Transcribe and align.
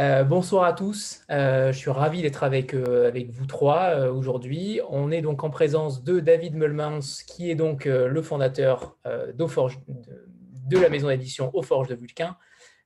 Euh, 0.00 0.24
bonsoir 0.24 0.64
à 0.64 0.72
tous, 0.72 1.20
euh, 1.30 1.72
je 1.72 1.78
suis 1.78 1.90
ravi 1.90 2.22
d'être 2.22 2.42
avec, 2.42 2.72
euh, 2.72 3.12
vous 3.28 3.44
trois 3.44 4.06
aujourd'hui. 4.06 4.80
On 4.88 5.10
est 5.10 5.20
donc 5.20 5.44
en 5.44 5.50
présence 5.50 6.02
de 6.02 6.20
David 6.20 6.54
Meulmans, 6.54 7.00
qui 7.26 7.50
est 7.50 7.54
donc 7.54 7.84
le 7.84 8.22
fondateur 8.22 8.96
de, 9.04 9.32
de, 9.34 10.78
la 10.78 10.88
maison 10.88 11.08
d'édition 11.08 11.50
Aux 11.52 11.62
Forges 11.62 11.88
de 11.88 11.94
Vulcain, 11.94 12.38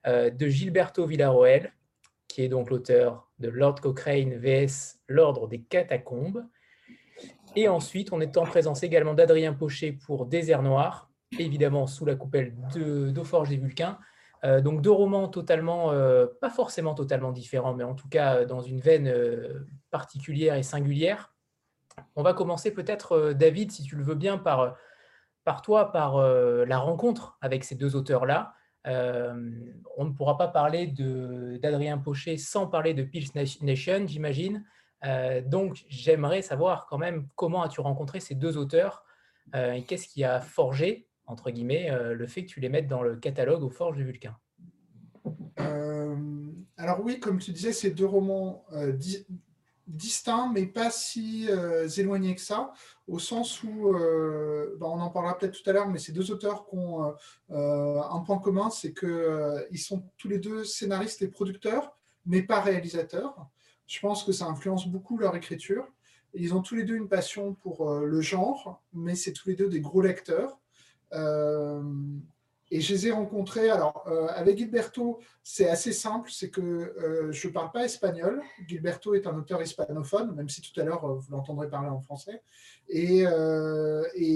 de 0.05 0.49
Gilberto 0.49 1.07
Villarroel, 1.07 1.73
qui 2.27 2.43
est 2.43 2.49
donc 2.49 2.69
l'auteur 2.71 3.31
de 3.39 3.49
Lord 3.49 3.77
Cochrane 3.81 4.35
vs 4.35 4.99
L'Ordre 5.07 5.47
des 5.47 5.61
Catacombes. 5.61 6.45
Et 7.55 7.69
ensuite, 7.69 8.13
on 8.13 8.21
est 8.21 8.37
en 8.37 8.45
présence 8.45 8.83
également 8.83 9.15
d'Adrien 9.15 9.53
Pochet 9.53 9.93
pour 9.93 10.27
Désert 10.27 10.63
Noir, 10.63 11.11
évidemment 11.39 11.87
sous 11.87 12.07
la 12.07 12.17
coupelle 12.17 12.55
d'Aux 12.75 13.25
Forges 13.25 13.51
des 13.51 13.57
Vulcains, 13.57 13.99
donc 14.61 14.83
deux 14.83 14.91
romans 14.91 15.29
totalement, 15.29 15.93
euh, 15.93 16.27
pas 16.41 16.51
forcément 16.51 16.95
totalement 16.95 17.33
différents, 17.33 17.75
mais 17.75 17.85
en 17.85 17.95
tout 17.95 18.09
cas 18.09 18.37
euh, 18.37 18.45
dans 18.45 18.61
une 18.61 18.79
veine 18.79 19.13
particulière 19.91 20.55
et 20.55 20.63
singulière. 20.63 21.35
On 22.17 22.23
va 22.23 22.35
commencer 22.35 22.73
peut-être, 22.73 23.33
David, 23.33 23.71
si 23.71 23.85
tu 23.85 23.97
le 23.97 24.03
veux 24.03 24.17
bien, 24.17 24.37
par, 24.37 24.77
par 25.45 25.63
toi, 25.63 25.93
par 25.93 26.19
la 26.19 26.79
rencontre 26.79 27.39
avec 27.41 27.63
ces 27.63 27.77
deux 27.77 27.95
auteurs-là. 27.95 28.53
on 28.85 30.05
ne 30.05 30.11
pourra 30.11 30.37
pas 30.37 30.49
parler 30.49 30.89
d'Adrien 30.89 31.99
Pochet 31.99 32.37
sans 32.37 32.67
parler 32.67 32.95
de 32.95 33.05
Pils 33.05 33.29
Nation, 33.61 34.09
j'imagine. 34.09 34.65
donc 35.47 35.85
j'aimerais 35.87 36.43
savoir 36.43 36.87
quand 36.87 36.99
même 36.99 37.29
comment 37.37 37.63
as-tu 37.63 37.81
rencontré 37.81 38.19
ces 38.19 38.35
deux 38.35 38.57
auteurs 38.57 39.05
et 39.55 39.85
qu'est-ce 39.85 40.09
qui 40.09 40.25
a 40.25 40.41
forgé 40.41 41.07
entre 41.27 41.51
guillemets, 41.51 41.91
euh, 41.91 42.15
le 42.15 42.27
fait 42.27 42.45
que 42.45 42.51
tu 42.51 42.61
les 42.61 42.69
mettes 42.69 42.89
dans 42.89 43.03
le 43.03 43.17
catalogue 43.17 43.63
aux 43.63 43.71
forges 43.71 43.97
du 43.97 44.05
Vulcain 44.05 44.37
euh, 45.61 46.17
Alors 46.77 47.01
oui, 47.03 47.21
comme 47.21 47.39
tu 47.39 47.53
disais, 47.53 47.73
c'est 47.73 47.91
deux 47.91 48.07
romans 48.07 48.65
euh, 48.73 48.93
distincts, 49.87 50.51
mais 50.53 50.67
pas 50.67 50.91
si 50.91 51.49
éloignés 51.97 52.35
que 52.35 52.41
ça, 52.41 52.73
au 53.07 53.19
sens 53.19 53.63
où, 53.63 53.93
bah, 54.79 54.87
on 54.89 55.01
en 55.01 55.11
parlera 55.11 55.37
peut-être 55.37 55.63
tout 55.63 55.69
à 55.69 55.73
l'heure, 55.73 55.89
mais 55.89 55.99
ces 55.99 56.13
deux 56.13 56.31
auteurs 56.31 56.67
qui 56.67 56.77
ont 56.77 57.15
un 57.51 58.21
point 58.21 58.39
commun, 58.39 58.71
c'est 58.71 58.95
qu'ils 58.95 59.79
sont 59.79 60.09
tous 60.17 60.29
les 60.29 60.39
deux 60.39 60.65
scénaristes 60.65 61.21
et 61.21 61.29
producteurs, 61.29 61.99
mais 62.25 62.43
pas 62.43 62.61
réalisateurs. 62.61 63.47
Je 63.87 64.01
pense 64.01 64.25
que 64.25 64.33
ça 64.33 64.47
influence 64.47 64.89
beaucoup 64.89 65.19
leur 65.19 65.37
écriture. 65.37 65.87
Ils 66.33 66.55
ont 66.55 66.63
tous 66.63 66.77
les 66.77 66.85
deux 66.85 66.97
une 66.97 67.09
passion 67.09 67.53
pour 67.53 67.91
le 68.01 68.21
genre, 68.23 68.83
mais 68.95 69.15
c'est 69.15 69.33
tous 69.33 69.51
les 69.51 69.55
deux 69.55 69.69
des 69.69 69.81
gros 69.81 70.01
lecteurs. 70.01 70.59
Euh, 71.15 71.83
et 72.71 72.81
je 72.81 72.93
les 72.93 73.09
ai 73.09 73.11
rencontrés. 73.13 73.71
Alors, 73.71 74.05
euh, 74.09 74.27
avec 74.29 74.59
Gilberto, 74.59 75.21
c'est 75.43 75.69
assez 75.69 75.93
simple, 75.93 76.31
c'est 76.33 76.51
que 76.51 76.61
euh, 76.61 77.31
je 77.31 77.47
ne 77.47 77.53
parle 77.53 77.71
pas 77.71 77.85
espagnol. 77.85 78.43
Gilberto 78.67 79.15
est 79.15 79.27
un 79.27 79.37
auteur 79.37 79.63
hispanophone, 79.63 80.35
même 80.35 80.49
si 80.49 80.61
tout 80.61 80.79
à 80.81 80.85
l'heure 80.85 81.07
vous 81.07 81.31
l'entendrez 81.31 81.69
parler 81.69 81.89
en 81.89 82.01
français. 82.01 82.43
Et, 82.89 83.25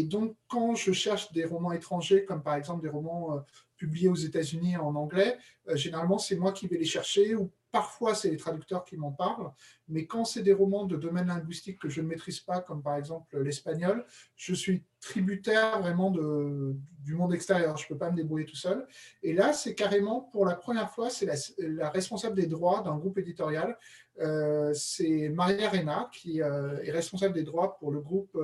donc, 0.04 0.36
quand 0.46 0.74
je 0.74 0.92
cherche 0.92 1.32
des 1.32 1.44
romans 1.44 1.72
étrangers, 1.72 2.24
comme 2.24 2.42
par 2.42 2.54
exemple 2.54 2.82
des 2.82 2.88
romans 2.88 3.42
publiés 3.76 4.08
aux 4.08 4.14
États-Unis 4.14 4.76
en 4.76 4.94
anglais, 4.94 5.38
généralement 5.74 6.18
c'est 6.18 6.36
moi 6.36 6.52
qui 6.52 6.66
vais 6.66 6.78
les 6.78 6.84
chercher 6.84 7.34
ou 7.34 7.50
Parfois, 7.70 8.14
c'est 8.14 8.30
les 8.30 8.38
traducteurs 8.38 8.84
qui 8.84 8.96
m'en 8.96 9.12
parlent, 9.12 9.52
mais 9.88 10.06
quand 10.06 10.24
c'est 10.24 10.42
des 10.42 10.54
romans 10.54 10.86
de 10.86 10.96
domaine 10.96 11.26
linguistique 11.26 11.78
que 11.78 11.90
je 11.90 12.00
ne 12.00 12.06
maîtrise 12.06 12.40
pas, 12.40 12.60
comme 12.60 12.82
par 12.82 12.96
exemple 12.96 13.38
l'espagnol, 13.42 14.06
je 14.36 14.54
suis 14.54 14.84
tributaire 15.00 15.80
vraiment 15.80 16.10
du 16.10 17.14
monde 17.14 17.34
extérieur. 17.34 17.76
Je 17.76 17.84
ne 17.84 17.88
peux 17.88 17.98
pas 17.98 18.10
me 18.10 18.16
débrouiller 18.16 18.46
tout 18.46 18.56
seul. 18.56 18.86
Et 19.22 19.34
là, 19.34 19.52
c'est 19.52 19.74
carrément, 19.74 20.22
pour 20.32 20.46
la 20.46 20.54
première 20.54 20.90
fois, 20.90 21.10
c'est 21.10 21.26
la, 21.58 21.90
responsable 21.90 22.36
des 22.36 22.46
droits 22.46 22.82
d'un 22.82 22.96
groupe 22.96 23.18
éditorial. 23.18 23.76
Euh, 24.20 24.72
c'est 24.74 25.28
Maria 25.28 25.68
Rena, 25.68 26.10
qui 26.12 26.42
euh, 26.42 26.82
est 26.82 26.90
responsable 26.90 27.34
des 27.34 27.44
droits 27.44 27.76
pour 27.78 27.92
le 27.92 28.00
groupe 28.00 28.36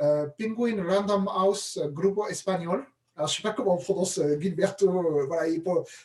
euh, 0.00 0.26
Penguin 0.38 0.82
Random 0.82 1.28
House 1.28 1.78
Grupo 1.92 2.26
Espagnol. 2.26 2.86
Alors, 3.16 3.28
je 3.28 3.32
ne 3.32 3.36
sais 3.36 3.42
pas 3.42 3.52
comment 3.52 3.74
on 3.74 3.78
prononce 3.78 4.18
euh, 4.18 4.38
Gilberto. 4.38 4.88
Euh, 4.88 5.24
voilà, 5.26 5.50
je 5.50 5.58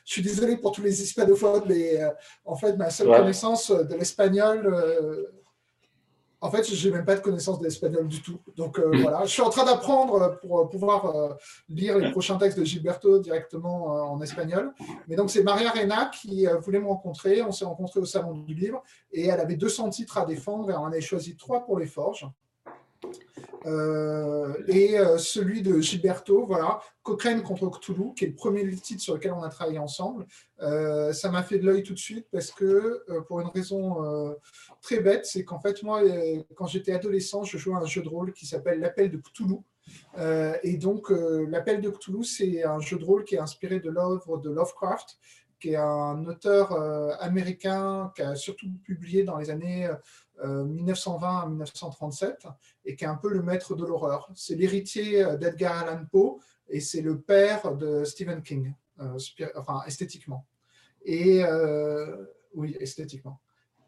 suis 0.06 0.22
désolé 0.22 0.56
pour 0.56 0.72
tous 0.72 0.82
les 0.82 1.04
hispanophones, 1.04 1.64
mais 1.68 2.02
euh, 2.02 2.10
en 2.46 2.56
fait, 2.56 2.78
ma 2.78 2.90
seule 2.90 3.08
connaissance 3.08 3.70
de 3.70 3.96
l'espagnol, 3.96 4.74
en 6.44 6.50
fait, 6.50 6.74
je 6.74 6.88
n'ai 6.88 6.96
même 6.96 7.06
pas 7.06 7.16
de 7.16 7.20
connaissance 7.20 7.60
de 7.60 7.66
l'espagnol 7.66 8.08
du 8.08 8.22
tout. 8.22 8.40
Donc 8.56 8.80
voilà, 8.80 9.26
je 9.26 9.30
suis 9.30 9.42
en 9.42 9.50
train 9.50 9.66
d'apprendre 9.66 10.40
pour 10.42 10.70
pouvoir 10.70 11.38
lire 11.70 12.00
les 12.00 12.12
prochains 12.12 12.38
textes 12.38 12.58
de 12.58 12.64
Gilberto 12.64 13.20
directement 13.20 14.12
en 14.12 14.20
espagnol. 14.22 14.74
Mais 15.08 15.16
donc, 15.16 15.30
c'est 15.30 15.44
Maria 15.44 15.70
Rena 15.70 16.10
qui 16.10 16.48
voulait 16.62 16.80
me 16.80 16.88
rencontrer. 16.88 17.44
On 17.44 17.52
s'est 17.52 17.66
rencontrés 17.66 18.00
au 18.00 18.06
Salon 18.06 18.34
du 18.34 18.56
Livre 18.56 18.82
et 19.12 19.28
elle 19.28 19.40
avait 19.40 19.56
200 19.56 19.90
titres 19.90 20.18
à 20.18 20.26
défendre 20.26 20.72
et 20.72 20.74
on 20.74 20.80
en 20.80 20.88
avait 20.88 21.02
choisi 21.02 21.36
trois 21.36 21.64
pour 21.64 21.78
les 21.78 21.88
forges. 21.88 22.26
Euh, 23.66 24.54
et 24.68 24.98
euh, 24.98 25.18
celui 25.18 25.62
de 25.62 25.80
Gilberto, 25.80 26.46
voilà, 26.46 26.80
Cochrane 27.04 27.44
contre 27.44 27.70
Cthulhu, 27.70 28.14
qui 28.16 28.26
est 28.26 28.30
le 28.30 28.36
premier 28.36 28.70
titre 28.76 29.02
sur 29.02 29.16
lequel 29.16 29.34
on 29.34 29.44
a 29.44 29.50
travaillé 29.50 29.80
ensemble. 29.80 30.26
Euh, 30.62 31.14
ça 31.14 31.30
m'a 31.30 31.44
fait 31.44 31.60
de 31.60 31.66
l'œil 31.66 31.84
tout 31.84 31.94
de 31.94 32.00
suite 32.00 32.28
parce 32.32 32.52
que, 32.52 33.04
pour 33.28 33.42
une 33.42 33.50
raison 33.50 34.36
très 34.82 35.00
bête, 35.00 35.26
c'est 35.26 35.44
qu'en 35.44 35.60
fait, 35.60 35.82
moi, 35.84 36.02
quand 36.56 36.68
j'étais 36.68 36.94
adolescent, 36.94 37.44
je 37.44 37.58
jouais 37.58 37.76
à 37.76 37.80
un 37.80 37.86
jeu 37.86 38.02
de 38.02 38.10
rôle 38.10 38.34
qui 38.34 38.46
s'appelle 38.46 38.80
L'Appel 38.80 39.12
de 39.12 39.18
Cthulhu. 39.18 39.58
et 40.64 40.78
donc, 40.78 41.10
L'Appel 41.10 41.82
de 41.82 41.90
Cthulhu, 41.90 42.24
c'est 42.24 42.64
un 42.64 42.80
jeu 42.80 42.98
de 42.98 43.06
rôle 43.06 43.24
qui 43.24 43.36
est 43.36 43.40
inspiré 43.40 43.80
de 43.80 43.90
l'œuvre 43.90 44.38
de 44.38 44.50
Lovecraft, 44.50 45.18
qui 45.60 45.72
est 45.72 45.76
un 45.76 46.26
auteur 46.26 46.74
américain 47.22 48.12
qui 48.16 48.22
a 48.22 48.36
surtout 48.36 48.68
publié 48.84 49.24
dans 49.24 49.38
les 49.38 49.50
années 49.50 49.90
1920 50.44 51.40
à 51.40 51.46
1937 51.48 52.48
et 52.86 52.96
qui 52.96 53.04
est 53.04 53.08
un 53.08 53.16
peu 53.16 53.30
le 53.30 53.42
maître 53.42 53.76
de 53.76 53.86
l'horreur. 53.86 54.30
C'est 54.36 54.56
l'héritier 54.56 55.24
euh, 55.24 55.38
d'Edgar 55.38 55.88
Allan 55.88 56.06
Poe 56.12 56.40
et 56.70 56.80
c'est 56.80 57.02
le 57.02 57.20
père 57.20 57.76
de 57.76 58.04
Stephen 58.04 58.42
King, 58.42 58.74
euh, 59.00 59.18
enfin 59.56 59.82
esthétiquement. 59.86 60.48
Et 61.04 61.44
euh, 61.44 62.26
oui, 62.54 62.76
esthétiquement. 62.80 63.42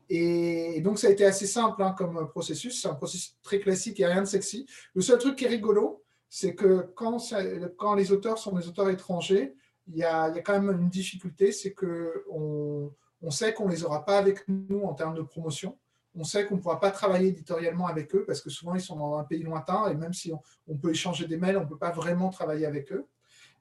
Et, 0.09 0.81
donc 0.81 0.99
ça 0.99 1.07
a 1.07 1.11
été 1.11 1.25
assez 1.25 1.47
simple 1.47 1.81
hein, 1.81 1.95
comme 1.97 2.27
processus, 2.29 2.81
c'est 2.81 2.87
un 2.87 2.95
processus 2.95 3.37
très 3.41 3.59
classique 3.59 3.99
et 3.99 4.05
rien 4.05 4.21
de 4.21 4.27
sexy. 4.27 4.67
Le 4.93 5.01
seul 5.01 5.17
truc 5.17 5.37
qui 5.37 5.45
est 5.45 5.49
rigolo, 5.49 6.03
c'est 6.29 6.55
que 6.55 6.91
quand, 6.95 7.95
les 7.95 8.11
auteurs 8.11 8.37
sont 8.37 8.55
des 8.55 8.67
auteurs 8.67 8.89
étrangers, 8.89 9.55
il 9.87 9.97
y 9.97 10.03
a, 10.03 10.29
quand 10.41 10.59
même 10.59 10.81
une 10.81 10.89
difficulté, 10.89 11.51
c'est 11.51 11.73
qu'on 11.73 12.93
on 13.21 13.31
sait 13.31 13.53
qu'on 13.53 13.67
ne 13.67 13.71
les 13.71 13.83
aura 13.83 14.03
pas 14.03 14.17
avec 14.17 14.47
nous 14.47 14.83
en 14.83 14.93
termes 14.93 15.15
de 15.15 15.21
promotion 15.21 15.77
on 16.15 16.23
sait 16.23 16.45
qu'on 16.45 16.55
ne 16.55 16.61
pourra 16.61 16.79
pas 16.79 16.91
travailler 16.91 17.29
éditorialement 17.29 17.87
avec 17.87 18.13
eux 18.15 18.23
parce 18.25 18.41
que 18.41 18.49
souvent 18.49 18.75
ils 18.75 18.81
sont 18.81 18.95
dans 18.95 19.17
un 19.17 19.23
pays 19.23 19.43
lointain 19.43 19.89
et 19.89 19.95
même 19.95 20.13
si 20.13 20.31
on, 20.67 20.77
peut 20.77 20.91
échanger 20.91 21.27
des 21.27 21.37
mails, 21.37 21.57
on 21.57 21.61
ne 21.61 21.67
peut 21.67 21.77
pas 21.77 21.91
vraiment 21.91 22.29
travailler 22.29 22.65
avec 22.65 22.91
eux. 22.91 23.07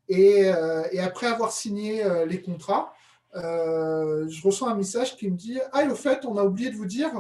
Et, 0.09 0.45
euh, 0.47 0.83
après 1.01 1.27
avoir 1.27 1.53
signé 1.53 2.05
euh, 2.05 2.27
les 2.27 2.43
contrats, 2.43 2.93
euh, 3.35 4.29
je 4.29 4.43
reçois 4.43 4.71
un 4.71 4.75
message 4.75 5.17
qui 5.17 5.31
me 5.31 5.37
dit 5.37 5.59
Ah, 5.73 5.85
au 5.87 5.95
fait, 5.95 6.25
on 6.27 6.37
a 6.37 6.45
oublié 6.45 6.71
de 6.71 6.77
vous 6.77 6.87
dire, 6.87 7.11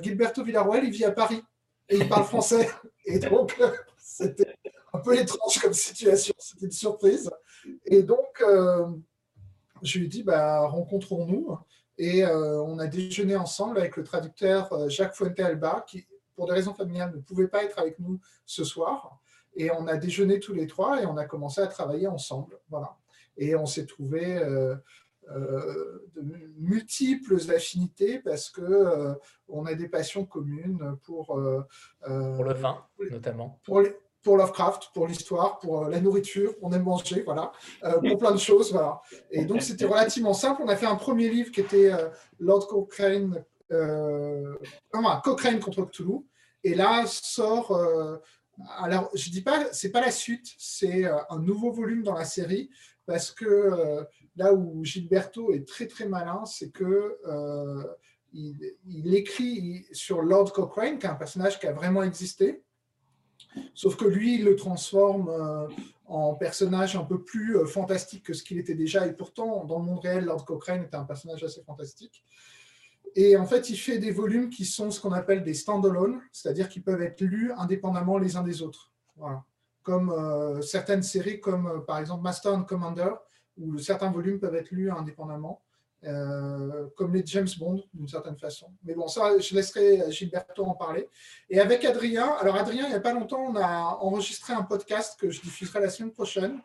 Gilberto 0.00 0.42
Villarroel, 0.42 0.84
il 0.84 0.90
vit 0.90 1.04
à 1.04 1.10
Paris 1.10 1.42
et 1.88 1.96
il 1.96 2.08
parle 2.08 2.24
français. 2.24 2.70
Et 3.04 3.18
donc, 3.18 3.60
c'était 3.98 4.54
un 4.92 5.00
peu 5.00 5.18
étrange 5.18 5.58
comme 5.60 5.74
situation, 5.74 6.34
c'était 6.38 6.66
une 6.66 6.72
surprise. 6.72 7.30
Et 7.84 8.02
donc, 8.02 8.42
je 9.82 9.98
lui 9.98 10.08
dit 10.08 10.22
bah, 10.22 10.60
Rencontrons-nous. 10.60 11.58
Et 11.98 12.24
euh, 12.24 12.62
on 12.62 12.78
a 12.78 12.86
déjeuné 12.86 13.36
ensemble 13.36 13.78
avec 13.78 13.96
le 13.96 14.04
traducteur 14.04 14.72
euh, 14.72 14.88
Jacques 14.88 15.14
Fuente-Alba, 15.14 15.84
qui, 15.86 16.06
pour 16.34 16.46
des 16.46 16.52
raisons 16.52 16.74
familiales, 16.74 17.12
ne 17.14 17.20
pouvait 17.20 17.48
pas 17.48 17.64
être 17.64 17.78
avec 17.78 17.98
nous 17.98 18.20
ce 18.44 18.64
soir. 18.64 19.20
Et 19.54 19.70
on 19.70 19.86
a 19.86 19.96
déjeuné 19.96 20.40
tous 20.40 20.52
les 20.52 20.66
trois 20.66 21.00
et 21.00 21.06
on 21.06 21.16
a 21.16 21.24
commencé 21.24 21.60
à 21.60 21.68
travailler 21.68 22.08
ensemble. 22.08 22.58
Voilà. 22.68 22.96
Et 23.36 23.54
on 23.54 23.66
s'est 23.66 23.86
trouvé 23.86 24.36
euh, 24.36 24.76
de 25.28 26.22
multiples 26.58 27.38
affinités 27.54 28.18
parce 28.18 28.50
que 28.50 29.14
on 29.48 29.64
a 29.64 29.74
des 29.74 29.88
passions 29.88 30.26
communes 30.26 30.98
pour 31.02 31.28
pour 31.28 32.44
le 32.44 32.52
vin 32.52 32.84
notamment 33.10 33.58
pour 33.64 33.80
les, 33.80 33.96
pour 34.24 34.38
Lovecraft, 34.38 34.90
pour 34.94 35.06
l'histoire, 35.06 35.58
pour 35.60 35.84
euh, 35.84 35.90
la 35.90 36.00
nourriture, 36.00 36.54
on 36.62 36.72
aime 36.72 36.82
manger, 36.82 37.22
voilà, 37.22 37.52
euh, 37.84 38.00
pour 38.00 38.18
plein 38.18 38.32
de 38.32 38.38
choses, 38.38 38.72
voilà. 38.72 39.00
Et 39.30 39.44
donc 39.44 39.62
c'était 39.62 39.84
relativement 39.84 40.34
simple. 40.34 40.62
On 40.64 40.68
a 40.68 40.76
fait 40.76 40.86
un 40.86 40.96
premier 40.96 41.28
livre 41.28 41.52
qui 41.52 41.60
était 41.60 41.92
euh, 41.92 42.08
Lord 42.40 42.66
Cochrane, 42.66 43.44
Cochrane 45.22 45.60
contre 45.60 45.84
Cthulhu, 45.84 46.20
et 46.62 46.74
là 46.74 47.04
sort. 47.06 47.78
alors 48.78 49.10
je 49.14 49.30
dis 49.30 49.42
pas, 49.42 49.72
c'est 49.72 49.90
pas 49.90 50.00
la 50.00 50.10
suite, 50.12 50.46
c'est 50.58 51.04
un 51.04 51.38
nouveau 51.38 51.72
volume 51.72 52.02
dans 52.02 52.14
la 52.14 52.24
série 52.24 52.70
parce 53.04 53.32
que 53.32 54.06
là 54.36 54.54
où 54.54 54.84
Gilberto 54.84 55.52
est 55.52 55.66
très 55.66 55.86
très 55.86 56.06
malin, 56.06 56.44
c'est 56.44 56.70
que 56.70 57.18
il, 58.32 58.56
il, 58.86 59.14
écrit 59.14 59.86
sur 59.92 60.22
Lord 60.22 60.52
Cochrane, 60.52 60.98
qui 60.98 61.06
est 61.06 61.10
un 61.10 61.14
personnage 61.14 61.58
qui 61.58 61.66
a 61.66 61.72
vraiment 61.72 62.02
existé, 62.02 62.63
Sauf 63.74 63.96
que 63.96 64.04
lui, 64.04 64.36
il 64.36 64.44
le 64.44 64.56
transforme 64.56 65.28
euh, 65.28 65.68
en 66.06 66.34
personnage 66.34 66.96
un 66.96 67.04
peu 67.04 67.22
plus 67.22 67.56
euh, 67.56 67.66
fantastique 67.66 68.24
que 68.24 68.32
ce 68.32 68.42
qu'il 68.42 68.58
était 68.58 68.74
déjà. 68.74 69.06
Et 69.06 69.12
pourtant, 69.12 69.64
dans 69.64 69.78
le 69.78 69.84
monde 69.84 70.00
réel, 70.00 70.24
Lord 70.24 70.44
Cochrane 70.44 70.82
était 70.82 70.96
un 70.96 71.04
personnage 71.04 71.42
assez 71.42 71.62
fantastique. 71.62 72.24
Et 73.16 73.36
en 73.36 73.46
fait, 73.46 73.70
il 73.70 73.76
fait 73.76 73.98
des 73.98 74.10
volumes 74.10 74.50
qui 74.50 74.64
sont 74.64 74.90
ce 74.90 75.00
qu'on 75.00 75.12
appelle 75.12 75.44
des 75.44 75.54
stand-alone, 75.54 76.20
c'est-à-dire 76.32 76.68
qui 76.68 76.80
peuvent 76.80 77.02
être 77.02 77.20
lus 77.20 77.52
indépendamment 77.52 78.18
les 78.18 78.36
uns 78.36 78.42
des 78.42 78.60
autres. 78.60 78.92
Comme 79.82 80.10
euh, 80.10 80.60
certaines 80.62 81.02
séries, 81.02 81.40
comme 81.40 81.84
par 81.86 81.98
exemple 81.98 82.22
Master 82.22 82.52
and 82.54 82.64
Commander, 82.64 83.10
où 83.56 83.78
certains 83.78 84.10
volumes 84.10 84.40
peuvent 84.40 84.56
être 84.56 84.72
lus 84.72 84.90
indépendamment, 84.90 85.62
comme 86.96 87.14
les 87.14 87.22
James 87.26 87.48
Bond 87.58 87.82
d'une 87.92 88.08
certaine 88.08 88.36
façon. 88.36 88.66
Mais 88.84 88.94
bon, 88.94 89.08
ça, 89.08 89.38
je 89.38 89.54
laisserai 89.54 90.10
Gilberto 90.10 90.64
en 90.64 90.74
parler. 90.74 91.08
Et 91.50 91.60
avec 91.60 91.84
Adrien, 91.84 92.30
alors 92.40 92.56
Adrien, 92.56 92.84
il 92.84 92.90
n'y 92.90 92.94
a 92.94 93.00
pas 93.00 93.12
longtemps, 93.12 93.40
on 93.40 93.56
a 93.56 93.98
enregistré 94.00 94.52
un 94.52 94.62
podcast 94.62 95.18
que 95.18 95.30
je 95.30 95.40
diffuserai 95.40 95.80
la 95.80 95.90
semaine 95.90 96.12
prochaine, 96.12 96.60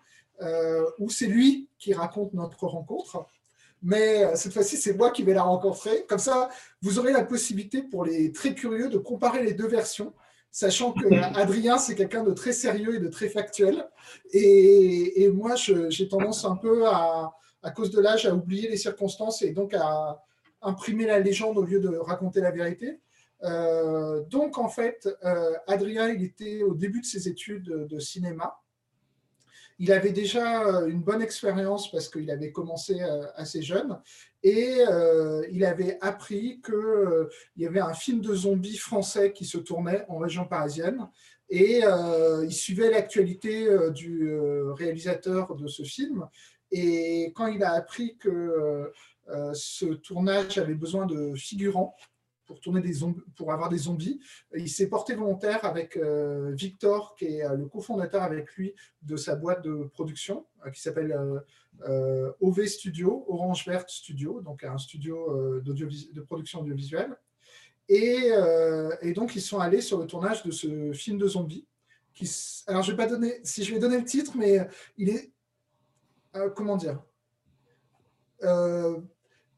où 0.97 1.09
c'est 1.09 1.27
lui 1.27 1.69
qui 1.77 1.93
raconte 1.93 2.33
notre 2.33 2.65
rencontre 2.65 3.25
mais 3.81 4.23
euh, 4.23 4.35
cette 4.35 4.53
fois-ci, 4.53 4.77
c'est 4.77 4.93
moi 4.93 5.11
qui 5.11 5.23
vais 5.23 5.33
la 5.33 5.43
rencontrer. 5.43 6.05
Comme 6.07 6.19
ça, 6.19 6.49
vous 6.81 6.99
aurez 6.99 7.13
la 7.13 7.23
possibilité 7.23 7.81
pour 7.81 8.05
les 8.05 8.31
très 8.31 8.53
curieux 8.53 8.89
de 8.89 8.97
comparer 8.97 9.43
les 9.43 9.53
deux 9.53 9.67
versions, 9.67 10.13
sachant 10.51 10.91
que 10.91 11.07
Adrien, 11.37 11.77
c'est 11.77 11.95
quelqu'un 11.95 12.23
de 12.23 12.31
très 12.31 12.51
sérieux 12.51 12.95
et 12.95 12.99
de 12.99 13.07
très 13.07 13.29
factuel. 13.29 13.87
Et, 14.31 15.29
moi, 15.33 15.55
j'ai 15.55 16.07
tendance 16.07 16.45
un 16.45 16.55
peu, 16.55 16.87
à, 16.87 17.33
à 17.63 17.71
cause 17.71 17.91
de 17.91 17.99
l'âge, 17.99 18.25
à 18.25 18.33
oublier 18.33 18.69
les 18.69 18.77
circonstances 18.77 19.41
et 19.41 19.51
donc 19.51 19.73
à 19.73 20.23
imprimer 20.61 21.05
la 21.05 21.19
légende 21.19 21.57
au 21.57 21.63
lieu 21.63 21.79
de 21.79 21.89
raconter 21.89 22.41
la 22.41 22.51
vérité. 22.51 22.99
Euh, 23.43 24.21
donc, 24.25 24.57
en 24.57 24.69
fait, 24.69 25.07
euh, 25.23 25.53
Adrien, 25.67 26.09
il 26.09 26.23
était 26.23 26.63
au 26.63 26.73
début 26.73 27.01
de 27.01 27.05
ses 27.05 27.27
études 27.27 27.87
de 27.87 27.99
cinéma. 27.99 28.59
Il 29.81 29.93
avait 29.93 30.11
déjà 30.11 30.67
euh, 30.67 30.87
une 30.87 31.01
bonne 31.01 31.21
expérience 31.21 31.89
parce 31.89 32.09
qu'il 32.09 32.29
avait 32.31 32.51
commencé 32.51 33.01
euh, 33.01 33.23
assez 33.35 33.61
jeune 33.61 34.01
et 34.43 34.79
il 35.51 35.65
avait 35.65 35.97
appris 35.99 36.61
qu'il 36.61 37.27
y 37.57 37.65
avait 37.65 37.81
un 37.81 37.93
film 37.93 38.21
de 38.21 38.33
zombies 38.33 38.77
français 38.77 39.33
qui 39.33 39.43
se 39.43 39.57
tournait 39.57 40.05
en 40.07 40.17
région 40.17 40.45
parisienne 40.45 41.09
et 41.49 41.81
il 42.43 42.53
suivait 42.53 42.89
l'actualité 42.89 43.67
du 43.93 44.33
réalisateur 44.77 45.57
de 45.57 45.67
ce 45.67 45.83
film. 45.83 46.25
Et 46.71 47.31
quand 47.35 47.47
il 47.47 47.63
a 47.63 47.73
appris 47.73 48.17
que 48.17 48.91
ce 49.53 49.85
tournage 49.85 50.57
avait 50.57 50.75
besoin 50.75 51.05
de 51.05 51.33
figurants, 51.35 51.95
pour, 52.49 52.59
tourner 52.59 52.81
des 52.81 52.95
pour 53.35 53.53
avoir 53.53 53.69
des 53.69 53.77
zombies. 53.77 54.19
Il 54.55 54.69
s'est 54.69 54.89
porté 54.89 55.13
volontaire 55.13 55.63
avec 55.65 55.95
euh, 55.95 56.51
Victor, 56.51 57.15
qui 57.15 57.25
est 57.25 57.45
euh, 57.45 57.55
le 57.55 57.67
cofondateur 57.67 58.23
avec 58.23 58.51
lui 58.55 58.73
de 59.03 59.15
sa 59.17 59.35
boîte 59.35 59.63
de 59.63 59.83
production, 59.93 60.47
euh, 60.65 60.71
qui 60.71 60.81
s'appelle 60.81 61.15
OV 62.41 62.65
Studio, 62.65 63.23
Orange 63.27 63.67
Vert 63.67 63.87
Studio, 63.87 64.41
donc 64.41 64.63
un 64.63 64.79
studio 64.79 65.61
de 65.61 66.21
production 66.21 66.61
audiovisuelle. 66.61 67.15
Et, 67.87 68.31
donc, 69.15 69.35
ils 69.35 69.41
sont 69.41 69.59
allés 69.59 69.81
sur 69.81 69.97
le 69.97 70.05
tournage 70.05 70.43
de 70.43 70.51
ce 70.51 70.91
film 70.91 71.17
de 71.17 71.27
zombies. 71.27 71.67
Alors, 72.67 72.81
je 72.81 72.91
vais 72.91 72.97
pas 72.97 73.07
donner, 73.07 73.39
si 73.43 73.63
je 73.63 73.73
vais 73.73 73.79
donner 73.79 73.97
le 73.97 74.03
titre, 74.03 74.33
mais 74.35 74.67
il 74.97 75.09
est, 75.09 75.31
comment 76.55 76.77
dire, 76.77 77.01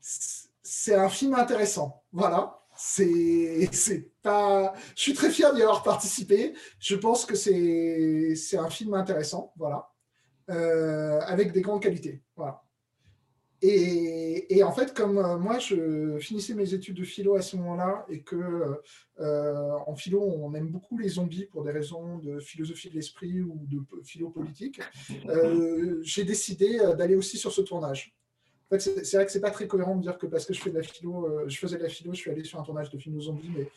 c'est 0.01 0.95
un 0.95 1.09
film 1.09 1.35
intéressant. 1.35 2.03
Voilà 2.11 2.61
c'est 2.81 4.11
pas. 4.21 4.73
Je 4.95 5.01
suis 5.01 5.13
très 5.13 5.29
fier 5.29 5.53
d'y 5.53 5.61
avoir 5.61 5.83
participé. 5.83 6.53
Je 6.79 6.95
pense 6.95 7.25
que 7.25 7.35
c'est 7.35 8.57
un 8.57 8.69
film 8.69 8.93
intéressant, 8.93 9.53
voilà, 9.57 9.91
euh, 10.49 11.19
avec 11.21 11.51
des 11.51 11.61
grandes 11.61 11.81
qualités, 11.81 12.23
voilà. 12.35 12.63
Et, 13.63 14.63
en 14.63 14.71
fait, 14.71 14.93
comme 14.93 15.17
euh, 15.19 15.37
moi, 15.37 15.59
je 15.59 16.17
finissais 16.19 16.55
mes 16.55 16.73
études 16.73 16.97
de 16.97 17.03
philo 17.03 17.35
à 17.35 17.41
ce 17.41 17.55
moment-là 17.57 18.05
et 18.09 18.21
que 18.21 18.79
euh, 19.19 19.71
en 19.85 19.95
philo, 19.95 20.21
on 20.21 20.53
aime 20.55 20.69
beaucoup 20.69 20.97
les 20.97 21.09
zombies 21.09 21.45
pour 21.45 21.63
des 21.63 21.71
raisons 21.71 22.17
de 22.17 22.39
philosophie 22.39 22.89
de 22.89 22.95
l'esprit 22.95 23.41
ou 23.41 23.67
de 23.67 23.79
philo 24.03 24.29
politique, 24.29 24.81
j'ai 26.01 26.23
décidé 26.23 26.79
d'aller 26.97 27.15
aussi 27.15 27.37
sur 27.37 27.51
ce 27.51 27.61
tournage 27.61 28.15
c'est 28.79 29.13
vrai 29.13 29.25
que 29.25 29.31
c'est 29.31 29.41
pas 29.41 29.51
très 29.51 29.67
cohérent 29.67 29.95
de 29.95 30.01
dire 30.01 30.17
que 30.17 30.25
parce 30.25 30.45
que 30.45 30.53
je 30.53 30.61
fais 30.61 30.69
de 30.69 30.77
la 30.77 30.83
philo, 30.83 31.25
euh, 31.25 31.45
je 31.47 31.57
faisais 31.57 31.77
de 31.77 31.83
la 31.83 31.89
philo, 31.89 32.13
je 32.13 32.19
suis 32.19 32.31
allé 32.31 32.43
sur 32.43 32.59
un 32.59 32.63
tournage 32.63 32.89
de 32.89 32.97
film 32.97 33.15
de 33.15 33.21
zombies, 33.21 33.51
mais 33.55 33.69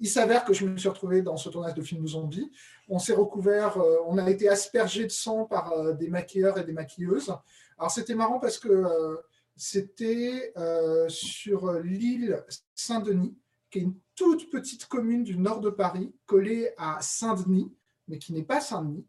il 0.00 0.08
s'avère 0.08 0.44
que 0.44 0.52
je 0.52 0.64
me 0.64 0.76
suis 0.76 0.88
retrouvé 0.88 1.22
dans 1.22 1.36
ce 1.36 1.50
tournage 1.50 1.74
de 1.74 1.82
film 1.82 2.02
de 2.02 2.08
zombies. 2.08 2.50
On 2.88 2.98
s'est 2.98 3.12
recouvert, 3.12 3.78
euh, 3.78 3.98
on 4.06 4.18
a 4.18 4.28
été 4.28 4.48
aspergé 4.48 5.04
de 5.04 5.10
sang 5.10 5.44
par 5.44 5.72
euh, 5.72 5.92
des 5.92 6.08
maquilleurs 6.08 6.58
et 6.58 6.64
des 6.64 6.72
maquilleuses. 6.72 7.32
Alors 7.78 7.90
c'était 7.90 8.14
marrant 8.14 8.40
parce 8.40 8.58
que 8.58 8.84
c'était 9.60 10.52
sur 11.08 11.72
l'île 11.74 12.42
Saint-Denis, 12.74 13.36
qui 13.70 13.78
est 13.78 13.82
une 13.82 13.98
toute 14.16 14.50
petite 14.50 14.86
commune 14.86 15.22
du 15.22 15.38
nord 15.38 15.60
de 15.60 15.70
Paris, 15.70 16.12
collée 16.26 16.70
à 16.76 16.98
Saint-Denis, 17.00 17.72
mais 18.08 18.18
qui 18.18 18.32
n'est 18.32 18.42
pas 18.42 18.60
Saint-Denis, 18.60 19.06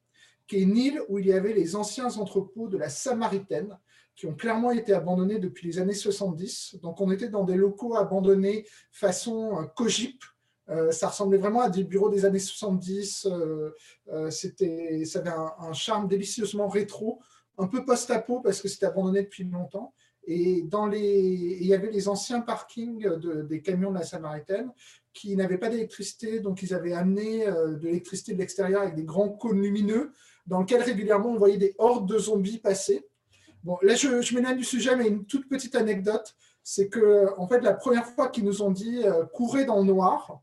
qui 0.48 0.57
est 0.57 0.62
une 0.62 0.77
île 0.77 1.01
où 1.07 1.19
il 1.19 1.27
y 1.27 1.33
avait 1.33 1.53
les 1.53 1.75
anciens 1.75 2.18
entrepôts 2.18 2.68
de 2.68 2.77
la 2.77 2.89
Samaritaine, 2.89 3.77
qui 4.15 4.27
ont 4.27 4.36
clairement 4.36 4.71
été 4.71 4.94
abandonnés 4.94 5.39
depuis 5.39 5.68
les 5.68 5.80
années 5.80 5.94
70. 5.94 6.77
Donc 6.81 7.01
on 7.01 7.09
était 7.12 7.30
dans 7.30 7.44
des 7.44 7.56
locaux 7.56 7.95
abandonnés 7.95 8.68
façon 8.92 9.57
euh, 9.59 9.63
cogip. 9.75 10.24
Euh, 10.69 10.92
ça 10.92 11.07
ressemblait 11.07 11.38
vraiment 11.38 11.62
à 11.62 11.69
des 11.69 11.83
bureaux 11.83 12.09
des 12.09 12.25
années 12.25 12.39
70. 12.39 13.27
Euh, 13.27 14.30
c'était, 14.30 15.03
ça 15.06 15.19
avait 15.19 15.31
un, 15.31 15.74
charme 15.74 16.07
délicieusement 16.07 16.68
rétro, 16.68 17.19
un 17.57 17.68
peu 17.68 17.83
post-apo 17.83 18.42
parce 18.42 18.62
que 18.62 18.68
c'était 18.68 18.86
abandonné 18.86 19.24
depuis 19.24 19.44
longtemps. 19.44 19.94
Et 20.33 20.62
dans 20.62 20.86
les, 20.86 21.57
il 21.60 21.68
y 21.68 21.74
avait 21.74 21.92
les 21.92 22.07
anciens 22.07 22.39
parkings 22.39 23.06
des 23.50 23.62
camions 23.62 23.92
de 23.92 24.00
la 24.00 24.04
Samaritaine 24.04 24.72
qui 25.13 25.36
n'avaient 25.36 25.58
pas 25.58 25.67
d'électricité, 25.67 26.39
donc 26.39 26.63
ils 26.63 26.74
avaient 26.74 26.94
amené 26.94 27.46
de 27.46 27.79
l'électricité 27.84 28.34
de 28.34 28.38
l'extérieur 28.38 28.84
avec 28.84 28.96
des 28.96 29.03
grands 29.03 29.27
cônes 29.27 29.62
lumineux 29.62 30.12
dans 30.48 30.62
lesquels 30.62 30.84
régulièrement 30.84 31.32
on 31.32 31.38
voyait 31.38 31.58
des 31.58 31.75
hordes 31.77 32.08
de 32.08 32.17
zombies 32.17 32.60
passer. 32.60 33.05
Bon, 33.65 33.77
là, 33.82 33.94
je, 33.96 34.22
je 34.22 34.36
m'éloigne 34.36 34.58
du 34.58 34.63
sujet, 34.63 34.96
mais 34.96 35.08
une 35.08 35.25
toute 35.25 35.50
petite 35.50 35.75
anecdote, 35.75 36.34
c'est 36.63 36.88
que, 36.88 37.27
en 37.38 37.48
fait, 37.48 37.60
la 37.60 37.74
première 37.74 38.05
fois 38.05 38.29
qu'ils 38.29 38.46
nous 38.46 38.62
ont 38.62 38.72
dit 38.72 39.01
euh, 39.03 39.25
courez 39.34 39.65
dans 39.65 39.79
le 39.79 39.86
noir, 39.86 40.41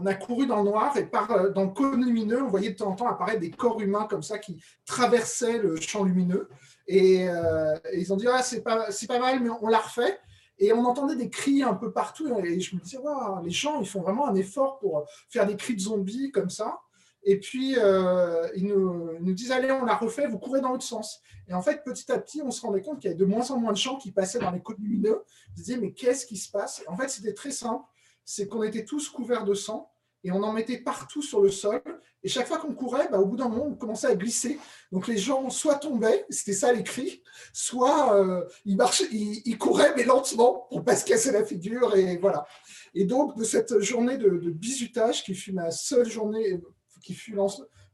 on 0.00 0.06
a 0.06 0.14
couru 0.14 0.46
dans 0.46 0.62
le 0.62 0.70
noir 0.70 0.96
et 0.96 1.08
euh, 1.30 1.50
dans 1.50 1.64
le 1.64 1.70
cône 1.70 2.04
lumineux, 2.04 2.42
on 2.42 2.48
voyait 2.48 2.70
de 2.70 2.76
temps 2.76 2.90
en 2.90 2.94
temps 2.94 3.08
apparaître 3.08 3.40
des 3.40 3.50
corps 3.50 3.80
humains 3.80 4.06
comme 4.08 4.22
ça 4.22 4.38
qui 4.38 4.62
traversaient 4.86 5.58
le 5.58 5.76
champ 5.80 6.04
lumineux. 6.04 6.48
Et, 6.86 7.28
euh, 7.28 7.76
ils 7.94 8.12
ont 8.12 8.16
dit 8.16 8.26
ah, 8.28 8.42
c'est 8.42 8.62
pas, 8.62 8.88
pas 9.08 9.18
mal, 9.18 9.40
mais 9.40 9.50
on 9.60 9.68
l'a 9.68 9.78
refait. 9.78 10.18
Et 10.58 10.72
on 10.74 10.84
entendait 10.84 11.16
des 11.16 11.30
cris 11.30 11.62
un 11.62 11.74
peu 11.74 11.90
partout. 11.90 12.28
Et 12.44 12.60
je 12.60 12.76
me 12.76 12.80
disais, 12.80 12.98
les 13.42 13.50
gens, 13.50 13.80
ils 13.80 13.88
font 13.88 14.02
vraiment 14.02 14.28
un 14.28 14.34
effort 14.34 14.78
pour 14.78 15.06
faire 15.30 15.46
des 15.46 15.56
cris 15.56 15.74
de 15.74 15.80
zombies 15.80 16.30
comme 16.32 16.50
ça. 16.50 16.80
Et 17.22 17.38
puis, 17.38 17.76
euh, 17.78 18.46
ils, 18.54 18.66
nous, 18.66 19.32
disent, 19.32 19.52
allez, 19.52 19.70
on 19.72 19.84
la 19.84 19.94
refait, 19.94 20.26
vous 20.26 20.38
courez 20.38 20.60
dans 20.60 20.70
l'autre 20.70 20.84
sens. 20.84 21.20
Et 21.48 21.54
en 21.54 21.62
fait, 21.62 21.82
petit 21.82 22.10
à 22.12 22.18
petit, 22.18 22.42
on 22.42 22.50
se 22.50 22.60
rendait 22.62 22.80
compte 22.80 23.00
qu'il 23.00 23.10
y 23.10 23.12
avait 23.12 23.18
de 23.18 23.24
moins 23.24 23.50
en 23.50 23.58
moins 23.58 23.72
de 23.72 23.78
champs 23.78 23.96
qui 23.96 24.12
passaient 24.12 24.38
dans 24.38 24.50
les 24.50 24.60
côtes 24.60 24.78
lumineux. 24.78 25.24
On 25.52 25.56
se 25.56 25.62
disait, 25.62 25.78
mais 25.78 25.92
qu'est-ce 25.92 26.26
qui 26.26 26.36
se 26.36 26.50
passe? 26.50 26.82
En 26.88 26.96
fait, 26.96 27.08
c'était 27.08 27.34
très 27.34 27.50
simple. 27.50 27.84
C'est 28.24 28.46
qu'on 28.46 28.62
était 28.62 28.84
tous 28.84 29.08
couverts 29.08 29.44
de 29.44 29.54
sang 29.54 29.89
et 30.24 30.32
on 30.32 30.42
en 30.42 30.52
mettait 30.52 30.78
partout 30.78 31.22
sur 31.22 31.40
le 31.40 31.50
sol. 31.50 31.82
Et 32.22 32.28
chaque 32.28 32.46
fois 32.46 32.58
qu'on 32.58 32.74
courait, 32.74 33.08
bah, 33.10 33.18
au 33.18 33.26
bout 33.26 33.36
d'un 33.36 33.48
moment, 33.48 33.66
on 33.66 33.74
commençait 33.74 34.08
à 34.08 34.14
glisser. 34.14 34.58
Donc 34.92 35.08
les 35.08 35.16
gens 35.16 35.48
soit 35.48 35.76
tombaient, 35.76 36.26
c'était 36.28 36.52
ça 36.52 36.72
les 36.72 36.82
cris, 36.82 37.22
soit 37.52 38.14
euh, 38.14 38.44
ils, 38.66 39.56
couraient, 39.58 39.94
mais 39.96 40.04
lentement, 40.04 40.66
pour 40.68 40.80
ne 40.80 40.84
pas 40.84 40.96
se 40.96 41.04
casser 41.04 41.32
la 41.32 41.44
figure. 41.44 41.96
Et 41.96 42.18
voilà. 42.18 42.46
Et 42.94 43.04
donc, 43.04 43.36
de 43.38 43.44
cette 43.44 43.78
journée 43.80 44.18
de, 44.18 44.28
de 44.28 44.50
bisutage, 44.50 45.24
qui 45.24 45.34
fut 45.34 45.52
ma 45.52 45.70
seule 45.70 46.08
journée, 46.08 46.60
qui 47.02 47.14
fut 47.14 47.34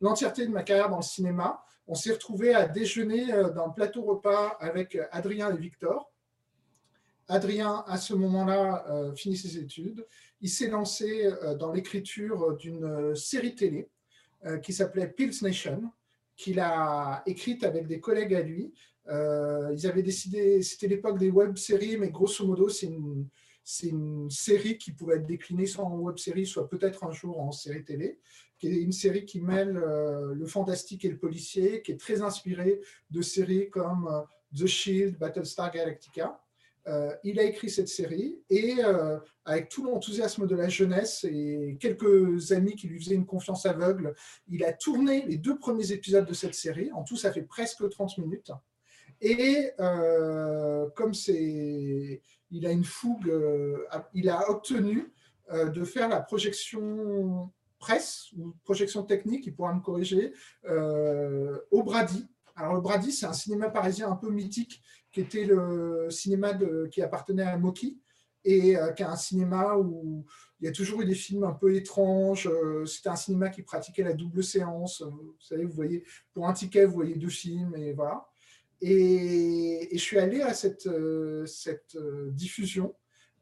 l'entièreté 0.00 0.46
de 0.46 0.50
ma 0.50 0.64
carrière 0.64 0.90
dans 0.90 0.96
le 0.96 1.02
cinéma. 1.02 1.62
On 1.86 1.94
s'est 1.94 2.12
retrouvé 2.12 2.52
à 2.52 2.66
déjeuner 2.66 3.32
euh, 3.32 3.50
d'un 3.50 3.68
plateau 3.68 4.02
repas 4.02 4.56
avec 4.58 4.98
Adrien 5.12 5.54
et 5.54 5.56
Victor. 5.56 6.10
Adrien, 7.28 7.84
à 7.86 7.96
ce 7.96 8.14
moment-là, 8.14 8.84
euh, 8.88 9.14
finit 9.14 9.36
ses 9.36 9.58
études. 9.58 10.06
Il 10.40 10.50
s'est 10.50 10.68
lancé 10.68 11.26
euh, 11.26 11.54
dans 11.54 11.72
l'écriture 11.72 12.56
d'une 12.56 13.14
série 13.14 13.54
télé 13.54 13.88
qui 14.62 14.72
s'appelait 14.72 15.08
Pills 15.08 15.42
Nation, 15.42 15.90
qu'il 16.36 16.60
a 16.60 17.22
écrite 17.26 17.64
avec 17.64 17.88
des 17.88 17.98
collègues 17.98 18.34
à 18.34 18.42
lui. 18.42 18.72
ils 19.08 19.86
avaient 19.88 20.04
décidé, 20.04 20.62
c'était 20.62 20.86
l'époque 20.86 21.18
des 21.18 21.30
web-séries, 21.30 21.96
mais 21.96 22.10
grosso 22.10 22.46
modo, 22.46 22.68
c'est 22.68 22.86
une, 22.86 24.30
série 24.30 24.78
qui 24.78 24.92
pouvait 24.92 25.16
être 25.16 25.26
déclinée 25.26 25.66
soit 25.66 25.84
en 25.84 25.98
web-série, 25.98 26.46
soit 26.46 26.68
peut-être 26.68 27.02
un 27.02 27.10
jour 27.10 27.40
en 27.40 27.50
série 27.50 27.82
télé 27.82 28.20
qui 28.58 28.68
est 28.68 28.82
une 28.82 28.92
série 28.92 29.24
qui 29.24 29.40
mêle 29.40 29.76
euh, 29.76 30.34
le 30.34 30.46
fantastique 30.46 31.04
et 31.04 31.10
le 31.10 31.18
policier, 31.18 31.82
qui 31.82 31.92
est 31.92 32.00
très 32.00 32.22
inspirée 32.22 32.80
de 33.10 33.22
séries 33.22 33.68
comme 33.70 34.08
euh, 34.08 34.22
The 34.56 34.66
Shield, 34.66 35.18
Battlestar 35.18 35.70
Galactica. 35.70 36.40
Il 37.24 37.40
a 37.40 37.42
écrit 37.42 37.68
cette 37.68 37.88
série 37.88 38.38
et 38.48 38.74
avec 39.44 39.68
tout 39.68 39.84
l'enthousiasme 39.84 40.46
de 40.46 40.54
la 40.54 40.68
jeunesse 40.68 41.24
et 41.24 41.76
quelques 41.80 42.52
amis 42.52 42.76
qui 42.76 42.86
lui 42.88 43.00
faisaient 43.00 43.14
une 43.14 43.26
confiance 43.26 43.66
aveugle, 43.66 44.14
il 44.48 44.64
a 44.64 44.72
tourné 44.72 45.24
les 45.26 45.36
deux 45.36 45.58
premiers 45.58 45.92
épisodes 45.92 46.26
de 46.26 46.34
cette 46.34 46.54
série. 46.54 46.92
En 46.92 47.02
tout, 47.02 47.16
ça 47.16 47.32
fait 47.32 47.42
presque 47.42 47.88
30 47.88 48.18
minutes. 48.18 48.52
Et 49.20 49.72
comme 50.94 51.14
c'est, 51.14 52.22
il 52.50 52.66
a 52.66 52.70
une 52.70 52.84
fougue, 52.84 53.32
il 54.14 54.28
a 54.28 54.50
obtenu 54.50 55.12
de 55.52 55.84
faire 55.84 56.08
la 56.08 56.20
projection 56.20 57.50
presse 57.78 58.32
ou 58.36 58.54
projection 58.64 59.02
technique, 59.02 59.46
il 59.46 59.54
pourra 59.54 59.72
me 59.74 59.80
corriger, 59.80 60.32
euh, 60.68 61.58
au 61.70 61.82
Brady. 61.82 62.26
Alors 62.54 62.74
le 62.74 62.80
Brady, 62.80 63.12
c'est 63.12 63.26
un 63.26 63.32
cinéma 63.32 63.68
parisien 63.68 64.10
un 64.10 64.16
peu 64.16 64.30
mythique 64.30 64.82
qui 65.16 65.22
était 65.22 65.46
le 65.46 66.08
cinéma 66.10 66.52
qui 66.90 67.00
appartenait 67.00 67.42
à 67.42 67.56
Moki 67.56 67.98
et 68.44 68.76
euh, 68.76 68.92
qui 68.92 69.02
est 69.02 69.06
un 69.06 69.16
cinéma 69.16 69.78
où 69.78 70.26
il 70.60 70.66
y 70.66 70.68
a 70.68 70.72
toujours 70.72 71.00
eu 71.00 71.06
des 71.06 71.14
films 71.14 71.44
un 71.44 71.54
peu 71.54 71.74
étranges. 71.74 72.46
Euh, 72.46 72.84
c'était 72.84 73.08
un 73.08 73.16
cinéma 73.16 73.48
qui 73.48 73.62
pratiquait 73.62 74.02
la 74.02 74.12
double 74.12 74.44
séance. 74.44 75.00
Vous 75.00 75.34
savez, 75.40 75.64
vous 75.64 75.72
voyez, 75.72 76.04
pour 76.34 76.46
un 76.46 76.52
ticket, 76.52 76.84
vous 76.84 76.92
voyez 76.92 77.14
deux 77.14 77.30
films 77.30 77.74
et 77.76 77.94
voilà. 77.94 78.28
Et, 78.82 79.88
je 79.90 79.98
suis 79.98 80.18
allé 80.18 80.42
à 80.42 80.52
cette, 80.52 80.86
cette 81.46 81.96
diffusion 82.32 82.94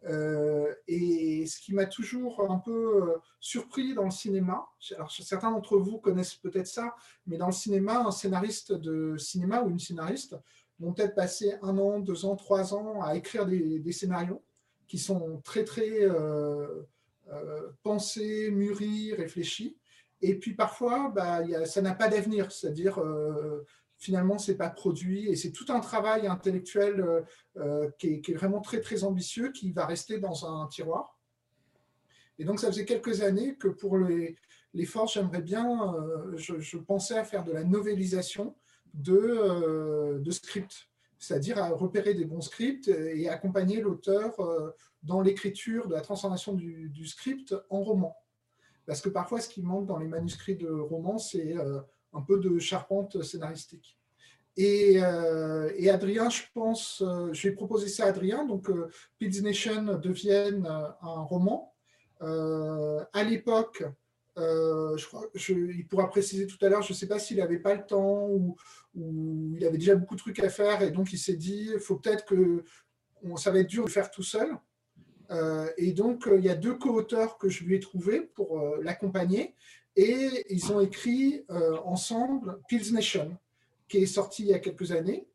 euh, 0.06 0.74
et 0.86 1.46
ce 1.46 1.58
qui 1.60 1.72
m'a 1.72 1.86
toujours 1.86 2.50
un 2.50 2.58
peu 2.58 3.02
euh, 3.02 3.16
surpris 3.40 3.94
dans 3.94 4.04
le 4.04 4.10
cinéma, 4.10 4.66
alors 4.94 5.10
certains 5.10 5.50
d'entre 5.50 5.78
vous 5.78 5.98
connaissent 5.98 6.34
peut-être 6.34 6.66
ça, 6.66 6.94
mais 7.26 7.38
dans 7.38 7.46
le 7.46 7.52
cinéma, 7.52 8.00
un 8.00 8.10
scénariste 8.10 8.72
de 8.72 9.16
cinéma 9.16 9.62
ou 9.62 9.70
une 9.70 9.78
scénariste 9.78 10.36
vont 10.78 10.92
peut-être 10.92 11.14
passer 11.14 11.54
un 11.62 11.78
an, 11.78 12.00
deux 12.00 12.24
ans, 12.24 12.36
trois 12.36 12.74
ans 12.74 13.02
à 13.02 13.16
écrire 13.16 13.46
des, 13.46 13.92
scénarios 13.92 14.42
qui 14.86 14.98
sont 14.98 15.40
très 15.44 15.64
très 15.64 16.02
euh, 16.02 16.82
pensés, 17.82 18.50
mûris, 18.50 19.14
réfléchis. 19.14 19.78
Et 20.20 20.38
puis 20.38 20.54
parfois, 20.54 21.10
bah, 21.14 21.42
ça 21.66 21.82
n'a 21.82 21.94
pas 21.94 22.08
d'avenir, 22.08 22.50
c'est-à-dire 22.52 22.98
finalement, 24.04 24.38
ce 24.38 24.52
n'est 24.52 24.58
pas 24.58 24.70
produit. 24.70 25.28
Et 25.28 25.36
c'est 25.36 25.50
tout 25.50 25.66
un 25.68 25.80
travail 25.80 26.26
intellectuel 26.26 27.00
euh, 27.00 27.22
euh, 27.56 27.90
qui, 27.98 28.22
est, 28.26 28.34
vraiment 28.34 28.60
très, 28.60 28.80
très 28.80 29.04
ambitieux, 29.04 29.50
qui 29.52 29.72
va 29.72 29.86
rester 29.86 30.18
dans 30.18 30.46
un 30.46 30.66
tiroir. 30.68 31.18
Et 32.38 32.44
donc, 32.44 32.60
ça 32.60 32.66
faisait 32.66 32.84
quelques 32.84 33.22
années 33.22 33.56
que 33.56 33.68
pour 33.68 33.96
les, 33.96 34.36
les 34.74 34.84
forces, 34.84 35.14
j'aimerais 35.14 35.42
bien, 35.42 35.94
euh, 35.94 36.36
je, 36.36 36.76
pensais 36.76 37.16
à 37.16 37.24
faire 37.24 37.44
de 37.44 37.52
la 37.52 37.64
novélisation 37.64 38.54
de, 38.94 40.18
de 40.18 40.30
scripts, 40.30 40.88
c'est-à-dire 41.18 41.58
à 41.58 41.68
repérer 41.68 42.14
des 42.14 42.24
bons 42.24 42.40
scripts 42.40 42.88
et 42.88 43.28
accompagner 43.28 43.80
l'auteur 43.80 44.34
dans 45.02 45.20
l'écriture 45.20 45.88
de 45.88 45.94
la 45.94 46.00
transformation 46.00 46.54
du, 46.54 47.06
script 47.06 47.54
en 47.70 47.82
roman. 47.82 48.16
Parce 48.86 49.00
que 49.00 49.08
parfois, 49.08 49.40
ce 49.40 49.48
qui 49.48 49.62
manque 49.62 49.86
dans 49.86 49.98
les 49.98 50.08
manuscrits 50.08 50.56
de 50.56 50.68
romans, 50.68 51.18
c'est 51.18 51.54
un 52.12 52.20
peu 52.20 52.38
de 52.38 52.58
charpente 52.58 53.22
scénaristique. 53.22 53.98
Et, 54.56 55.02
euh, 55.02 55.92
Adrien, 55.92 56.30
je 56.30 56.42
pense, 56.52 57.02
euh, 57.02 57.32
je 57.32 57.48
vais 57.48 57.54
proposer 57.54 57.88
ça 57.88 58.04
à 58.04 58.08
Adrien, 58.08 58.44
donc 58.46 58.70
euh, 58.70 58.88
Nation 59.42 59.98
devienne 59.98 60.66
un 60.66 61.22
roman. 61.22 61.74
à 62.20 63.24
l'époque, 63.24 63.84
je 64.36 65.06
crois, 65.06 65.28
il 65.48 65.86
pourra 65.86 66.08
préciser 66.08 66.46
tout 66.46 66.58
à 66.64 66.68
l'heure, 66.68 66.82
je 66.82 66.92
ne 66.92 66.96
sais 66.96 67.06
pas 67.06 67.18
s'il 67.18 67.38
n'avait 67.38 67.58
pas 67.58 67.74
le 67.74 67.86
temps 67.86 68.26
ou, 68.28 68.56
ou, 68.94 69.54
il 69.56 69.64
avait 69.64 69.78
déjà 69.78 69.94
beaucoup 69.94 70.14
de 70.14 70.20
trucs 70.20 70.40
à 70.40 70.48
faire 70.48 70.82
et 70.82 70.90
donc 70.90 71.12
il 71.12 71.18
s'est 71.18 71.36
dit, 71.36 71.70
il 71.72 71.80
faut 71.80 71.96
peut-être 71.96 72.24
que 72.24 72.64
ça 73.36 73.50
va 73.50 73.60
être 73.60 73.68
dur 73.68 73.84
de 73.84 73.90
faire 73.90 74.10
tout 74.10 74.22
seul. 74.22 74.48
et 75.78 75.92
donc, 75.92 76.28
il 76.32 76.44
y 76.44 76.50
a 76.50 76.54
deux 76.54 76.74
co-auteurs 76.74 77.38
que 77.38 77.48
je 77.48 77.64
lui 77.64 77.76
ai 77.76 77.80
trouvés 77.80 78.20
pour 78.20 78.60
l'accompagner 78.82 79.54
et 79.96 80.44
ils 80.50 80.72
ont 80.72 80.80
écrit 80.80 81.44
euh, 81.50 81.76
ensemble 81.84 82.58
Pills 82.68 82.92
Nation, 82.92 83.36
qui 83.88 83.98
est 83.98 84.06
sorti 84.06 84.42
il 84.42 84.48
y 84.48 84.54
a 84.54 84.58
quelques 84.58 84.92
années. 84.92 85.28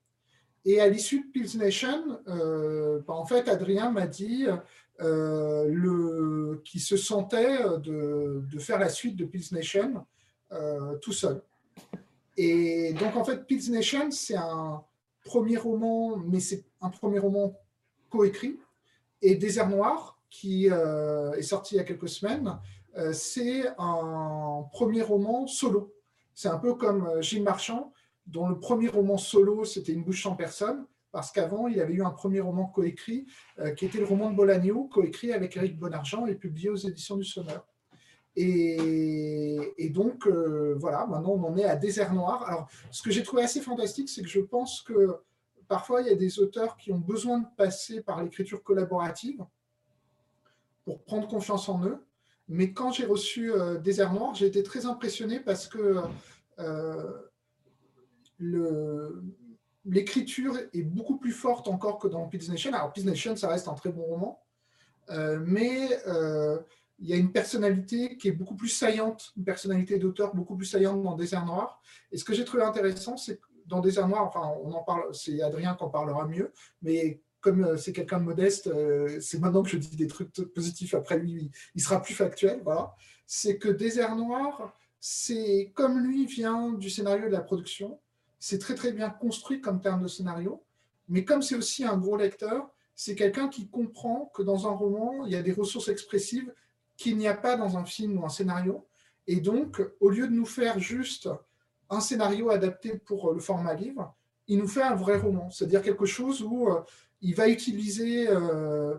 Et 0.66 0.82
à 0.82 0.90
l'issue 0.90 1.22
de 1.22 1.32
Pills 1.32 1.58
Nation, 1.58 2.20
euh, 2.28 3.00
bah, 3.08 3.14
en 3.14 3.26
fait, 3.26 3.48
Adrien 3.48 3.92
m'a 3.92 4.08
dit 4.08 4.48
euh, 5.02 5.66
le, 5.70 6.62
qu'il 6.66 6.82
se 6.82 6.98
sentait 6.98 7.64
de, 7.80 8.44
de, 8.52 8.60
faire 8.60 8.80
la 8.80 8.90
suite 8.90 9.16
de 9.16 9.26
Pills 9.26 9.48
Nation 9.52 10.06
tout 11.02 11.14
seul. 11.14 11.44
Et 12.36 12.94
donc, 12.94 13.16
en 13.16 13.24
fait, 13.24 13.46
Pills 13.46 13.72
Nation, 13.72 14.10
c'est 14.10 14.36
un 14.36 14.84
premier 15.24 15.58
roman, 15.58 16.18
mais 16.18 16.40
c'est 16.40 16.66
un 16.82 16.90
premier 16.90 17.20
roman 17.20 17.56
coécrit. 18.10 18.58
Et 19.22 19.36
Désert 19.36 19.70
Noir, 19.70 20.20
qui 20.32 20.66
est 20.66 21.42
sorti 21.44 21.76
il 21.76 21.78
y 21.78 21.82
a 21.82 21.84
quelques 21.84 22.10
semaines, 22.10 22.60
euh, 22.98 23.14
c'est 23.14 23.68
un 23.78 24.66
premier 24.72 25.02
roman 25.02 25.48
solo. 25.48 25.94
C'est 26.34 26.50
un 26.50 26.58
peu 26.58 26.74
comme 26.76 27.06
euh, 27.06 27.22
Gilles 27.22 27.44
Marchand, 27.44 27.94
dont 28.26 28.48
le 28.48 28.60
premier 28.60 28.90
roman 28.90 29.18
solo, 29.18 29.64
c'était 29.64 29.94
Une 29.94 30.04
bouche 30.04 30.24
sans 30.24 30.36
personne, 30.36 30.86
parce 31.12 31.32
qu'avant, 31.32 31.68
il 31.68 31.80
avait 31.80 31.94
eu 31.94 32.04
un 32.04 32.12
premier 32.12 32.40
roman 32.40 32.66
coécrit, 32.68 33.26
euh, 33.60 33.72
qui 33.72 33.86
était 33.86 33.98
le 34.00 34.06
roman 34.06 34.30
de 34.30 34.36
Bolagno, 34.36 34.86
coécrit 34.86 35.34
avec 35.34 35.58
Éric 35.58 35.78
Bonargent 35.78 36.26
et 36.28 36.36
publié 36.36 36.70
aux 36.70 36.76
éditions 36.76 37.18
du 37.18 37.26
Sonneur. 37.26 37.66
Et, 38.36 39.92
donc, 39.94 40.28
voilà, 40.28 41.06
maintenant 41.08 41.32
on 41.32 41.44
en 41.44 41.58
est 41.58 41.66
à 41.66 41.76
Désert 41.76 42.14
Noir. 42.14 42.44
Alors, 42.48 42.70
ce 42.90 43.02
que 43.02 43.12
j'ai 43.12 43.24
trouvé 43.24 43.44
assez 43.44 43.60
fantastique, 43.60 44.08
c'est 44.08 44.22
que 44.22 44.30
je 44.30 44.40
pense 44.40 44.82
que 44.82 45.18
parfois, 45.68 46.02
il 46.02 46.08
y 46.08 46.12
a 46.12 46.16
des 46.16 46.40
auteurs 46.40 46.78
qui 46.78 46.92
ont 46.92 47.00
besoin 47.00 47.40
de 47.40 47.48
passer 47.58 48.02
par 48.02 48.24
l'écriture 48.24 48.64
collaborative 48.64 49.46
pour 50.84 51.04
prendre 51.04 51.28
confiance 51.28 51.70
en 51.70 51.86
eux. 51.86 52.06
Mais 52.48 52.74
quand 52.74 52.92
j'ai 52.92 53.06
reçu 53.06 53.54
euh, 53.54 53.78
Désert 53.78 54.12
Noir, 54.12 54.34
j'ai 54.34 54.48
été 54.48 54.64
très 54.64 54.88
impressionné 54.88 55.40
parce 55.40 55.68
que 55.68 56.02
euh, 56.58 57.14
l'écriture 59.86 60.58
est 60.74 60.84
beaucoup 60.84 61.18
plus 61.18 61.32
forte 61.32 61.68
encore 61.68 62.00
que 62.00 62.08
dans 62.08 62.28
Peace 62.28 62.50
Nation. 62.50 62.74
Alors, 62.74 62.92
Peace 62.94 63.06
Nation, 63.06 63.36
ça 63.36 63.50
reste 63.50 63.68
un 63.68 63.74
très 63.74 63.92
bon 63.92 64.04
roman, 64.04 64.44
euh, 65.10 65.40
mais 65.46 65.90
il 67.02 67.08
y 67.08 67.14
a 67.14 67.16
une 67.16 67.32
personnalité 67.32 68.18
qui 68.18 68.28
est 68.28 68.34
beaucoup 68.34 68.56
plus 68.56 68.68
saillante, 68.68 69.32
une 69.38 69.46
personnalité 69.46 69.98
d'auteur 69.98 70.36
beaucoup 70.36 70.56
plus 70.58 70.66
saillante 70.66 71.02
dans 71.02 71.16
Désert 71.16 71.46
Noir. 71.46 71.82
Et 72.12 72.18
ce 72.18 72.26
que 72.26 72.34
j'ai 72.34 72.44
trouvé 72.44 72.64
intéressant, 72.64 73.16
c'est 73.16 73.38
que 73.38 73.48
dans 73.66 73.80
Désert 73.80 74.08
Noir, 74.08 74.24
enfin, 74.24 74.54
on 74.64 74.72
en 74.74 74.84
parle, 74.84 75.14
c'est 75.14 75.42
Adrien 75.42 75.76
qui 75.76 75.84
en 75.84 75.90
parlera 75.90 76.28
mieux, 76.28 76.52
mais 76.82 77.22
comme 77.40 77.64
euh, 77.64 77.78
c'est 77.78 77.94
quelqu'un 77.94 78.20
de 78.20 78.26
modeste, 78.26 78.68
euh, 78.68 79.20
c'est 79.22 79.40
maintenant 79.40 79.64
que 79.64 79.70
je 79.70 79.78
dis 79.78 79.96
des 79.96 80.08
trucs 80.08 80.32
positifs. 80.54 80.94
Après 80.94 81.18
lui, 81.18 81.52
il 81.76 81.82
sera 81.82 82.02
plus 82.02 82.14
factuel. 82.14 82.62
Voilà. 82.64 82.94
C'est 83.26 83.58
que 83.58 83.70
Désert 83.70 84.16
Noir, 84.16 84.76
c'est 85.00 85.72
comme 85.76 86.00
lui 86.00 86.26
vient 86.26 86.74
du 86.74 86.90
scénario 86.90 87.28
de 87.28 87.32
la 87.32 87.42
production, 87.42 88.00
c'est 88.40 88.60
très 88.60 88.76
très 88.76 88.92
bien 88.92 89.10
construit 89.10 89.62
comme 89.62 89.82
terme 89.82 90.02
de 90.02 90.08
scénario. 90.08 90.64
Mais 91.08 91.26
comme 91.26 91.42
c'est 91.42 91.56
aussi 91.56 91.84
un 91.84 91.98
gros 91.98 92.18
lecteur, 92.18 92.70
c'est 92.96 93.16
quelqu'un 93.16 93.48
qui 93.48 93.68
comprend 93.68 94.32
que 94.34 94.42
dans 94.42 94.68
un 94.68 94.72
roman, 94.72 95.26
il 95.26 95.32
y 95.32 95.36
a 95.36 95.42
des 95.42 95.54
ressources 95.54 95.90
expressives 95.90 96.54
qu'il 96.98 97.18
n'y 97.18 97.28
a 97.28 97.34
pas 97.34 97.56
dans 97.56 97.78
un 97.78 97.86
film 97.86 98.20
ou 98.20 98.26
un 98.26 98.30
scénario. 98.30 98.86
Et 99.28 99.38
donc, 99.38 99.82
au 100.00 100.10
lieu 100.10 100.28
de 100.28 100.34
nous 100.34 100.46
faire 100.46 100.80
juste 100.80 101.30
un 101.90 102.02
scénario 102.02 102.50
adapté 102.50 102.98
pour 102.98 103.34
le 103.34 103.40
format 103.40 103.74
livre, 103.74 104.16
il 104.48 104.58
nous 104.58 104.68
fait 104.68 104.82
un 104.82 104.96
vrai 104.96 105.18
roman, 105.18 105.50
c'est-à-dire 105.50 105.82
quelque 105.82 106.06
chose 106.06 106.42
où 106.42 106.70
euh, 106.70 106.82
il 107.22 107.36
va 107.36 107.48
utiliser 107.48 108.28
euh, 108.30 108.98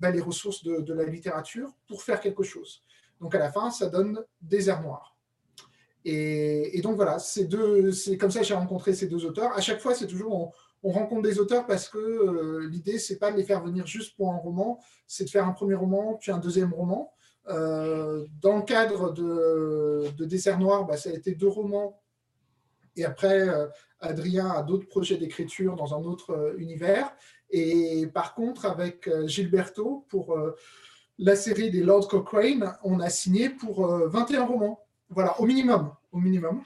bah, 0.00 0.10
les 0.10 0.20
ressources 0.20 0.62
de, 0.62 0.94
la 0.94 1.04
littérature 1.04 1.72
pour 1.88 2.02
faire 2.02 2.20
quelque 2.20 2.42
chose. 2.42 2.82
Donc 3.20 3.34
à 3.34 3.38
la 3.38 3.50
fin, 3.50 3.70
ça 3.70 3.88
donne 3.88 4.24
Désert 4.40 4.82
Noir. 4.82 5.13
Et, 6.04 6.80
donc 6.82 6.96
voilà, 6.96 7.18
c'est 7.18 7.48
comme 8.18 8.30
ça 8.30 8.40
que 8.40 8.46
j'ai 8.46 8.54
rencontré 8.54 8.92
ces 8.94 9.06
deux 9.06 9.24
auteurs. 9.24 9.52
À 9.56 9.60
chaque 9.60 9.80
fois, 9.80 9.94
c'est 9.94 10.06
toujours 10.06 10.52
on, 10.82 10.90
rencontre 10.90 11.22
des 11.22 11.38
auteurs 11.38 11.66
parce 11.66 11.88
que 11.88 11.98
euh, 11.98 12.68
l'idée, 12.68 12.98
c'est 12.98 13.18
pas 13.18 13.32
de 13.32 13.38
les 13.38 13.44
faire 13.44 13.64
venir 13.64 13.86
juste 13.86 14.14
pour 14.16 14.30
un 14.30 14.36
roman, 14.36 14.78
c'est 15.06 15.24
de 15.24 15.30
faire 15.30 15.46
un 15.46 15.52
premier 15.52 15.74
roman, 15.74 16.18
puis 16.20 16.30
un 16.30 16.38
deuxième 16.38 16.74
roman. 16.74 17.10
Euh, 17.48 18.26
dans 18.42 18.56
le 18.56 18.62
cadre 18.62 19.12
de, 19.12 20.10
de 20.16 20.24
Désert 20.26 20.58
Noir, 20.58 20.86
bah, 20.86 20.98
ça 20.98 21.08
a 21.08 21.12
été 21.14 21.34
deux 21.34 21.48
romans 21.48 22.00
et 22.96 23.04
après, 23.04 23.48
euh, 23.48 23.66
Adrien 24.00 24.50
a 24.50 24.62
d'autres 24.62 24.86
projets 24.86 25.16
d'écriture 25.16 25.76
dans 25.76 25.94
un 25.94 26.02
autre 26.02 26.30
euh, 26.30 26.54
univers. 26.58 27.14
Et 27.50 28.06
par 28.12 28.34
contre, 28.34 28.66
avec 28.66 29.08
Gilberto, 29.26 30.06
pour 30.08 30.36
la 31.18 31.36
série 31.36 31.70
des 31.70 31.84
Lord 31.84 32.08
Cochrane, 32.08 32.76
on 32.82 32.98
a 32.98 33.10
signé 33.10 33.48
pour 33.48 33.86
21 33.86 34.44
romans. 34.44 34.83
Voilà, 35.14 35.40
au 35.40 35.46
minimum. 35.46 35.92
Au 36.12 36.18
minimum. 36.18 36.62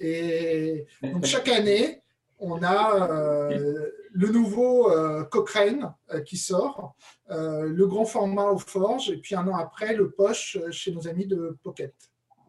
Et 0.00 0.86
donc 1.02 1.24
chaque 1.24 1.48
année, 1.48 2.02
on 2.38 2.62
a 2.62 3.08
le 4.12 4.28
nouveau 4.28 4.90
Cochrane 5.30 5.94
qui 6.26 6.36
sort, 6.36 6.96
le 7.28 7.84
grand 7.86 8.04
format 8.04 8.46
au 8.46 8.58
Forge, 8.58 9.10
et 9.10 9.18
puis 9.18 9.34
un 9.34 9.46
an 9.46 9.56
après, 9.56 9.94
le 9.94 10.10
Poche 10.10 10.58
chez 10.70 10.92
nos 10.92 11.06
amis 11.06 11.26
de 11.26 11.56
Pocket. 11.62 11.94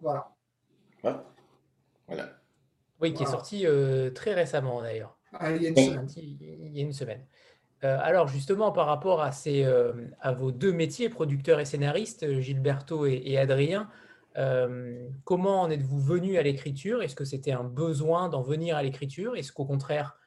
Voilà. 0.02 0.32
Voilà. 1.02 1.24
Oui, 3.04 3.14
qui 3.14 3.24
est 3.24 3.28
sorti 3.28 3.66
euh, 3.66 4.12
très 4.12 4.34
récemment 4.34 4.82
d'ailleurs. 4.82 5.18
Ah, 5.34 5.52
il 5.52 5.62
y 5.62 5.66
a 5.66 5.70
une 5.70 5.76
semaine. 5.76 6.08
Il 6.16 6.78
y 6.78 6.80
a 6.80 6.84
une 6.84 6.94
semaine. 6.94 7.26
alors 7.82 8.28
justement, 8.28 8.72
par 8.72 8.88
rapport 8.88 9.22
à, 9.22 9.32
ces, 9.32 9.66
à 10.22 10.32
vos 10.32 10.52
deux 10.52 10.72
métiers, 10.72 11.10
producteur 11.10 11.60
et 11.60 11.66
scénariste, 11.66 12.40
Gilberto 12.40 13.06
et, 13.06 13.38
Adrien, 13.38 13.90
comment 15.24 15.62
en 15.62 15.70
êtes-vous 15.70 16.00
venu 16.00 16.38
à 16.38 16.44
l'écriture? 16.44 17.02
Est-ce 17.02 17.16
que 17.16 17.26
c'était 17.26 17.52
un 17.52 17.64
besoin 17.64 18.30
d'en 18.30 18.42
venir 18.42 18.76
à 18.76 18.84
l'écriture? 18.84 19.36
Est-ce 19.36 19.52
qu'au 19.52 19.66
contraire, 19.66 20.18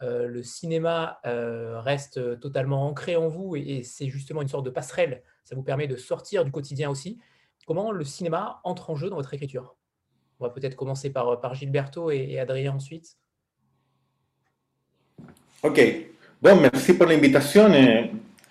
le 0.00 0.42
cinéma 0.42 1.20
reste 1.24 2.40
totalement 2.40 2.86
ancré 2.86 3.16
en 3.16 3.28
vous 3.28 3.56
et, 3.56 3.82
c'est 3.82 4.08
justement 4.08 4.42
une 4.42 4.48
sorte 4.48 4.66
de 4.66 4.70
passerelle? 4.70 5.22
Ça 5.44 5.54
vous 5.54 5.62
permet 5.62 5.86
de 5.86 5.96
sortir 5.96 6.44
du 6.44 6.50
quotidien 6.50 6.90
aussi. 6.90 7.18
Comment 7.66 7.92
le 7.92 8.04
cinéma 8.04 8.60
entre 8.64 8.90
en 8.90 8.96
jeu 8.96 9.08
dans 9.08 9.16
votre 9.16 9.32
écriture? 9.34 9.76
On 10.40 10.44
va 10.44 10.50
peut-être 10.50 10.76
commencer 10.76 11.10
par, 11.10 11.40
par 11.40 11.54
Gilberto 11.54 12.10
et 12.10 12.38
Adrien 12.38 12.74
ensuite. 12.74 13.16
Ok. 15.62 15.80
Bon, 16.42 16.60
merci 16.60 16.92
pour 16.92 17.06
l'invitation. 17.06 17.70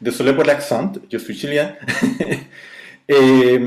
Désolé 0.02 0.34
pour 0.34 0.44
l'accent, 0.44 0.92
je 1.12 1.18
suis 1.20 1.36
chilien. 1.36 1.76
et 3.08 3.60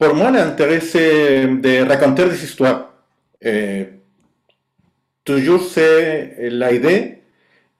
pour 0.00 0.14
moi, 0.14 0.30
l'intérêt, 0.30 0.80
c'est 0.80 1.46
de 1.46 1.86
raconter 1.86 2.24
des 2.24 2.42
histoires. 2.42 2.94
Et 3.42 3.86
toujours, 5.22 5.62
c'est 5.62 6.36
l'idée, 6.40 7.18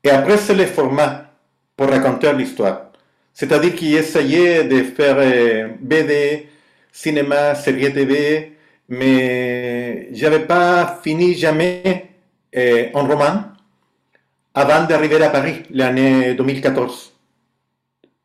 et 0.05 0.11
après, 0.11 0.37
c'est 0.37 0.55
le 0.55 0.67
format 0.67 1.33
pour 1.77 1.89
raconter 1.89 2.31
l'histoire. 2.35 2.91
C'est-à-dire 3.33 3.75
qu'il 3.75 3.95
essayait 3.97 4.65
de 4.65 4.83
faire 4.83 5.17
BD, 5.81 6.49
cinéma, 6.93 7.55
série 7.55 7.91
TV, 7.91 8.53
mais 8.89 10.09
j'avais 10.13 10.41
pas 10.41 11.01
fini 11.03 11.35
jamais 11.35 12.11
un 12.55 13.01
roman 13.01 13.45
avant 14.53 14.85
d'arriver 14.85 15.23
à 15.23 15.31
Paris, 15.31 15.63
l'année 15.71 16.35
2014. 16.35 17.15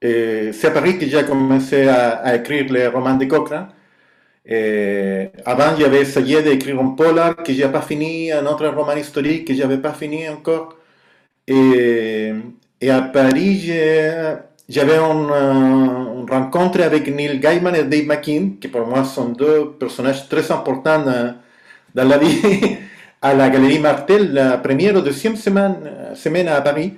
C'est 0.01 0.65
à 0.65 0.71
Paris 0.71 0.97
que 0.97 1.05
j'ai 1.05 1.23
commencé 1.23 1.87
à, 1.87 2.35
écrire 2.35 2.71
les 2.73 2.87
romans 2.87 3.15
de 3.15 3.23
Cochrane. 3.25 3.69
Et 4.47 5.29
avant, 5.45 5.75
j'avais 5.77 6.01
essayé 6.01 6.41
d'écrire 6.43 6.79
un 6.79 6.89
polar 6.89 7.35
que 7.37 7.51
j'ai 7.51 7.67
pas 7.67 7.81
fini, 7.81 8.31
un 8.31 8.45
autre 8.45 8.67
roman 8.67 8.95
historique 8.95 9.45
que 9.47 9.55
j'avais 9.55 9.79
pas 9.79 9.93
fini 9.93 10.29
encore. 10.29 10.77
Et, 11.47 12.31
à 12.87 13.01
Paris, 13.01 13.71
j'avais 14.69 14.97
une, 14.97 16.25
rencontre 16.29 16.81
avec 16.81 17.07
Neil 17.07 17.39
Gaiman 17.39 17.75
et 17.75 17.83
Dave 17.83 18.05
McKean, 18.05 18.51
qui 18.59 18.67
pour 18.67 18.85
moi 18.85 19.03
sont 19.03 19.29
deux 19.29 19.71
personnages 19.79 20.27
très 20.27 20.51
importants 20.51 21.03
dans, 21.03 21.35
dans 21.93 22.07
la 22.07 22.17
vie 22.17 22.41
à 23.21 23.33
la 23.33 23.49
Galerie 23.49 23.79
Martel 23.79 24.33
la 24.33 24.57
première 24.57 24.95
ou 24.95 25.01
deuxième 25.01 25.35
semaine, 25.35 25.75
semaine 26.15 26.47
à 26.47 26.61
Paris. 26.61 26.93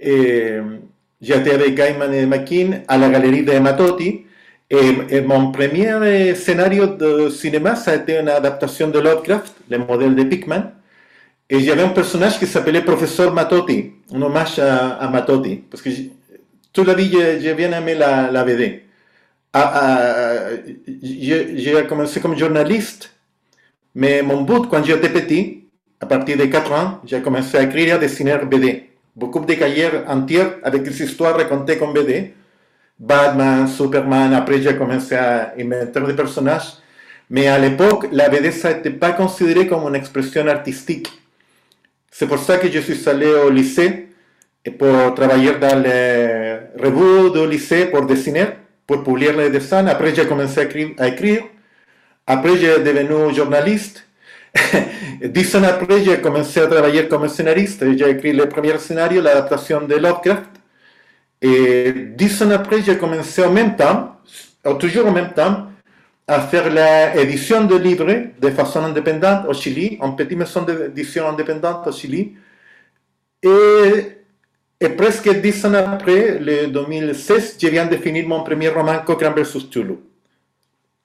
J'étais 0.00 1.50
avec 1.52 1.74
Gaiman 1.74 2.12
et 2.14 2.26
McKean 2.26 2.82
à 2.88 2.96
la 2.96 3.10
Galerie 3.10 3.44
de 3.44 3.58
Matotti. 3.58 4.24
Et, 4.70 5.20
mon 5.22 5.50
premier 5.50 6.34
scénario 6.34 6.86
de 6.86 7.30
cinéma, 7.30 7.74
ça 7.74 7.92
a 7.92 7.96
été 7.96 8.18
une 8.18 8.28
adaptation 8.28 8.88
de 8.88 8.98
Lovecraft, 8.98 9.54
le 9.70 9.78
modèle 9.78 10.14
de 10.14 10.24
Pickman. 10.24 10.72
Et 11.48 11.60
j'avais 11.60 11.82
un 11.82 11.88
personnage 11.88 12.38
qui 12.38 12.46
s'appelait 12.46 12.82
Professeur 12.82 13.32
Matotti, 13.32 13.92
un 14.14 14.20
hommage 14.20 14.58
à, 14.58 15.08
Matotti, 15.08 15.56
parce 15.70 15.82
que 15.82 15.88
toute 16.72 16.86
la 16.86 16.94
vie, 16.94 17.10
j'ai 17.40 17.54
bien 17.54 17.72
aimé 17.72 17.94
la, 17.94 18.30
la 18.30 18.44
BD. 18.44 18.82
j'ai 21.02 21.86
commencé 21.88 22.20
comme 22.20 22.36
journaliste 22.36 23.10
mais 23.94 24.22
mon 24.22 24.42
but, 24.42 24.68
quand 24.70 24.84
j'étais 24.84 25.08
petit, 25.08 25.64
à 26.00 26.06
partir 26.06 26.36
de 26.36 26.44
4 26.44 26.72
ans, 26.72 27.00
j'ai 27.04 27.20
commencé 27.20 27.56
à 27.58 27.64
écrire 27.64 27.88
et 27.88 27.90
à 27.92 27.98
dessiner 27.98 28.38
BD. 28.48 28.90
Beaucoup 29.16 29.40
de 29.40 29.54
cahiers 29.54 29.90
entiers 30.06 30.44
avec 30.62 30.84
des 30.84 31.02
histoires 31.02 31.36
racontées 31.36 31.78
comme 31.78 31.92
BD. 31.92 32.32
Batman, 32.98 33.68
Superman, 33.68 34.34
après 34.34 34.60
j'ai 34.60 34.76
commencé 34.76 35.14
à 35.14 35.54
inventer 35.58 36.00
des 36.00 36.14
personnages. 36.14 36.74
Mais 37.30 37.46
à 37.46 37.58
l'époque, 37.58 38.08
la 38.10 38.28
BD, 38.28 38.50
ça 38.50 38.72
n'était 38.72 38.90
pas 38.90 39.12
considéré 39.12 39.66
comme 39.66 39.86
une 39.86 39.94
expression 39.94 40.46
artistique. 40.48 41.08
C'est 42.10 42.26
pour 42.26 42.38
ça 42.38 42.56
que 42.58 42.70
je 42.70 42.80
suis 42.80 43.08
allé 43.08 43.26
au 43.26 43.50
lycée 43.50 44.08
pour 44.78 45.14
travailler 45.14 45.52
dans 45.58 45.80
les 45.80 46.58
revues 46.82 47.30
du 47.30 47.46
lycée 47.46 47.86
pour 47.86 48.06
dessiner, 48.06 48.46
pour 48.86 49.04
publier 49.04 49.32
les 49.32 49.50
dessins. 49.50 49.86
Après, 49.86 50.14
j'ai 50.14 50.26
commencé 50.26 50.60
à 50.98 51.06
écrire. 51.08 51.42
Après, 52.26 52.56
j'ai 52.56 52.78
devenu 52.80 53.34
journaliste. 53.34 54.04
Dix 55.22 55.54
ans 55.54 55.62
après, 55.64 56.02
j'ai 56.02 56.20
commencé 56.20 56.60
à 56.60 56.66
travailler 56.66 57.06
comme 57.08 57.28
scénariste. 57.28 57.84
J'ai 57.96 58.10
écrit 58.10 58.32
le 58.32 58.48
premier 58.48 58.78
scénario, 58.78 59.20
l'adaptation 59.20 59.82
de 59.82 59.94
Lovecraft. 59.94 60.57
Et 61.40 61.92
dix 62.16 62.42
ans 62.42 62.50
après, 62.50 62.82
j'ai 62.82 62.98
commencé 62.98 63.44
en 63.44 63.52
même 63.52 63.76
temps, 63.76 64.16
toujours 64.78 65.06
en 65.06 65.12
même 65.12 65.32
temps, 65.32 65.68
à 66.26 66.40
faire 66.40 66.68
l'édition 67.14 67.64
de 67.64 67.76
livres 67.76 68.12
de 68.38 68.50
façon 68.50 68.84
indépendante 68.84 69.46
au 69.48 69.54
Chili, 69.54 69.96
en 70.00 70.12
petite 70.12 70.36
maison 70.36 70.62
d'édition 70.62 71.28
indépendante 71.28 71.86
au 71.86 71.92
Chili. 71.92 72.34
Et, 73.42 74.88
presque 74.96 75.28
dix 75.40 75.64
ans 75.64 75.74
après, 75.74 76.38
le 76.38 76.66
2016, 76.66 77.56
je 77.60 77.68
viens 77.68 77.86
de 77.86 77.96
finir 77.96 78.28
mon 78.28 78.42
premier 78.42 78.68
roman, 78.68 78.98
Cochrane 79.06 79.34
vs. 79.34 79.70
Tulu. 79.70 79.94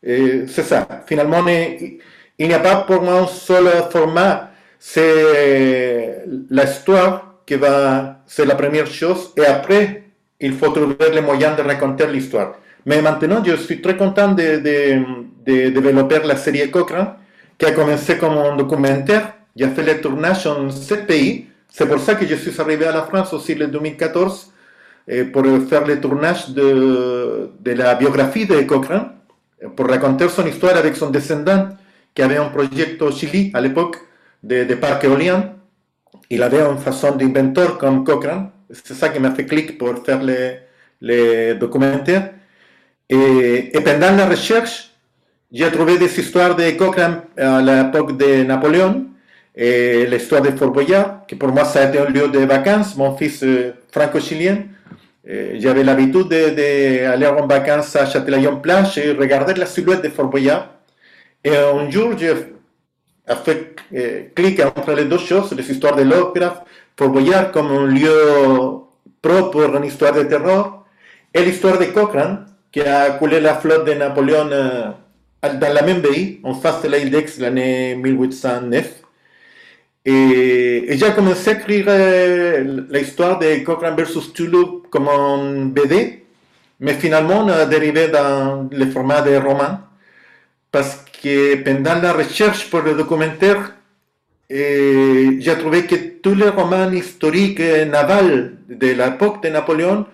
C'est 0.04 0.64
ça. 0.64 0.88
Finalement, 1.06 1.46
il 1.48 2.48
n'y 2.48 2.54
a 2.54 2.60
pas 2.60 2.78
pour 2.82 3.02
moi 3.02 3.20
un 3.22 3.28
seul 3.28 3.66
format. 3.92 4.50
C'est 4.80 6.26
l'histoire 6.50 7.36
qui 7.46 7.56
va, 7.56 8.22
c'est 8.26 8.46
la 8.46 8.56
première 8.56 8.88
chose. 8.88 9.32
Et 9.38 9.46
après, 9.46 10.03
il 10.44 10.54
faut 10.54 10.70
trouver 10.70 11.10
les 11.14 11.22
moyens 11.22 11.56
de 11.58 11.62
raconter 11.64 12.06
l'histoire. 12.08 12.56
Mais 12.86 13.02
maintenant, 13.02 13.42
je 13.44 13.56
suis 13.56 13.82
très 13.82 13.96
content 13.96 14.34
de, 14.34 14.58
de, 14.60 15.70
développer 15.70 16.20
la 16.26 16.36
série 16.36 16.70
Cochrane, 16.70 17.14
qui 17.58 17.66
a 17.66 17.72
commencé 17.72 18.18
comme 18.18 18.38
un 18.38 18.56
documentaire. 18.58 19.34
J'ai 19.56 19.70
fait 19.70 19.84
le 19.84 20.02
tournage 20.02 20.46
en 20.46 20.70
sept 20.70 21.08
pays. 21.08 21.48
C'est 21.70 21.88
pour 21.88 22.00
ça 22.00 22.16
que 22.16 22.26
je 22.28 22.36
suis 22.36 22.60
arrivé 22.60 22.86
à 22.86 22.92
la 22.92 23.04
France 23.04 23.32
aussi 23.34 23.54
en 23.64 23.68
2014 23.70 24.52
pour 25.32 25.44
faire 25.70 25.86
le 25.88 26.00
tournage 26.02 26.50
de, 26.50 27.50
de 27.60 27.72
la 27.72 27.96
biographie 27.96 28.46
de 28.46 28.62
Cochrane 28.64 29.12
pour 29.76 29.88
raconter 29.88 30.28
son 30.28 30.46
histoire 30.46 30.76
avec 30.76 30.96
son 30.96 31.10
descendant 31.10 31.70
qui 32.14 32.22
avait 32.22 32.38
un 32.38 32.50
projet 32.50 32.98
au 33.02 33.12
Chili 33.12 33.50
à 33.54 33.62
l'époque 33.62 33.98
de, 34.44 34.66
de, 34.66 34.76
parc 34.76 35.06
éolien. 35.06 35.54
Il 36.30 36.44
avait 36.44 36.62
une 36.62 36.78
façon 36.78 37.16
d'inventeur 37.16 37.78
comme 37.78 38.04
Cochrane. 38.04 38.50
C'est 38.74 38.94
ça 38.94 39.10
qui 39.10 39.20
m'a 39.20 39.32
fait 39.32 39.46
clic 39.46 39.78
pour 39.78 40.04
faire 40.06 40.22
les, 40.24 40.60
les 41.02 41.54
documentaires. 41.56 42.32
Et, 43.10 43.72
pendant 43.84 44.16
la 44.16 44.26
recherche, 44.26 44.92
j'ai 45.52 45.70
trouvé 45.70 45.98
des 45.98 46.20
histoires 46.20 46.56
de 46.56 46.72
Cochrane 46.72 47.22
à 47.38 47.62
l'époque 47.62 48.18
de 48.18 48.44
Napoléon 48.44 49.06
et 49.56 50.08
l'histoire 50.08 50.42
de 50.42 50.50
Fort 50.52 50.72
Boyard, 50.72 51.28
qui 51.28 51.36
pour 51.36 51.50
moi 51.50 51.66
ça 51.66 51.84
a 51.84 51.90
été 51.90 52.00
un 52.00 52.10
lieu 52.10 52.28
de 52.28 52.40
vacances. 52.40 52.96
Mon 52.96 53.16
fils 53.16 53.44
euh, 53.44 53.74
franco-chilien 53.92 54.64
eh, 55.26 55.58
j'avais 55.60 55.84
l'habitude 55.84 56.28
d'aller 56.28 57.28
en 57.28 57.48
vacances 57.48 57.96
à 57.96 58.06
Châtelaillon-Plage 58.06 58.98
et 58.98 59.12
regarder 59.14 59.54
la 59.54 59.66
silhouette 59.66 60.02
de 60.02 60.10
Fort 60.10 60.28
Boyard. 60.28 60.70
Et 61.44 61.56
un 61.56 61.90
jour, 61.90 62.14
j'ai 62.18 62.34
fait 63.46 63.76
eh, 63.94 64.32
clic 64.36 64.60
entre 64.60 64.94
les 64.94 65.06
deux 65.06 65.18
choses, 65.20 65.54
les 65.54 65.70
histoires 65.72 65.96
de 65.96 66.04
l'opéra, 66.04 66.66
Fort 66.98 67.10
Boyard 67.10 67.52
comme 67.52 67.72
un 67.72 67.88
lieu 67.88 68.14
propre 69.22 69.52
pour 69.52 69.76
une 69.76 69.86
histoire 69.86 70.14
de 70.14 70.24
terror, 70.24 70.86
et 71.34 71.44
l'histoire 71.44 71.80
de 71.80 71.86
Cochrane, 71.86 72.46
qui 72.72 72.82
a 72.82 73.12
coulé 73.12 73.40
la 73.40 73.56
flotte 73.56 73.86
de 73.86 73.94
Napoléon 73.94 74.46
dans 74.46 75.74
la 75.74 75.82
même 75.82 76.02
pays, 76.02 76.40
en 76.44 76.54
face 76.54 76.82
de 76.84 76.90
l'île 76.90 77.10
d'Aix, 77.10 77.26
l'année 77.40 77.96
1809. 77.96 79.04
Et, 80.06 80.86
j'ai 80.90 81.12
commencé 81.14 81.52
à 81.52 81.54
écrire 81.54 81.86
l'histoire 82.90 83.40
de 83.40 83.64
Cochrane 83.64 83.96
versus 83.96 84.34
Tulu 84.34 84.84
comme 84.92 85.08
un 85.08 85.66
BD, 85.66 86.26
mais 86.80 86.94
finalement 86.94 87.40
on 87.46 87.48
a 87.48 87.66
dérivé 87.66 88.10
dans 88.10 88.68
le 88.70 88.86
format 88.88 89.22
de 89.22 89.36
roman, 89.38 89.80
parce 90.72 91.04
que 91.22 91.56
pendant 91.64 92.02
la 92.02 92.14
recherche 92.14 92.70
pour 92.70 92.82
le 92.82 92.96
documentaire, 92.96 93.74
j'ai 95.44 95.58
trouvé 95.58 95.86
que 95.86 95.96
tous 96.22 96.36
les 96.36 96.50
romans 96.50 96.92
historiques 96.92 97.60
navals 97.60 98.54
de 98.70 98.88
l'époque 98.88 99.44
de 99.44 99.50
Napoléon 99.50 100.06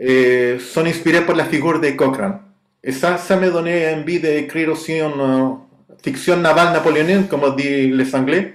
euh, 0.00 0.58
sont 0.58 0.84
inspirés 0.84 1.24
par 1.24 1.36
la 1.36 1.44
figure 1.44 1.80
de 1.80 1.90
Cochrane. 1.90 2.38
Et 2.82 2.92
ça, 2.92 3.16
ça 3.16 3.36
me 3.36 3.50
donnait 3.50 3.94
envie 3.94 4.20
d'écrire 4.20 4.70
aussi 4.70 5.00
une 5.00 5.56
fiction 6.02 6.36
navale 6.36 6.72
napoléonienne, 6.72 7.26
comme 7.26 7.54
disent 7.56 7.94
les 7.94 8.14
Anglais 8.14 8.54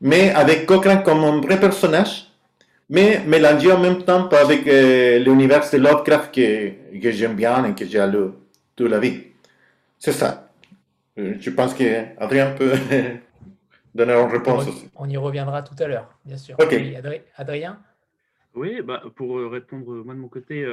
mais 0.00 0.30
avec 0.30 0.66
Cochrane 0.66 1.02
comme 1.02 1.24
un 1.24 1.40
vrai 1.40 1.60
personnage, 1.60 2.26
mais 2.88 3.20
mélangé 3.26 3.70
en 3.70 3.78
même 3.78 4.02
temps 4.02 4.28
avec 4.28 4.66
euh, 4.66 5.18
l'univers 5.18 5.68
de 5.70 5.78
Lovecraft 5.78 6.34
que, 6.34 6.98
que 7.00 7.10
j'aime 7.10 7.34
bien 7.34 7.64
et 7.64 7.74
que 7.74 7.86
j'ai 7.86 8.04
lu 8.06 8.30
toute 8.74 8.90
la 8.90 8.98
vie. 8.98 9.20
C'est 9.98 10.12
ça. 10.12 10.48
Euh, 11.18 11.34
je 11.38 11.50
pense 11.50 11.74
qu'Adrien 11.74 12.52
peut 12.52 12.72
donner 13.94 14.12
une 14.12 14.30
réponse 14.30 14.66
on, 14.66 14.68
aussi. 14.68 14.90
On 14.96 15.08
y 15.08 15.16
reviendra 15.16 15.62
tout 15.62 15.74
à 15.78 15.86
l'heure, 15.86 16.18
bien 16.24 16.36
sûr. 16.36 16.56
Ok. 16.60 16.74
Adrien 17.36 17.80
Oui, 18.54 18.82
bah, 18.82 19.02
pour 19.16 19.38
répondre 19.50 20.04
moi 20.04 20.14
de 20.14 20.18
mon 20.18 20.28
côté, 20.28 20.66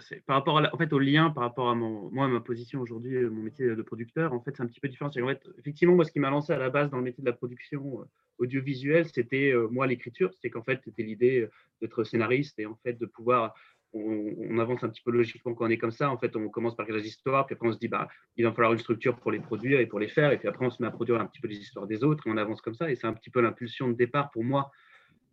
c'est 0.00 0.24
par 0.24 0.36
rapport 0.36 0.58
à 0.58 0.74
en 0.74 0.78
fait, 0.78 0.92
au 0.92 0.98
lien 0.98 1.30
par 1.30 1.42
rapport 1.44 1.68
à 1.68 1.74
mon, 1.74 2.10
moi, 2.10 2.28
ma 2.28 2.40
position 2.40 2.80
aujourd'hui, 2.80 3.18
mon 3.24 3.42
métier 3.42 3.66
de 3.74 3.82
producteur, 3.82 4.32
en 4.32 4.40
fait, 4.40 4.54
c'est 4.56 4.62
un 4.62 4.66
petit 4.66 4.80
peu 4.80 4.88
différent. 4.88 5.10
En 5.10 5.28
fait, 5.28 5.42
effectivement, 5.58 5.94
moi, 5.94 6.04
ce 6.04 6.12
qui 6.12 6.20
m'a 6.20 6.30
lancé 6.30 6.52
à 6.52 6.58
la 6.58 6.70
base 6.70 6.90
dans 6.90 6.98
le 6.98 7.04
métier 7.04 7.22
de 7.22 7.28
la 7.28 7.34
production 7.34 8.06
audiovisuelle, 8.38 9.06
c'était 9.06 9.52
moi 9.70 9.86
l'écriture. 9.86 10.30
C'est 10.40 10.50
qu'en 10.50 10.62
fait, 10.62 10.80
c'était 10.84 11.02
l'idée 11.02 11.48
d'être 11.80 12.04
scénariste 12.04 12.58
et 12.58 12.66
en 12.66 12.76
fait 12.82 12.94
de 12.94 13.06
pouvoir 13.06 13.54
on, 13.94 14.58
avance 14.58 14.82
un 14.84 14.88
petit 14.88 15.02
peu 15.02 15.10
logiquement 15.10 15.54
quand 15.54 15.66
on 15.66 15.70
est 15.70 15.78
comme 15.78 15.90
ça. 15.90 16.10
En 16.10 16.18
fait, 16.18 16.36
on 16.36 16.48
commence 16.48 16.76
par 16.76 16.86
les 16.86 17.06
histoires, 17.06 17.46
puis 17.46 17.54
après 17.54 17.68
on 17.68 17.72
se 17.72 17.78
dit, 17.78 17.88
bah, 17.88 18.08
il 18.36 18.44
va 18.44 18.52
falloir 18.52 18.72
une 18.72 18.78
structure 18.78 19.16
pour 19.16 19.30
les 19.30 19.40
produire 19.40 19.80
et 19.80 19.86
pour 19.86 19.98
les 19.98 20.08
faire, 20.08 20.32
et 20.32 20.38
puis 20.38 20.48
après 20.48 20.66
on 20.66 20.70
se 20.70 20.82
met 20.82 20.88
à 20.88 20.90
produire 20.90 21.20
un 21.20 21.26
petit 21.26 21.40
peu 21.40 21.48
les 21.48 21.58
histoires 21.58 21.86
des 21.86 22.04
autres, 22.04 22.26
et 22.26 22.30
on 22.30 22.36
avance 22.36 22.60
comme 22.60 22.74
ça. 22.74 22.90
Et 22.90 22.96
c'est 22.96 23.06
un 23.06 23.14
petit 23.14 23.30
peu 23.30 23.40
l'impulsion 23.40 23.88
de 23.88 23.94
départ 23.94 24.30
pour 24.30 24.44
moi 24.44 24.70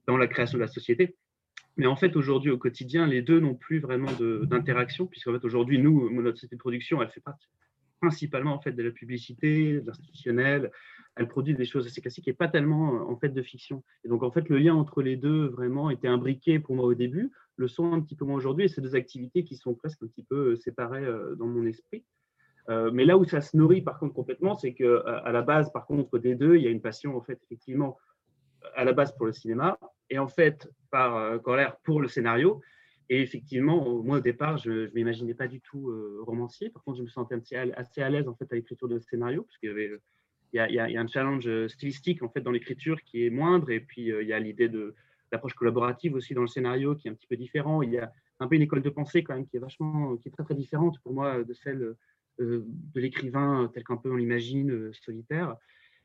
dans 0.08 0.18
la 0.18 0.28
création 0.28 0.58
de 0.58 0.64
la 0.64 0.68
société. 0.68 1.16
Mais 1.78 1.88
en 1.88 1.96
fait, 1.96 2.16
aujourd'hui, 2.16 2.52
au 2.52 2.58
quotidien, 2.58 3.08
les 3.08 3.22
deux 3.22 3.40
n'ont 3.40 3.56
plus 3.56 3.80
vraiment 3.80 4.12
d'interaction, 4.44 5.08
puisqu'en 5.08 5.34
fait, 5.34 5.46
aujourd'hui, 5.46 5.80
nous, 5.80 6.10
notre 6.22 6.38
société 6.38 6.56
de 6.56 6.60
production, 6.60 7.02
elle 7.02 7.10
fait 7.10 7.22
partie 7.22 7.48
principalement 8.02 8.54
en 8.54 8.60
fait 8.60 8.72
de 8.72 8.84
la 8.84 8.92
publicité, 8.92 9.80
de 9.80 9.86
l'institutionnel. 9.86 10.72
Elle 11.16 11.28
produit 11.28 11.54
des 11.54 11.66
choses 11.66 11.86
assez 11.86 12.02
classiques 12.02 12.28
et 12.28 12.34
pas 12.34 12.48
tellement 12.48 13.10
en 13.10 13.18
fait 13.18 13.30
de 13.30 13.42
fiction. 13.42 13.84
Et 14.04 14.08
donc 14.08 14.24
en 14.24 14.32
fait, 14.32 14.48
le 14.50 14.58
lien 14.58 14.76
entre 14.76 15.02
les 15.02 15.18
deux 15.18 15.48
vraiment 15.48 15.90
était 15.90 16.08
imbriqué 16.08 16.60
pour 16.60 16.76
moi 16.76 16.86
au 16.86 16.94
début, 16.94 17.32
le 17.58 17.68
sont 17.68 17.92
un 17.92 18.02
petit 18.02 18.16
peu 18.16 18.26
moins 18.26 18.38
aujourd'hui. 18.38 18.66
Et 18.66 18.68
c'est 18.68 18.82
deux 18.82 18.96
activités 18.96 19.44
qui 19.44 19.56
sont 19.56 19.76
presque 19.76 20.02
un 20.04 20.08
petit 20.08 20.24
peu 20.24 20.56
séparées 20.56 21.06
euh, 21.06 21.36
dans 21.36 21.48
mon 21.48 21.66
esprit. 21.66 22.06
Euh, 22.70 22.92
mais 22.94 23.06
là 23.06 23.18
où 23.18 23.26
ça 23.26 23.42
se 23.42 23.58
nourrit 23.58 23.82
par 23.82 24.00
contre 24.00 24.14
complètement, 24.14 24.56
c'est 24.56 24.74
que 24.74 25.04
à 25.06 25.32
la 25.32 25.42
base, 25.42 25.72
par 25.72 25.86
contre, 25.86 26.20
des 26.20 26.36
deux, 26.36 26.56
il 26.56 26.64
y 26.64 26.68
a 26.68 26.70
une 26.70 26.82
passion 26.82 27.18
en 27.18 27.22
fait 27.22 27.40
effectivement 27.44 27.98
à 28.76 28.84
la 28.84 28.94
base 28.94 29.16
pour 29.16 29.26
le 29.26 29.34
cinéma 29.34 29.80
et 30.10 30.20
en 30.20 30.28
fait 30.28 30.70
par 30.92 31.16
euh, 31.18 31.38
pour 31.84 32.02
le 32.02 32.08
scénario. 32.08 32.62
Et 33.10 33.22
effectivement, 33.22 34.02
moi 34.04 34.18
au 34.18 34.22
départ, 34.22 34.58
je 34.58 34.72
ne 34.72 34.88
m'imaginais 34.94 35.34
pas 35.34 35.48
du 35.48 35.60
tout 35.60 35.90
euh, 35.90 36.20
romancier. 36.22 36.70
Par 36.70 36.82
contre, 36.84 37.00
je 37.00 37.04
me 37.04 37.10
sentais 37.10 37.36
assez 37.76 38.02
à 38.02 38.10
l'aise 38.10 38.28
en 38.28 38.36
fait 38.36 38.50
à 38.52 38.56
l'écriture 38.56 38.88
de 38.88 39.00
scénario, 39.00 39.44
parce 39.44 39.58
qu'il 39.58 39.70
y 39.70 39.72
avait 39.72 39.92
il 40.54 40.58
y, 40.58 40.80
a, 40.80 41.02
un 41.02 41.08
challenge 41.08 41.48
euh, 41.48 41.68
stylistique 41.68 42.24
en 42.24 42.30
fait 42.30 42.42
dans 42.42 42.52
l'écriture 42.52 43.02
qui 43.04 43.26
est 43.26 43.30
moindre, 43.30 43.70
et 43.70 43.80
puis 43.80 44.08
il 44.08 44.28
y 44.28 44.34
a 44.34 44.40
l'idée 44.40 44.68
de 44.70 44.96
l'approche 45.32 45.54
collaborative 45.54 46.14
aussi 46.16 46.34
dans 46.34 46.42
le 46.42 46.48
scénario 46.48 46.96
qui 46.96 47.08
est 47.08 47.12
un 47.12 47.14
petit 47.14 47.28
peu 47.28 47.38
différent. 47.38 47.82
Il 47.82 47.92
y 47.92 47.98
a 47.98 48.12
un 48.40 48.48
peu 48.48 48.56
une 48.56 48.62
école 48.62 48.82
de 48.82 48.90
pensée 48.90 49.24
quand 49.24 49.34
même 49.34 49.48
qui 49.48 49.58
est 49.58 49.62
vachement, 49.62 50.18
qui 50.18 50.28
est 50.28 50.32
très 50.32 50.44
très 50.44 50.56
différente 50.56 51.00
pour 51.04 51.14
moi 51.14 51.44
de 51.44 51.54
celle 51.54 51.96
de 52.40 52.66
l'écrivain 52.96 53.70
tel 53.74 53.84
qu'un 53.84 53.98
peu 53.98 54.12
on 54.12 54.16
l'imagine 54.16 54.92
solitaire. 54.94 55.56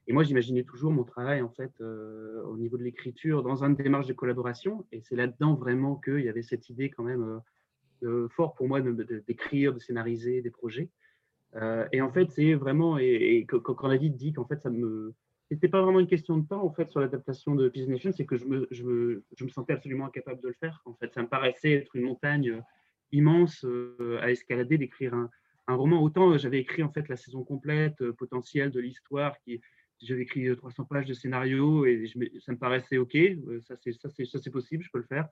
Et 0.08 0.12
moi, 0.12 0.22
j'imaginais 0.22 0.62
toujours 0.62 0.92
mon 0.92 1.04
travail 1.04 1.42
en 1.42 1.48
fait 1.48 1.72
euh, 1.80 2.42
au 2.44 2.56
niveau 2.56 2.76
de 2.76 2.84
l'écriture 2.84 3.42
dans 3.42 3.64
une 3.64 3.74
démarche 3.74 4.06
de 4.06 4.12
collaboration. 4.12 4.86
Et 4.92 5.00
c'est 5.00 5.16
là-dedans 5.16 5.54
vraiment 5.54 5.96
qu'il 5.96 6.20
y 6.20 6.28
avait 6.28 6.42
cette 6.42 6.68
idée 6.68 6.90
quand 6.90 7.02
même 7.02 7.40
euh, 8.04 8.28
fort 8.28 8.54
pour 8.54 8.68
moi 8.68 8.80
d'écrire, 8.80 9.74
de, 9.74 9.80
scénariser 9.80 10.42
des 10.42 10.50
projets. 10.50 10.90
Euh, 11.56 11.86
et 11.92 12.00
en 12.00 12.12
fait, 12.12 12.30
c'est 12.30 12.54
vraiment 12.54 12.98
et, 12.98 13.46
quand, 13.48 13.88
David 13.88 14.16
dit 14.16 14.32
qu'en 14.32 14.46
fait 14.46 14.60
ça 14.62 14.70
me 14.70 15.14
c'était 15.48 15.68
pas 15.68 15.80
vraiment 15.80 16.00
une 16.00 16.08
question 16.08 16.36
de 16.38 16.46
temps 16.46 16.64
en 16.64 16.72
fait 16.72 16.90
sur 16.90 17.00
l'adaptation 17.00 17.54
de 17.54 17.68
Peace 17.68 17.86
Nation, 17.86 18.10
c'est 18.12 18.26
que 18.26 18.36
je 18.36 18.44
me, 18.44 18.66
je, 18.72 18.82
me, 18.82 19.24
je 19.36 19.44
me, 19.44 19.48
sentais 19.48 19.74
absolument 19.74 20.06
incapable 20.06 20.42
de 20.42 20.48
le 20.48 20.54
faire. 20.54 20.82
En 20.84 20.94
fait, 20.94 21.14
ça 21.14 21.22
me 21.22 21.28
paraissait 21.28 21.72
être 21.72 21.94
une 21.94 22.02
montagne 22.02 22.60
immense 23.12 23.64
à 24.20 24.30
escalader, 24.32 24.76
d'écrire 24.76 25.14
un, 25.14 25.30
un, 25.68 25.74
roman. 25.74 26.02
Autant 26.02 26.36
j'avais 26.36 26.58
écrit 26.58 26.82
en 26.82 26.90
fait 26.90 27.08
la 27.08 27.16
saison 27.16 27.44
complète 27.44 28.10
potentielle 28.12 28.70
de 28.70 28.80
l'histoire 28.80 29.38
qui 29.44 29.60
j'avais 30.02 30.22
écrit 30.22 30.54
300 30.54 30.82
euh, 30.82 30.86
pages 30.86 31.06
de 31.06 31.14
scénario 31.14 31.86
et 31.86 32.06
ça 32.40 32.52
me 32.52 32.58
paraissait 32.58 32.98
OK, 32.98 33.14
euh, 33.14 33.60
ça 33.60 33.76
ça 33.76 34.38
c'est 34.38 34.50
possible, 34.50 34.82
je 34.82 34.90
peux 34.90 34.98
le 34.98 35.04
faire. 35.04 35.28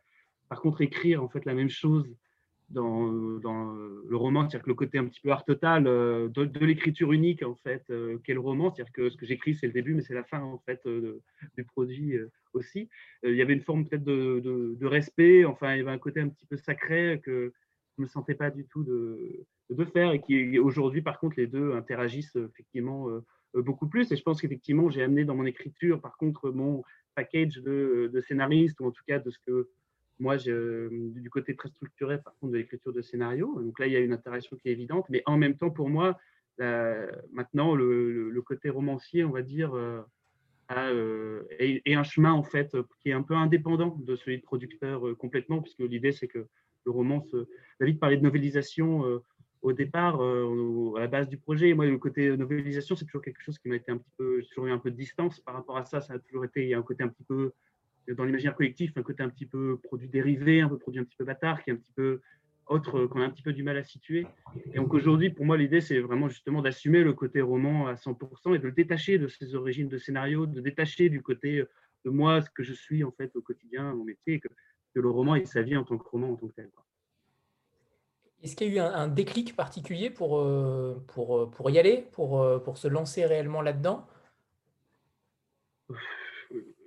Par 0.48 0.60
contre, 0.60 0.80
écrire 0.80 1.22
en 1.22 1.28
fait 1.28 1.44
la 1.44 1.54
même 1.54 1.70
chose 1.70 2.08
dans, 2.70 3.06
le 3.06 4.16
roman, 4.16 4.42
c'est-à-dire 4.42 4.62
que 4.62 4.70
le 4.70 4.74
côté 4.74 4.98
un 4.98 5.06
petit 5.06 5.20
peu 5.20 5.30
art 5.30 5.44
total 5.44 5.86
euh, 5.86 6.28
de, 6.28 6.64
l'écriture 6.64 7.12
unique 7.12 7.42
en 7.42 7.54
fait, 7.56 7.84
qu'est 8.24 8.34
le 8.34 8.40
roman, 8.40 8.72
c'est-à-dire 8.72 8.92
que 8.92 9.10
ce 9.10 9.16
que 9.16 9.26
j'écris 9.26 9.54
c'est 9.54 9.66
le 9.66 9.72
début, 9.72 9.94
mais 9.94 10.02
c'est 10.02 10.14
la 10.14 10.24
fin 10.24 10.40
en 10.40 10.58
fait 10.58 10.80
du 10.86 11.64
produit 11.64 12.14
aussi. 12.52 12.88
il 13.22 13.34
y 13.34 13.42
avait 13.42 13.54
une 13.54 13.60
forme 13.60 13.86
peut-être 13.86 14.04
de, 14.04 14.86
respect, 14.86 15.44
enfin 15.44 15.74
il 15.74 15.78
y 15.78 15.80
avait 15.80 15.90
un 15.90 15.98
côté 15.98 16.20
un 16.20 16.28
petit 16.28 16.46
peu 16.46 16.56
sacré 16.56 17.20
que 17.24 17.52
je 17.96 18.02
me 18.02 18.06
sentais 18.06 18.34
pas 18.34 18.50
du 18.50 18.66
tout 18.66 18.82
de, 18.82 19.44
faire 19.92 20.12
et 20.12 20.20
qui 20.20 20.58
aujourd'hui 20.58 21.02
par 21.02 21.18
contre 21.18 21.34
les 21.36 21.46
deux 21.46 21.72
interagissent 21.72 22.36
effectivement 22.36 23.08
euh, 23.56 23.62
beaucoup 23.62 23.88
plus. 23.88 24.10
Et 24.12 24.16
je 24.16 24.22
pense 24.22 24.40
qu'effectivement, 24.40 24.90
j'ai 24.90 25.02
amené 25.02 25.24
dans 25.24 25.34
mon 25.34 25.46
écriture, 25.46 26.00
par 26.00 26.16
contre, 26.16 26.50
mon 26.50 26.82
package 27.14 27.56
de, 27.56 28.10
de, 28.12 28.20
scénariste, 28.20 28.80
ou 28.80 28.86
en 28.86 28.90
tout 28.90 29.02
cas 29.06 29.18
de 29.18 29.30
ce 29.30 29.38
que 29.46 29.68
moi, 30.18 30.36
du 30.36 31.30
côté 31.30 31.56
très 31.56 31.68
structuré, 31.68 32.18
par 32.18 32.34
contre, 32.36 32.52
de 32.52 32.58
l'écriture 32.58 32.92
de 32.92 33.02
scénario. 33.02 33.60
Donc 33.60 33.78
là, 33.78 33.86
il 33.86 33.92
y 33.92 33.96
a 33.96 34.00
une 34.00 34.12
interaction 34.12 34.56
qui 34.56 34.68
est 34.68 34.72
évidente. 34.72 35.06
Mais 35.08 35.22
en 35.26 35.36
même 35.36 35.56
temps, 35.56 35.70
pour 35.70 35.88
moi, 35.88 36.18
maintenant, 36.58 37.74
le, 37.74 38.42
côté 38.42 38.70
romancier, 38.70 39.24
on 39.24 39.30
va 39.30 39.42
dire, 39.42 39.74
euh, 39.74 40.02
a, 40.68 40.88
euh, 40.90 41.42
est, 41.58 41.94
un 41.94 42.04
chemin, 42.04 42.32
en 42.32 42.42
fait, 42.42 42.76
qui 43.00 43.10
est 43.10 43.12
un 43.12 43.22
peu 43.22 43.34
indépendant 43.34 43.96
de 44.00 44.16
celui 44.16 44.38
de 44.38 44.42
producteur 44.42 45.02
complètement, 45.18 45.60
puisque 45.60 45.80
l'idée, 45.80 46.12
c'est 46.12 46.28
que 46.28 46.46
le 46.86 46.92
roman. 46.92 47.24
David 47.80 47.98
parlait 47.98 48.16
de 48.16 48.22
novélisation 48.22 49.20
au 49.64 49.72
départ, 49.72 50.22
euh, 50.22 50.92
à 50.96 51.00
la 51.00 51.06
base 51.06 51.28
du 51.28 51.38
projet. 51.38 51.72
Moi, 51.72 51.86
le 51.86 51.98
côté 51.98 52.36
novélisation, 52.36 52.94
c'est 52.96 53.06
toujours 53.06 53.22
quelque 53.22 53.40
chose 53.40 53.58
qui 53.58 53.68
m'a 53.68 53.76
été 53.76 53.90
un 53.90 53.96
petit 53.96 54.12
peu, 54.18 54.40
j'ai 54.40 54.48
toujours 54.48 54.66
eu 54.66 54.70
un 54.70 54.78
peu 54.78 54.90
de 54.90 54.96
distance 54.96 55.40
par 55.40 55.54
rapport 55.54 55.78
à 55.78 55.86
ça. 55.86 56.02
Ça 56.02 56.12
a 56.12 56.18
toujours 56.18 56.44
été, 56.44 56.62
il 56.62 56.68
y 56.68 56.74
a 56.74 56.78
un 56.78 56.82
côté 56.82 57.02
un 57.02 57.08
petit 57.08 57.24
peu, 57.24 57.52
dans 58.08 58.24
l'imaginaire 58.24 58.54
collectif, 58.54 58.92
un 58.96 59.02
côté 59.02 59.22
un 59.22 59.28
petit 59.28 59.46
peu 59.46 59.78
produit 59.82 60.08
dérivé, 60.08 60.60
un 60.60 60.68
peu 60.68 60.78
produit 60.78 61.00
un 61.00 61.04
petit 61.04 61.16
peu 61.16 61.24
bâtard, 61.24 61.62
qui 61.62 61.70
est 61.70 61.72
un 61.72 61.76
petit 61.76 61.92
peu 61.92 62.20
autre, 62.66 63.06
qu'on 63.06 63.20
a 63.20 63.24
un 63.24 63.30
petit 63.30 63.42
peu 63.42 63.52
du 63.52 63.62
mal 63.62 63.76
à 63.76 63.84
situer. 63.84 64.26
Et 64.72 64.76
donc 64.76 64.94
aujourd'hui, 64.94 65.30
pour 65.30 65.44
moi, 65.44 65.56
l'idée, 65.56 65.80
c'est 65.80 66.00
vraiment 66.00 66.28
justement 66.28 66.62
d'assumer 66.62 67.02
le 67.02 67.12
côté 67.12 67.40
roman 67.40 67.86
à 67.86 67.94
100% 67.94 68.54
et 68.54 68.58
de 68.58 68.64
le 68.64 68.72
détacher 68.72 69.18
de 69.18 69.28
ses 69.28 69.54
origines 69.54 69.88
de 69.88 69.98
scénario, 69.98 70.46
de 70.46 70.60
détacher 70.60 71.08
du 71.08 71.22
côté 71.22 71.64
de 72.04 72.10
moi, 72.10 72.42
ce 72.42 72.50
que 72.50 72.62
je 72.62 72.72
suis 72.72 73.04
en 73.04 73.12
fait 73.12 73.34
au 73.36 73.42
quotidien, 73.42 73.94
mon 73.94 74.04
métier, 74.04 74.40
que, 74.40 74.48
que 74.94 75.00
le 75.00 75.10
roman 75.10 75.34
ait 75.34 75.44
sa 75.46 75.62
vie 75.62 75.76
en 75.76 75.84
tant 75.84 75.98
que 75.98 76.08
roman 76.08 76.30
en 76.30 76.36
tant 76.36 76.48
que 76.48 76.54
tel. 76.54 76.70
Est-ce 78.42 78.56
qu'il 78.56 78.74
y 78.74 78.78
a 78.78 78.84
eu 78.84 78.86
un, 78.86 79.08
déclic 79.08 79.56
particulier 79.56 80.10
pour, 80.10 80.38
euh, 80.38 81.02
pour, 81.08 81.38
euh, 81.38 81.46
pour 81.50 81.70
y 81.70 81.78
aller, 81.78 82.06
pour, 82.12 82.42
euh, 82.42 82.58
pour 82.58 82.76
se 82.76 82.88
lancer 82.88 83.24
réellement 83.24 83.62
là-dedans? 83.62 84.06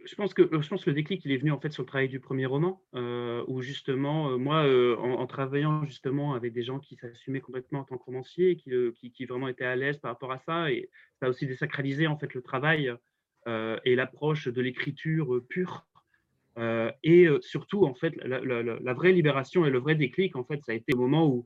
Je 0.07 0.15
pense, 0.15 0.33
que, 0.33 0.49
je 0.51 0.67
pense 0.67 0.85
le 0.85 0.93
déclic, 0.93 1.23
il 1.25 1.31
est 1.31 1.37
venu 1.37 1.51
en 1.51 1.59
fait 1.59 1.71
sur 1.71 1.83
le 1.83 1.87
travail 1.87 2.09
du 2.09 2.19
premier 2.19 2.45
roman, 2.45 2.81
où 3.47 3.61
justement, 3.61 4.37
moi, 4.37 4.65
en, 4.97 5.27
travaillant 5.27 5.85
justement 5.85 6.33
avec 6.33 6.53
des 6.53 6.63
gens 6.63 6.79
qui 6.79 6.95
s'assumaient 6.95 7.41
complètement 7.41 7.79
en 7.79 7.83
tant 7.83 7.97
que 7.97 8.03
romancier, 8.03 8.55
qui, 8.55 8.71
qui, 9.11 9.25
vraiment 9.25 9.47
étaient 9.47 9.65
à 9.65 9.75
l'aise 9.75 9.97
par 9.97 10.11
rapport 10.11 10.31
à 10.31 10.39
ça, 10.39 10.71
et 10.71 10.89
ça 11.19 11.27
a 11.27 11.29
aussi 11.29 11.45
désacralisé 11.45 12.07
en 12.07 12.17
fait 12.17 12.33
le 12.33 12.41
travail 12.41 12.91
et 13.45 13.95
l'approche 13.95 14.47
de 14.47 14.61
l'écriture 14.61 15.41
pure. 15.47 15.85
Euh, 16.57 16.91
et 17.03 17.27
euh, 17.27 17.39
surtout, 17.41 17.85
en 17.85 17.93
fait, 17.93 18.15
la, 18.23 18.93
vraie 18.93 19.11
libération 19.11 19.65
et 19.65 19.69
le 19.69 19.79
vrai 19.79 19.95
déclic, 19.95 20.35
en 20.35 20.43
fait, 20.43 20.61
ça 20.63 20.71
a 20.71 20.75
été 20.75 20.93
au 20.93 20.97
moment 20.97 21.27
où, 21.27 21.45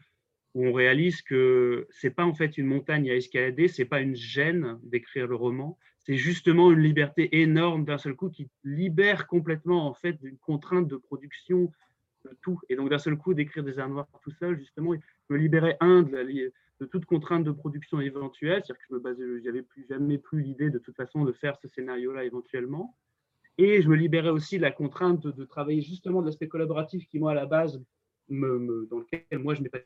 où 0.53 0.65
on 0.65 0.73
réalise 0.73 1.21
que 1.21 1.87
c'est 1.91 2.11
pas 2.11 2.25
en 2.25 2.33
fait 2.33 2.57
une 2.57 2.67
montagne 2.67 3.09
à 3.09 3.15
escalader, 3.15 3.67
c'est 3.67 3.85
pas 3.85 4.01
une 4.01 4.15
gêne 4.15 4.79
d'écrire 4.83 5.27
le 5.27 5.35
roman, 5.35 5.77
c'est 6.03 6.17
justement 6.17 6.71
une 6.71 6.79
liberté 6.79 7.41
énorme 7.41 7.85
d'un 7.85 7.97
seul 7.97 8.15
coup 8.15 8.29
qui 8.29 8.49
libère 8.63 9.27
complètement 9.27 9.87
en 9.87 9.93
fait 9.93 10.13
d'une 10.13 10.37
contrainte 10.37 10.87
de 10.87 10.97
production 10.97 11.71
de 12.25 12.35
tout. 12.41 12.59
Et 12.69 12.75
donc 12.75 12.89
d'un 12.89 12.97
seul 12.97 13.17
coup 13.17 13.33
d'écrire 13.33 13.63
des 13.63 13.79
airs 13.79 13.89
noirs 13.89 14.07
tout 14.23 14.31
seul, 14.31 14.57
justement, 14.57 14.93
me 15.29 15.37
libérait 15.37 15.77
un 15.79 16.03
de, 16.03 16.85
toute 16.85 17.05
contrainte 17.05 17.43
de 17.43 17.51
production 17.51 18.01
éventuelle, 18.01 18.63
c'est-à-dire 18.65 18.77
que 18.77 18.85
je 18.89 18.93
me 18.95 18.99
basais, 18.99 19.41
j'avais 19.43 19.61
plus 19.61 19.85
jamais 19.87 20.17
plus 20.17 20.41
l'idée 20.41 20.69
de 20.71 20.79
toute 20.79 20.95
façon 20.95 21.23
de 21.23 21.31
faire 21.31 21.55
ce 21.61 21.67
scénario-là 21.67 22.23
éventuellement. 22.23 22.95
Et 23.57 23.81
je 23.81 23.89
me 23.89 23.95
libérais 23.95 24.29
aussi 24.29 24.57
de 24.57 24.63
la 24.63 24.71
contrainte 24.71 25.27
de, 25.27 25.45
travailler 25.45 25.81
justement 25.81 26.21
de 26.21 26.27
l'aspect 26.27 26.47
collaboratif 26.47 27.07
qui, 27.07 27.19
moi, 27.19 27.31
à 27.31 27.35
la 27.35 27.45
base, 27.45 27.79
dans 28.29 28.97
lequel 28.97 29.39
moi, 29.39 29.53
je 29.53 29.61
n'ai 29.61 29.69
pas 29.69 29.79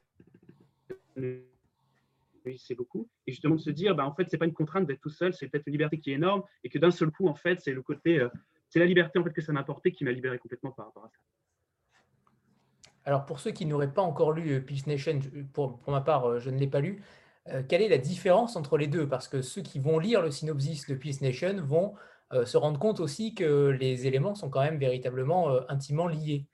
c'est 2.57 2.75
beaucoup. 2.75 3.09
Et 3.27 3.31
justement 3.31 3.55
de 3.55 3.61
se 3.61 3.69
dire, 3.69 3.95
bah, 3.95 4.05
en 4.05 4.13
fait, 4.13 4.27
c'est 4.29 4.37
pas 4.37 4.45
une 4.45 4.53
contrainte 4.53 4.85
d'être 4.85 5.01
tout 5.01 5.09
seul, 5.09 5.33
c'est 5.33 5.47
peut-être 5.47 5.67
une 5.67 5.73
liberté 5.73 5.99
qui 5.99 6.11
est 6.11 6.15
énorme 6.15 6.43
et 6.63 6.69
que 6.69 6.79
d'un 6.79 6.91
seul 6.91 7.11
coup, 7.11 7.27
en 7.27 7.35
fait, 7.35 7.61
c'est 7.61 7.73
le 7.73 7.81
côté, 7.81 8.19
euh, 8.19 8.29
c'est 8.69 8.79
la 8.79 8.85
liberté 8.85 9.19
en 9.19 9.23
fait 9.23 9.31
que 9.31 9.41
ça 9.41 9.53
m'a 9.53 9.61
apporté 9.61 9.91
qui 9.91 10.03
m'a 10.03 10.11
libéré 10.11 10.37
complètement 10.37 10.71
par 10.71 10.87
rapport 10.87 11.05
à 11.05 11.09
ça. 11.09 11.17
Alors 13.05 13.25
pour 13.25 13.39
ceux 13.39 13.51
qui 13.51 13.65
n'auraient 13.65 13.93
pas 13.93 14.01
encore 14.01 14.31
lu 14.31 14.53
euh, 14.53 14.59
Peace 14.59 14.87
Nation, 14.87 15.19
pour, 15.53 15.79
ma 15.87 16.01
part, 16.01 16.25
euh, 16.25 16.39
je 16.39 16.49
ne 16.49 16.57
l'ai 16.57 16.67
pas 16.67 16.79
lu. 16.79 17.03
quelle 17.69 17.83
est 17.83 17.89
la 17.89 17.99
différence 17.99 18.55
entre 18.55 18.77
les 18.77 18.87
deux? 18.87 19.07
Parce 19.07 19.27
que 19.27 19.43
ceux 19.43 19.61
qui 19.61 19.79
vont 19.79 19.99
lire 19.99 20.21
le 20.21 20.31
synopsis 20.31 20.87
de 20.87 20.95
Peace 20.95 21.21
Nation 21.21 21.61
vont 21.61 21.93
se 22.43 22.57
rendre 22.57 22.79
compte 22.79 22.99
aussi 22.99 23.35
que 23.35 23.67
les 23.69 24.07
éléments 24.07 24.33
sont 24.33 24.49
quand 24.49 24.63
même 24.63 24.79
véritablement 24.79 25.51
intimement 25.69 26.07
liés. 26.07 26.47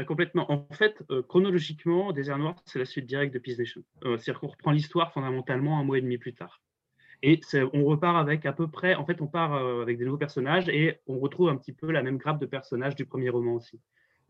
Ah, 0.00 0.04
complètement. 0.04 0.50
En 0.50 0.66
fait, 0.72 1.04
euh, 1.10 1.22
chronologiquement, 1.22 2.12
Désert 2.12 2.38
Noir, 2.38 2.54
c'est 2.64 2.78
la 2.78 2.86
suite 2.86 3.04
directe 3.04 3.34
de 3.34 3.38
Peace 3.38 3.58
Nation. 3.58 3.82
C'est-à-dire 4.02 4.40
qu'on 4.40 4.46
reprend 4.46 4.70
l'histoire 4.70 5.12
fondamentalement 5.12 5.78
un 5.78 5.84
mois 5.84 5.98
et 5.98 6.00
demi 6.00 6.16
plus 6.16 6.32
tard. 6.32 6.62
Et 7.22 7.38
on 7.74 7.84
repart 7.84 8.16
avec 8.16 8.46
à 8.46 8.54
peu 8.54 8.66
près, 8.66 8.94
en 8.94 9.04
fait, 9.04 9.20
on 9.20 9.26
part 9.26 9.52
avec 9.52 9.98
des 9.98 10.06
nouveaux 10.06 10.16
personnages 10.16 10.70
et 10.70 11.00
on 11.06 11.18
retrouve 11.18 11.50
un 11.50 11.56
petit 11.58 11.74
peu 11.74 11.90
la 11.90 12.02
même 12.02 12.16
grappe 12.16 12.40
de 12.40 12.46
personnages 12.46 12.94
du 12.94 13.04
premier 13.04 13.28
roman 13.28 13.56
aussi. 13.56 13.78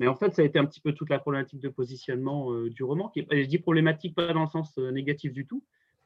Mais 0.00 0.08
en 0.08 0.16
fait, 0.16 0.34
ça 0.34 0.42
a 0.42 0.44
été 0.44 0.58
un 0.58 0.64
petit 0.64 0.80
peu 0.80 0.92
toute 0.92 1.08
la 1.08 1.20
problématique 1.20 1.60
de 1.60 1.68
positionnement 1.68 2.52
du 2.64 2.82
roman. 2.82 3.08
Qui 3.10 3.20
est, 3.20 3.44
je 3.44 3.48
dis 3.48 3.60
problématique 3.60 4.16
pas 4.16 4.32
dans 4.32 4.42
le 4.42 4.48
sens 4.48 4.76
négatif 4.76 5.32
du 5.32 5.46
tout, 5.46 5.62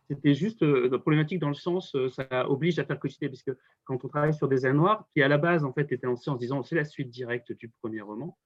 c'était 0.08 0.34
juste 0.34 0.62
euh, 0.62 0.98
problématique 0.98 1.38
dans 1.38 1.48
le 1.48 1.54
sens, 1.54 1.94
euh, 1.94 2.08
ça 2.10 2.50
oblige 2.50 2.78
à 2.78 2.84
faire 2.84 2.98
quotité, 2.98 3.28
puisque 3.28 3.52
quand 3.84 4.04
on 4.04 4.08
travaille 4.08 4.34
sur 4.34 4.48
des 4.48 4.66
ailes 4.66 4.74
noires, 4.74 5.06
qui 5.14 5.22
à 5.22 5.28
la 5.28 5.38
base 5.38 5.64
en 5.64 5.72
fait 5.72 5.90
était 5.92 6.06
lancé 6.06 6.30
en 6.30 6.34
se 6.34 6.40
disant 6.40 6.62
c'est 6.62 6.74
la 6.74 6.84
suite 6.84 7.08
directe 7.08 7.52
du 7.52 7.68
premier 7.68 8.02
roman, 8.02 8.36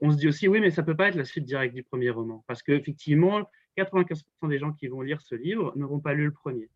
on 0.00 0.10
se 0.10 0.16
dit 0.16 0.28
aussi 0.28 0.48
oui, 0.48 0.60
mais 0.60 0.70
ça 0.70 0.82
peut 0.82 0.96
pas 0.96 1.08
être 1.08 1.14
la 1.14 1.24
suite 1.24 1.44
directe 1.44 1.74
du 1.74 1.82
premier 1.82 2.10
roman, 2.10 2.44
parce 2.46 2.62
qu'effectivement, 2.62 3.48
95% 3.76 4.48
des 4.48 4.58
gens 4.58 4.72
qui 4.72 4.88
vont 4.88 5.02
lire 5.02 5.20
ce 5.20 5.34
livre 5.34 5.72
n'auront 5.76 6.00
pas 6.00 6.14
lu 6.14 6.26
le 6.26 6.32
premier. 6.32 6.68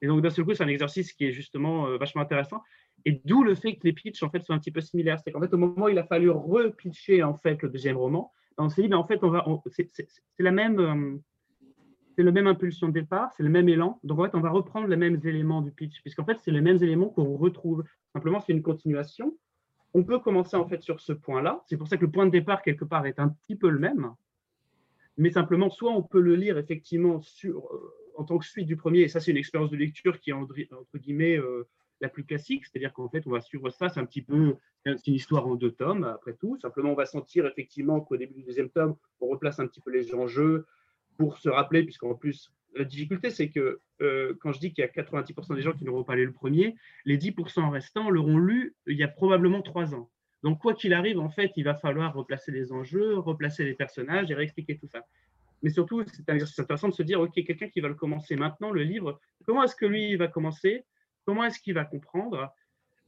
Et 0.00 0.06
donc 0.06 0.22
d'un 0.22 0.30
seul 0.30 0.44
coup, 0.44 0.54
c'est 0.54 0.62
un 0.62 0.68
exercice 0.68 1.12
qui 1.12 1.26
est 1.26 1.32
justement 1.32 1.88
euh, 1.88 1.98
vachement 1.98 2.22
intéressant, 2.22 2.62
et 3.04 3.20
d'où 3.24 3.42
le 3.42 3.54
fait 3.54 3.76
que 3.76 3.84
les 3.84 3.92
pitchs 3.92 4.22
en 4.22 4.30
fait 4.30 4.42
sont 4.42 4.52
un 4.52 4.58
petit 4.58 4.70
peu 4.70 4.80
similaires. 4.80 5.20
C'est 5.20 5.32
qu'en 5.32 5.40
fait, 5.40 5.52
au 5.52 5.58
moment 5.58 5.86
où 5.86 5.88
il 5.88 5.98
a 5.98 6.04
fallu 6.04 6.30
repitcher 6.30 7.22
en 7.22 7.34
fait 7.34 7.62
le 7.62 7.68
deuxième 7.68 7.96
roman, 7.96 8.32
on 8.58 8.68
s'est 8.68 8.82
dit, 8.82 8.88
mais 8.88 8.96
en 8.96 9.06
fait, 9.06 9.22
on 9.22 9.30
va, 9.30 9.46
c'est 9.70 9.88
la 10.38 10.50
même 10.50 11.20
c'est 12.18 12.24
la 12.24 12.32
même 12.32 12.48
impulsion 12.48 12.88
de 12.88 12.92
départ, 12.92 13.32
c'est 13.36 13.44
le 13.44 13.48
même 13.48 13.68
élan. 13.68 14.00
Donc 14.02 14.18
en 14.18 14.24
fait, 14.24 14.34
on 14.34 14.40
va 14.40 14.50
reprendre 14.50 14.88
les 14.88 14.96
mêmes 14.96 15.20
éléments 15.22 15.62
du 15.62 15.70
pitch, 15.70 16.00
puisqu'en 16.00 16.24
fait, 16.24 16.36
c'est 16.44 16.50
les 16.50 16.60
mêmes 16.60 16.82
éléments 16.82 17.10
qu'on 17.10 17.36
retrouve. 17.36 17.84
Simplement, 18.12 18.40
c'est 18.40 18.52
une 18.52 18.62
continuation. 18.62 19.38
On 19.94 20.04
peut 20.04 20.18
commencer 20.18 20.56
en 20.56 20.66
fait 20.68 20.82
sur 20.82 21.00
ce 21.00 21.12
point-là. 21.12 21.62
C'est 21.66 21.76
pour 21.76 21.88
ça 21.88 21.96
que 21.96 22.04
le 22.04 22.10
point 22.10 22.26
de 22.26 22.30
départ, 22.30 22.62
quelque 22.62 22.84
part, 22.84 23.06
est 23.06 23.18
un 23.18 23.28
petit 23.28 23.56
peu 23.56 23.68
le 23.68 23.78
même. 23.78 24.14
Mais 25.16 25.30
simplement, 25.30 25.70
soit 25.70 25.92
on 25.92 26.02
peut 26.02 26.20
le 26.20 26.36
lire 26.36 26.58
effectivement 26.58 27.20
sur, 27.20 27.66
euh, 27.72 27.94
en 28.16 28.24
tant 28.24 28.38
que 28.38 28.44
suite 28.44 28.66
du 28.66 28.76
premier, 28.76 29.00
et 29.00 29.08
ça, 29.08 29.20
c'est 29.20 29.30
une 29.30 29.36
expérience 29.36 29.70
de 29.70 29.76
lecture 29.76 30.20
qui 30.20 30.30
est 30.30 30.32
entre 30.32 30.54
guillemets 30.98 31.36
euh, 31.36 31.66
la 32.00 32.08
plus 32.08 32.24
classique, 32.24 32.64
c'est-à-dire 32.66 32.92
qu'en 32.92 33.08
fait, 33.08 33.26
on 33.26 33.30
va 33.30 33.40
suivre 33.40 33.70
ça, 33.70 33.88
c'est 33.88 33.98
un 33.98 34.04
petit 34.04 34.22
peu, 34.22 34.56
une 34.84 34.96
histoire 35.06 35.46
en 35.46 35.56
deux 35.56 35.72
tomes, 35.72 36.04
après 36.04 36.34
tout. 36.34 36.56
Simplement, 36.60 36.92
on 36.92 36.94
va 36.94 37.06
sentir 37.06 37.46
effectivement 37.46 38.00
qu'au 38.00 38.16
début 38.16 38.34
du 38.34 38.42
deuxième 38.44 38.70
tome, 38.70 38.96
on 39.20 39.26
replace 39.26 39.58
un 39.58 39.66
petit 39.66 39.80
peu 39.80 39.90
les 39.90 40.14
enjeux, 40.14 40.66
pour 41.16 41.38
se 41.38 41.48
rappeler, 41.48 41.82
puisqu'en 41.82 42.14
plus, 42.14 42.52
la 42.78 42.84
difficulté, 42.84 43.30
c'est 43.30 43.50
que 43.50 43.80
euh, 44.00 44.34
quand 44.40 44.52
je 44.52 44.60
dis 44.60 44.72
qu'il 44.72 44.82
y 44.82 44.86
a 44.86 44.90
90% 44.90 45.54
des 45.54 45.62
gens 45.62 45.72
qui 45.72 45.84
n'auront 45.84 46.04
pas 46.04 46.14
lu 46.14 46.24
le 46.24 46.32
premier, 46.32 46.76
les 47.04 47.18
10% 47.18 47.68
restants 47.70 48.10
l'auront 48.10 48.38
lu 48.38 48.74
il 48.86 48.96
y 48.96 49.02
a 49.02 49.08
probablement 49.08 49.62
trois 49.62 49.94
ans. 49.94 50.10
Donc, 50.42 50.60
quoi 50.60 50.74
qu'il 50.74 50.94
arrive, 50.94 51.18
en 51.18 51.30
fait, 51.30 51.52
il 51.56 51.64
va 51.64 51.74
falloir 51.74 52.14
replacer 52.14 52.52
les 52.52 52.72
enjeux, 52.72 53.18
replacer 53.18 53.64
les 53.64 53.74
personnages 53.74 54.30
et 54.30 54.34
réexpliquer 54.34 54.78
tout 54.78 54.86
ça. 54.86 55.04
Mais 55.62 55.70
surtout, 55.70 56.04
c'est 56.06 56.28
intéressant 56.30 56.88
de 56.88 56.94
se 56.94 57.02
dire, 57.02 57.20
OK, 57.20 57.32
quelqu'un 57.32 57.68
qui 57.68 57.80
va 57.80 57.88
le 57.88 57.94
commencer 57.94 58.36
maintenant, 58.36 58.70
le 58.70 58.82
livre, 58.82 59.20
comment 59.44 59.64
est-ce 59.64 59.74
que 59.74 59.86
lui 59.86 60.14
va 60.14 60.28
commencer? 60.28 60.84
Comment 61.24 61.44
est-ce 61.44 61.58
qu'il 61.58 61.74
va 61.74 61.84
comprendre? 61.84 62.52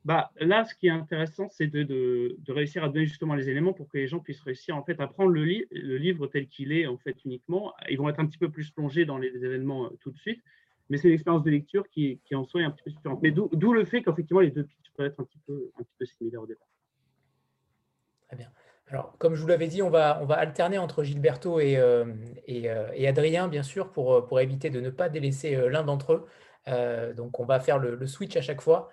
Bah, 0.05 0.31
là, 0.41 0.65
ce 0.65 0.75
qui 0.75 0.87
est 0.87 0.91
intéressant, 0.91 1.49
c'est 1.51 1.67
de, 1.67 2.37
réussir 2.49 2.83
à 2.83 2.89
donner 2.89 3.07
justement 3.07 3.35
les 3.35 3.51
éléments 3.51 3.75
pour 3.75 3.89
que 3.89 3.99
les 3.99 4.07
gens 4.07 4.19
puissent 4.19 4.41
réussir 4.41 4.77
en 4.77 4.83
fait 4.83 4.99
à 5.01 5.07
prendre 5.07 5.31
le, 5.31 5.43
livre 5.43 6.27
tel 6.27 6.49
qu'il 6.49 6.73
est 6.73 6.87
en 6.87 6.97
fait 6.97 7.17
uniquement. 7.25 7.75
Ils 7.89 7.99
vont 7.99 8.09
être 8.09 8.21
un 8.21 8.27
petit 8.27 8.39
peu 8.39 8.51
plus 8.51 8.71
plongés 8.71 9.05
dans 9.05 9.19
les 9.19 9.45
événements 9.45 9.87
euh, 9.87 9.99
tout 10.01 10.11
de 10.11 10.19
suite, 10.19 10.43
mais 10.89 10.97
c'est 10.97 11.09
l'expérience 11.09 11.43
de 11.43 11.51
lecture 11.51 11.87
qui, 11.91 12.19
en 12.33 12.45
soi 12.45 12.63
est 12.63 12.65
un 12.65 12.71
petit 12.71 12.85
peu 12.85 12.91
différente. 12.91 13.21
Mais 13.23 13.31
d'où 13.31 13.73
le 13.73 13.85
fait 13.85 14.03
qu'effectivement 14.03 14.41
les 14.41 14.51
deux 14.51 14.65
pitchs 14.65 14.91
peuvent 14.97 15.07
être 15.07 15.21
un 15.21 15.25
petit 15.25 15.41
peu, 15.47 15.71
similaires 16.05 16.43
au 16.43 16.47
départ. 16.47 16.67
Très 18.29 18.37
bien. 18.37 18.49
Alors, 18.89 19.15
comme 19.19 19.35
je 19.35 19.43
vous 19.43 19.47
l'avais 19.47 19.69
dit, 19.69 19.83
on 19.83 19.91
va, 19.91 20.13
alterner 20.31 20.79
entre 20.79 21.05
Gilberto 21.05 21.61
et, 21.61 21.77
euh, 21.77 22.07
euh, 22.49 22.91
et, 22.95 23.07
Adrien, 23.07 23.47
bien 23.49 23.63
sûr, 23.63 23.93
pour, 23.93 24.27
pour 24.27 24.41
éviter 24.41 24.71
de 24.71 24.81
ne 24.81 24.91
pas 24.91 25.09
délaisser 25.09 25.69
l'un 25.69 25.85
d'entre 25.85 26.15
eux. 26.15 26.27
Donc, 26.67 27.41
on 27.41 27.45
va 27.45 27.59
faire 27.61 27.79
le, 27.79 28.07
switch 28.07 28.37
à 28.37 28.43
chaque 28.43 28.61
fois. 28.61 28.91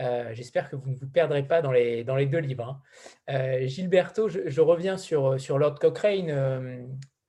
Euh, 0.00 0.30
j'espère 0.32 0.70
que 0.70 0.76
vous 0.76 0.88
ne 0.88 0.96
vous 0.96 1.08
perdrez 1.08 1.42
pas 1.42 1.60
dans 1.62 1.72
les, 1.72 2.04
dans 2.04 2.16
les 2.16 2.26
deux 2.26 2.38
livres. 2.38 2.64
Hein. 2.64 2.82
Euh, 3.30 3.66
Gilberto, 3.66 4.28
je, 4.28 4.60
reviens 4.60 4.96
sur, 4.96 5.38
sur 5.38 5.58
Lord 5.58 5.78
Cochrane. 5.78 6.30
Euh, 6.30 6.86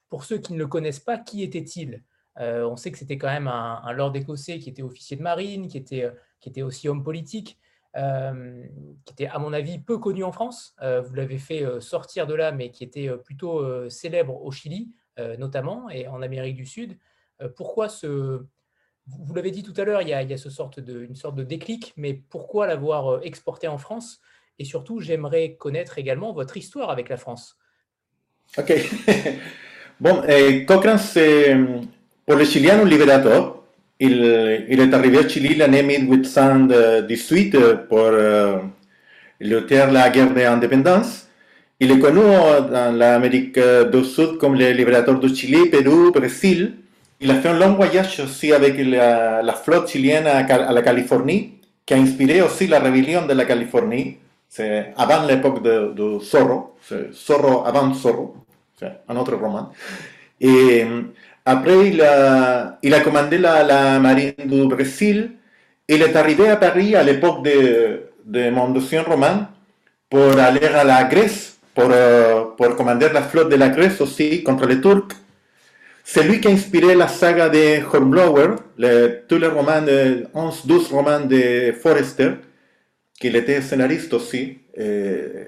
pour 0.10 0.24
ceux 0.26 0.38
qui 0.38 0.54
ne 0.54 0.58
le 0.58 0.68
connaissent 0.68 1.00
pas, 1.00 1.18
qui 1.18 1.44
était-il? 1.44 2.04
On 2.38 2.76
sait 2.76 2.92
que 2.92 2.98
c'était 2.98 3.18
quand 3.18 3.28
même 3.28 3.48
un, 3.48 3.92
Lord 3.94 4.16
écossais 4.16 4.58
qui 4.58 4.70
était 4.70 4.82
officier 4.82 5.16
de 5.16 5.22
marine, 5.22 5.68
qui 5.68 5.78
était, 5.78 6.10
qui 6.40 6.50
était 6.50 6.64
aussi 6.64 6.90
homme 6.90 7.04
politique, 7.04 7.60
qui 7.96 9.14
était 9.14 9.28
à 9.28 9.38
mon 9.38 9.54
avis 9.54 9.80
peu 9.80 10.00
connu 10.00 10.24
en 10.24 10.32
France. 10.32 10.76
vous 10.82 11.14
l'avez 11.14 11.38
fait 11.38 11.64
sortir 11.80 12.26
de 12.26 12.34
là, 12.34 12.52
mais 12.52 12.72
qui 12.72 12.84
était 12.84 13.10
plutôt 13.24 13.90
célèbre 13.90 14.44
au 14.44 14.52
Chili 14.52 14.92
notamment 15.38 15.90
et 15.90 16.08
en 16.08 16.22
Amérique 16.22 16.56
du 16.56 16.66
Sud. 16.66 16.98
pourquoi 17.56 17.88
ce 17.88 18.46
vous 19.08 19.34
l'avez 19.34 19.52
dit 19.52 19.64
tout 19.64 19.74
à 19.78 19.84
l'heure, 19.84 20.02
il, 20.02 20.10
y 20.10 20.14
a, 20.14 20.22
une 20.22 20.38
sorte 20.38 20.80
de 20.80 21.44
déclic, 21.44 21.94
mais 21.98 22.22
pourquoi 22.30 22.68
l'avoir 22.68 23.14
euh, 23.14 23.22
exporté 23.24 23.68
en 23.68 23.78
France? 23.78 24.22
Et 24.60 24.66
surtout, 24.66 25.00
j'aimerais 25.00 25.56
connaître 25.56 25.98
également 25.98 26.34
votre 26.34 26.58
histoire 26.58 26.90
avec 26.90 27.10
la 27.10 27.18
France. 27.18 27.58
Ok. 28.58 28.74
bon, 30.00 30.22
eh, 30.28 30.66
Cochrane, 30.66 30.98
c'est 30.98 31.58
pour 32.26 32.36
les 32.36 32.46
Chiliens 32.46 32.82
un 32.82 32.86
libérateur. 32.86 33.64
Il, 34.00 34.24
est 34.24 34.94
arrivé 34.94 35.20
à 35.20 35.28
Chili 35.28 35.56
l'année 35.56 35.84
1818 35.84 37.58
pour 37.88 38.00
euh, 38.00 38.58
lutter 39.40 39.86
la 39.92 40.10
guerre 40.10 40.34
d'indépendance. 40.34 41.28
Il 41.80 41.92
est 41.92 42.00
connu 42.00 42.20
dans 42.20 42.96
l'Amérique 42.96 43.60
du 43.92 44.04
Sud 44.04 44.38
comme 44.38 44.56
le 44.56 44.72
libérateur 44.72 45.20
du 45.20 45.34
Chili, 45.34 45.70
Pérou, 45.70 46.12
Brésil. 46.12 46.81
A 47.24 47.34
un 47.50 47.54
long 47.60 47.74
voyage 47.76 48.20
aussi 48.20 48.52
avec 48.52 48.78
la, 48.80 49.44
la 49.44 49.54
flotte 49.54 49.90
chilienne 49.90 50.26
à, 50.26 50.40
à, 50.40 50.72
la 50.72 50.82
Californie, 50.82 51.60
qui 51.86 51.94
a 51.94 51.98
inspiré 51.98 52.42
la 52.68 52.80
rébellion 52.80 53.28
de 53.28 53.34
la 53.34 53.46
Californie. 53.46 54.18
C'est 54.50 54.94
avant 54.98 55.24
l'époque 55.28 55.62
de, 55.62 55.94
de, 55.96 56.20
Zorro, 56.20 56.76
Zorro 57.14 57.64
avant 57.66 57.94
Zorro, 57.94 58.38
un 59.08 59.16
autre 59.16 59.36
roman. 59.36 59.72
Et 60.40 60.84
après, 61.46 61.90
il 61.90 62.02
a, 62.02 62.80
il 62.82 62.94
a 62.94 63.02
commandé 63.02 63.38
la, 63.38 63.64
la 63.64 64.00
marine 64.00 64.34
du 64.46 64.66
Brésil. 64.66 65.32
Il 65.88 66.02
est 66.02 66.16
arrivé 66.16 66.50
à 66.50 66.56
Paris 66.56 66.96
à 66.96 67.04
l'époque 67.04 67.44
de, 67.44 68.10
de 68.26 68.50
mon 68.50 68.70
deuxième 68.70 69.04
roman 69.04 69.46
pour 70.10 70.40
aller 70.40 70.66
à 70.66 70.84
la 70.84 71.04
Grèce, 71.04 71.60
pour, 71.76 71.90
euh, 71.92 72.46
pour 72.58 72.76
commander 72.76 73.10
la 73.14 73.22
flotte 73.22 73.50
de 73.50 73.56
la 73.58 73.70
Grèce 73.70 74.02
aussi 74.02 74.42
contre 74.44 74.66
les 74.66 74.82
Turcs. 74.82 75.16
C'est 76.04 76.24
lui 76.24 76.42
qui 76.42 76.48
a 76.48 76.52
inspiré 76.52 76.96
la 76.96 77.08
saga 77.08 77.50
de 77.50 77.84
Hornblower, 77.84 78.56
le, 78.78 79.22
tous 79.28 79.38
les 79.38 79.48
romans, 79.48 79.82
de, 79.82 80.26
11-12 80.34 80.90
romans 80.92 81.20
de 81.22 81.72
Forrester, 81.74 82.32
qu'il 83.20 83.36
était 83.36 83.62
scénariste 83.62 84.14
aussi. 84.14 84.60
Euh, 84.80 85.46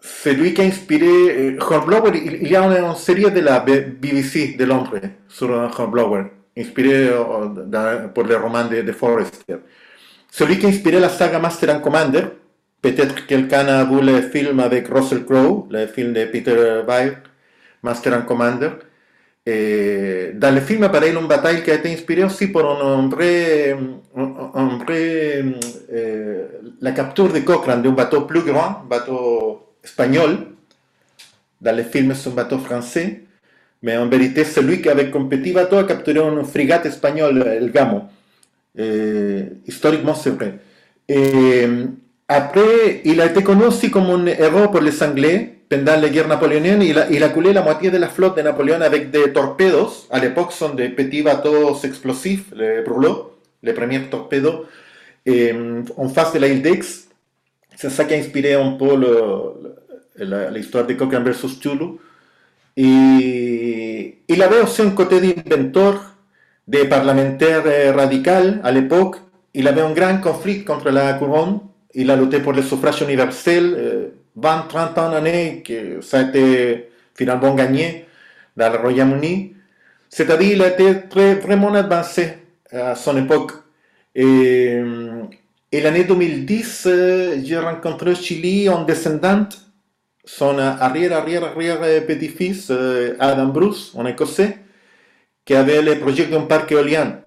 c'est 0.00 0.34
lui 0.34 0.54
qui 0.54 0.60
a 0.60 0.64
inspiré 0.64 1.06
euh, 1.06 1.58
Hornblower. 1.60 2.12
Il, 2.14 2.48
y 2.48 2.56
a 2.56 2.62
une, 2.62 2.94
série 2.94 3.30
de 3.30 3.40
la 3.40 3.60
BBC 3.60 4.54
de 4.58 4.64
Londres 4.64 5.00
sur 5.28 5.50
Hornblower, 5.50 6.24
inspiré 6.56 7.08
euh, 7.08 8.08
pour 8.08 8.24
les 8.24 8.36
romans 8.36 8.64
de, 8.66 8.82
de 8.82 8.92
Forrester. 8.92 9.56
C'est 10.30 10.46
lui 10.46 10.58
qui 10.58 10.66
a 10.66 10.68
inspiré 10.68 11.00
la 11.00 11.08
saga 11.08 11.38
Master 11.38 11.74
and 11.74 11.80
Commander. 11.80 12.24
Peut-être 12.82 13.14
que 13.14 13.22
quelqu'un 13.22 13.66
a 13.66 13.84
vu 13.84 14.00
le 14.00 14.22
film 14.22 14.60
avec 14.60 14.88
Russell 14.88 15.24
Crowe, 15.24 15.66
le 15.70 15.86
film 15.86 16.12
de 16.12 16.24
Peter 16.26 16.82
Weir, 16.86 17.16
Master 17.82 18.14
and 18.14 18.22
Commander. 18.22 18.70
Eh, 19.46 20.32
dans 20.34 20.54
le 20.54 20.60
film 20.60 20.82
apparaît 20.82 21.12
une 21.12 21.26
bataille 21.26 21.62
qui 21.62 21.70
a 21.70 21.74
été 21.74 21.90
inspirée 21.92 22.24
aussi 22.24 22.48
par 22.48 22.66
un 22.84 23.08
vrai, 23.08 23.74
un, 24.14 24.78
vrai 24.84 25.44
eh, 25.90 26.36
la 26.80 26.92
capture 26.92 27.32
de 27.32 27.38
Cochrane 27.40 27.82
d'un 27.82 27.92
bateau 27.92 28.22
plus 28.22 28.42
grand, 28.42 28.82
un 28.84 28.86
bateau 28.88 29.66
espagnol. 29.82 30.46
Dans 31.60 31.76
le 31.76 31.82
film, 31.82 32.14
c'est 32.14 32.30
un 32.30 32.34
bateau 32.34 32.58
français, 32.58 33.22
mais 33.82 33.96
en 33.96 34.08
vérité, 34.08 34.44
celui 34.44 34.82
qui 34.82 34.88
avait 34.88 35.10
compétit 35.10 35.52
bateau 35.52 35.76
a 35.76 35.84
capturé 35.84 36.20
une 36.20 36.44
frégate 36.44 36.86
espagnole, 36.86 37.42
el 37.46 37.70
Gamo. 37.70 38.04
Eh, 38.76 39.44
historiquement, 39.66 40.14
c'est 40.14 40.36
après, 42.30 43.00
il 43.04 43.20
a 43.20 43.26
été 43.26 43.42
connu 43.42 43.64
comme 43.92 44.10
un 44.10 44.26
héros 44.26 44.68
pour 44.68 44.80
les 44.80 45.02
Anglais 45.02 45.60
pendant 45.70 46.00
la 46.00 46.08
guerre 46.08 46.26
napoléonienne, 46.26 46.82
il 46.82 46.98
a, 46.98 47.08
il 47.10 47.22
a 47.22 47.28
coulé 47.28 47.52
la 47.52 47.62
moitié 47.62 47.92
de 47.92 47.96
la 47.96 48.08
flotte 48.08 48.36
de 48.36 48.42
Napoléon 48.42 48.80
avec 48.80 49.12
des 49.12 49.32
torpedos. 49.32 50.06
À 50.10 50.18
l'époque, 50.18 50.50
sont 50.50 50.74
des 50.74 50.88
petits 50.88 51.22
bateaux 51.22 51.76
explosifs, 51.84 52.46
les 52.56 52.82
brûlots, 52.82 53.38
les 53.62 53.72
premiers 53.72 54.02
torpedos, 54.10 54.66
et, 55.24 55.54
en 55.96 56.08
face 56.08 56.32
de 56.32 56.40
l'île 56.40 56.60
d'Aix. 56.60 56.80
C'est 57.76 57.88
ça 57.88 58.04
qui 58.04 58.14
a 58.14 58.16
inspiré 58.18 58.54
un 58.54 58.72
peu 58.72 58.96
l'histoire 60.52 60.86
de 60.86 60.94
Cochrane 60.94 61.22
versus 61.22 61.58
Chulu. 61.60 61.98
Et 62.76 64.18
il 64.26 64.42
avait 64.42 64.60
aussi 64.60 64.82
un 64.82 64.90
côté 64.90 65.20
d'inventeur, 65.20 66.16
de 66.66 66.82
parlementaire 66.84 67.62
euh, 67.66 67.92
radical 67.92 68.60
à 68.64 68.72
l'époque. 68.72 69.16
Il 69.54 69.68
avait 69.68 69.82
un 69.82 69.92
grand 69.92 70.20
conflit 70.20 70.64
contre 70.64 70.90
la 70.90 71.14
couronne. 71.14 71.60
Il 71.94 72.10
a 72.10 72.16
lutté 72.16 72.40
pour 72.40 72.52
le 72.52 72.62
suffrage 72.62 73.02
universel. 73.02 73.74
Euh, 73.76 74.08
20, 74.36 74.66
30 74.68 74.98
ans 74.98 75.10
d'années 75.10 75.62
que 75.66 76.00
ça 76.00 76.20
a 76.20 76.22
été 76.22 76.88
finalement 77.14 77.54
gagné 77.54 78.06
dans 78.56 78.72
le 78.72 78.78
Royaume-Uni. 78.78 79.54
C'est-à-dire 80.08 80.50
qu'il 80.50 80.62
a 80.62 80.68
été 80.68 81.08
très, 81.08 81.34
vraiment 81.34 81.74
avancé 81.74 82.34
à 82.70 82.94
son 82.94 83.16
époque. 83.16 83.52
Et, 84.14 84.80
et 85.72 85.80
l'année 85.80 86.04
2010, 86.04 86.88
j'ai 87.44 87.58
rencontré 87.58 88.14
Chili 88.14 88.68
une 88.68 88.86
descendante, 88.86 89.58
son 90.24 90.58
arrière, 90.58 91.12
arrière, 91.12 91.44
arrière 91.44 92.06
petit-fils, 92.06 92.72
Adam 93.18 93.46
Bruce, 93.46 93.94
un 93.98 94.06
Écossais, 94.06 94.58
qui 95.44 95.54
avait 95.54 95.82
le 95.82 95.98
projet 95.98 96.26
d'un 96.26 96.42
parc 96.42 96.72
éolien. 96.72 97.20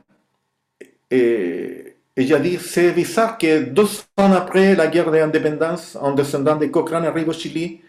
Et, 1.11 1.72
dit, 2.17 2.59
c'est 2.59 2.91
bizarre 2.91 3.37
que 3.37 3.63
deux 3.63 3.87
ans 4.17 4.33
après 4.33 4.75
la 4.75 4.87
guerre 4.87 5.09
d'indépendance, 5.09 5.97
un 6.01 6.13
descendant 6.13 6.55
de 6.55 6.67
Cochrane 6.67 7.05
arrive 7.05 7.29
au 7.29 7.33
Chili 7.33 7.81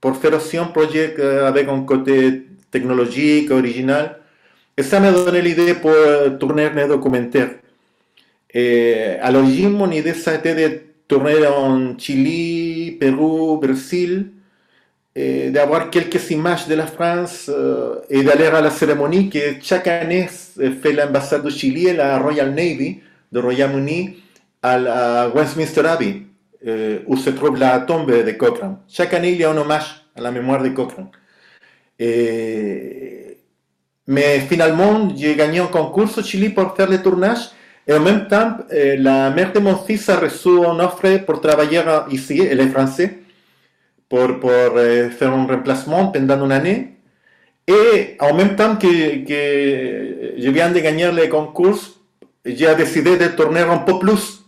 pour 0.00 0.16
faire 0.16 0.34
aussi 0.34 0.56
un 0.56 0.66
projet 0.66 1.20
avec 1.20 1.68
un 1.68 1.82
côté 1.82 2.46
technologique, 2.70 3.50
original. 3.50 4.18
Et 4.76 4.82
ça 4.82 5.00
m'a 5.00 5.12
donné 5.12 5.42
l'idée 5.42 5.74
pour 5.74 5.92
tourner 6.38 6.70
mes 6.70 6.86
documentaires. 6.86 7.50
Et 8.54 9.16
à 9.20 9.30
l'origine, 9.30 9.70
mon 9.70 9.90
idée, 9.90 10.14
ça 10.14 10.30
a 10.30 10.34
été 10.36 10.54
de 10.54 10.82
tourner 11.06 11.46
en 11.46 11.98
Chili, 11.98 12.96
Pérou, 12.98 13.58
Brésil, 13.58 14.30
d'avoir 15.14 15.90
quelques 15.90 16.30
images 16.30 16.68
de 16.68 16.74
la 16.74 16.86
France 16.86 17.50
et 18.08 18.22
d'aller 18.22 18.46
à 18.46 18.60
la 18.60 18.70
cérémonie 18.70 19.28
que 19.28 19.56
chaque 19.60 19.88
année 19.88 20.28
fait 20.28 20.92
l'ambassade 20.92 21.42
de 21.42 21.50
Chili 21.50 21.88
et 21.88 21.94
la 21.94 22.18
Royal 22.18 22.50
Navy 22.50 23.00
de 23.32 23.38
Royaume-Uni 23.40 24.16
à 24.62 24.78
la 24.78 25.28
Westminster 25.28 25.86
Abbey, 25.86 26.22
où 27.06 27.16
se 27.16 27.30
trouve 27.30 27.58
la 27.58 27.80
tombe 27.80 28.10
de 28.10 28.30
Cochrane. 28.32 28.78
Chaque 28.88 29.14
année, 29.14 29.32
il 29.32 29.38
y 29.40 29.44
a 29.44 29.50
un 29.50 29.56
hommage 29.56 30.04
à 30.16 30.20
la 30.20 30.30
mémoire 30.30 30.62
de 30.62 30.70
Cochrane. 30.70 31.08
Et... 31.98 33.38
Mais 34.06 34.40
finalement, 34.40 35.12
j'ai 35.14 35.34
gagné 35.36 35.58
un 35.58 35.66
concours 35.66 36.08
au 36.16 36.22
Chili 36.22 36.48
pour 36.48 36.74
faire 36.74 36.88
le 36.88 37.02
tournage. 37.02 37.50
Et 37.86 37.92
en 37.92 38.00
même 38.00 38.26
temps, 38.26 38.56
la 38.70 39.30
mère 39.30 39.52
de 39.52 39.60
mon 39.60 39.76
fils 39.76 40.08
a 40.08 40.16
reçu 40.16 40.48
une 40.48 40.80
offre 40.80 41.18
pour 41.26 41.40
travailler 41.40 41.82
ici, 42.10 42.40
elle 42.50 42.60
est 42.60 42.68
française, 42.68 43.10
pour, 44.08 44.40
pour 44.40 44.50
faire 44.50 45.32
un 45.32 45.46
remplacement 45.46 46.08
pendant 46.08 46.44
une 46.44 46.52
année. 46.52 46.96
Et 47.66 48.16
en 48.20 48.34
même 48.34 48.56
temps 48.56 48.76
que, 48.76 49.24
que 49.26 50.34
je 50.38 50.50
viens 50.50 50.70
de 50.70 50.80
gagner 50.80 51.10
le 51.12 51.26
concours, 51.28 51.78
j'ai 52.56 52.74
décidé 52.74 53.16
de 53.16 53.26
tourner 53.28 53.60
un 53.60 53.78
peu 53.78 53.98
plus 53.98 54.44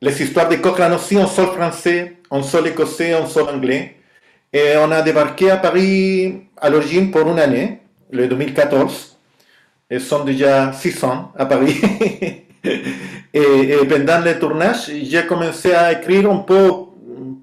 les 0.00 0.20
histoires 0.20 0.48
de 0.48 0.56
Cochrane 0.56 0.92
aussi 0.94 1.16
en 1.16 1.28
sol 1.28 1.46
français, 1.46 2.16
en 2.28 2.42
sol 2.42 2.66
écossais, 2.66 3.14
en 3.14 3.26
sol 3.26 3.48
anglais. 3.48 3.96
Et 4.52 4.76
on 4.76 4.90
a 4.90 5.00
débarqué 5.00 5.50
à 5.50 5.56
Paris 5.56 6.42
à 6.60 6.68
l'origine 6.68 7.10
pour 7.10 7.28
une 7.28 7.38
année, 7.38 7.80
le 8.10 8.26
2014. 8.26 9.16
Ils 9.90 10.00
sont 10.00 10.24
déjà 10.24 10.72
six 10.72 11.02
ans 11.04 11.32
à 11.38 11.46
Paris. 11.46 11.80
et, 13.32 13.76
pendant 13.88 14.20
le 14.24 14.38
tournage, 14.38 14.90
j'ai 15.04 15.24
commencé 15.24 15.72
à 15.72 15.92
écrire 15.92 16.30
un 16.30 16.38
peu 16.38 16.68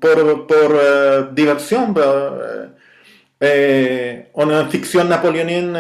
pour, 0.02 0.48
pour 0.48 0.74
diversion. 1.32 1.94
En 3.42 4.70
fiction 4.70 5.04
napoléonienne, 5.06 5.78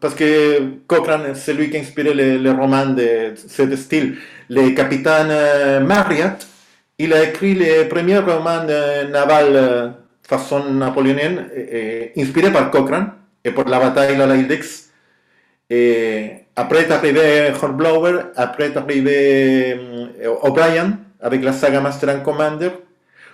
parce 0.00 0.14
que 0.14 0.84
Cochrane, 0.86 1.34
c'est 1.34 1.54
lui 1.54 1.70
qui 1.70 1.76
a 1.76 1.80
inspiré 1.80 2.12
les, 2.14 2.50
romans 2.50 2.86
de 2.86 3.34
ce 3.36 3.76
style. 3.76 4.16
Le 4.48 4.70
capitaine 4.70 5.84
Marriott, 5.84 6.46
il 6.98 7.12
a 7.14 7.24
écrit 7.24 7.54
les 7.54 7.84
premiers 7.86 8.18
romans 8.18 8.64
navals 9.10 9.94
façon 10.30 10.72
napoléonienne, 10.72 11.48
inspiré 12.16 12.52
par 12.52 12.70
Cochrane 12.70 13.12
et 13.44 13.50
pour 13.50 13.64
la 13.64 13.80
bataille 13.80 14.16
de 14.16 14.22
la 14.22 14.34
Index. 14.34 14.90
Et 15.68 16.32
après 16.54 16.82
est 16.82 16.90
arrivé 16.90 17.52
Hornblower, 17.60 18.32
après 18.36 18.66
est 18.66 18.76
arrivé 18.76 19.76
O'Brien 20.42 20.98
avec 21.20 21.42
la 21.42 21.52
saga 21.52 21.80
Master 21.80 22.10
and 22.10 22.20
Commander. 22.20 22.70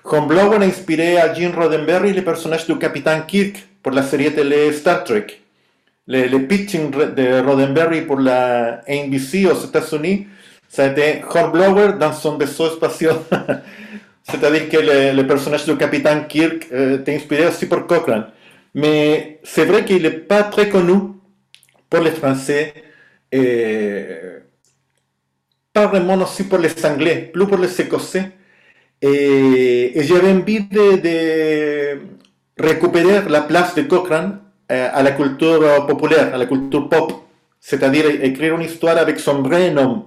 Hornblower 0.09 0.59
a 0.63 0.65
inspiré 0.65 1.19
à 1.19 1.35
Gene 1.35 1.53
Roddenberry 1.55 2.13
le 2.13 2.23
personnage 2.23 2.67
du 2.67 2.79
capitaine 2.79 3.25
Kirk 3.27 3.67
pour 3.83 3.93
la 3.93 4.03
série 4.03 4.33
télé 4.33 4.73
Star 4.73 5.03
Trek. 5.03 5.27
Le 6.07 6.39
pitching 6.47 6.91
de 6.91 7.45
Roddenberry 7.45 8.03
pour 8.03 8.21
la 8.21 8.83
NBC 8.89 9.47
aux 9.47 9.65
États-Unis, 9.67 10.29
ça 10.69 10.85
a 10.85 10.87
été 10.89 11.23
Hornblower 11.29 11.95
dans 11.99 12.13
son 12.13 12.39
vaisseau 12.39 12.71
spatial. 12.71 13.17
C'est-à-dire 14.23 14.69
que 14.69 14.77
le, 14.77 15.17
le, 15.17 15.27
personnage 15.27 15.65
du 15.65 15.77
capitaine 15.77 16.27
Kirk 16.29 16.67
euh, 16.73 16.99
est 17.05 17.09
inspiré 17.15 17.47
aussi 17.47 17.67
par 17.67 17.87
Cochrane. 17.87 18.27
Mais 18.75 19.41
c'est 19.43 19.65
vrai 19.65 19.85
qu'il 19.85 20.03
n'est 20.03 20.11
pas 20.11 20.45
très 20.45 20.69
connu 20.69 20.95
pour 21.89 22.01
les 22.01 22.11
Français 22.11 22.75
et 23.33 24.07
pas 25.73 25.87
vraiment 25.87 26.15
aussi 26.17 26.45
pour 26.45 26.59
les 26.59 26.73
Anglais, 26.85 27.31
plus 27.33 27.47
pour 27.47 27.59
les 27.59 27.81
Écossais. 27.81 28.36
Et, 29.03 29.99
et 29.99 30.03
j'avais 30.05 30.33
envie 30.33 30.61
de, 30.61 31.99
récupérer 32.59 33.29
la 33.29 33.43
place 33.43 33.75
de 33.75 33.83
Cochrane 33.83 34.39
à 34.69 35.03
la 35.03 35.13
culture 35.13 35.87
populaire, 35.87 36.35
à 36.35 36.39
la 36.39 36.47
culture 36.47 36.89
pop. 36.89 37.13
C'est-à-dire 37.61 38.07
écrire 38.23 38.55
une 38.55 38.63
histoire 38.63 38.97
avec 38.97 39.19
son 39.19 39.43
vrai 39.43 39.71
nom 39.71 40.07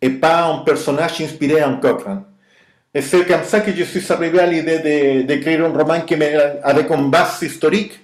et 0.00 0.10
pas 0.10 0.46
un 0.46 0.58
personnage 0.58 1.20
inspiré 1.20 1.62
en 1.62 1.76
Cochrane. 1.76 2.22
Et 2.94 3.02
c'est 3.02 3.26
comme 3.26 3.42
ça 3.44 3.60
que 3.60 3.72
je 3.72 3.84
suis 3.84 4.12
arrivé 4.12 4.40
à 4.40 4.46
l'idée 4.46 5.24
d'écrire 5.24 5.64
un 5.64 5.76
roman 5.76 6.00
qui 6.00 6.14
avec 6.62 6.90
une 6.90 7.10
base 7.10 7.42
historique. 7.42 8.00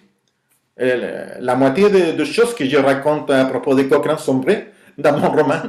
la 0.76 1.54
moitié 1.56 1.88
des 1.90 2.24
choses 2.24 2.54
que 2.54 2.64
je 2.66 2.76
raconte 2.76 3.30
à 3.30 3.44
propos 3.46 3.74
de 3.74 3.84
Cochrane 3.84 4.18
sont 4.18 4.40
vraies 4.40 4.68
dans 4.98 5.16
mon 5.18 5.30
roman. 5.30 5.62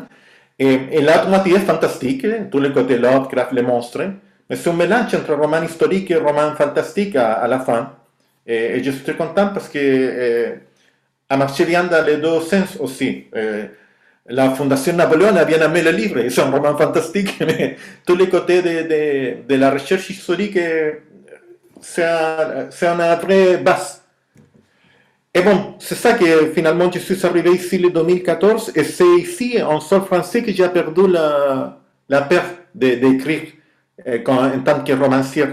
Et, 0.58 1.02
l'autre 1.02 1.28
moitié 1.28 1.56
est 1.56 1.60
fantastique, 1.60 2.26
tous 2.50 2.60
les 2.60 2.72
côtés 2.72 2.98
Lovecraft, 2.98 3.52
les 3.52 3.62
monstres. 3.62 4.10
C'est 4.50 4.70
un 4.70 4.74
mélange 4.74 5.16
entre 5.16 5.34
roman 5.34 5.64
historique 5.64 6.12
et 6.12 6.16
roman 6.16 6.54
fantastique 6.56 7.16
à, 7.16 7.48
la 7.48 7.60
fin. 7.60 7.94
Et, 8.46 8.84
je 8.84 8.92
suis 8.92 9.04
très 9.04 9.16
content 9.16 9.48
parce 9.50 9.70
que 9.70 9.80
euh, 9.80 10.56
a 11.30 11.38
marché 11.38 11.66
bien 11.66 11.84
dans 11.86 12.06
les 12.06 12.18
deux 12.18 12.40
sens 12.42 12.78
aussi. 12.80 13.26
la 14.28 14.52
Fondation 14.52 14.94
Napoléon 14.94 15.36
a 15.36 15.46
bien 15.46 15.62
aimé 15.62 15.82
le 15.82 15.92
livre, 15.92 16.30
c'est 16.30 16.42
un 16.42 16.52
roman 16.52 16.78
fantastique, 16.78 17.40
mais 17.40 17.78
tous 18.06 18.16
les 18.16 18.30
côtés 18.30 18.62
de, 18.62 18.88
de, 18.88 19.48
de 19.48 19.56
la 19.56 19.72
recherche 19.72 20.10
historique, 20.10 20.60
c'est 21.82 22.04
un, 22.04 23.00
un 23.00 23.16
vraie 23.16 23.58
base. 23.58 24.02
Et 25.34 25.42
bon, 25.42 25.76
c'est 25.80 25.96
ça 25.96 26.14
que 26.14 26.52
finalement 26.54 26.90
je 26.92 27.00
suis 27.00 27.26
arrivé 27.26 27.52
ici 27.52 27.78
le 27.78 27.90
2014, 27.90 28.72
et 28.76 28.84
c'est 28.84 29.16
ici, 29.18 29.62
en 29.62 29.80
sol 29.80 30.04
français, 30.04 30.42
que 30.42 30.52
j'ai 30.52 30.70
perdu 30.70 31.08
la, 31.08 31.78
la 32.08 32.22
peur 32.22 32.44
d'écrire 32.74 33.42
euh, 34.08 34.20
en 34.28 34.60
tant 34.60 34.84
que 34.84 34.94
romancier. 34.94 35.46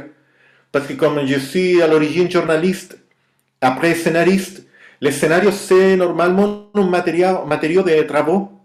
Parce 0.70 0.86
que 0.86 0.94
comme 0.94 1.26
je 1.26 1.38
suis 1.38 1.82
à 1.82 1.86
l'origine 1.86 2.30
journaliste, 2.30 2.98
après 3.60 3.94
scénariste, 3.94 4.66
le 5.00 5.10
scénario 5.10 5.50
c'est 5.50 5.96
normalement 5.96 6.70
un 6.74 6.86
matériau, 6.88 7.44
matériau 7.46 7.82
de 7.82 8.02
travaux 8.02 8.62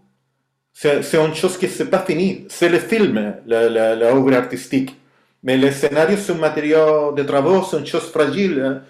c'est 0.80 1.14
une 1.14 1.34
chose 1.34 1.58
qui 1.58 1.66
n'est 1.66 1.90
pas 1.90 2.04
finie. 2.06 2.46
C'est 2.48 2.68
le 2.68 2.78
film, 2.78 3.34
l'œuvre 3.46 4.32
artistique. 4.32 4.94
Mais 5.42 5.56
le 5.56 5.72
scénario, 5.72 6.16
c'est 6.16 6.32
un 6.32 6.36
matériau 6.36 7.12
de 7.12 7.22
travail, 7.24 7.62
c'est 7.68 7.78
une 7.78 7.86
chose 7.86 8.08
fragile. 8.12 8.82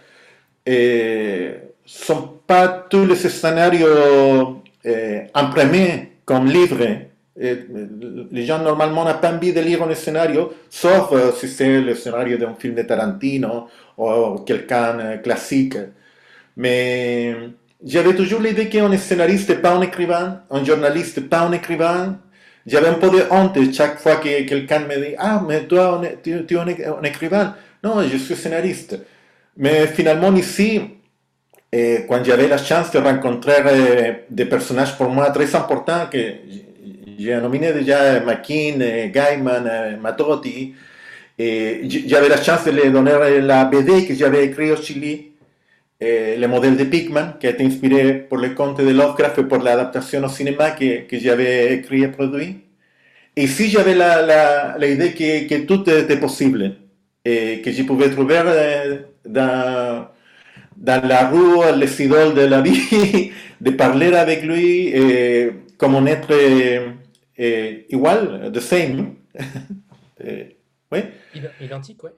Et 0.67 1.55
sont 1.87 2.41
pas 2.47 2.69
tous 2.91 3.07
les 3.07 3.17
scénarios 3.17 4.61
euh, 4.85 5.21
imprimés 5.33 6.13
comme 6.27 6.47
livres. 6.47 6.85
Les 7.39 8.45
gens 8.45 8.59
normalement 8.59 9.05
n'ont 9.05 9.19
pas 9.19 9.33
envie 9.33 9.53
de 9.53 9.61
lire 9.61 9.83
un 9.83 9.95
scénario, 9.95 10.53
sauf 10.69 11.13
euh, 11.13 11.33
si 11.33 11.49
c'est 11.49 11.81
le 11.81 11.95
scénario 11.95 12.37
d'un 12.37 12.55
film 12.55 12.75
de 12.75 12.83
Tarantino 12.83 13.69
ou 13.97 14.39
quelqu'un 14.47 14.99
euh, 14.99 15.17
classique. 15.19 15.77
Mais 16.57 17.35
j'avais 17.85 18.15
toujours 18.15 18.41
l'idée 18.41 18.69
qu'un 18.69 18.97
scénariste 18.97 19.51
n'est 19.51 19.57
pas 19.57 19.75
un 19.75 19.83
écrivain, 19.83 20.43
un 20.51 20.65
journaliste 20.65 21.19
n'est 21.19 21.29
pas 21.29 21.41
un 21.41 21.53
écrivain. 21.53 22.19
J'avais 22.67 22.89
un 22.89 22.95
peu 22.95 23.09
de 23.11 23.23
honte 23.31 23.57
chaque 23.73 23.99
fois 23.99 24.17
que 24.17 24.43
quelqu'un 24.43 24.81
me 24.81 24.97
dit 24.97 25.15
Ah, 25.19 25.43
mais 25.47 25.65
toi, 25.65 26.03
tu, 26.23 26.33
es 26.33 26.57
un, 26.57 27.03
écrivain. 27.03 27.55
Non, 27.85 28.03
je 28.03 28.17
suis 28.17 28.35
scénariste. 28.35 28.99
Mais 29.57 29.87
finalement, 29.87 30.35
ici, 30.35 30.83
quand 31.73 32.25
j'avais 32.25 32.49
la 32.49 32.59
chance 32.59 32.91
de 32.91 32.99
rencontrer 32.99 33.57
euh, 33.65 34.13
des 34.29 34.45
personnages 34.45 34.97
pour 34.97 35.09
moi 35.11 35.31
très 35.31 35.55
importants, 35.55 36.07
que 36.11 36.19
j'ai 37.19 37.37
nominé 37.37 37.73
déjà 37.73 38.21
McKean, 38.21 38.81
euh, 38.81 39.09
Gaiman, 39.09 39.67
euh, 39.67 39.97
Matotti, 39.97 40.75
et 41.39 41.83
j'avais 42.07 42.29
la 42.29 42.41
chance 42.43 42.65
de 42.65 42.71
leur 42.71 42.91
donner 42.91 43.41
la 43.41 43.65
BD 43.65 44.07
que 44.07 44.15
j'avais 44.15 44.47
écrite 44.47 44.73
au 44.73 44.77
Chili 44.83 45.33
eh, 46.01 46.37
le 46.37 46.47
modèle 46.47 46.77
de 46.77 46.85
Pigman, 46.85 47.35
qui 47.41 47.47
a 47.49 47.51
été 47.51 47.65
inspiré 47.65 48.15
por 48.15 48.39
le 48.39 48.51
conte 48.51 48.81
de 48.81 48.91
Lovecraft 48.91 49.39
et 49.39 49.43
por 49.45 49.63
la 49.63 49.73
adaptación 49.73 50.25
au 50.25 50.29
cinéma 50.29 50.71
que, 50.73 51.07
que 51.09 51.19
j'avais 51.19 51.75
écrit 51.75 52.05
et 52.05 52.09
produit. 52.09 52.59
Et 53.37 53.45
ici, 53.45 53.69
j'avais 53.69 53.95
la, 53.95 54.23
la, 54.23 54.77
la, 54.79 54.87
idée 54.87 55.13
que, 55.13 55.49
que, 55.49 55.67
tout 55.67 55.89
était 55.91 56.19
possible 56.19 56.77
et 57.25 57.61
que 57.63 57.71
je 57.73 57.83
pouvais 57.83 58.11
trouver 58.11 58.41
euh, 58.45 58.97
dans, 59.25 60.09
dans 60.77 61.07
la 61.07 61.29
rue 61.29 61.79
les 61.79 62.03
idoles 62.03 62.35
de 62.35 62.43
la 62.43 62.61
vie, 62.63 63.33
de 63.61 63.71
parler 63.71 64.13
avec 64.15 64.43
lui 64.43 64.89
et, 64.89 65.51
comme 65.77 65.95
un 65.97 66.07
être 66.07 66.33
et, 67.39 67.87
igual, 67.91 68.51
the 68.53 68.61
same. 68.61 69.15
oui. 70.93 71.01
Identique, 71.61 72.03
oui. 72.05 72.11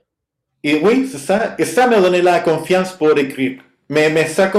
Et 0.62 0.80
oui, 0.82 1.08
c'est 1.10 1.18
ça. 1.18 1.54
Et 1.58 1.64
ça 1.64 1.86
m'a 1.86 2.00
donné 2.00 2.20
la 2.22 2.40
confiance 2.40 2.92
pour 2.92 3.16
écrire. 3.18 3.60
Mais, 3.88 4.08
mais 4.08 4.26
ça, 4.26 4.52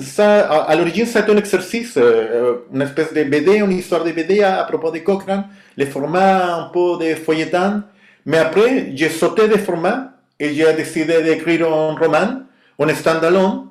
ça, 0.00 0.50
à, 0.62 0.74
l'origine, 0.74 1.04
c'est 1.04 1.28
un 1.28 1.36
exercice, 1.36 1.94
euh, 1.98 2.60
une 2.72 2.80
espèce 2.80 3.12
de 3.12 3.22
BD, 3.24 3.58
une 3.58 3.72
histoire 3.72 4.02
de 4.02 4.12
BD 4.12 4.42
à, 4.42 4.64
propos 4.64 4.90
de 4.90 4.98
Cochrane, 5.00 5.46
les 5.76 5.84
formats 5.86 6.54
un 6.54 6.70
peu 6.70 6.96
de 6.98 7.14
feuilleton. 7.14 7.82
Mais 8.24 8.38
après, 8.38 8.92
j'ai 8.94 9.10
sauté 9.10 9.46
des 9.46 9.58
formats 9.58 10.12
et 10.40 10.54
j'ai 10.54 10.72
décidé 10.72 11.22
d'écrire 11.22 11.70
un 11.70 11.94
roman, 11.96 12.42
un 12.78 12.94
standalone. 12.94 13.66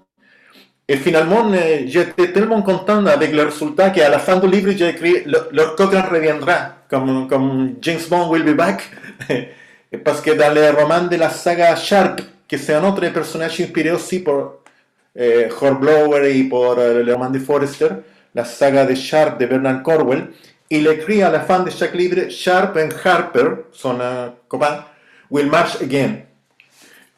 Et 0.90 0.96
finalement, 0.96 1.52
j'étais 1.86 2.32
tellement 2.32 2.62
content 2.62 3.06
avec 3.06 3.34
le 3.34 3.44
résultat 3.44 3.90
qu'à 3.90 4.10
la 4.10 4.20
fin 4.20 4.38
du 4.38 4.48
livre, 4.48 4.72
j'ai 4.72 4.90
écrit 4.90 5.24
Le, 5.26 5.76
Cochrane 5.76 6.10
reviendra, 6.10 6.76
comme, 6.90 7.28
comme 7.28 7.76
James 7.82 8.00
Bond 8.10 8.30
will 8.30 8.44
be 8.44 8.56
back. 8.56 8.90
Parce 10.06 10.22
que 10.22 10.32
dans 10.32 10.54
les 10.54 10.70
romans 10.70 11.08
de 11.10 11.16
la 11.18 11.30
saga 11.30 11.76
Sharp, 11.76 12.22
que 12.48 12.58
c'est 12.58 12.74
un 12.74 12.84
autre 12.86 13.06
personnage 13.10 13.60
inspiré 13.60 13.92
aussi 13.92 14.20
par 14.20 14.54
eh, 15.16 15.50
Hornblower 15.60 16.32
y 16.34 16.44
por 16.44 16.80
eh, 16.80 17.04
le 17.04 17.14
roman 17.14 17.32
de 17.32 17.40
Forrester, 17.40 17.90
la 18.34 18.46
saga 18.46 18.86
de 18.86 18.96
Sharp 18.96 19.40
de 19.40 19.46
Bernard 19.46 19.84
Corwell, 19.84 20.28
il 20.70 20.88
écrit 20.88 21.22
à 21.22 21.30
la 21.30 21.42
fin 21.42 21.62
de 21.62 21.70
chaque 21.70 21.96
livre 21.96 22.30
Sharp 22.30 22.78
and 22.78 22.90
Harper, 23.04 23.66
son 23.72 23.96
uh, 23.96 24.32
copain, 24.48 24.84
will 25.30 25.48
march 25.48 25.82
again. 25.82 26.22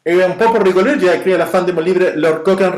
Et 0.04 0.22
un 0.22 0.30
peu 0.30 0.46
pour 0.46 0.62
rigoler, 0.62 0.94
j'ai 0.98 1.14
écrit 1.14 1.34
à 1.34 1.38
la 1.38 1.46
fin 1.46 1.62
de 1.62 1.72
mon 1.72 1.80
livre 1.80 2.12
Lord 2.16 2.42
Cochrane 2.42 2.74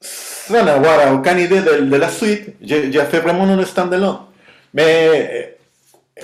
reviendra, 0.00 0.74
sans 0.74 0.76
avoir 0.76 1.14
aucune 1.14 1.38
idée 1.38 1.60
de, 1.60 1.96
la 1.96 2.08
suite. 2.08 2.54
J'ai 2.62 2.92
fait 2.92 3.20
vraiment 3.20 3.44
un 3.44 3.64
stand-alone. 3.64 4.18
Mais 4.72 5.54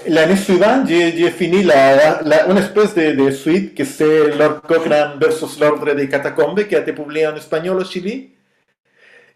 L'année 0.07 0.37
suivante, 0.37 0.87
j'ai 0.89 1.31
fini 1.31 1.65
la, 1.65 2.47
une 2.49 2.59
espèce 2.59 2.95
de, 2.95 3.31
suite 3.33 3.75
que 3.75 3.85
c'est 3.85 4.37
Lord 4.37 4.63
Cochrane 4.63 5.19
versus 5.19 5.59
l'ordre 5.59 5.93
des 5.95 6.09
catacombes 6.09 6.63
qui 6.65 6.77
a 6.77 6.81
été 6.81 6.93
publié 6.93 7.27
en 7.27 7.35
espagnol 7.35 7.77
au 7.77 7.85
Chili. 7.85 8.31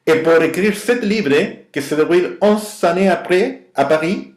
Et 0.07 0.15
pour 0.17 0.41
écrire 0.43 0.77
ce 0.77 0.93
livre, 1.05 1.35
qui 1.73 1.83
se 1.83 1.97
déroule 1.97 2.39
11 2.41 2.85
années 2.85 3.09
après, 3.09 3.63
à 3.75 3.85
Paris, 3.85 4.33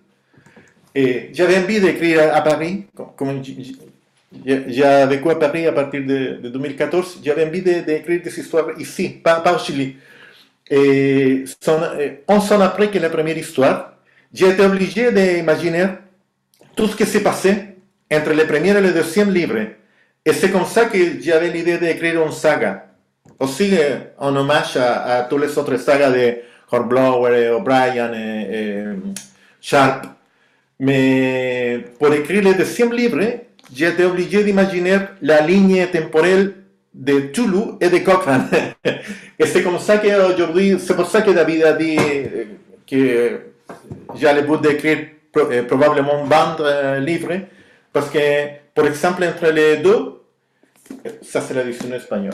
j'avais 0.95 1.57
envie 1.59 1.79
d'écrire 1.79 2.33
à 2.33 2.41
Paris, 2.41 2.87
j'ai 4.45 5.05
vécu 5.05 5.29
à 5.29 5.35
Paris 5.35 5.67
à 5.67 5.71
partir 5.71 6.01
de, 6.01 6.39
de 6.41 6.49
2014, 6.49 7.19
j'avais 7.23 7.45
envie 7.45 7.61
d'écrire 7.61 8.21
des 8.21 8.39
histoires 8.39 8.67
ici, 8.77 9.09
pas, 9.09 9.39
pas 9.39 9.55
au 9.55 9.59
Chili. 9.59 9.95
Et 10.69 11.45
11 12.27 12.51
ans 12.51 12.61
après 12.61 12.89
que 12.89 12.99
la 12.99 13.09
première 13.09 13.37
histoire, 13.37 13.93
j'ai 14.33 14.49
été 14.49 14.61
obligé 14.63 15.11
d'imaginer 15.11 15.87
tout 16.75 16.87
ce 16.87 16.95
qui 16.95 17.05
s'est 17.05 17.23
passé 17.23 17.55
entre 18.11 18.33
le 18.33 18.45
premier 18.45 18.71
et 18.71 18.81
le 18.81 18.91
deuxième 18.91 19.31
livre. 19.31 19.59
Et 20.25 20.33
c'est 20.33 20.51
comme 20.51 20.65
ça 20.65 20.85
que 20.85 20.97
j'avais 21.21 21.49
l'idée 21.49 21.77
d'écrire 21.77 22.21
une 22.23 22.31
saga. 22.31 22.85
Aussi 23.39 23.77
en 24.17 24.35
hommage 24.35 24.75
à, 24.77 25.25
toutes 25.29 25.41
les 25.41 25.57
autres 25.57 25.77
sagas 25.77 26.11
de 26.11 26.35
Hornblower, 26.71 27.51
O'Brien 27.51 28.13
et, 28.13 28.83
Sharp. 29.61 30.05
Mais 30.79 31.85
pour 31.97 32.13
écrire 32.13 32.43
le 32.43 32.53
deuxième 32.55 32.93
livre, 32.93 33.21
été 33.75 34.05
obligé 34.05 34.43
d'imaginer 34.43 34.97
la 35.21 35.41
ligne 35.41 35.87
temporelle 35.87 36.53
de 36.93 37.19
Toulouse 37.31 37.75
et 37.79 37.89
de 37.89 37.99
Cochrane. 37.99 38.47
et 39.37 39.45
c'est 39.45 39.63
comme 39.63 39.79
ça 39.79 39.97
qu'aujourd'hui, 39.97 40.77
c'est 40.79 40.95
pour 40.95 41.05
ça 41.05 41.21
que 41.21 41.31
David 41.31 41.63
a 41.63 41.73
dit 41.73 41.97
que 42.89 43.41
j'allais 44.15 44.41
vous 44.41 44.57
d'écrire 44.57 45.07
probablement 45.67 46.23
20 46.23 46.59
euh, 46.59 46.99
livres, 46.99 47.41
parce 47.93 48.09
que, 48.09 48.19
par 48.73 48.87
exemple, 48.87 49.23
entre 49.23 49.51
les 49.51 49.77
deux, 49.77 50.21
ça 51.21 51.41
c'est 51.41 51.53
la 51.53 51.63
l'édition 51.63 51.93
espagnole, 51.93 52.33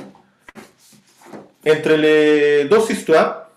entre 1.68 1.94
les 1.94 2.66
deux 2.66 2.92
histoires, 2.92 3.50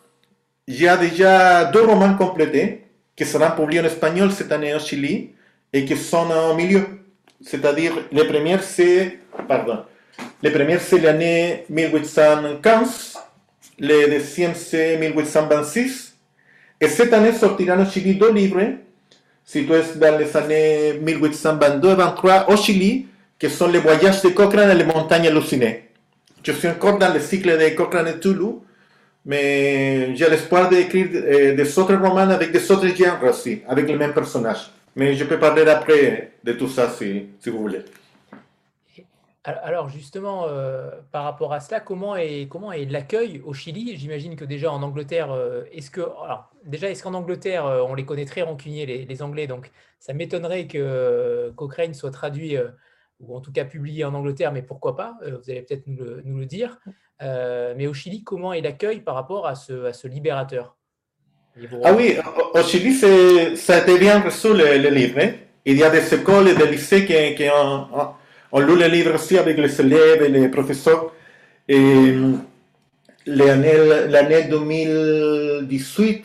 il 0.67 0.83
y 0.83 0.89
a 0.89 0.97
déjà 0.97 1.67
deux 1.67 1.83
romans 1.83 2.17
complétés 2.17 2.85
qui 3.15 3.25
seront 3.25 3.51
publiés 3.53 3.81
en 3.81 3.85
espagnol 3.85 4.33
cette 4.33 4.51
année 4.51 4.75
au 4.75 4.81
Chili 4.81 5.33
et 5.73 5.85
qui 5.85 5.97
sont 5.97 6.29
au 6.31 6.55
milieu. 6.55 6.83
C'est-à-dire, 7.41 7.93
les 8.13 8.25
premières 8.25 8.63
c'est, 8.63 9.19
pardon, 9.47 9.81
les 10.43 10.51
premières 10.51 10.81
c'est 10.81 10.99
l'année 10.99 11.65
1815, 11.69 13.19
les 13.79 14.09
deuxièmes 14.09 14.55
c'est 14.55 14.97
1826, 14.99 16.15
et 16.81 16.89
cette 16.89 17.13
année 17.13 17.33
sortiront 17.33 17.83
au 17.83 17.87
Chili 17.91 18.15
deux 18.15 18.33
livres 18.33 18.61
situés 19.45 19.83
dans 19.97 20.19
les 20.19 20.37
années 20.37 21.01
1822-23 21.05 22.53
au 22.53 22.57
Chili, 22.57 23.07
qui 23.39 23.49
sont 23.49 23.69
les 23.69 23.79
voyages 23.79 24.23
de 24.23 24.31
Cochrane 24.31 24.71
et 24.71 24.75
les 24.75 24.85
montagnes 24.85 25.29
hallucinées. 25.29 25.91
Je 26.43 26.53
suis 26.53 26.69
encore 26.69 26.99
dans 26.99 27.13
le 27.13 27.21
cycle 27.21 27.57
de 27.57 27.75
Cochrane 27.75 28.09
et 28.09 28.19
Toulouse, 28.19 28.57
mais 29.25 30.15
j'ai 30.17 30.29
l'espoir 30.31 30.69
d'écrire 30.69 31.09
euh, 31.13 31.55
des 31.55 31.79
autres 31.79 31.95
romans 31.95 32.31
avec 32.31 32.53
des 32.53 32.71
autres 32.71 32.87
genres 32.89 33.23
aussi, 33.25 33.63
avec 33.69 33.89
les 33.89 33.97
mêmes 33.97 34.15
personnages. 34.15 34.71
Mais 34.97 35.15
je 35.15 35.25
peux 35.25 35.39
parler 35.39 35.63
après 35.63 36.33
de 36.43 36.53
tout 36.53 36.69
ça 36.69 36.89
si, 36.89 37.29
si 37.39 37.51
vous 37.51 37.59
voulez. 37.59 37.85
Alors 39.45 39.89
justement, 39.89 40.47
euh, 40.49 40.91
par 41.13 41.23
rapport 41.23 41.53
à 41.53 41.61
cela, 41.61 41.79
comment 41.79 42.17
est, 42.17 42.49
comment 42.49 42.73
est 42.73 42.85
l'accueil 42.87 43.41
au 43.45 43.53
Chili? 43.53 43.97
J'imagine 43.97 44.35
que 44.35 44.45
déjà 44.45 44.73
en 44.73 44.83
Angleterre, 44.83 45.31
euh, 45.31 45.63
est-ce 45.71 45.89
que 45.89 46.01
alors, 46.01 46.51
déjà 46.65 46.91
est-ce 46.91 47.05
qu'en 47.05 47.15
Angleterre 47.15 47.65
euh, 47.65 47.81
on 47.83 47.95
les 47.95 48.05
connaît 48.05 48.25
très 48.25 48.43
rancuniers 48.43 48.87
les, 48.87 49.23
Anglais, 49.23 49.47
donc 49.47 49.71
ça 50.01 50.15
m'étonnerait 50.15 50.67
que 50.67 51.53
Cochrane 51.55 51.95
soit 51.95 52.11
traduit 52.11 52.57
ou 53.21 53.37
en 53.37 53.41
tout 53.41 53.53
cas 53.53 53.65
publié 53.65 54.05
en 54.05 54.15
Angleterre, 54.15 54.51
mais 54.51 54.63
pourquoi 54.63 54.97
pas? 54.97 55.17
Vous 55.23 55.51
allez 55.51 55.63
peut-être 55.63 55.87
nous 55.87 56.39
le, 56.39 56.47
dire. 56.47 56.81
mais 57.21 57.87
au 57.87 57.95
Chili, 57.95 58.25
comment 58.25 58.53
est 58.53 58.63
l'accueil 58.63 59.01
par 59.01 59.15
rapport 59.15 59.47
à 59.47 59.55
ce, 59.55 59.85
à 59.85 59.93
ce 59.93 60.09
libérateur? 60.09 60.77
Ah 61.85 61.95
oui, 61.95 62.17
au 62.55 62.63
Chili, 62.63 62.95
ça 63.57 63.77
a 63.77 63.79
été 63.79 63.99
bien 63.99 64.21
reçu 64.21 64.49
le, 64.53 64.91
livre. 64.91 65.19
Hein. 65.21 65.31
Il 65.65 65.79
y 65.79 65.83
a 65.83 65.91
des 65.91 66.15
écoles 66.15 66.49
et 66.49 66.55
des 66.55 66.67
lycées 66.67 67.07
qui, 67.07 67.49
ont 67.49 67.87
on 68.53 68.61
lit 68.61 68.77
les 68.77 68.89
livres 68.89 69.15
aussi 69.15 69.39
avec 69.39 69.57
les 69.59 69.81
élèves 69.81 70.23
et 70.23 70.29
les 70.29 70.49
professeurs. 70.49 71.13
Et 71.69 72.15
l'année 73.27 74.45
2018, 74.49 76.25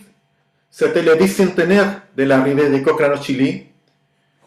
c'était 0.69 1.01
le 1.01 1.15
bicentenaire 1.15 2.01
de 2.15 2.23
l'arrivée 2.23 2.69
de 2.69 2.77
Cochrane 2.79 3.13
au 3.13 3.21
Chili. 3.21 3.67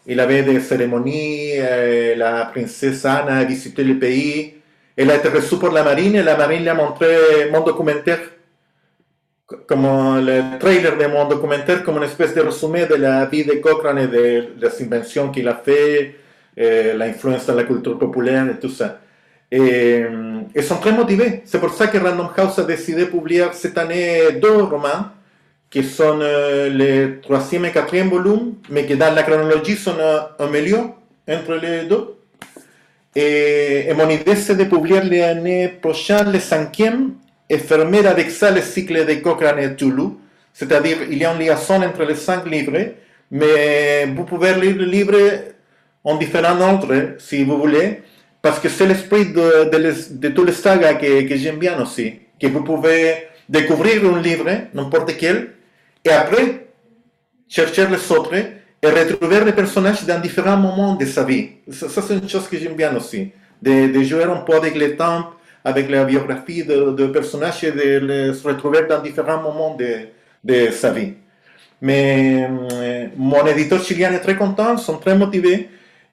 Il 0.07 0.19
avait 0.19 0.43
des 0.43 0.59
cérémonies, 0.59 1.53
euh, 1.57 2.15
la 2.15 2.45
princesse 2.45 3.05
Anna 3.05 3.37
a 3.37 3.43
visité 3.43 3.83
le 3.83 3.97
pays. 3.97 4.53
Elle 4.95 5.09
a 5.09 5.15
été 5.15 5.29
reçue 5.29 5.57
par 5.57 5.71
la 5.71 5.83
marine 5.83 6.15
et 6.15 6.23
la 6.23 6.37
marine 6.37 6.61
lui 6.61 6.69
a 6.69 6.75
montré 6.75 7.49
mon 7.51 7.61
documentaire, 7.61 8.19
comme 9.67 9.85
le 10.25 10.57
trailer 10.59 10.97
de 10.97 11.05
mon 11.07 11.27
documentaire, 11.27 11.83
comme 11.83 11.97
une 11.97 12.03
espèce 12.03 12.33
de 12.33 12.41
résumé 12.41 12.85
de 12.85 12.95
la 12.95 13.25
vie 13.25 13.45
de 13.45 13.53
Cochrane 13.53 13.99
et 13.99 14.07
de 14.07 14.47
las 14.59 14.81
inventions 14.81 15.29
qu'il 15.31 15.47
a 15.47 15.55
fait, 15.55 16.15
eh, 16.57 16.93
la 16.95 17.05
influencia 17.05 17.53
de 17.53 17.59
la 17.59 17.67
cultura 17.67 17.99
popular 17.99 18.47
y 18.49 18.59
todo 18.59 18.71
eso. 18.71 18.85
Eh, 19.51 20.07
son 20.61 20.77
très 20.79 20.91
motivés. 20.91 21.43
C'est 21.45 21.59
pour 21.59 21.73
ça 21.73 21.87
que 21.87 21.97
Random 21.97 22.29
House 22.35 22.59
a 22.59 22.63
décidé 22.63 23.05
publicar 23.05 23.53
cette 23.53 23.77
année 23.77 24.31
deux 24.41 24.63
romans 24.63 25.11
qui 25.69 25.83
sont 25.83 26.19
euh, 26.21 26.69
le 26.69 27.21
troisième 27.21 27.65
et 27.65 27.71
quatrième 27.71 28.09
volume, 28.09 28.55
mais 28.69 28.85
qui 28.85 28.95
dans 28.95 29.13
la 29.13 29.23
chronologie 29.23 29.75
sont 29.75 29.95
un 30.39 30.47
milieu 30.47 30.79
entre 31.27 31.55
les 31.55 31.85
deux. 31.85 32.15
Et, 33.15 33.93
mon 33.93 34.09
idée, 34.09 34.35
c'est 34.35 34.55
de 34.55 34.65
publier 34.65 35.01
l'année 35.01 35.69
prochaine 35.69 36.31
le 36.31 36.39
cinquième 36.39 37.13
fermer 37.57 38.05
avec 38.05 38.31
ça 38.31 38.51
le 38.51 38.61
cycle 38.61 39.05
de 39.05 39.13
Cochrane 39.15 39.59
et 39.59 39.75
Toulouse. 39.75 40.13
C'est-à-dire, 40.53 40.97
il 41.09 41.17
y 41.17 41.25
a 41.25 41.33
une 41.33 41.39
liaison 41.39 41.81
entre 41.83 42.03
les 42.03 42.15
cinq 42.15 42.45
livres, 42.45 42.93
mais 43.29 44.05
vous 44.15 44.23
pouvez 44.23 44.53
lire 44.55 44.77
le 44.77 44.85
livre 44.85 45.17
en 46.03 46.15
différents 46.15 46.59
ordres, 46.61 47.15
si 47.17 47.43
vous 47.43 47.57
voulez, 47.57 48.01
parce 48.41 48.59
que 48.59 48.69
c'est 48.69 48.85
l'esprit 48.85 49.25
de, 49.25 49.69
de, 49.69 50.29
toutes 50.29 50.47
les 50.47 50.53
sagas 50.53 50.93
que, 50.93 51.27
que 51.27 51.35
j'aime 51.35 51.57
bien 51.57 51.81
aussi, 51.81 52.19
que 52.39 52.47
vous 52.47 52.63
pouvez 52.63 53.27
découvrir 53.49 54.05
un 54.05 54.21
livre, 54.21 54.49
n'importe 54.73 55.17
quel, 55.17 55.49
et 56.03 56.11
après 56.11 56.67
chercher 57.47 57.87
les 57.87 58.11
autres 58.11 58.35
et 58.35 58.87
retrouver 58.87 59.43
les 59.43 59.51
personnages 59.51 60.05
dans 60.05 60.19
différents 60.19 60.57
moments 60.57 60.95
de 60.95 61.05
sa 61.05 61.23
vie. 61.23 61.49
Ça, 61.71 61.87
c'est 61.89 62.13
une 62.13 62.29
chose 62.29 62.47
que 62.47 62.57
j'aime 62.57 62.75
bien 62.75 62.95
aussi, 62.95 63.31
de, 63.61 63.91
de, 63.91 64.03
jouer 64.03 64.23
un 64.23 64.37
peu 64.37 64.53
avec 64.53 64.75
le 64.75 64.95
temps, 64.95 65.31
avec 65.65 65.89
la 65.89 66.05
biographie 66.05 66.63
de, 66.63 66.91
de 66.91 67.07
personnages 67.07 67.63
et 67.63 67.71
de 67.71 68.05
les 68.05 68.29
retrouver 68.29 68.83
dans 68.87 69.01
différents 69.01 69.41
moments 69.41 69.75
de, 69.75 69.93
de 70.43 70.71
sa 70.71 70.91
vie. 70.91 71.13
Mais 71.81 72.47
euh, 72.71 73.07
mon 73.17 73.45
éditeur 73.47 73.83
chilien 73.83 74.13
est 74.13 74.19
très 74.19 74.35
content, 74.35 74.77
sont 74.77 74.97
très 74.97 75.15
motivés. 75.15 75.69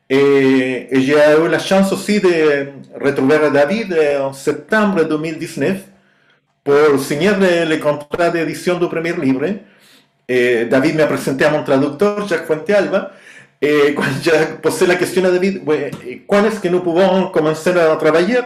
Et, 0.09 0.89
j'ai 0.93 1.15
eu 1.15 1.49
la 1.49 1.59
chance 1.59 1.93
aussi 1.93 2.19
de 2.19 2.69
retrouver 2.99 3.39
David 3.53 3.97
en 4.21 4.33
septembre 4.33 5.05
2019 5.05 5.77
pour 6.65 6.99
signer 7.01 7.33
le, 7.69 7.77
contrat 7.77 8.31
d'édition 8.31 8.79
du 8.79 8.89
premier 8.89 9.13
livre. 9.13 9.45
Et 10.29 10.65
David 10.65 10.97
m'a 10.97 11.07
présenté 11.07 11.45
à 11.45 11.51
mon 11.51 11.63
traducteur, 11.63 12.27
Jacques 12.27 12.47
Fuentealba. 12.47 13.13
Et 13.61 13.95
quand 13.95 14.03
j'ai 14.23 14.33
posé 14.63 14.87
la 14.87 14.97
question 14.97 15.25
à 15.27 15.31
David, 15.31 15.61
quand 16.27 16.43
est-ce 16.47 16.59
que 16.61 16.69
nous 16.69 16.81
pouvons 16.81 17.29
commencer 17.29 17.71
à 17.71 17.97
travailler 17.97 18.39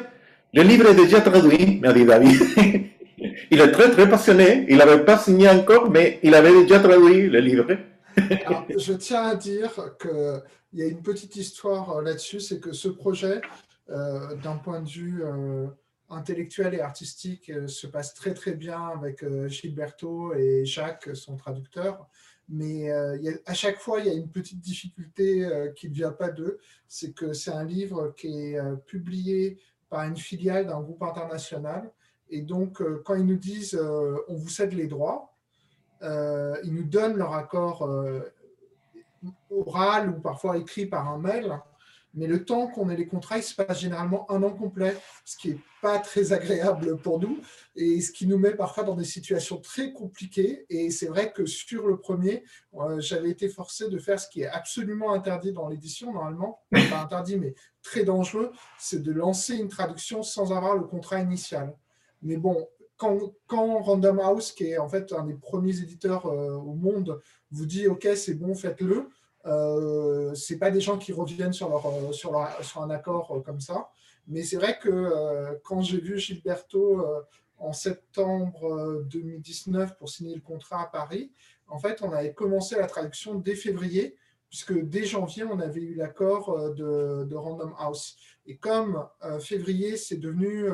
Le 0.57 0.63
livre 0.63 0.87
est 0.87 0.95
déjà 0.95 1.21
traduit, 1.21 1.79
m'a 1.81 1.93
dit 1.93 2.07
David. 2.07 2.41
il 3.51 3.61
est 3.61 3.73
très 3.73 3.91
très 3.91 4.09
passionné, 4.09 4.65
il 4.71 4.79
n'avait 4.79 5.05
pas 5.05 5.19
signé 5.19 5.51
encore, 5.51 5.91
mais 5.91 6.19
il 6.23 6.35
avait 6.35 6.63
déjà 6.63 6.81
traduit 6.81 7.29
le 7.29 7.41
livre. 7.41 7.67
je 8.17 8.95
tiens 8.95 9.25
à 9.25 9.35
dire 9.35 9.71
qu'il 10.01 10.43
y 10.73 10.83
a 10.83 10.87
une 10.87 11.03
petite 11.03 11.37
histoire 11.37 12.01
là-dessus, 12.01 12.41
c'est 12.41 12.59
que 12.59 12.73
ce 12.73 12.89
projet, 12.89 13.43
euh, 13.91 14.35
d'un 14.37 14.57
point 14.57 14.81
de 14.81 14.89
vue 14.89 15.23
euh, 15.27 15.67
intellectuel 16.09 16.73
et 16.73 16.81
artistique, 16.81 17.51
euh, 17.51 17.69
se 17.69 17.87
passe 17.87 18.15
très 18.15 18.33
très 18.33 18.53
bien 18.53 18.81
avec 18.97 19.23
Gilberto 19.49 20.33
et 20.33 20.65
Jacques, 20.65 21.11
son 21.13 21.37
traducteur. 21.37 22.09
Mais 22.49 22.91
à 23.45 23.55
chaque 23.55 23.79
fois, 23.79 23.99
il 23.99 24.07
y 24.07 24.09
a 24.09 24.15
une 24.15 24.31
petite 24.31 24.61
difficulté 24.61 25.45
qui 25.75 25.91
ne 25.91 25.95
vient 25.95 26.13
pas 26.13 26.31
d'eux, 26.31 26.61
c'est 26.87 27.13
que 27.13 27.33
c'est 27.33 27.51
un 27.51 27.65
livre 27.65 28.15
qui 28.17 28.29
est 28.29 28.57
publié 28.87 29.59
par 29.89 30.05
une 30.05 30.17
filiale 30.17 30.67
d'un 30.67 30.81
groupe 30.81 31.03
international. 31.03 31.91
Et 32.29 32.43
donc, 32.43 32.83
quand 33.05 33.15
ils 33.15 33.27
nous 33.27 33.37
disent 33.37 33.79
on 34.29 34.35
vous 34.35 34.49
cède 34.49 34.73
les 34.73 34.87
droits, 34.87 35.33
ils 36.03 36.73
nous 36.73 36.85
donnent 36.85 37.17
leur 37.17 37.35
accord 37.35 37.89
oral 39.51 40.11
ou 40.11 40.21
parfois 40.21 40.59
écrit 40.59 40.87
par 40.87 41.09
un 41.09 41.19
mail 41.19 41.61
mais 42.17 42.27
le 42.27 42.45
temps 42.45 42.67
qu'on 42.67 42.89
ait 42.89 42.97
les 42.97 43.07
contrats, 43.07 43.37
il 43.37 43.43
se 43.43 43.55
passe 43.55 43.79
généralement 43.79 44.31
un 44.31 44.43
an 44.43 44.51
complet, 44.51 44.97
ce 45.25 45.37
qui 45.37 45.51
n'est 45.51 45.61
pas 45.83 45.99
très 45.99 46.33
agréable 46.33 46.97
pour 46.97 47.21
nous 47.21 47.39
et 47.77 48.01
ce 48.01 48.11
qui 48.11 48.27
nous 48.27 48.39
met 48.39 48.55
parfois 48.55 48.85
dans 48.85 48.97
des 48.97 49.05
situations 49.05 49.59
très 49.59 49.93
compliquées. 49.93 50.65
Et 50.71 50.91
c'est 50.91 51.07
vrai 51.07 51.33
que 51.33 51.45
sur 51.45 51.87
le 51.87 51.99
premier, 51.99 52.43
euh, 52.75 52.99
j'avais 53.01 53.31
été 53.31 53.49
forcé 53.49 53.91
de 53.91 53.99
faire 53.99 54.19
ce 54.19 54.29
qui 54.29 54.41
est 54.43 54.49
absolument 54.49 55.13
interdit 55.13 55.53
dans 55.53 55.69
l'édition, 55.69 56.13
normalement, 56.13 56.61
pas 56.71 57.03
interdit, 57.03 57.37
mais 57.37 57.55
très 57.83 58.03
dangereux, 58.03 58.51
c'est 58.79 59.03
de 59.03 59.13
lancer 59.13 59.55
une 59.55 59.69
traduction 59.69 60.23
sans 60.23 60.53
avoir 60.53 60.75
le 60.75 60.85
contrat 60.85 61.21
initial. 61.21 61.77
Mais 62.23 62.39
bon, 62.39 62.67
quand, 62.97 63.35
Random 63.83 64.21
House, 64.21 64.53
qui 64.53 64.65
est 64.65 64.79
en 64.79 64.89
fait 64.89 65.13
un 65.13 65.25
des 65.25 65.35
premiers 65.35 65.79
éditeurs 65.81 66.27
euh, 66.27 66.55
au 66.55 66.75
monde, 66.75 67.21
vous 67.51 67.67
dit 67.67 67.87
OK, 67.89 68.09
c'est 68.17 68.35
bon, 68.35 68.55
faites-le, 68.55 69.11
euh, 69.47 70.35
c'est 70.35 70.59
pas 70.59 70.71
des 70.71 70.81
gens 70.81 70.99
qui 70.99 71.13
reviennent 71.13 71.53
sur, 71.53 71.75
euh, 71.75 72.81
un 72.83 72.91
accord 72.91 73.31
euh, 73.33 73.41
comme 73.41 73.61
ça. 73.61 73.91
Mais 74.27 74.43
c'est 74.43 74.57
vrai 74.57 74.79
que 74.79 74.89
euh, 74.91 75.55
quand 75.65 75.83
j'ai 75.83 76.01
vu 76.01 76.19
Gilberto 76.19 77.05
en 77.59 77.73
septembre 77.73 79.05
2019 79.05 79.97
pour 79.97 80.09
signer 80.09 80.35
le 80.35 80.41
contrat 80.41 80.83
à 80.83 80.87
Paris, 80.87 81.33
en 81.69 81.79
fait, 81.79 82.03
on 82.03 82.13
avait 82.13 82.35
commencé 82.35 82.77
la 82.77 82.87
traduction 82.87 83.37
dès 83.37 83.55
février, 83.55 84.17
puisque 84.49 84.79
dès 84.79 85.05
janvier, 85.05 85.45
on 85.45 85.59
avait 85.61 85.81
eu 85.81 85.95
l'accord 85.95 86.75
de, 86.75 87.35
Random 87.35 87.73
House. 87.79 88.17
Et 88.47 88.57
comme 88.57 89.07
février, 89.41 89.97
c'est 89.97 90.17
devenu 90.17 90.69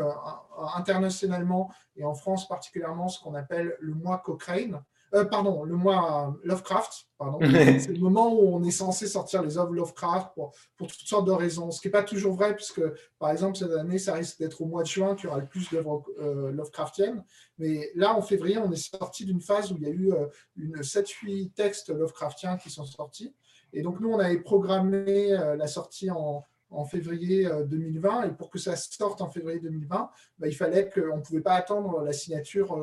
internationalement, 0.74 1.70
et 1.96 2.04
en 2.04 2.14
France 2.14 2.48
particulièrement, 2.48 3.08
ce 3.08 3.20
qu'on 3.20 3.34
appelle 3.34 3.76
le 3.80 3.94
mois 3.94 4.18
Cochrane, 4.18 4.82
euh, 5.14 5.24
pardon, 5.26 5.64
le 5.64 5.74
mois 5.74 6.34
Lovecraft, 6.42 7.06
pardon. 7.18 7.38
c'est 7.42 7.92
le 7.92 7.98
moment 7.98 8.32
où 8.32 8.54
on 8.54 8.62
est 8.62 8.70
censé 8.70 9.06
sortir 9.06 9.42
les 9.42 9.58
œuvres 9.58 9.74
Lovecraft 9.74 10.32
pour, 10.34 10.54
pour 10.76 10.86
toutes 10.86 11.06
sortes 11.06 11.26
de 11.26 11.32
raisons. 11.32 11.70
Ce 11.70 11.80
qui 11.80 11.88
n'est 11.88 11.92
pas 11.92 12.02
toujours 12.02 12.34
vrai, 12.34 12.56
puisque 12.56 12.80
par 13.18 13.30
exemple, 13.30 13.58
cette 13.58 13.72
année, 13.72 13.98
ça 13.98 14.14
risque 14.14 14.38
d'être 14.38 14.62
au 14.62 14.64
mois 14.64 14.82
de 14.82 14.88
juin 14.88 15.14
qu'il 15.14 15.26
y 15.26 15.28
aura 15.28 15.40
le 15.40 15.46
plus 15.46 15.68
d'œuvres 15.70 16.04
euh, 16.18 16.50
Lovecraftiennes. 16.52 17.22
Mais 17.58 17.90
là, 17.94 18.14
en 18.14 18.22
février, 18.22 18.56
on 18.56 18.72
est 18.72 18.90
sorti 18.96 19.26
d'une 19.26 19.42
phase 19.42 19.70
où 19.70 19.76
il 19.76 19.82
y 19.82 19.86
a 19.86 19.90
eu 19.90 20.12
euh, 20.12 20.26
une 20.56 20.80
7-8 20.80 21.52
textes 21.52 21.90
Lovecraftiens 21.90 22.56
qui 22.56 22.70
sont 22.70 22.86
sortis. 22.86 23.34
Et 23.74 23.82
donc, 23.82 24.00
nous, 24.00 24.10
on 24.10 24.18
avait 24.18 24.40
programmé 24.40 25.30
la 25.30 25.66
sortie 25.66 26.10
en, 26.10 26.44
en 26.70 26.84
février 26.84 27.48
2020. 27.66 28.24
Et 28.24 28.30
pour 28.32 28.50
que 28.50 28.58
ça 28.58 28.76
sorte 28.76 29.22
en 29.22 29.30
février 29.30 29.60
2020, 29.60 30.10
bah, 30.38 30.46
il 30.46 30.54
fallait 30.54 30.90
qu'on 30.90 31.16
ne 31.16 31.22
pouvait 31.22 31.40
pas 31.40 31.54
attendre 31.54 32.02
la 32.02 32.12
signature 32.12 32.76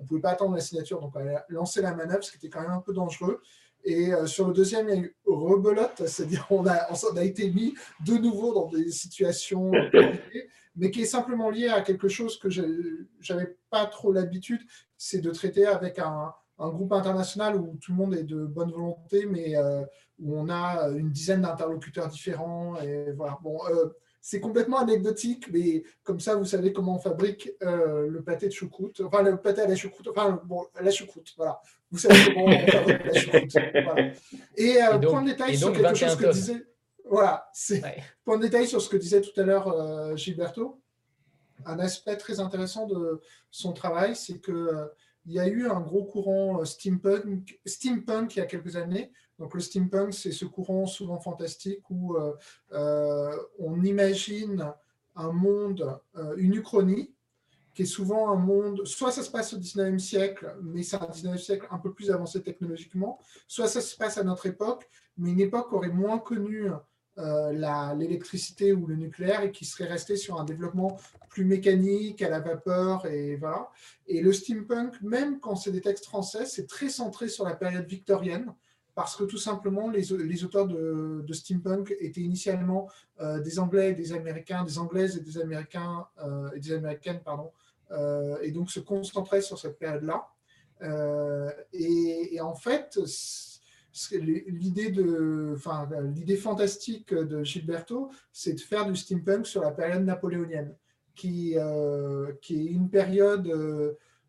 on 0.00 0.02
ne 0.04 0.08
pouvait 0.08 0.20
pas 0.20 0.30
attendre 0.30 0.54
la 0.54 0.60
signature, 0.60 1.00
donc 1.00 1.14
on 1.14 1.20
a 1.20 1.44
lancé 1.48 1.82
la 1.82 1.94
manœuvre, 1.94 2.24
ce 2.24 2.30
qui 2.30 2.38
était 2.38 2.48
quand 2.48 2.62
même 2.62 2.70
un 2.70 2.80
peu 2.80 2.94
dangereux. 2.94 3.42
Et 3.84 4.12
euh, 4.12 4.26
sur 4.26 4.46
le 4.46 4.52
deuxième, 4.52 4.88
il 4.88 4.94
y 4.94 4.98
a 4.98 5.00
eu 5.00 5.16
rebelote, 5.26 6.02
c'est-à-dire 6.06 6.46
on 6.50 6.66
a, 6.66 7.24
été 7.24 7.50
mis 7.50 7.74
de 8.06 8.14
nouveau 8.14 8.54
dans 8.54 8.66
des 8.66 8.90
situations 8.90 9.70
compliquées, 9.70 10.48
mais 10.76 10.90
qui 10.90 11.02
est 11.02 11.06
simplement 11.06 11.50
lié 11.50 11.68
à 11.68 11.82
quelque 11.82 12.08
chose 12.08 12.38
que 12.38 12.48
je 12.48 12.62
n'avais 13.28 13.56
pas 13.68 13.86
trop 13.86 14.12
l'habitude, 14.12 14.60
c'est 14.96 15.20
de 15.20 15.30
traiter 15.30 15.66
avec 15.66 15.98
un, 15.98 16.34
groupe 16.58 16.92
international 16.92 17.56
où 17.56 17.78
tout 17.80 17.92
le 17.92 17.96
monde 17.96 18.14
est 18.14 18.22
de 18.22 18.44
bonne 18.44 18.70
volonté, 18.70 19.24
mais 19.24 19.56
euh, 19.56 19.82
où 20.18 20.38
on 20.38 20.50
a 20.50 20.90
une 20.90 21.10
dizaine 21.10 21.40
d'interlocuteurs 21.40 22.08
différents. 22.08 22.78
Et 22.82 23.08
euh, 23.08 23.94
c'est 24.20 24.40
complètement 24.40 24.78
anecdotique, 24.78 25.46
mais 25.50 25.82
comme 26.02 26.20
ça, 26.20 26.34
vous 26.34 26.44
savez 26.44 26.72
comment 26.72 26.96
on 26.96 26.98
fabrique 26.98 27.50
euh, 27.62 28.06
le 28.06 28.22
pâté 28.22 28.48
de 28.48 28.52
choucroute, 28.52 29.00
enfin 29.00 29.22
le 29.22 29.36
pâté 29.38 29.62
à 29.62 29.66
la 29.66 29.76
choucroute, 29.76 30.08
enfin 30.08 30.40
bon, 30.44 30.66
la 30.80 30.90
choucroute, 30.90 31.32
voilà. 31.36 31.60
Vous 31.90 31.98
savez 31.98 32.34
comment 32.34 32.46
on 32.46 32.66
fabrique 32.66 33.04
la 33.04 33.14
choucroute. 33.14 33.56
Et, 34.56 34.82
euh, 34.82 34.98
point 34.98 35.22
de 35.22 35.30
détail 35.30 35.56
sur 35.56 35.72
quelque 35.72 35.94
chose 35.94 36.16
que 36.16 36.32
disait, 36.32 36.66
voilà, 37.04 37.48
c'est 37.52 37.82
point 38.24 38.36
de 38.36 38.42
détail 38.42 38.66
sur 38.66 38.80
ce 38.80 38.88
que 38.88 38.96
disait 38.96 39.22
tout 39.22 39.38
à 39.40 39.42
l'heure 39.42 39.68
euh, 39.68 40.16
Gilberto. 40.16 40.80
Un 41.66 41.78
aspect 41.78 42.16
très 42.16 42.40
intéressant 42.40 42.86
de 42.86 43.20
son 43.50 43.72
travail, 43.72 44.16
c'est 44.16 44.38
que 44.38 44.90
il 45.26 45.34
y 45.34 45.38
a 45.38 45.46
eu 45.46 45.68
un 45.68 45.80
gros 45.80 46.04
courant 46.04 46.64
steampunk, 46.64 47.60
steampunk 47.66 48.36
il 48.36 48.38
y 48.38 48.42
a 48.42 48.46
quelques 48.46 48.76
années 48.76 49.12
donc 49.40 49.54
le 49.54 49.60
steampunk, 49.60 50.12
c'est 50.12 50.32
ce 50.32 50.44
courant 50.44 50.84
souvent 50.86 51.18
fantastique 51.18 51.82
où 51.88 52.14
euh, 52.14 52.34
euh, 52.72 53.34
on 53.58 53.82
imagine 53.82 54.70
un 55.16 55.32
monde, 55.32 55.98
euh, 56.16 56.34
une 56.36 56.54
uchronie, 56.54 57.14
qui 57.74 57.82
est 57.82 57.86
souvent 57.86 58.30
un 58.30 58.36
monde, 58.36 58.86
soit 58.86 59.10
ça 59.12 59.22
se 59.22 59.30
passe 59.30 59.54
au 59.54 59.56
19e 59.56 59.98
siècle, 59.98 60.54
mais 60.62 60.82
c'est 60.82 60.96
un 60.96 61.06
19e 61.06 61.38
siècle 61.38 61.66
un 61.70 61.78
peu 61.78 61.94
plus 61.94 62.10
avancé 62.10 62.42
technologiquement, 62.42 63.18
soit 63.48 63.66
ça 63.66 63.80
se 63.80 63.96
passe 63.96 64.18
à 64.18 64.24
notre 64.24 64.44
époque, 64.44 64.86
mais 65.16 65.30
une 65.30 65.40
époque 65.40 65.72
aurait 65.72 65.88
moins 65.88 66.18
connu 66.18 66.68
l'électricité 67.96 68.72
ou 68.72 68.86
le 68.86 68.96
nucléaire 68.96 69.42
et 69.42 69.52
qui 69.52 69.66
serait 69.66 69.84
resté 69.84 70.16
sur 70.16 70.40
un 70.40 70.44
développement 70.44 70.98
plus 71.28 71.44
mécanique, 71.44 72.22
à 72.22 72.30
la 72.30 72.40
vapeur, 72.40 73.04
et 73.06 73.36
voilà. 73.36 73.70
Et 74.06 74.22
le 74.22 74.32
steampunk, 74.32 75.00
même 75.02 75.38
quand 75.38 75.54
c'est 75.54 75.70
des 75.70 75.82
textes 75.82 76.06
français, 76.06 76.46
c'est 76.46 76.66
très 76.66 76.88
centré 76.88 77.28
sur 77.28 77.44
la 77.44 77.54
période 77.54 77.86
victorienne, 77.86 78.54
parce 79.00 79.16
que 79.16 79.24
tout 79.24 79.38
simplement, 79.38 79.88
les, 79.88 80.12
auteurs 80.44 80.66
de, 80.66 81.32
steampunk 81.32 81.96
étaient 82.00 82.20
initialement 82.20 82.86
euh, 83.22 83.40
des 83.40 83.58
Anglais 83.58 83.92
et 83.92 83.94
des 83.94 84.12
Américains, 84.12 84.62
des 84.62 84.78
Anglaises 84.78 85.16
et 85.16 85.20
des 85.20 85.38
Américains 85.38 86.06
euh, 86.22 86.50
et 86.54 86.60
des 86.60 86.74
Américaines, 86.74 87.22
pardon, 87.24 87.50
euh, 87.92 88.36
et 88.42 88.50
donc 88.50 88.70
se 88.70 88.78
concentraient 88.78 89.40
sur 89.40 89.58
cette 89.58 89.78
période-là. 89.78 90.28
Et, 91.72 92.38
en 92.42 92.54
fait, 92.54 93.00
l'idée 94.12 94.92
fantastique 96.36 97.14
de 97.14 97.42
Gilberto, 97.42 98.10
c'est 98.34 98.52
de 98.52 98.60
faire 98.60 98.84
du 98.84 98.96
steampunk 98.96 99.46
sur 99.46 99.62
la 99.62 99.70
période 99.70 100.04
napoléonienne, 100.04 100.76
qui 101.14 101.54
est 101.54 102.50
une 102.50 102.90
période 102.90 103.50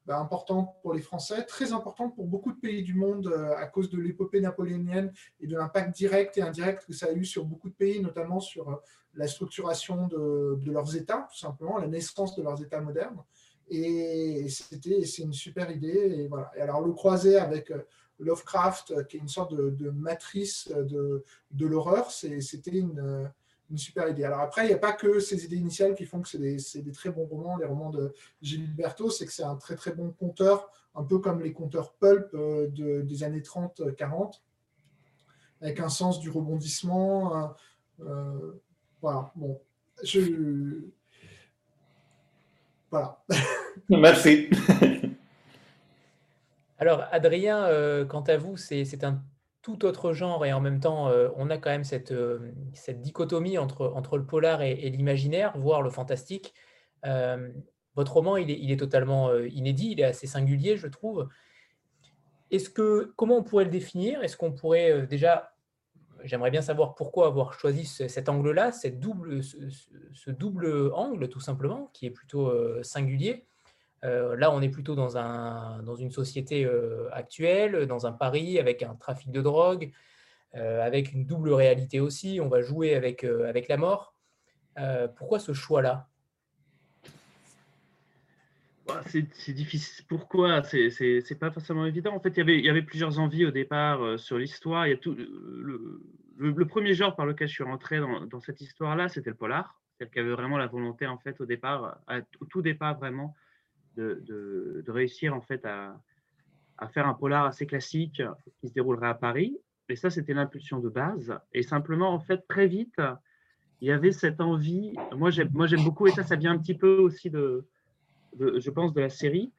bah, 0.06 0.18
importante 0.18 0.74
pour 0.82 0.94
les 0.94 1.02
Français, 1.02 1.44
très 1.46 1.74
importante 1.74 2.16
pour 2.16 2.26
beaucoup 2.26 2.52
de 2.52 2.60
pays 2.60 2.82
du 2.82 2.96
monde 2.96 3.28
euh, 3.28 3.56
à 3.56 3.68
cause 3.68 3.90
de 3.92 4.00
l'épopée 4.00 4.42
napoléonienne 4.42 5.14
et 5.40 5.46
de 5.46 5.56
l'impact 5.56 5.96
direct 5.96 6.38
et 6.38 6.42
indirect 6.42 6.86
que 6.88 6.94
ça 6.94 7.08
a 7.08 7.12
eu 7.12 7.24
sur 7.24 7.46
beaucoup 7.46 7.70
de 7.70 7.76
pays, 7.76 8.02
notamment 8.02 8.40
sur 8.40 8.70
euh, 8.70 8.76
la 9.14 9.28
structuration 9.28 10.08
de, 10.08 10.60
leurs 10.66 10.96
États, 10.96 11.28
tout 11.32 11.38
simplement, 11.38 11.78
la 11.78 11.88
naissance 11.88 12.36
de 12.36 12.42
leurs 12.42 12.62
États 12.64 12.82
modernes. 12.82 13.22
Et 13.70 14.48
c'était, 14.50 15.06
c'est 15.06 15.22
une 15.22 15.34
super 15.34 15.70
idée. 15.70 16.24
Et, 16.24 16.28
voilà. 16.28 16.52
et 16.58 16.62
alors 16.62 16.82
le 16.82 16.94
croiser 16.94 17.38
avec 17.38 17.70
euh, 17.70 17.84
Lovecraft, 18.18 19.08
qui 19.08 19.18
est 19.18 19.20
une 19.20 19.28
sorte 19.28 19.54
de, 19.54 19.90
matrice 19.92 20.68
de, 20.70 21.24
de 21.52 21.66
l'horreur, 21.66 22.12
c'était 22.12 22.72
une 22.72 23.32
une 23.72 23.78
super 23.78 24.08
idée. 24.10 24.26
Alors 24.26 24.42
après, 24.42 24.66
il 24.66 24.68
n'y 24.68 24.74
a 24.74 24.78
pas 24.78 24.92
que 24.92 25.20
ces 25.20 25.46
idées 25.46 25.56
initiales 25.56 25.96
qui 25.96 26.06
font 26.06 26.22
que 26.22 26.28
c'est 26.28 26.38
des, 26.82 26.92
très 26.92 27.10
bons 27.10 27.26
romans, 27.26 27.58
les 27.58 27.66
romans 27.66 27.90
de 27.90 28.14
Gilberto, 28.42 29.10
c'est 29.10 29.26
que 29.26 29.32
c'est 29.32 29.44
un 29.44 29.56
très 29.56 29.76
très 29.76 29.94
bon 29.94 30.12
conteur, 30.12 30.70
un 30.94 31.04
peu 31.04 31.20
comme 31.20 31.42
les 31.42 31.54
conteurs 31.54 31.94
pulp 31.94 32.34
euh, 32.34 32.68
des 32.68 33.24
années 33.24 33.40
30-40, 33.40 34.42
avec 35.62 35.80
un 35.80 35.90
sens 35.90 36.20
du 36.20 36.30
rebondissement. 36.30 37.36
Euh, 37.36 37.48
euh, 38.02 38.62
voilà, 39.02 39.32
bon, 39.36 39.60
je... 40.04 40.82
Voilà. 42.92 43.24
Merci. 43.90 44.50
Alors, 46.78 47.06
Adrien, 47.12 48.06
quant 48.10 48.22
à 48.22 48.36
vous, 48.36 48.58
c'est 48.58 49.04
un 49.06 49.24
tout 49.62 49.86
autre 49.86 50.14
genre 50.14 50.46
et 50.46 50.54
en 50.54 50.60
même 50.60 50.80
temps, 50.80 51.08
euh, 51.10 51.30
on 51.36 51.50
a 51.50 51.58
quand 51.58 51.70
même 51.70 51.84
cette, 51.84 52.12
euh, 52.12 52.52
cette 52.74 53.02
dichotomie 53.02 53.58
entre, 53.58 53.92
entre 53.96 54.18
le 54.18 54.26
polar 54.26 54.62
et, 54.62 54.90
l'imaginaire, 54.90 55.58
voire 55.58 55.82
le 55.82 55.90
fantastique. 55.90 56.54
Euh, 57.06 57.50
votre 57.96 58.14
roman, 58.14 58.38
il 58.38 58.50
est, 58.50 58.60
il 58.60 58.72
est 58.72 58.78
totalement 58.78 59.36
inédit, 59.38 59.92
il 59.92 60.00
est 60.00 60.06
assez 60.06 60.26
singulier, 60.26 60.78
je 60.78 60.88
trouve. 60.88 61.28
Est-ce 62.50 62.70
que, 62.70 63.14
comment 63.16 63.38
on 63.38 63.44
pourrait 63.44 63.66
le 63.66 63.70
définir? 63.70 64.24
Est-ce 64.24 64.38
qu'on 64.38 64.52
pourrait 64.52 65.06
déjà 65.08 65.54
j'aimerais 66.24 66.52
bien 66.52 66.62
savoir 66.62 66.94
pourquoi 66.94 67.26
avoir 67.26 67.54
choisi 67.54 67.84
cet 67.84 68.30
angle-là, 68.30 68.72
double, 68.94 69.42
ce, 69.44 70.30
double 70.30 70.92
angle 70.94 71.28
tout 71.30 71.40
simplement, 71.40 71.90
qui 71.94 72.06
est 72.06 72.12
plutôt 72.12 72.54
singulier. 72.84 73.48
Là, 74.04 74.52
on 74.52 74.62
est 74.62 74.70
plutôt 74.70 74.96
dans, 74.96 75.18
un, 75.18 75.84
dans 75.84 75.96
une 75.96 76.12
société 76.12 76.68
actuelle, 77.12 77.86
dans 77.86 78.06
un 78.08 78.12
Paris 78.12 78.60
avec 78.60 78.84
un 78.84 78.96
trafic 78.96 79.32
de 79.32 79.42
drogue, 79.42 79.92
avec 80.54 81.14
une 81.14 81.26
double 81.26 81.54
réalité 81.54 82.00
aussi. 82.00 82.40
On 82.42 82.50
va 82.50 82.62
jouer 82.62 82.96
avec, 82.96 83.24
avec 83.24 83.68
la 83.68 83.78
mort. 83.78 84.16
pourquoi 85.16 85.40
ce 85.40 85.54
choix-là? 85.54 86.10
C'est 89.08 89.54
difficile. 89.54 90.06
Pourquoi? 90.08 90.64
C'est 90.64 91.40
pas 91.40 91.52
forcément 91.52 91.86
évident. 91.86 92.14
En 92.14 92.20
fait, 92.20 92.30
il 92.30 92.38
y 92.38 92.42
avait, 92.42 92.60
il 92.60 92.66
y 92.66 92.70
avait 92.70 92.82
plusieurs 92.82 93.20
envies 93.20 93.46
au 93.46 93.52
départ 93.52 94.04
euh, 94.04 94.18
sur 94.18 94.38
l'histoire. 94.38 94.86
Tout 95.02 95.16
le, 95.16 96.02
le, 96.38 96.66
premier 96.66 96.94
genre 96.94 97.16
par 97.16 97.26
lequel 97.26 97.48
je 97.48 97.54
suis 97.54 97.64
rentré 97.64 98.00
dans, 98.00 98.26
dans 98.26 98.40
cette 98.40 98.62
histoire-là, 98.62 99.10
c'était 99.10 99.30
le 99.30 99.36
polar. 99.36 99.80
Qu'il 100.00 100.10
y 100.16 100.20
avait 100.20 100.32
vraiment 100.32 100.58
la 100.58 100.66
volonté, 100.66 101.06
en 101.06 101.20
fait, 101.20 101.40
au 101.42 101.46
départ, 101.46 102.00
à, 102.08 102.20
au 102.40 102.46
tout 102.46 102.64
départ 102.64 102.98
vraiment, 102.98 103.36
de, 103.96 104.84
réussir 104.88 105.34
en 105.36 105.42
fait 105.42 105.66
à, 105.66 106.00
faire 106.94 107.08
un 107.08 107.14
polar 107.14 107.46
assez 107.46 107.66
classique 107.68 108.22
qui 108.60 108.68
se 108.68 108.74
déroulerait 108.74 109.10
à 109.10 109.14
Paris. 109.14 109.58
Et 109.90 109.96
ça, 109.96 110.10
c'était 110.10 110.34
l'impulsion 110.34 110.80
de 110.80 110.90
base. 110.90 111.38
Et 111.54 111.64
simplement, 111.64 112.14
en 112.14 112.20
fait, 112.20 112.48
très 112.48 112.68
vite, 112.68 113.00
il 113.82 113.88
y 113.88 113.92
avait 113.92 114.12
cette 114.12 114.42
envie. 114.42 114.96
Moi, 115.16 115.30
j'aime 115.30 115.84
beaucoup, 115.84 116.08
et 116.08 116.12
ça, 116.12 116.24
ça 116.24 116.36
vient 116.36 116.52
un 116.52 116.58
petit 116.58 116.76
peu 116.76 116.98
aussi 116.98 117.30
de 117.30 117.66
je 118.40 118.70
pense, 118.70 118.94
de 118.94 119.02
la 119.02 119.10
série, 119.10 119.52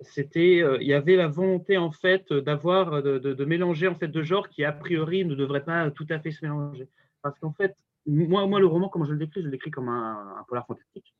c'était, 0.00 0.62
euh, 0.62 0.78
il 0.80 0.86
y 0.86 0.94
avait 0.94 1.16
la 1.16 1.28
volonté 1.28 1.76
en 1.76 1.90
fait 1.90 2.32
d'avoir, 2.32 3.02
de, 3.02 3.44
mélanger 3.44 3.88
en 3.88 3.94
fait 3.94 4.08
deux 4.08 4.22
genres 4.22 4.48
qui 4.48 4.64
a 4.64 4.72
priori 4.72 5.24
ne 5.24 5.34
devraient 5.34 5.64
pas 5.64 5.90
tout 5.90 6.06
à 6.10 6.18
fait 6.20 6.30
se 6.30 6.44
mélanger. 6.44 6.88
Parce 7.22 7.38
qu'en 7.38 7.52
fait, 7.52 7.76
moi, 8.06 8.46
moi, 8.46 8.60
le 8.60 8.66
roman, 8.66 8.88
comment 8.88 9.04
je 9.04 9.12
le 9.12 9.18
décris, 9.18 9.40
je 9.40 9.46
le 9.46 9.50
décris 9.50 9.70
comme 9.70 9.88
un, 9.88 10.44
polar 10.46 10.66
fantastique. 10.66 11.14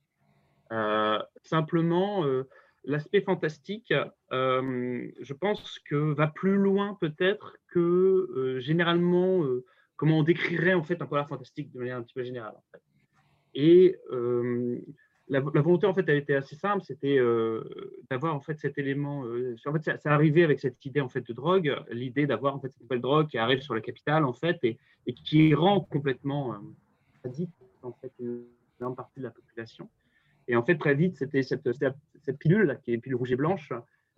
Euh, 0.73 1.19
simplement, 1.43 2.25
euh, 2.25 2.49
l'aspect 2.85 3.21
fantastique, 3.21 3.93
je 4.31 5.33
pense 5.33 5.79
que 5.81 6.12
va 6.14 6.27
plus 6.27 6.57
loin 6.57 6.97
peut-être 7.01 7.57
que 7.69 8.59
généralement 8.61 9.45
comment 9.97 10.19
on 10.19 10.23
décrirait 10.23 10.75
en 10.75 10.85
fait 10.85 11.01
un 11.03 11.07
polar 11.07 11.29
fantastique 11.29 11.73
de 11.73 11.79
manière 11.79 11.97
un 11.97 12.03
petit 12.03 12.14
peu 12.14 12.23
générale. 12.23 12.55
Et 13.55 13.97
la, 15.29 15.41
volonté, 15.41 15.87
en 15.87 15.95
fait, 15.95 16.09
elle 16.09 16.16
était 16.16 16.35
assez 16.35 16.57
simple, 16.57 16.83
c'était 16.85 17.19
euh, 17.19 17.62
d'avoir 18.11 18.35
en 18.35 18.41
fait 18.41 18.59
cet 18.59 18.79
élément. 18.79 19.25
Euh, 19.27 19.57
en 19.66 19.73
fait, 19.73 19.85
ça, 19.85 19.99
ça, 19.99 20.12
arrivait 20.12 20.43
avec 20.43 20.61
cette 20.61 20.85
idée 20.85 21.01
en 21.01 21.09
fait 21.09 21.27
de 21.27 21.33
drogue, 21.33 21.77
l'idée 21.91 22.27
d'avoir 22.27 22.57
en 22.57 22.61
fait 22.61 22.69
cette 22.69 22.83
nouvelle 22.83 23.01
drogue 23.01 23.29
qui 23.29 23.39
arrive 23.39 23.61
sur 23.61 23.75
la 23.75 23.81
capitale 23.81 24.25
en 24.25 24.33
fait 24.33 24.59
et, 24.62 24.79
et 25.07 25.14
qui 25.14 25.55
rend 25.55 25.81
complètement 25.81 26.55
euh, 26.55 26.59
addict 27.25 27.53
en 27.83 27.93
fait 27.93 28.12
une 28.19 28.45
grande 28.81 28.97
partie 28.97 29.21
de 29.21 29.25
la 29.25 29.31
population. 29.31 29.89
Et 30.49 30.57
en 30.57 30.64
fait, 30.64 30.76
très 30.76 30.94
vite, 30.94 31.16
c'était 31.16 31.42
cette, 31.42 31.62
pilule 32.38 32.80
qui 32.82 32.92
est 32.92 32.99
pilule 32.99 33.16
rouge 33.16 33.32
et 33.32 33.36
blanche, 33.36 33.72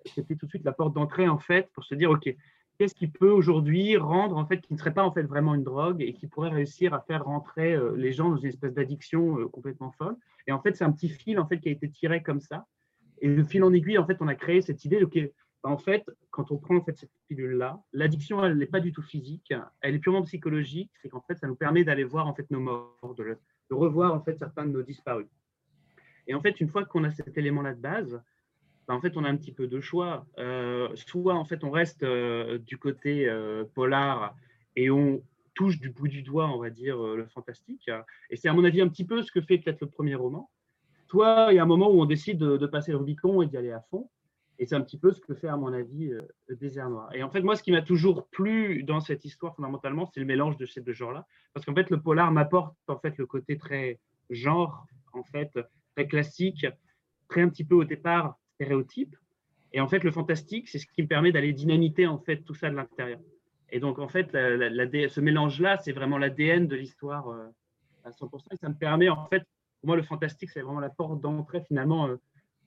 c'était 0.06 0.36
tout 0.36 0.46
de 0.46 0.50
suite 0.50 0.64
la 0.64 0.72
porte 0.72 0.94
d'entrée 0.94 1.28
en 1.28 1.38
fait 1.38 1.68
pour 1.72 1.84
se 1.84 1.94
dire 1.94 2.10
ok, 2.10 2.34
qu'est-ce 2.80 2.94
qui 2.94 3.08
peut 3.08 3.30
aujourd'hui 3.30 3.98
rendre, 3.98 4.38
en 4.38 4.46
fait, 4.46 4.62
qui 4.62 4.72
ne 4.72 4.78
serait 4.78 4.94
pas 4.94 5.02
en 5.02 5.12
fait 5.12 5.24
vraiment 5.24 5.54
une 5.54 5.64
drogue 5.64 6.00
et 6.00 6.14
qui 6.14 6.26
pourrait 6.26 6.48
réussir 6.48 6.94
à 6.94 7.00
faire 7.00 7.24
rentrer 7.24 7.74
euh, 7.74 7.94
les 7.94 8.12
gens 8.12 8.30
dans 8.30 8.38
une 8.38 8.48
espèce 8.48 8.72
d'addiction 8.72 9.38
euh, 9.38 9.48
complètement 9.48 9.90
folle. 9.92 10.16
Et 10.46 10.52
en 10.52 10.62
fait, 10.62 10.74
c'est 10.76 10.84
un 10.84 10.92
petit 10.92 11.10
fil 11.10 11.38
en 11.38 11.46
fait 11.46 11.58
qui 11.58 11.68
a 11.68 11.72
été 11.72 11.90
tiré 11.90 12.22
comme 12.22 12.40
ça. 12.40 12.66
Et 13.20 13.28
le 13.28 13.44
fil 13.44 13.62
en 13.64 13.72
aiguille, 13.74 13.98
en 13.98 14.06
fait, 14.06 14.16
on 14.20 14.28
a 14.28 14.34
créé 14.34 14.62
cette 14.62 14.82
idée. 14.86 15.02
Ok, 15.02 15.18
bah, 15.62 15.68
en 15.68 15.76
fait, 15.76 16.06
quand 16.30 16.50
on 16.52 16.56
prend 16.56 16.82
cette 16.82 17.10
pilule-là, 17.28 17.82
l'addiction, 17.92 18.42
elle 18.42 18.56
n'est 18.56 18.64
pas 18.64 18.80
du 18.80 18.92
tout 18.92 19.02
physique, 19.02 19.52
elle 19.82 19.96
est 19.96 19.98
purement 19.98 20.22
psychologique. 20.22 20.90
C'est 21.02 21.10
qu'en 21.10 21.20
fait, 21.20 21.36
ça 21.36 21.48
nous 21.48 21.56
permet 21.56 21.84
d'aller 21.84 22.04
voir 22.04 22.26
en 22.26 22.34
fait 22.34 22.50
nos 22.50 22.60
morts, 22.60 23.14
de, 23.14 23.36
de 23.68 23.74
revoir 23.74 24.14
en 24.14 24.20
fait 24.20 24.38
certains 24.38 24.64
de 24.64 24.72
nos 24.72 24.82
disparus. 24.82 25.28
Et 26.30 26.34
en 26.34 26.40
fait, 26.40 26.60
une 26.60 26.68
fois 26.68 26.84
qu'on 26.84 27.02
a 27.02 27.10
cet 27.10 27.36
élément-là 27.36 27.74
de 27.74 27.80
base, 27.80 28.22
bah, 28.86 28.94
en 28.94 29.00
fait, 29.00 29.16
on 29.16 29.24
a 29.24 29.28
un 29.28 29.36
petit 29.36 29.50
peu 29.50 29.66
de 29.66 29.80
choix. 29.80 30.26
Euh, 30.38 30.88
soit, 30.94 31.34
en 31.34 31.44
fait, 31.44 31.64
on 31.64 31.72
reste 31.72 32.04
euh, 32.04 32.56
du 32.58 32.78
côté 32.78 33.28
euh, 33.28 33.64
polar 33.74 34.36
et 34.76 34.92
on 34.92 35.24
touche 35.54 35.80
du 35.80 35.90
bout 35.90 36.06
du 36.06 36.22
doigt, 36.22 36.48
on 36.48 36.60
va 36.60 36.70
dire, 36.70 37.02
le 37.02 37.26
fantastique. 37.26 37.90
Et 38.30 38.36
c'est, 38.36 38.48
à 38.48 38.52
mon 38.52 38.62
avis, 38.62 38.80
un 38.80 38.86
petit 38.86 39.04
peu 39.04 39.24
ce 39.24 39.32
que 39.32 39.40
fait 39.40 39.58
peut-être 39.58 39.80
le 39.80 39.88
premier 39.88 40.14
roman. 40.14 40.48
Soit, 41.08 41.48
il 41.50 41.56
y 41.56 41.58
a 41.58 41.64
un 41.64 41.66
moment 41.66 41.90
où 41.90 42.00
on 42.00 42.06
décide 42.06 42.38
de, 42.38 42.66
passer 42.66 42.92
le 42.92 42.98
Rubicon 42.98 43.42
et 43.42 43.46
d'y 43.46 43.56
aller 43.56 43.72
à 43.72 43.80
fond. 43.90 44.08
Et 44.60 44.66
c'est 44.66 44.76
un 44.76 44.82
petit 44.82 44.98
peu 44.98 45.10
ce 45.10 45.20
que 45.20 45.34
fait, 45.34 45.48
à 45.48 45.56
mon 45.56 45.72
avis, 45.72 46.12
le 46.46 46.54
désert 46.54 46.90
noir. 46.90 47.12
Et 47.12 47.24
en 47.24 47.30
fait, 47.30 47.40
moi, 47.40 47.56
ce 47.56 47.64
qui 47.64 47.72
m'a 47.72 47.82
toujours 47.82 48.28
plu 48.28 48.84
dans 48.84 49.00
cette 49.00 49.24
histoire, 49.24 49.56
fondamentalement, 49.56 50.06
c'est 50.06 50.20
le 50.20 50.26
mélange 50.26 50.56
de 50.58 50.66
ces 50.66 50.80
deux 50.80 50.92
genres-là. 50.92 51.26
Parce 51.54 51.66
qu'en 51.66 51.74
fait, 51.74 51.90
le 51.90 52.00
polar 52.00 52.30
m'apporte, 52.30 52.76
en 52.86 52.98
fait, 52.98 53.18
le 53.18 53.26
côté 53.26 53.58
très 53.58 53.98
genre, 54.30 54.86
en 55.12 55.24
fait, 55.24 55.58
classique, 56.06 56.66
très 57.28 57.42
un 57.42 57.48
petit 57.48 57.64
peu 57.64 57.74
au 57.74 57.84
départ 57.84 58.38
stéréotypes. 58.54 59.16
Et 59.72 59.80
en 59.80 59.88
fait, 59.88 60.02
le 60.04 60.10
fantastique, 60.10 60.68
c'est 60.68 60.78
ce 60.78 60.86
qui 60.86 61.02
me 61.02 61.06
permet 61.06 61.32
d'aller 61.32 61.52
dynamiter 61.52 62.06
en 62.06 62.18
fait 62.18 62.38
tout 62.38 62.54
ça 62.54 62.70
de 62.70 62.74
l'intérieur. 62.74 63.20
Et 63.70 63.78
donc, 63.78 63.98
en 63.98 64.08
fait, 64.08 64.32
ce 64.32 65.20
mélange-là, 65.20 65.78
c'est 65.78 65.92
vraiment 65.92 66.18
l'ADN 66.18 66.66
de 66.66 66.76
l'histoire 66.76 67.28
euh, 67.28 67.46
à 68.04 68.10
100%. 68.10 68.40
Et 68.52 68.56
ça 68.56 68.68
me 68.68 68.74
permet, 68.74 69.08
en 69.08 69.26
fait, 69.26 69.44
pour 69.80 69.88
moi, 69.88 69.96
le 69.96 70.02
fantastique, 70.02 70.50
c'est 70.50 70.60
vraiment 70.60 70.80
la 70.80 70.90
porte 70.90 71.20
d'entrée 71.20 71.62
finalement 71.62 72.08
euh, 72.08 72.16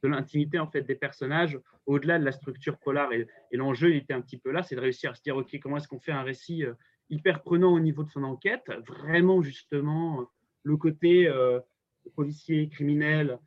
de 0.02 0.08
l'intimité 0.08 0.60
en 0.60 0.68
fait 0.68 0.82
des 0.82 0.96
personnages, 0.96 1.60
au-delà 1.86 2.20
de 2.20 2.26
la 2.26 2.32
structure 2.32 2.78
polar. 2.78 3.12
Et, 3.14 3.28
l'enjeu, 3.52 3.92
il 3.92 3.98
était 3.98 4.14
un 4.14 4.22
petit 4.22 4.38
peu 4.38 4.52
là, 4.52 4.64
c'est 4.64 4.76
de 4.76 4.82
réussir 4.82 5.12
à 5.12 5.16
se 5.16 5.22
dire, 5.22 5.36
ok, 5.36 5.58
comment 5.62 5.78
est-ce 5.78 5.88
qu'on 5.88 6.00
fait 6.00 6.12
un 6.12 6.24
récit 6.24 6.64
euh, 6.64 6.74
hyper 7.10 7.42
prenant 7.42 7.74
au 7.74 7.80
niveau 7.80 8.04
de 8.04 8.10
son 8.10 8.24
enquête, 8.24 8.72
vraiment 8.88 9.42
justement 9.42 10.26
le 10.64 10.78
côté 10.78 11.30
policier, 12.16 12.70
criminel, 12.70 13.39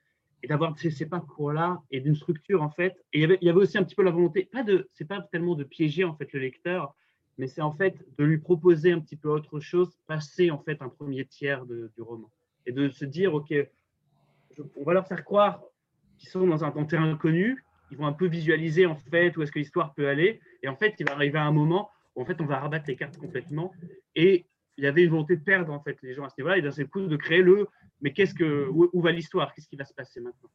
et 0.42 0.46
d'avoir 0.46 0.78
ces, 0.78 1.07
parcours-là 1.07 1.82
et 1.90 2.00
d'une 2.00 2.14
structure 2.14 2.62
en 2.62 2.70
fait. 2.70 2.94
Et 3.12 3.22
il 3.22 3.38
y, 3.42 3.48
avait, 3.48 3.59
aussi 3.59 3.78
un 3.78 3.82
petit 3.82 3.94
peu 3.94 4.02
la 4.02 4.11
volonté, 4.11 4.44
pas 4.44 4.62
de, 4.62 4.88
c'est 4.92 5.07
pas 5.07 5.20
tellement 5.20 5.54
de 5.54 5.64
piéger 5.64 6.04
en 6.04 6.14
fait 6.14 6.32
le 6.32 6.40
lecteur, 6.40 6.94
mais 7.38 7.46
c'est 7.46 7.62
en 7.62 7.72
fait 7.72 7.96
de 8.18 8.24
lui 8.24 8.38
proposer 8.38 8.92
un 8.92 9.00
petit 9.00 9.16
peu 9.16 9.28
autre 9.28 9.61
chose, 9.61 9.98
passer 10.07 10.50
en 10.50 10.59
fait 10.59 10.80
un 10.82 10.88
premier 10.88 11.24
tiers 11.24 11.64
du 11.66 12.02
roman 12.02 12.30
et 12.66 12.72
de 12.72 12.88
se 12.90 13.04
dire 13.04 13.34
ok, 13.34 13.54
on 14.76 14.84
va 14.84 14.94
leur 14.94 15.07
faire 15.07 15.24
croire 15.24 15.62
qu'ils 16.18 16.28
sont 16.28 16.46
dans 16.46 16.64
un, 16.64 16.84
terrain 16.84 17.11
inconnu, 17.11 17.62
ils 17.90 17.96
vont 17.96 18.07
un 18.07 18.12
peu 18.12 18.26
visualiser 18.26 18.86
en 18.86 18.96
fait 18.96 19.36
où 19.36 19.42
est-ce 19.42 19.52
que 19.52 19.59
l'histoire 19.59 19.94
peut 19.94 20.09
aller, 20.09 20.40
et 20.62 20.68
en 20.68 20.76
fait 20.76 20.94
il 20.98 21.07
va 21.07 21.14
arriver 21.14 21.38
à 21.38 21.44
un 21.44 21.52
moment 21.52 21.90
où 22.14 22.22
en 22.22 22.24
fait 22.24 22.40
on 22.40 22.46
va 22.46 22.59
rabattre 22.59 22.86
les 22.88 22.96
cartes 22.96 23.18
complètement 23.18 23.72
et 24.14 24.46
il 24.77 24.85
y 24.85 24.87
avait 24.87 25.05
une 25.05 25.11
volonté 25.11 25.37
de 25.37 25.43
perdre 25.43 25.72
en 25.72 25.81
fait 25.81 25.97
les 26.03 26.14
gens 26.14 26.24
à 26.24 26.29
ce 26.29 26.35
niveau-là 26.39 26.59
et 26.59 26.62
d'un 26.62 26.70
seul 26.70 26.89
coup 26.89 27.07
de 27.07 27.16
créer 27.16 27.43
le 27.43 27.66
mais 28.01 28.12
qu'est-ce 28.12 28.35
que, 28.35 28.68
où, 28.68 29.01
va 29.01 29.11
l'histoire? 29.11 29.55
Qu'est-ce 29.55 29.68
qui 29.68 29.77
va 29.77 29.85
se 29.85 29.95
passer 29.95 30.20
maintenant? 30.20 30.51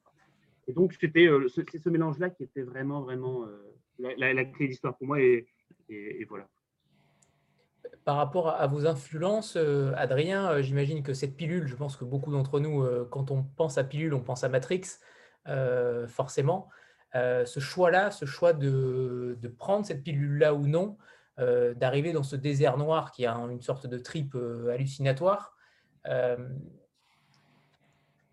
Et 0.68 0.74
donc, 0.74 0.94
c'était 1.00 1.26
euh, 1.26 1.48
ce, 1.48 1.62
ce 1.62 1.90
mélange-là 1.90 2.30
qui 2.30 2.44
était 2.44 2.62
vraiment, 2.62 3.02
vraiment 3.02 3.44
euh, 3.46 3.76
la, 3.98 4.34
la, 4.34 4.46
clé 4.46 4.68
d'histoire 4.68 4.96
pour 4.98 5.08
moi. 5.08 5.20
Et, 5.20 5.48
et, 5.90 6.24
voilà. 6.26 6.48
Par 8.06 8.16
rapport 8.18 8.50
à 8.50 8.68
vos 8.68 8.86
influences, 8.86 9.56
euh, 9.58 9.92
Adrien, 9.96 10.62
j'imagine 10.62 11.04
que 11.04 11.14
cette 11.14 11.36
pilule, 11.36 11.68
je 11.68 11.76
pense 11.76 11.98
que 11.98 12.06
beaucoup 12.06 12.32
d'entre 12.32 12.60
nous, 12.60 12.86
quand 13.10 13.32
on 13.32 13.44
pense 13.44 13.78
à 13.78 13.84
pilule, 13.84 14.14
on 14.14 14.22
pense 14.22 14.44
à 14.44 14.50
Matrix, 14.50 14.84
forcément. 16.08 16.70
ce 17.14 17.60
choix-là, 17.60 18.12
ce 18.12 18.26
choix 18.26 18.54
de, 18.54 19.38
de 19.42 19.48
prendre 19.48 19.86
cette 19.86 20.04
pilule-là 20.04 20.54
ou 20.54 20.68
non, 20.68 20.98
d'arriver 21.38 22.14
dans 22.14 22.24
ce 22.24 22.36
désert 22.36 22.78
noir 22.78 23.12
qui 23.12 23.26
a 23.26 23.34
une 23.34 23.62
sorte 23.62 23.88
de 23.88 23.98
trip 23.98 24.36
hallucinatoire, 24.70 25.56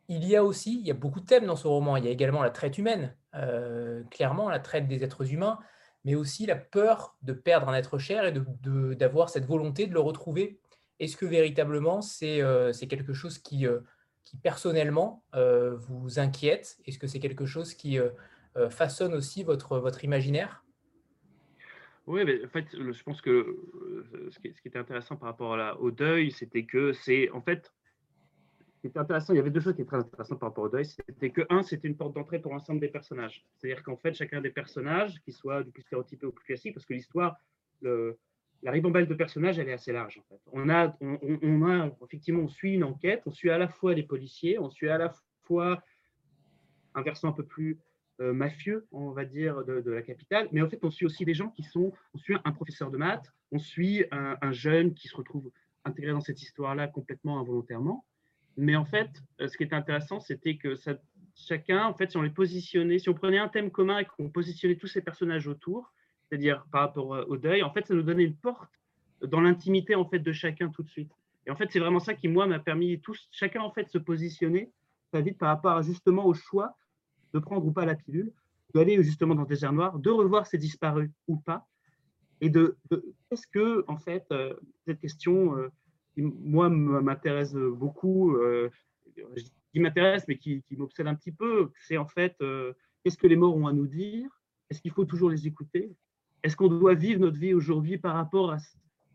il 0.09 0.25
y 0.25 0.37
a 0.37 0.43
aussi, 0.43 0.79
il 0.81 0.87
y 0.87 0.91
a 0.91 0.95
beaucoup 0.95 1.21
de 1.21 1.27
thèmes 1.27 1.47
dans 1.47 1.57
ce 1.57 1.69
roman. 1.69 1.97
Il 1.97 2.05
y 2.05 2.09
a 2.09 2.11
également 2.11 2.43
la 2.43 2.51
traite 2.51 2.79
humaine, 2.79 3.15
euh, 3.35 4.03
clairement 4.11 4.49
la 4.49 4.59
traite 4.59 4.89
des 4.89 5.05
êtres 5.05 5.33
humains, 5.33 5.59
mais 6.05 6.15
aussi 6.15 6.47
la 6.47 6.57
peur 6.57 7.17
de 7.23 7.35
perdre 7.35 7.69
un 7.69 7.75
être 7.75 7.99
cher 7.99 8.25
et 8.25 8.33
d'avoir 8.97 9.29
cette 9.29 9.45
volonté 9.45 9.87
de 9.87 9.93
le 9.93 10.01
retrouver. 10.01 10.61
Est-ce 10.99 11.17
que 11.17 11.27
véritablement 11.27 12.01
c'est 12.01 12.41
euh, 12.41 12.73
quelque 12.73 13.13
chose 13.13 13.39
qui, 13.39 13.67
euh, 13.67 13.81
qui 14.25 14.39
personnellement 14.39 15.23
vous 15.33 16.19
inquiète? 16.19 16.79
Est-ce 16.87 16.99
que 16.99 17.07
c'est 17.07 17.21
quelque 17.21 17.47
chose 17.47 17.75
qui 17.75 17.99
façonne 18.71 19.15
aussi 19.15 19.45
votre, 19.45 19.79
votre 19.79 20.05
imaginaire? 20.05 20.65
Oui, 22.09 22.25
mais 22.25 22.45
en 22.45 22.49
fait, 22.49 22.67
je 22.73 23.03
pense 23.03 23.21
que 23.21 23.57
ce 24.31 24.39
qui, 24.39 24.49
était 24.65 24.79
intéressant 24.79 25.17
par 25.17 25.29
rapport 25.29 25.79
au 25.81 25.91
deuil, 25.91 26.31
c'était 26.31 26.65
que 26.65 26.93
c'est 26.93 27.31
en 27.31 27.41
fait 27.41 27.73
était 28.85 28.99
intéressant, 28.99 29.33
il 29.33 29.37
y 29.37 29.41
avait 29.41 29.51
deux 29.51 29.61
choses 29.61 29.75
qui 29.75 29.83
étaient 29.83 29.89
très 29.89 29.99
intéressantes 29.99 30.39
par 30.39 30.51
rapport 30.51 30.65
au 30.65 30.69
deuil. 30.69 30.87
C'était 30.87 31.31
que, 31.31 31.43
un, 31.51 31.63
c'était 31.63 31.89
une 31.89 31.97
porte 31.97 32.15
d'entrée 32.15 32.39
pour 32.39 32.53
l'ensemble 32.53 32.81
des 32.81 32.89
personnages. 32.89 33.45
C'est-à-dire 33.57 33.83
qu'en 33.83 33.97
fait, 33.97 34.15
chacun 34.15 34.41
des 34.41 34.51
personnages, 34.51 35.21
qu'ils 35.23 35.35
soient 35.35 35.63
du 35.63 35.71
plus 35.71 35.83
stéréotypé 35.83 36.27
ou 36.27 36.33
plus 36.33 36.45
classique, 36.45 36.75
parce 36.75 36.87
que 36.87 36.95
l'histoire, 36.95 37.37
la 37.83 38.71
ribambelle 38.71 39.07
de 39.07 39.15
personnages, 39.15 39.59
elle 39.59 39.69
est 39.69 39.73
assez 39.73 39.93
large. 39.93 40.21
On, 40.53 40.69
a, 40.69 40.97
on, 41.01 41.69
a, 41.69 41.91
effectivement, 42.05 42.43
on 42.43 42.49
suit 42.49 42.75
une 42.75 42.85
enquête, 42.85 43.23
on 43.27 43.33
suit 43.33 43.51
à 43.51 43.59
la 43.59 43.69
fois 43.69 43.95
les 43.95 44.03
policiers, 44.03 44.59
on 44.59 44.71
suit 44.71 44.89
à 44.89 44.99
la 44.99 45.13
fois 45.43 45.83
un 46.95 47.03
versant 47.03 47.29
un 47.29 47.33
peu 47.33 47.45
plus 47.45 47.73
euh, 47.73 47.88
mafieux, 48.21 48.87
on 48.93 49.11
va 49.11 49.25
dire, 49.25 49.65
de, 49.65 49.91
la 49.91 50.03
capitale, 50.03 50.49
mais 50.53 50.61
en 50.61 50.69
fait, 50.69 50.81
on 50.83 50.91
suit 50.91 51.07
aussi 51.07 51.25
des 51.25 51.35
gens 51.35 51.51
qui 51.51 51.63
sont, 51.63 51.93
on 52.15 52.19
suit 52.19 52.37
un 52.45 52.53
professeur 52.53 52.91
de 52.91 52.97
maths, 52.97 53.33
on 53.53 53.59
suit 53.59 54.05
un, 54.11 54.37
un 54.41 54.53
jeune 54.53 54.95
qui 54.95 55.09
se 55.09 55.17
retrouve 55.17 55.51
intégré 55.85 56.13
dans 56.13 56.21
cette 56.21 56.43
histoire-là 56.43 56.89
complètement 56.89 57.39
involontairement. 57.41 58.05
Mais 58.57 58.77
en 58.77 58.85
fait, 58.85 59.11
ce 59.39 59.57
qui 59.57 59.63
est 59.63 59.73
intéressant, 59.73 60.19
c'était 60.21 60.57
que 60.57 60.75
ça, 60.75 60.95
chacun, 61.35 61.87
en 61.87 61.95
fait, 61.95 62.11
si 62.11 62.17
on 62.17 62.23
les 62.23 62.31
positionnait, 62.31 62.99
si 62.99 63.09
on 63.09 63.15
prenait 63.15 63.39
un 63.39 63.49
thème 63.49 63.71
commun 63.71 63.99
et 63.99 64.05
qu'on 64.05 64.29
positionnait 64.31 64.77
tous 64.77 64.89
ces 64.89 65.01
personnages 65.01 65.47
autour, 65.47 65.93
c'est-à-dire 66.29 66.67
par 66.71 66.83
rapport 66.83 67.25
au 67.29 67.37
deuil, 67.37 67.63
en 67.63 67.73
fait, 67.73 67.87
ça 67.87 67.95
nous 67.95 68.03
donnait 68.03 68.25
une 68.25 68.37
porte 68.37 68.71
dans 69.23 69.41
l'intimité 69.41 69.95
en 69.95 70.05
fait 70.05 70.19
de 70.19 70.33
chacun 70.33 70.69
tout 70.69 70.83
de 70.83 70.89
suite. 70.89 71.13
Et 71.47 71.51
en 71.51 71.57
fait, 71.57 71.71
c'est 71.71 71.79
vraiment 71.79 72.01
ça 72.01 72.15
qui 72.15 72.29
moi 72.29 72.47
m'a 72.47 72.59
permis 72.59 73.01
tous 73.01 73.29
chacun 73.31 73.63
en 73.63 73.71
fait 73.71 73.89
se 73.89 73.99
positionner 73.99 74.71
très 75.13 75.23
vite 75.23 75.39
par 75.39 75.49
rapport 75.49 75.83
justement 75.83 76.27
au 76.27 76.35
choix 76.35 76.77
de 77.35 77.39
prendre 77.39 77.67
ou 77.67 77.73
pas 77.73 77.85
la 77.85 77.95
pilule, 77.95 78.33
d'aller 78.75 79.03
justement 79.03 79.35
dans 79.35 79.45
des 79.45 79.65
airs 79.65 79.73
noirs, 79.73 79.99
de 79.99 80.11
revoir 80.11 80.47
ces 80.47 80.59
disparus 80.59 81.11
ou 81.27 81.37
pas, 81.37 81.67
et 82.41 82.51
de, 82.51 82.77
est-ce 83.31 83.47
que 83.47 83.85
en 83.89 83.97
fait 83.97 84.25
euh, 84.31 84.55
cette 84.87 85.01
question 85.01 85.57
euh, 85.57 85.69
qui 86.15 86.23
moi 86.23 86.69
m'intéresse 86.69 87.55
beaucoup, 87.55 88.37
euh, 88.37 88.71
qui 89.73 89.81
m'intéresse 89.81 90.25
mais 90.29 90.39
qui, 90.39 90.63
qui 90.63 90.77
m'obsède 90.77 91.07
un 91.07 91.15
petit 91.15 91.33
peu, 91.33 91.71
c'est 91.87 91.97
en 91.97 92.07
fait 92.07 92.37
qu'est-ce 93.03 93.19
que 93.19 93.27
les 93.27 93.37
morts 93.37 93.57
ont 93.57 93.67
à 93.67 93.73
nous 93.73 93.87
dire? 93.87 94.29
Est-ce 94.71 94.81
qu'il 94.81 94.93
faut 94.93 95.05
toujours 95.05 95.31
les 95.31 95.47
écouter? 95.47 95.97
Est-ce 96.43 96.57
qu'on 96.57 96.69
doit 96.69 96.95
vivre 96.95 97.21
notre 97.21 97.39
vie 97.39 97.55
aujourd'hui 97.55 97.99
par 97.99 98.15
rapport 98.15 98.53
à, 98.53 98.59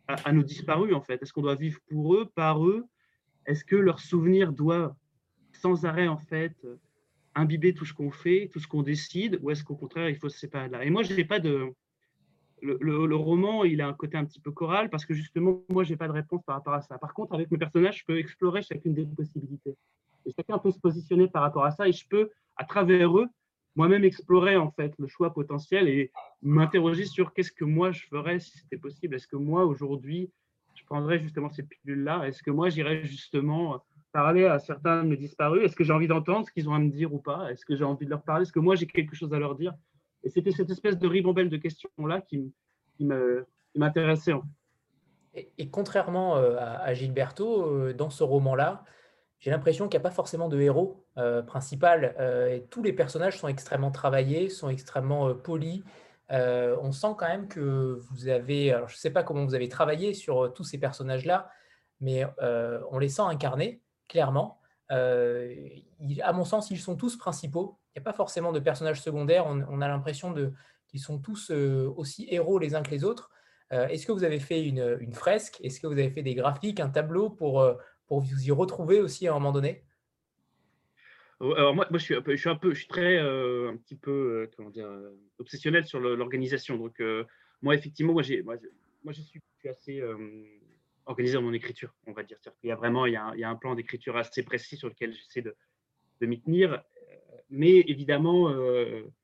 à, 0.08 0.32
nos 0.34 0.44
disparus, 0.44 0.94
en 0.94 1.02
fait? 1.02 1.22
Est-ce 1.22 1.32
qu'on 1.32 1.42
doit 1.42 1.56
vivre 1.56 1.80
pour 1.88 2.16
eux, 2.16 2.30
par 2.36 2.66
eux? 2.68 2.86
Est-ce 3.46 3.64
que 3.64 3.76
leurs 3.76 4.00
souvenirs 4.00 4.52
doivent 4.52 4.94
sans 5.54 5.86
arrêt, 5.86 6.08
en 6.08 6.18
fait, 6.18 6.56
imbiber 7.36 7.74
tout 7.74 7.86
ce 7.86 7.94
qu'on 7.94 8.12
fait, 8.12 8.50
tout 8.52 8.60
ce 8.60 8.68
qu'on 8.68 8.84
décide, 8.84 9.40
ou 9.42 9.52
est-ce 9.52 9.64
qu'au 9.64 9.76
contraire, 9.76 10.10
il 10.10 10.18
faut 10.18 10.30
se 10.30 10.40
séparer 10.40 10.68
de 10.68 10.74
là? 10.74 10.86
Et 10.86 10.90
moi, 10.90 11.04
je 11.04 11.14
n'ai 11.14 11.26
pas 11.26 11.40
de... 11.40 11.74
Le, 12.62 13.16
roman, 13.16 13.66
il 13.66 13.82
a 13.82 13.88
un 13.88 13.94
côté 13.94 14.16
un 14.16 14.24
petit 14.24 14.40
peu 14.40 14.52
choral 14.52 14.90
parce 14.90 15.06
que 15.06 15.14
justement, 15.14 15.62
moi, 15.70 15.84
je 15.84 15.92
n'ai 15.92 15.98
pas 15.98 16.08
de 16.08 16.14
réponse 16.14 16.42
par 16.46 16.56
rapport 16.56 16.74
à 16.74 16.82
ça. 16.82 16.98
Par 16.98 17.14
contre, 17.14 17.34
avec 17.34 17.52
mes 17.52 17.58
personnages, 17.58 18.00
je 18.00 18.06
peux 18.06 18.18
explorer 18.18 18.62
chacune 18.62 18.94
des 18.94 19.06
possibilités. 19.06 19.76
Et 20.26 20.32
chacun 20.32 20.58
peut 20.58 20.72
se 20.72 20.80
positionner 20.80 21.28
par 21.28 21.42
rapport 21.42 21.66
à 21.66 21.72
ça 21.72 21.90
et 21.90 21.92
je 21.92 22.08
peux, 22.08 22.30
à 22.56 22.64
travers 22.64 23.18
eux, 23.18 23.28
moi-même 23.76 24.04
explorer 24.04 24.56
en 24.56 24.72
fait 24.72 24.94
le 24.98 25.08
choix 25.08 25.34
potentiel 25.34 25.88
et 25.88 26.12
m'interroger 26.42 27.06
sur 27.06 27.34
qu'est-ce 27.34 27.52
que 27.52 27.66
moi 27.66 27.92
je 27.92 28.06
ferais 28.08 28.40
si 28.40 28.58
c'était 28.58 28.78
possible. 28.78 29.16
Est-ce 29.16 29.28
que 29.28 29.36
moi 29.36 29.66
aujourd'hui 29.66 30.32
je 30.76 30.84
prendrais 30.86 31.20
justement 31.20 31.50
cette 31.50 31.70
pilule-là 31.70 32.28
Est-ce 32.28 32.44
que 32.44 32.52
moi 32.52 32.70
j'irais 32.70 33.04
justement 33.06 33.84
parler 34.14 34.46
à 34.46 34.60
certains 34.60 35.04
de 35.04 35.10
mes 35.10 35.18
disparus 35.18 35.66
Est-ce 35.66 35.76
que 35.76 35.84
j'ai 35.84 35.92
envie 35.92 36.08
d'entendre 36.08 36.46
ce 36.46 36.52
qu'ils 36.52 36.70
ont 36.70 36.74
à 36.74 36.80
me 36.80 36.90
dire 36.90 37.14
ou 37.14 37.20
pas? 37.20 37.52
Est-ce 37.52 37.66
que 37.66 37.76
j'ai 37.76 37.84
envie 37.84 38.06
de 38.06 38.12
leur 38.12 38.22
parler? 38.22 38.44
Est-ce 38.44 38.54
que 38.54 38.60
moi 38.60 38.76
j'ai 38.76 38.88
quelque 38.88 39.16
chose 39.16 39.34
à 39.34 39.40
leur 39.40 39.56
dire? 39.56 39.74
Et 40.24 40.30
c'était 40.30 40.52
cette 40.52 40.70
espèce 40.70 40.98
de 40.98 41.08
ribambelle 41.08 41.50
de 41.50 41.58
questions-là 41.58 42.22
qui, 42.22 42.54
m'intéressait. 43.76 44.34
Et, 45.34 45.70
contrairement 45.70 46.38
euh, 46.38 46.58
à, 46.60 46.94
Gilberto, 46.94 47.66
euh, 47.66 47.94
dans 47.94 48.12
ce 48.12 48.24
roman-là, 48.24 48.86
j'ai 49.40 49.52
l'impression 49.52 49.90
qu'il 49.90 50.00
n'y 50.00 50.06
a 50.06 50.08
pas 50.10 50.16
forcément 50.16 50.48
de 50.48 50.62
héros 50.62 51.06
euh, 51.18 51.42
principal. 51.42 52.16
Tous 52.70 52.84
les 52.84 52.94
personnages 52.94 53.40
sont 53.40 53.50
extrêmement 53.50 53.92
travaillés, 53.92 54.48
sont 54.48 54.70
extrêmement 54.70 55.34
polis. 55.34 55.84
on 56.30 56.92
sent 56.94 57.16
quand 57.18 57.28
même 57.28 57.48
que 57.50 58.00
vous 58.12 58.30
avez, 58.30 58.70
je 58.70 58.94
ne 58.94 58.98
sais 58.98 59.10
pas 59.10 59.24
comment 59.24 59.44
vous 59.44 59.56
avez 59.56 59.68
travaillé 59.68 60.14
sur 60.14 60.54
tous 60.54 60.64
ces 60.64 60.78
personnages-là, 60.78 61.50
mais 62.00 62.24
on 62.90 63.00
les 63.00 63.10
sent 63.10 63.24
incarnés, 63.24 63.83
clairement. 64.08 64.60
à 64.90 66.34
mon 66.34 66.46
sens, 66.46 66.72
ils 66.72 66.80
sont 66.80 66.96
tous 66.96 67.18
principaux. 67.18 67.80
Il 67.96 68.00
n'y 68.00 68.04
a 68.04 68.06
pas 68.06 68.14
forcément 68.14 68.52
de 68.52 68.60
personnages 68.60 69.02
secondaires. 69.02 69.46
On, 69.48 69.82
a 69.82 69.88
l'impression 69.88 70.34
qu'ils 70.88 71.00
sont 71.00 71.20
tous 71.20 71.52
aussi 71.52 72.28
héros 72.30 72.60
les 72.60 72.76
uns 72.76 72.84
que 72.84 72.92
les 72.92 73.04
autres. 73.04 73.30
Est-ce 73.72 74.06
que 74.06 74.12
vous 74.12 74.24
avez 74.24 74.40
fait 74.40 74.64
une, 74.66 75.14
fresque? 75.14 75.60
Est-ce 75.64 75.80
que 75.80 75.88
vous 75.88 75.94
avez 75.94 76.10
fait 76.10 76.24
des 76.24 76.36
graphiques, 76.36 76.80
un 76.80 76.90
tableau 76.90 77.30
pour 77.30 77.64
vous 78.10 78.44
y 78.44 78.52
retrouver 78.52 79.00
aussi 79.00 79.28
à 79.28 79.32
un 79.32 79.36
moment 79.36 79.52
donné? 79.52 79.84
Euh, 81.44 81.54
alors 81.56 81.76
moi, 81.76 81.86
je, 81.92 81.98
suis 81.98 82.16
un 82.16 82.22
peu, 82.22 82.36
je 82.36 82.40
suis 82.40 82.50
un 82.50 82.56
peu, 82.56 82.74
je 82.74 82.80
suis 82.80 82.88
très, 82.88 83.18
euh, 83.18 83.72
un 83.72 83.78
petit 83.78 83.96
peu, 83.96 84.12
euh, 84.12 84.52
comment 84.56 84.70
dire, 84.70 84.90
obsessionnel 85.40 85.86
sur 85.86 86.00
l'organisation. 86.00 86.78
Donc 86.78 87.02
moi, 87.62 87.76
effectivement, 87.76 88.14
moi, 88.14 88.24
moi, 88.44 89.14
je 89.14 89.22
suis, 89.22 89.42
assez 89.70 90.02
organisé 91.06 91.36
dans 91.36 91.42
mon 91.42 91.54
écriture, 91.54 91.94
on 92.08 92.14
va 92.14 92.24
dire. 92.24 92.38
Il 92.64 92.70
y 92.70 92.72
a 92.72 92.76
vraiment, 92.76 93.06
il 93.06 93.14
y 93.14 93.16
a 93.16 93.26
un, 93.26 93.34
il 93.34 93.40
y 93.40 93.44
a 93.44 93.50
un 93.50 93.56
plan 93.56 93.76
d'écriture 93.76 94.18
assez 94.18 94.44
précis 94.44 94.78
sur 94.78 94.88
lequel 94.88 95.14
j'essaie 95.14 95.42
de, 95.42 95.56
de 96.22 96.26
m'y 96.26 96.42
tenir. 96.42 96.84
Mais 97.50 97.84
évidemment, 97.88 98.52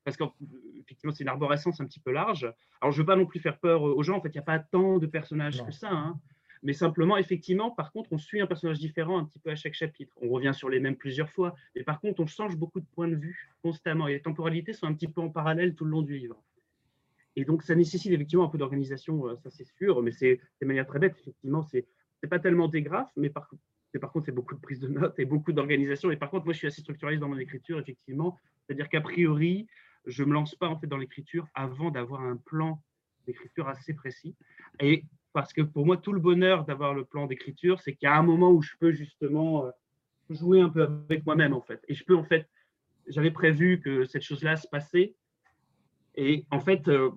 parce 0.03 0.15
qu'effectivement, 0.15 1.11
c'est 1.11 1.23
une 1.23 1.29
arborescence 1.29 1.81
un 1.81 1.85
petit 1.85 1.99
peu 1.99 2.11
large. 2.11 2.51
Alors, 2.79 2.91
je 2.91 2.97
ne 2.97 3.01
veux 3.01 3.05
pas 3.05 3.15
non 3.15 3.25
plus 3.25 3.39
faire 3.39 3.57
peur 3.57 3.81
aux 3.81 4.03
gens. 4.03 4.17
En 4.17 4.21
fait, 4.21 4.29
il 4.29 4.33
n'y 4.33 4.39
a 4.39 4.43
pas 4.43 4.59
tant 4.59 4.99
de 4.99 5.07
personnages 5.07 5.63
que 5.65 5.71
ça. 5.71 5.89
Hein. 5.91 6.19
Mais 6.61 6.73
simplement, 6.73 7.17
effectivement, 7.17 7.71
par 7.71 7.91
contre, 7.91 8.11
on 8.11 8.17
suit 8.17 8.41
un 8.41 8.47
personnage 8.47 8.79
différent 8.79 9.17
un 9.17 9.25
petit 9.25 9.39
peu 9.39 9.49
à 9.49 9.55
chaque 9.55 9.73
chapitre. 9.73 10.13
On 10.21 10.29
revient 10.29 10.53
sur 10.53 10.69
les 10.69 10.79
mêmes 10.79 10.97
plusieurs 10.97 11.29
fois. 11.29 11.55
Mais 11.75 11.83
par 11.83 11.99
contre, 12.01 12.19
on 12.19 12.27
change 12.27 12.55
beaucoup 12.57 12.81
de 12.81 12.85
points 12.85 13.07
de 13.07 13.15
vue 13.15 13.49
constamment. 13.63 14.07
Et 14.07 14.13
les 14.13 14.21
temporalités 14.21 14.73
sont 14.73 14.85
un 14.85 14.93
petit 14.93 15.07
peu 15.07 15.21
en 15.21 15.29
parallèle 15.29 15.73
tout 15.73 15.85
le 15.85 15.91
long 15.91 16.01
du 16.01 16.17
livre. 16.17 16.43
Et 17.39 17.45
donc, 17.45 17.63
ça 17.63 17.73
nécessite 17.73 18.11
effectivement 18.11 18.43
un 18.43 18.49
peu 18.49 18.57
d'organisation, 18.57 19.27
euh, 19.27 19.35
ça 19.37 19.49
c'est 19.49 19.65
sûr, 19.77 20.01
mais 20.01 20.11
c'est 20.11 20.41
de 20.61 20.67
manière 20.67 20.85
très 20.85 20.99
bête, 20.99 21.15
effectivement. 21.17 21.63
C'est 21.63 21.87
pas 22.29 22.39
tellement 22.39 22.67
des 22.67 22.81
graphes, 22.81 23.11
mais 23.15 23.29
par, 23.29 23.47
contre, 23.47 24.25
c'est 24.25 24.33
beaucoup 24.33 24.55
de 24.55 24.59
prise 24.59 24.81
de 24.81 24.89
notes 24.89 25.17
et 25.19 25.25
beaucoup 25.25 25.53
d'organisation. 25.53 26.11
Et 26.11 26.17
par 26.17 26.29
contre, 26.29 26.43
moi, 26.43 26.53
je 26.53 26.57
suis 26.57 26.67
assez 26.67 26.81
structuraliste 26.81 27.21
dans 27.21 27.29
mon 27.29 27.37
écriture, 27.37 27.79
effectivement. 27.79 28.37
C'est-à-dire 28.65 28.89
qu'a 28.89 28.99
priori, 28.99 29.67
je 30.05 30.23
ne 30.23 30.29
me 30.29 30.33
lance 30.33 30.53
pas 30.53 30.67
en 30.67 30.77
fait 30.77 30.87
dans 30.87 30.97
l'écriture 30.97 31.47
avant 31.53 31.91
d'avoir 31.91 32.21
un 32.21 32.35
plan 32.35 32.83
d'écriture 33.25 33.69
assez 33.69 33.93
précis. 33.93 34.35
Et 34.81 35.05
parce 35.31 35.53
que 35.53 35.61
pour 35.61 35.85
moi, 35.85 35.95
tout 35.95 36.11
le 36.11 36.19
bonheur 36.19 36.65
d'avoir 36.65 36.93
le 36.93 37.05
plan 37.05 37.25
d'écriture, 37.25 37.79
c'est 37.79 37.93
qu'il 37.93 38.05
y 38.05 38.11
a 38.11 38.17
un 38.17 38.23
moment 38.23 38.51
où 38.51 38.61
je 38.61 38.73
peux 38.81 38.91
justement 38.91 39.65
euh, 39.65 39.71
jouer 40.29 40.59
un 40.59 40.69
peu 40.69 40.83
avec 40.83 41.25
moi-même, 41.25 41.53
en 41.53 41.61
fait. 41.61 41.81
Et 41.87 41.93
je 41.93 42.03
peux, 42.03 42.17
en 42.17 42.25
fait, 42.25 42.49
j'avais 43.07 43.31
prévu 43.31 43.79
que 43.79 44.03
cette 44.03 44.23
chose-là 44.23 44.57
se 44.57 44.67
passait. 44.67 45.15
Et 46.21 46.45
en 46.51 46.59
fait, 46.59 46.89
euh, 46.89 47.11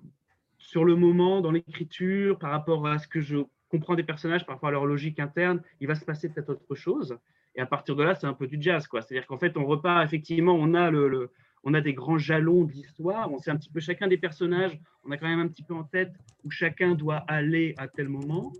sur 0.57 0.85
le 0.85 0.95
moment, 0.95 1.41
dans 1.41 1.51
l'écriture, 1.51 2.39
par 2.39 2.51
rapport 2.51 2.87
à 2.87 2.99
ce 2.99 3.07
que 3.07 3.19
je 3.19 3.39
comprends 3.67 3.95
des 3.95 4.03
personnages, 4.03 4.45
par 4.45 4.55
rapport 4.55 4.69
à 4.69 4.71
leur 4.71 4.85
logique 4.85 5.19
interne, 5.19 5.61
il 5.81 5.87
va 5.87 5.95
se 5.95 6.05
passer 6.05 6.29
peut-être 6.29 6.51
autre 6.51 6.73
chose. 6.73 7.17
Et 7.55 7.59
à 7.59 7.65
partir 7.65 7.97
de 7.97 8.03
là, 8.03 8.15
c'est 8.15 8.27
un 8.27 8.33
peu 8.33 8.47
du 8.47 8.57
jazz, 8.61 8.87
quoi. 8.87 9.01
C'est-à-dire 9.01 9.27
qu'en 9.27 9.37
fait, 9.37 9.57
on 9.57 9.65
repart, 9.65 10.05
effectivement, 10.05 10.53
on 10.53 10.73
a 10.73 10.89
le 10.89 11.31
on 11.65 11.73
a 11.73 11.81
des 11.81 11.93
grands 11.93 12.17
jalons 12.17 12.63
de 12.63 12.71
l'histoire, 12.71 13.31
on 13.31 13.37
sait 13.37 13.51
un 13.51 13.57
petit 13.57 13.69
peu 13.69 13.79
chacun 13.79 14.07
des 14.07 14.17
personnages, 14.17 14.79
on 15.03 15.11
a 15.11 15.17
quand 15.17 15.27
même 15.27 15.39
un 15.39 15.47
petit 15.47 15.63
peu 15.63 15.73
en 15.73 15.83
tête 15.83 16.13
où 16.43 16.51
chacun 16.51 16.93
doit 16.93 17.23
aller 17.27 17.73
à 17.77 17.87
tel 17.87 18.09
moment. 18.09 18.51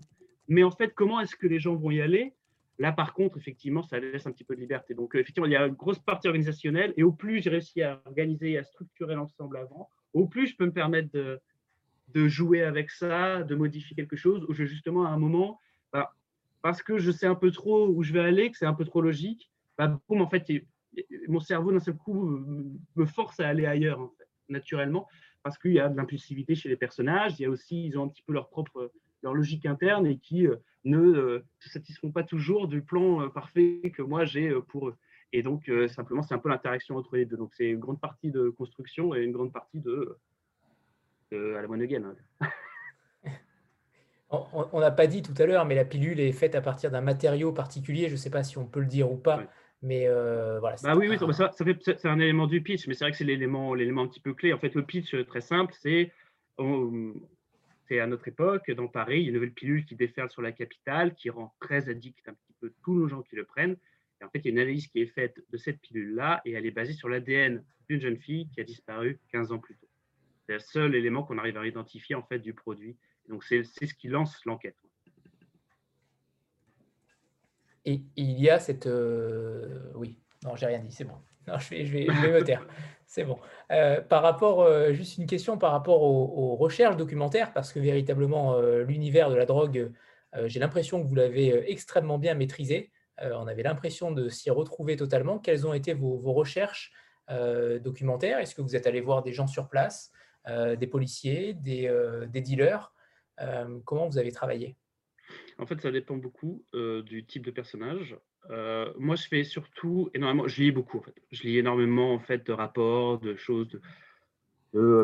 Mais 0.48 0.64
en 0.64 0.72
fait, 0.72 0.94
comment 0.94 1.20
est-ce 1.22 1.36
que 1.36 1.48
les 1.48 1.60
gens 1.60 1.76
vont 1.76 1.92
y 1.92 2.02
aller? 2.02 2.34
Là, 2.80 2.92
par 2.92 3.14
contre, 3.14 3.38
effectivement, 3.38 3.84
ça 3.84 4.00
laisse 4.00 4.26
un 4.26 4.32
petit 4.32 4.44
peu 4.44 4.56
de 4.56 4.62
liberté. 4.62 4.94
Donc, 4.94 5.16
effectivement, 5.16 5.48
il 5.48 5.54
y 5.54 5.56
a 5.56 5.66
une 5.66 5.76
grosse 5.76 6.00
partie 6.00 6.28
organisationnelle. 6.28 6.94
Et 6.98 7.04
au 7.04 7.12
plus 7.12 7.42
j'ai 7.42 7.50
réussi 7.50 7.82
à 7.82 8.02
organiser 8.06 8.52
et 8.52 8.58
à 8.58 8.64
structurer 8.64 9.16
l'ensemble 9.16 9.58
avant, 9.58 9.90
plus 10.28 10.48
je 10.48 10.56
peux 10.56 10.66
me 10.66 10.72
permettre 10.72 11.10
de, 11.14 12.28
jouer 12.28 12.62
avec 12.62 12.92
ça, 12.92 13.44
de 13.44 13.56
modifier 13.56 13.96
quelque 13.96 14.16
chose, 14.16 14.46
où 14.48 14.54
je, 14.54 14.66
justement, 14.66 15.06
à 15.06 15.10
un 15.10 15.18
moment, 15.18 15.60
bah, 15.92 16.14
parce 16.62 16.84
que 16.84 16.98
je 17.00 17.12
sais 17.12 17.26
un 17.26 17.36
peu 17.36 17.52
trop 17.52 17.88
où 17.88 18.04
je 18.04 18.14
vais 18.14 18.20
aller, 18.20 18.52
que 18.52 18.58
c'est 18.58 18.66
un 18.66 18.74
peu 18.74 18.86
trop 18.86 19.02
logique, 19.02 19.52
bah, 19.78 20.00
mon 21.28 21.40
cerveau 21.40 21.72
d'un 21.72 21.80
seul 21.80 21.96
coup 21.96 22.40
me 22.96 23.06
force 23.06 23.40
à 23.40 23.48
aller 23.48 23.66
ailleurs, 23.66 24.12
naturellement, 24.50 25.08
parce 25.42 25.58
qu'il 25.58 25.74
y 25.74 25.80
a 25.80 25.90
de 25.90 25.98
l'impulsivité 25.98 26.56
chez 26.56 26.70
les 26.70 26.78
personnages. 26.78 27.40
Il 27.40 27.44
y 27.44 27.46
a 27.46 27.50
aussi, 27.50 27.86
ils 27.86 27.98
ont 27.98 28.04
un 28.04 28.08
petit 28.08 28.24
peu 28.24 28.34
leur 28.34 28.50
propre 28.50 28.92
logique 29.32 29.66
interne 29.66 30.06
et 30.06 30.18
qui 30.18 30.48
euh, 30.48 30.58
ne 30.84 30.98
euh, 30.98 31.46
se 31.60 31.70
satisfont 31.70 32.12
pas 32.12 32.24
toujours 32.24 32.68
du 32.68 32.82
plan 32.82 33.22
euh, 33.22 33.30
parfait 33.30 33.94
que 33.96 34.02
moi 34.02 34.26
j'ai 34.26 34.52
pour 34.68 34.90
eux. 34.90 34.96
Et 35.34 35.42
donc, 35.42 35.70
simplement, 35.88 36.22
c'est 36.22 36.36
un 36.36 36.40
peu 36.40 36.50
l'interaction 36.50 36.96
entre 36.96 37.16
les 37.16 37.26
deux. 37.26 37.38
Donc, 37.38 37.52
c'est 37.56 37.66
une 37.66 37.80
grande 37.80 38.00
partie 38.00 38.30
de 38.30 38.50
construction 38.50 39.16
et 39.16 39.24
une 39.24 39.32
grande 39.32 39.52
partie 39.52 39.80
de, 39.80 40.18
à 41.32 41.62
la 41.62 41.68
moine 41.68 41.84
gain. 41.86 42.16
On 44.30 44.80
n'a 44.80 44.92
pas 44.92 45.08
dit 45.08 45.22
tout 45.22 45.34
à 45.38 45.46
l'heure, 45.46 45.66
mais 45.66 45.76
la 45.76 45.86
pilule 45.86 46.20
est 46.20 46.32
faite 46.32 46.56
à 46.56 46.62
partir 46.62 46.90
d'un 46.90 47.02
matériau 47.02 47.52
particulier. 47.52 48.08
Je 48.08 48.14
ne 48.14 48.18
sais 48.18 48.32
pas 48.32 48.44
si 48.44 48.58
on 48.58 48.66
peut 48.66 48.80
le 48.80 48.88
dire 48.88 49.12
ou 49.12 49.18
pas. 49.18 49.44
Mais 49.84 50.08
euh, 50.08 50.60
voilà. 50.60 50.76
Bah 50.82 50.96
oui, 50.96 51.08
oui, 51.10 51.18
ça, 51.34 51.52
ça 51.52 51.66
fait, 51.66 51.78
c'est 51.84 52.08
un 52.08 52.20
élément 52.20 52.48
du 52.48 52.62
pitch, 52.62 52.88
mais 52.88 52.94
c'est 52.94 53.04
vrai 53.04 53.12
que 53.12 53.18
c'est 53.18 53.26
l'élément, 53.26 53.74
l'élément 53.74 54.04
un 54.04 54.08
petit 54.08 54.22
peu 54.22 54.34
clé. 54.34 54.54
En 54.54 54.58
fait, 54.58 54.74
le 54.74 54.84
pitch 54.84 55.14
euh, 55.14 55.26
très 55.26 55.42
simple, 55.42 55.74
c'est 55.78 56.12
c'est 57.88 58.00
à 58.00 58.08
notre 58.08 58.28
époque, 58.28 58.72
dans 58.72 58.88
Paris, 58.88 59.20
il 59.20 59.24
y 59.24 59.26
a 59.26 59.28
une 59.30 59.34
nouvelle 59.34 59.52
pilule 59.52 59.86
qui 59.86 59.96
déferle 59.96 60.30
sur 60.30 60.42
la 60.42 60.52
capitale, 60.52 61.16
qui 61.16 61.30
rend 61.30 61.54
très 61.60 61.90
addict 61.90 62.28
un 62.28 62.34
petit 62.34 62.54
peu 62.62 62.72
tous 62.84 62.94
nos 62.94 63.08
gens 63.08 63.22
qui 63.24 63.36
le 63.36 63.44
prennent. 63.44 63.76
En 64.24 64.30
fait, 64.30 64.40
il 64.40 64.46
y 64.46 64.48
a 64.50 64.52
une 64.52 64.60
analyse 64.60 64.88
qui 64.88 65.02
est 65.02 65.08
faite 65.08 65.36
de 65.52 65.58
cette 65.58 65.80
pilule-là, 65.82 66.42
et 66.46 66.54
elle 66.54 66.66
est 66.66 66.72
basée 66.72 66.94
sur 66.94 67.10
l'ADN 67.10 67.64
d'une 67.90 68.00
jeune 68.00 68.18
fille 68.18 68.48
qui 68.50 68.62
a 68.62 68.64
disparu 68.64 69.20
15 69.32 69.52
ans 69.52 69.60
plus 69.60 69.76
tôt. 69.76 69.88
C'est 70.46 70.54
le 70.54 70.60
seul 70.60 70.96
élément 70.96 71.24
qu'on 71.24 71.38
arrive 71.38 71.58
à 71.58 71.66
identifier 71.66 72.16
en 72.16 72.24
fait 72.24 72.40
du 72.40 72.54
produit. 72.54 72.98
Donc 73.30 73.44
c'est, 73.44 73.64
c'est 73.64 73.88
ce 73.88 73.94
qui 73.94 74.08
lance 74.08 74.44
l'enquête. 74.46 74.76
Et 77.86 78.02
il 78.16 78.40
y 78.40 78.50
a 78.50 78.60
cette... 78.60 78.88
Euh, 78.88 79.92
oui, 79.96 80.18
non, 80.44 80.56
j'ai 80.56 80.68
rien 80.68 80.80
dit, 80.80 80.92
c'est 80.92 81.04
bon. 81.04 81.18
Non, 81.46 81.60
je 81.60 81.70
vais, 81.72 81.86
je 81.86 81.92
vais, 81.92 82.32
me 82.32 82.42
taire. 82.42 82.66
C'est 83.06 83.26
bon. 83.26 83.38
Euh, 83.70 84.00
par 84.00 84.24
rapport, 84.24 84.62
euh, 84.62 84.94
juste 84.94 85.18
une 85.18 85.26
question 85.26 85.58
par 85.58 85.74
rapport 85.74 86.02
aux, 86.02 86.56
recherches 86.56 86.96
documentaires, 86.96 87.52
parce 87.52 87.74
que 87.74 87.80
véritablement, 87.80 88.58
l'univers 88.88 89.30
de 89.30 89.36
la 89.36 89.46
drogue 89.46 89.92
J'ai 90.46 90.62
l'impression 90.62 91.04
que 91.04 91.08
vous 91.08 91.16
l'avez 91.16 91.70
extrêmement 91.70 92.18
bien 92.18 92.34
maîtrisé. 92.34 92.93
On 93.22 93.48
avait 93.48 93.64
l'impression 93.64 94.12
de 94.12 94.30
s'y 94.30 94.50
retrouver 94.50 94.96
totalement. 94.96 95.40
Quelles 95.40 95.68
ont 95.68 95.74
été 95.74 95.94
vos, 95.94 96.18
recherches 96.34 96.92
documentaires? 97.82 98.40
Est-ce 98.40 98.56
que 98.56 98.62
vous 98.62 98.76
êtes 98.76 98.88
allé 98.88 99.02
voir 99.02 99.24
des 99.24 99.34
gens 99.34 99.48
sur 99.48 99.70
place, 99.70 100.12
des 100.48 100.88
policiers, 100.88 101.54
des, 101.54 102.42
dealers? 102.42 102.92
Comment 103.86 104.08
vous 104.08 104.18
avez 104.18 104.32
travaillé? 104.32 104.76
En 105.60 105.66
fait, 105.66 105.80
ça 105.82 105.92
dépend 105.92 106.18
beaucoup 106.18 106.66
du 106.74 107.26
type 107.26 107.46
de 107.46 107.52
personnage. 107.52 108.18
moi, 108.98 109.16
je 109.16 109.28
fais 109.28 109.44
surtout 109.44 110.10
énormément, 110.14 110.48
je 110.48 110.62
lis 110.62 110.72
beaucoup. 110.72 111.04
Je 111.32 111.44
lis 111.44 111.58
énormément 111.60 112.14
en 112.14 112.20
fait 112.20 112.46
de 112.46 112.52
rapports, 112.52 113.20
de 113.20 113.36
choses. 113.36 113.80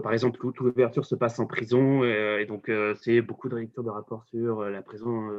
Par 0.01 0.13
exemple, 0.13 0.39
toute 0.39 0.57
l'ouverture 0.57 1.05
se 1.05 1.13
passe 1.13 1.37
en 1.39 1.45
prison 1.45 2.03
et, 2.03 2.45
donc 2.47 2.71
c'est 3.01 3.21
beaucoup 3.21 3.49
de 3.49 3.55
lectures 3.55 3.83
de 3.83 3.91
rapports 3.91 4.25
sur 4.25 4.63
la 4.63 4.81
prison 4.81 5.29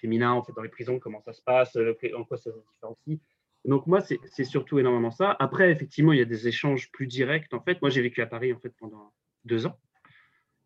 féminin 0.00 0.32
en 0.32 0.42
fait 0.42 0.52
dans 0.52 0.62
les 0.62 0.68
prisons, 0.68 0.98
comment 0.98 1.20
ça 1.20 1.32
se 1.32 1.42
passe, 1.42 1.76
en 1.76 2.24
quoi 2.24 2.36
ça 2.36 2.50
se 2.50 2.58
différencie. 2.58 3.20
Donc 3.64 3.86
moi, 3.86 4.00
c'est 4.00 4.44
surtout 4.44 4.78
énormément 4.78 5.10
ça. 5.10 5.36
Après, 5.38 5.70
effectivement, 5.70 6.12
il 6.12 6.18
y 6.18 6.22
a 6.22 6.26
des 6.26 6.48
échanges 6.48 6.90
plus 6.90 7.06
directs. 7.06 7.52
En 7.52 7.60
fait, 7.60 7.80
moi, 7.82 7.90
j'ai 7.90 8.00
vécu 8.00 8.22
à 8.22 8.26
Paris 8.26 8.52
en 8.52 8.58
fait 8.58 8.72
pendant 8.78 9.12
deux 9.44 9.66
ans. 9.66 9.78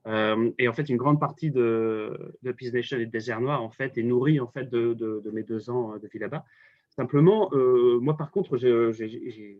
Euh, 0.06 0.50
et 0.58 0.68
en 0.68 0.72
fait, 0.72 0.88
une 0.88 0.96
grande 0.96 1.20
partie 1.20 1.50
de, 1.50 2.34
de 2.42 2.52
Peace 2.52 2.72
Nation 2.72 2.98
et 2.98 3.06
de 3.06 3.10
Désert 3.10 3.40
Noir 3.40 3.62
en 3.62 3.70
fait, 3.70 3.96
est 3.96 4.02
nourrie 4.02 4.40
en 4.40 4.48
fait, 4.48 4.68
de, 4.68 4.94
de, 4.94 5.30
mes 5.32 5.42
deux 5.42 5.70
ans 5.70 5.96
de 5.96 6.08
vie 6.08 6.18
là-bas. 6.18 6.44
Simplement, 6.90 7.50
euh, 7.52 7.98
moi 8.00 8.16
par 8.16 8.30
contre, 8.30 8.56
j'ai 8.56 9.58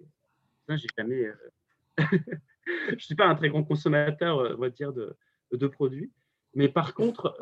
jamais. 0.96 1.24
Euh, 1.24 1.34
je 2.98 3.04
suis 3.04 3.14
pas 3.14 3.26
un 3.26 3.34
très 3.34 3.48
grand 3.48 3.64
consommateur, 3.64 4.56
on 4.56 4.60
va 4.60 4.70
dire, 4.70 4.92
de 4.92 5.66
produits. 5.68 6.10
Mais 6.54 6.68
par 6.68 6.94
contre, 6.94 7.36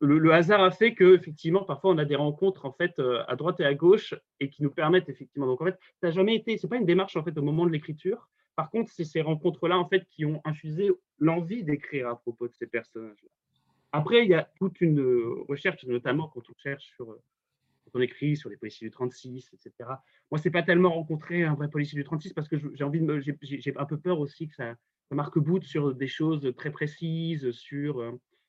le, 0.00 0.32
hasard 0.32 0.62
a 0.62 0.70
fait 0.70 0.94
que 0.94 1.16
effectivement, 1.16 1.64
parfois, 1.64 1.90
on 1.90 1.98
a 1.98 2.04
des 2.04 2.14
rencontres 2.14 2.64
en 2.64 2.72
fait 2.72 3.00
à 3.26 3.34
droite 3.34 3.58
et 3.60 3.64
à 3.64 3.74
gauche 3.74 4.14
et 4.38 4.48
qui 4.48 4.62
nous 4.62 4.70
permettent 4.70 5.08
effectivement. 5.08 5.46
Donc 5.46 5.60
en 5.60 5.64
fait, 5.64 5.78
ça 6.00 6.06
n'a 6.06 6.10
jamais 6.12 6.36
été. 6.36 6.56
C'est 6.56 6.68
pas 6.68 6.76
une 6.76 6.86
démarche 6.86 7.16
en 7.16 7.24
fait 7.24 7.36
au 7.36 7.42
moment 7.42 7.66
de 7.66 7.70
l'écriture. 7.70 8.28
Par 8.56 8.70
contre, 8.70 8.90
c'est 8.92 9.04
ces 9.04 9.20
rencontres-là 9.20 9.78
en 9.78 9.88
fait 9.88 10.06
qui 10.08 10.24
ont 10.24 10.40
infusé 10.44 10.90
l'envie 11.18 11.64
d'écrire 11.64 12.08
à 12.08 12.16
propos 12.16 12.46
de 12.46 12.52
ces 12.54 12.66
personnages-là. 12.66 13.28
Après, 13.92 14.24
il 14.24 14.28
y 14.28 14.34
a 14.34 14.50
toute 14.58 14.80
une 14.80 15.00
euh, 15.00 15.44
recherche, 15.48 15.84
notamment 15.84 16.28
quand 16.28 16.42
on 16.50 16.54
cherche 16.60 16.84
sur, 16.96 17.10
euh, 17.10 17.22
quand 17.84 17.98
on 17.98 18.00
écrit 18.00 18.36
sur 18.36 18.50
les 18.50 18.56
policiers 18.56 18.88
du 18.88 18.90
36, 18.90 19.50
etc. 19.52 19.72
Moi, 20.32 20.38
c'est 20.38 20.50
pas 20.50 20.64
tellement 20.64 20.92
rencontrer 20.92 21.44
un 21.44 21.54
vrai 21.54 21.68
policier 21.68 21.96
du 21.96 22.04
36 22.04 22.32
parce 22.32 22.48
que 22.48 22.56
j'ai 22.74 22.82
envie 22.84 23.00
de, 23.00 23.20
j'ai 23.20 23.72
un 23.76 23.84
peu 23.84 23.96
peur 23.96 24.18
aussi 24.18 24.48
que 24.48 24.54
ça, 24.56 24.74
marque 25.10 25.38
bout 25.38 25.62
sur 25.62 25.94
des 25.94 26.08
choses 26.08 26.52
très 26.56 26.70
précises, 26.70 27.50
sur 27.52 28.02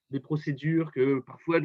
des 0.09 0.19
procédures 0.19 0.91
que 0.91 1.19
parfois 1.21 1.59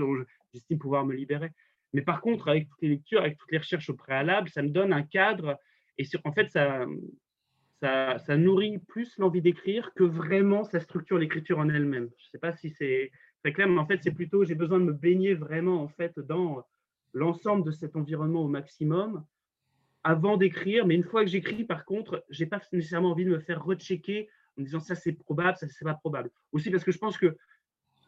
j'estime 0.53 0.79
pouvoir 0.79 1.05
me 1.07 1.15
libérer. 1.15 1.51
Mais 1.93 2.03
par 2.03 2.21
contre, 2.21 2.49
avec 2.49 2.69
toutes 2.69 2.83
les 2.83 2.89
lectures, 2.89 3.21
avec 3.21 3.39
toutes 3.39 3.51
les 3.51 3.59
recherches 3.59 3.91
au 3.91 3.95
préalable, 3.95 4.49
ça 4.49 4.63
me 4.63 4.69
donne 4.69 4.93
un 4.93 5.03
cadre 5.03 5.59
et 6.01 6.07
en 6.25 6.33
fait, 6.33 6.51
ça, 6.51 6.87
ça, 7.83 8.37
nourrit 8.37 8.79
plus 8.79 9.19
l'envie 9.19 9.43
d'écrire 9.43 9.93
que 9.95 10.05
vraiment 10.05 10.65
ça 10.65 10.81
structure 10.81 11.19
l'écriture 11.19 11.59
en 11.59 11.69
elle-même. 11.69 12.09
Je 12.19 12.27
ne 12.27 12.31
sais 12.31 12.39
pas 12.39 12.53
si 12.53 12.71
c'est 12.71 13.11
très 13.43 13.53
clair, 13.53 13.69
mais 13.69 13.79
en 13.79 13.87
fait, 13.87 14.01
c'est 14.03 14.13
plutôt 14.13 14.45
j'ai 14.45 14.55
besoin 14.55 14.81
de 14.81 14.85
me 14.85 14.93
baigner 14.95 15.35
vraiment 15.35 15.83
en 15.83 15.89
fait 15.89 16.19
dans 16.19 16.65
l'ensemble 17.13 17.67
de 17.67 17.71
cet 17.71 17.97
environnement 17.97 18.43
au 18.43 18.49
maximum 18.49 19.25
avant 20.03 20.39
d'écrire. 20.39 20.87
Mais 20.87 20.95
une 20.95 21.05
fois 21.05 21.23
que 21.23 21.31
j'écris, 21.31 21.65
par 21.65 21.85
contre, 21.85 22.25
j'ai 22.31 22.47
pas 22.47 22.61
nécessairement 22.73 23.11
envie 23.11 23.27
de 23.27 23.31
me 23.31 23.41
faire 23.41 23.63
rechecker 23.63 24.31
en 24.61 24.65
disant 24.65 24.81
ça 24.81 24.95
c'est 24.95 25.13
probable, 25.13 25.57
ça 25.59 25.67
c'est 25.69 25.85
pas 25.85 25.95
probable. 25.95 26.31
Aussi 26.53 26.71
parce 26.71 26.85
que 26.85 26.93
je 26.93 26.99
pense 26.99 27.19
que 27.19 27.37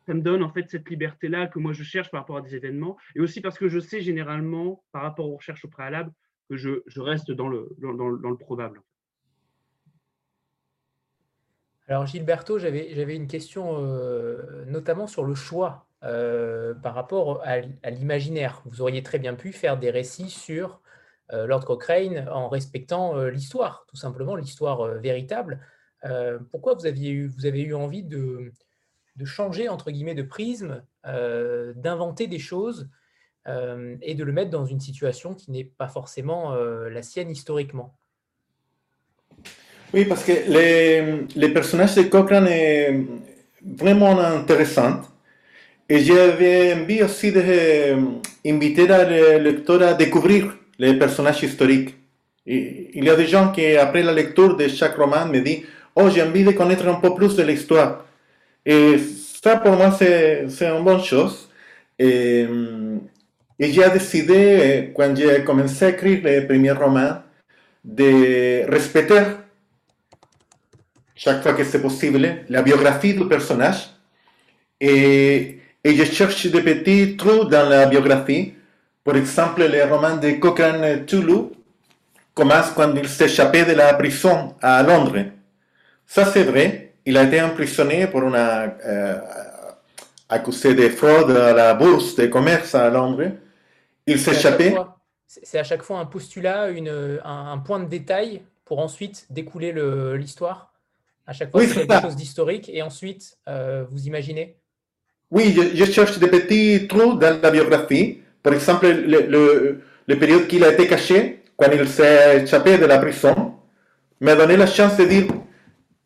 ça 0.07 0.15
me 0.15 0.21
donne 0.21 0.43
en 0.43 0.51
fait 0.51 0.69
cette 0.69 0.89
liberté-là 0.89 1.47
que 1.47 1.59
moi 1.59 1.73
je 1.73 1.83
cherche 1.83 2.11
par 2.11 2.21
rapport 2.21 2.37
à 2.37 2.41
des 2.41 2.55
événements, 2.55 2.97
et 3.15 3.21
aussi 3.21 3.41
parce 3.41 3.59
que 3.59 3.69
je 3.69 3.79
sais 3.79 4.01
généralement 4.01 4.83
par 4.93 5.03
rapport 5.03 5.29
aux 5.29 5.37
recherches 5.37 5.65
au 5.65 5.69
préalable 5.69 6.13
que 6.49 6.57
je, 6.57 6.83
je 6.87 7.01
reste 7.01 7.31
dans 7.31 7.49
le, 7.49 7.75
dans 7.79 7.93
le 7.97 8.37
probable. 8.37 8.83
Alors 11.89 12.07
Gilberto, 12.07 12.59
j'avais 12.59 13.17
une 13.17 13.27
question 13.27 13.77
euh, 13.79 14.65
notamment 14.67 15.07
sur 15.07 15.25
le 15.25 15.35
choix 15.35 15.87
euh, 16.05 16.75
par 16.75 16.95
rapport 16.95 17.43
à, 17.45 17.61
l'imaginaire. 17.91 18.63
Vous 18.65 18.81
auriez 18.83 19.03
très 19.03 19.19
bien 19.19 19.35
pu 19.35 19.53
faire 19.53 19.79
des 19.79 19.91
récits 19.91 20.31
sur 20.31 20.81
euh, 21.33 21.47
Lord 21.47 21.65
Cochrane 21.65 22.29
en 22.31 22.49
respectant 22.49 23.17
l'histoire, 23.25 23.85
tout 23.89 23.97
simplement 23.97 24.37
l'histoire 24.37 24.87
véritable. 25.01 25.61
Pourquoi 26.51 26.75
vous, 26.75 26.87
aviez 26.87 27.11
eu, 27.11 27.27
vous 27.27 27.47
avez 27.47 27.63
eu 27.63 27.75
envie 27.75 28.03
de, 28.03 28.53
de 29.17 29.25
changer 29.25 29.69
entre 29.69 29.91
guillemets 29.91 30.15
de 30.15 30.23
prisme, 30.23 30.83
d'inventer 31.05 32.27
des 32.27 32.39
choses 32.39 32.89
et 33.47 34.15
de 34.15 34.25
le 34.25 34.33
mettre 34.33 34.51
dans 34.51 34.67
une 34.67 34.81
situation 34.81 35.35
qui 35.35 35.51
n'est 35.51 35.65
pas 35.65 35.89
forcément 35.89 36.55
la 36.55 37.03
sienne 37.03 37.31
historiquement? 37.31 37.97
Oui, 39.95 40.07
parce 40.07 40.25
que 40.25 40.33
les, 40.33 41.27
les 41.37 41.49
personnages 41.51 41.95
de 41.95 42.03
Cochrane 42.03 42.49
est 42.49 43.07
vraiment 43.65 44.19
intéressant. 44.19 45.03
Et 45.89 45.99
j'avais 46.01 46.73
envie 46.75 47.03
aussi 47.03 47.33
d'inviter 47.33 48.87
le 48.87 49.39
lecteur 49.39 49.83
à 49.83 49.95
découvrir 49.95 50.57
les 50.79 50.95
personnages 50.95 51.43
historiques. 51.43 51.95
il 52.47 53.05
y 53.05 53.11
a 53.11 53.15
des 53.15 53.27
gens 53.27 53.53
qui, 53.53 53.77
après 53.77 54.03
la 54.03 54.13
lecture 54.13 54.57
de 54.57 54.69
chaque 54.69 54.97
roman, 54.97 55.27
me 55.27 55.41
disent 55.41 55.65
Oh, 55.95 56.09
j'ai 56.11 56.23
envie 56.23 56.45
de 56.45 56.53
connaître 56.53 56.87
un 56.89 56.95
peu 56.95 57.15
plus 57.15 57.37
de 57.37 57.43
l'histoire. 57.43 58.05
Et 58.65 58.97
ça, 59.43 59.57
pour 59.57 59.73
moi, 59.73 59.91
c'est 59.99 60.47
une 60.61 60.85
bonne 60.85 61.03
chose. 61.03 61.49
Et, 61.99 62.47
et 63.59 63.73
j'ai 63.73 63.91
décidé, 63.91 64.93
quand 64.97 65.15
j'ai 65.17 65.45
commencé 65.45 65.85
à 65.85 65.89
écrire 65.91 66.21
les 66.25 66.43
premiers 66.43 66.73
romans, 66.73 67.23
de 67.85 68.71
respecter 68.71 69.23
chaque 71.15 71.43
fois 71.43 71.53
que 71.53 71.65
c'est 71.65 71.81
possible, 71.81 72.45
la 72.49 72.63
biographie 72.63 73.15
du 73.15 73.27
personnage. 73.29 73.91
Et, 74.81 75.61
et, 75.85 75.95
je 75.95 76.05
cherche 76.05 76.47
des 76.47 76.63
petits 76.63 77.17
trous 77.17 77.45
dans 77.45 77.69
la 77.69 77.87
biographie. 77.87 78.55
Par 79.05 79.17
exemple, 79.17 79.65
le 79.65 79.85
roman 79.85 80.17
de 80.17 80.33
Cochrane 80.33 81.05
Toulouse 81.07 81.51
commence 82.35 82.71
quand 82.75 82.93
il 82.97 83.09
s'échappait 83.09 83.65
de 83.65 83.73
la 83.73 83.95
prison 83.95 84.55
à 84.61 84.83
Londres. 84.83 85.27
Ça, 86.15 86.27
c'est 86.27 86.43
vrai. 86.43 86.93
Il 87.07 87.17
a 87.17 87.23
été 87.23 87.41
emprisonné 87.41 88.07
pour 88.07 88.23
une 88.23 88.35
euh, 88.37 89.19
accusé 90.29 90.75
de 90.75 90.91
fraude 90.91 91.31
à 91.31 91.55
la 91.55 91.73
bourse 91.73 92.17
de 92.17 92.27
commerce 92.27 92.75
à 92.75 92.91
Londres. 92.91 93.31
Il 94.07 94.19
s'échappait. 94.19 94.75
C'est 95.27 95.59
à 95.59 95.65
chaque 95.65 95.83
fois 95.83 96.01
un 96.01 96.05
postulat, 96.05 96.69
une, 96.69 96.91
un, 97.25 97.53
un, 97.53 97.59
point 97.61 97.81
de 97.81 97.87
détail 97.89 98.43
pour 98.67 98.79
ensuite 98.81 99.25
découler 99.31 99.73
l'histoire 100.19 100.75
à 101.27 101.33
chaque 101.33 101.51
fois, 101.51 101.63
oui, 101.63 101.67
c'est 101.67 101.87
quelque 101.87 102.03
chose 102.03 102.17
d'historique 102.17 102.69
et 102.71 102.83
ensuite, 102.83 103.39
euh, 103.49 103.85
vous 103.91 104.07
imaginez 104.07 104.57
Oui, 105.31 105.57
je, 105.75 105.85
cherche 105.87 106.19
des 106.19 106.29
petits 106.29 106.89
trous 106.89 107.15
dans 107.15 107.41
la 107.41 107.51
biographie. 107.51 108.19
Par 108.43 108.53
exemple, 108.53 108.87
le, 108.87 109.23
le, 109.29 109.81
le 110.07 110.19
période 110.19 110.47
qu'il 110.47 110.63
a 110.63 110.75
été 110.75 110.87
caché, 110.87 111.43
quand 111.57 111.71
il 111.73 111.89
s'est 111.89 112.43
échappé 112.43 112.77
de 112.77 112.85
la 112.85 112.99
prison, 112.99 113.55
m'a 114.21 114.35
donné 114.35 114.59
la 114.59 114.67
chance 114.67 114.99
de 114.99 115.05
dire 115.05 115.29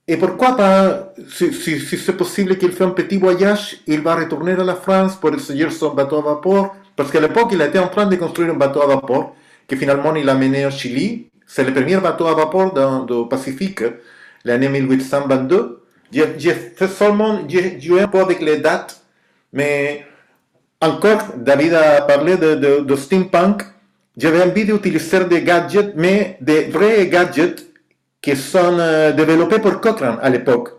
et 0.08 0.16
pourquoi 0.16 0.56
pas, 0.56 1.12
si, 1.28 1.52
c'est 1.52 2.16
possible 2.16 2.56
qu'il 2.58 2.70
fasse 2.70 2.86
un 2.86 2.90
petit 2.90 3.16
voyage, 3.18 3.78
il 3.88 4.00
va 4.02 4.14
retourner 4.14 4.52
à 4.52 4.62
la 4.62 4.76
France 4.76 5.16
pour 5.16 5.34
essayer 5.34 5.68
son 5.70 5.94
bateau 5.94 6.18
à 6.18 6.22
vapeur, 6.22 6.76
parce 6.94 7.10
qu'à 7.10 7.20
l'époque, 7.20 7.48
il 7.52 7.60
était 7.60 7.80
en 7.80 7.88
train 7.88 8.06
de 8.06 8.14
construire 8.14 8.50
un 8.50 8.54
bateau 8.54 8.82
à 8.82 8.86
vapeur, 8.86 9.32
que 9.66 9.74
finalement 9.74 10.14
il 10.14 10.28
a 10.28 10.34
mené 10.34 10.64
au 10.64 10.70
Chili. 10.70 11.28
C'est 11.44 11.64
le 11.64 11.72
premier 11.72 11.96
bateau 11.96 12.26
à 12.28 12.34
vapeur 12.34 12.72
dans, 12.72 13.04
le 13.04 13.28
Pacifique 13.28 13.82
l'année 14.44 14.68
1822. 14.68 15.82
J'ai 16.12 16.52
fait 16.52 16.88
seulement, 16.88 17.40
j'ai 17.48 17.80
joué 17.80 18.02
un 18.02 18.08
peu 18.08 18.20
avec 18.20 18.40
les 18.40 18.58
dates, 18.58 19.00
mais 19.52 20.06
encore, 20.80 21.22
David 21.36 21.74
a 21.74 22.02
parlé 22.02 22.36
de, 22.36 22.54
de, 22.80 22.96
steampunk. 22.96 23.62
J'avais 24.16 24.42
envie 24.42 24.64
d'utiliser 24.64 25.24
des 25.24 25.42
gadgets, 25.42 25.94
mais 25.96 26.38
des 26.40 26.64
vrais 26.64 27.08
gadgets 27.08 27.65
qui 28.26 28.34
sont 28.34 28.76
euh, 28.80 29.12
développés 29.12 29.60
pour 29.60 29.80
Cochrane 29.80 30.18
à 30.20 30.28
l'époque. 30.28 30.70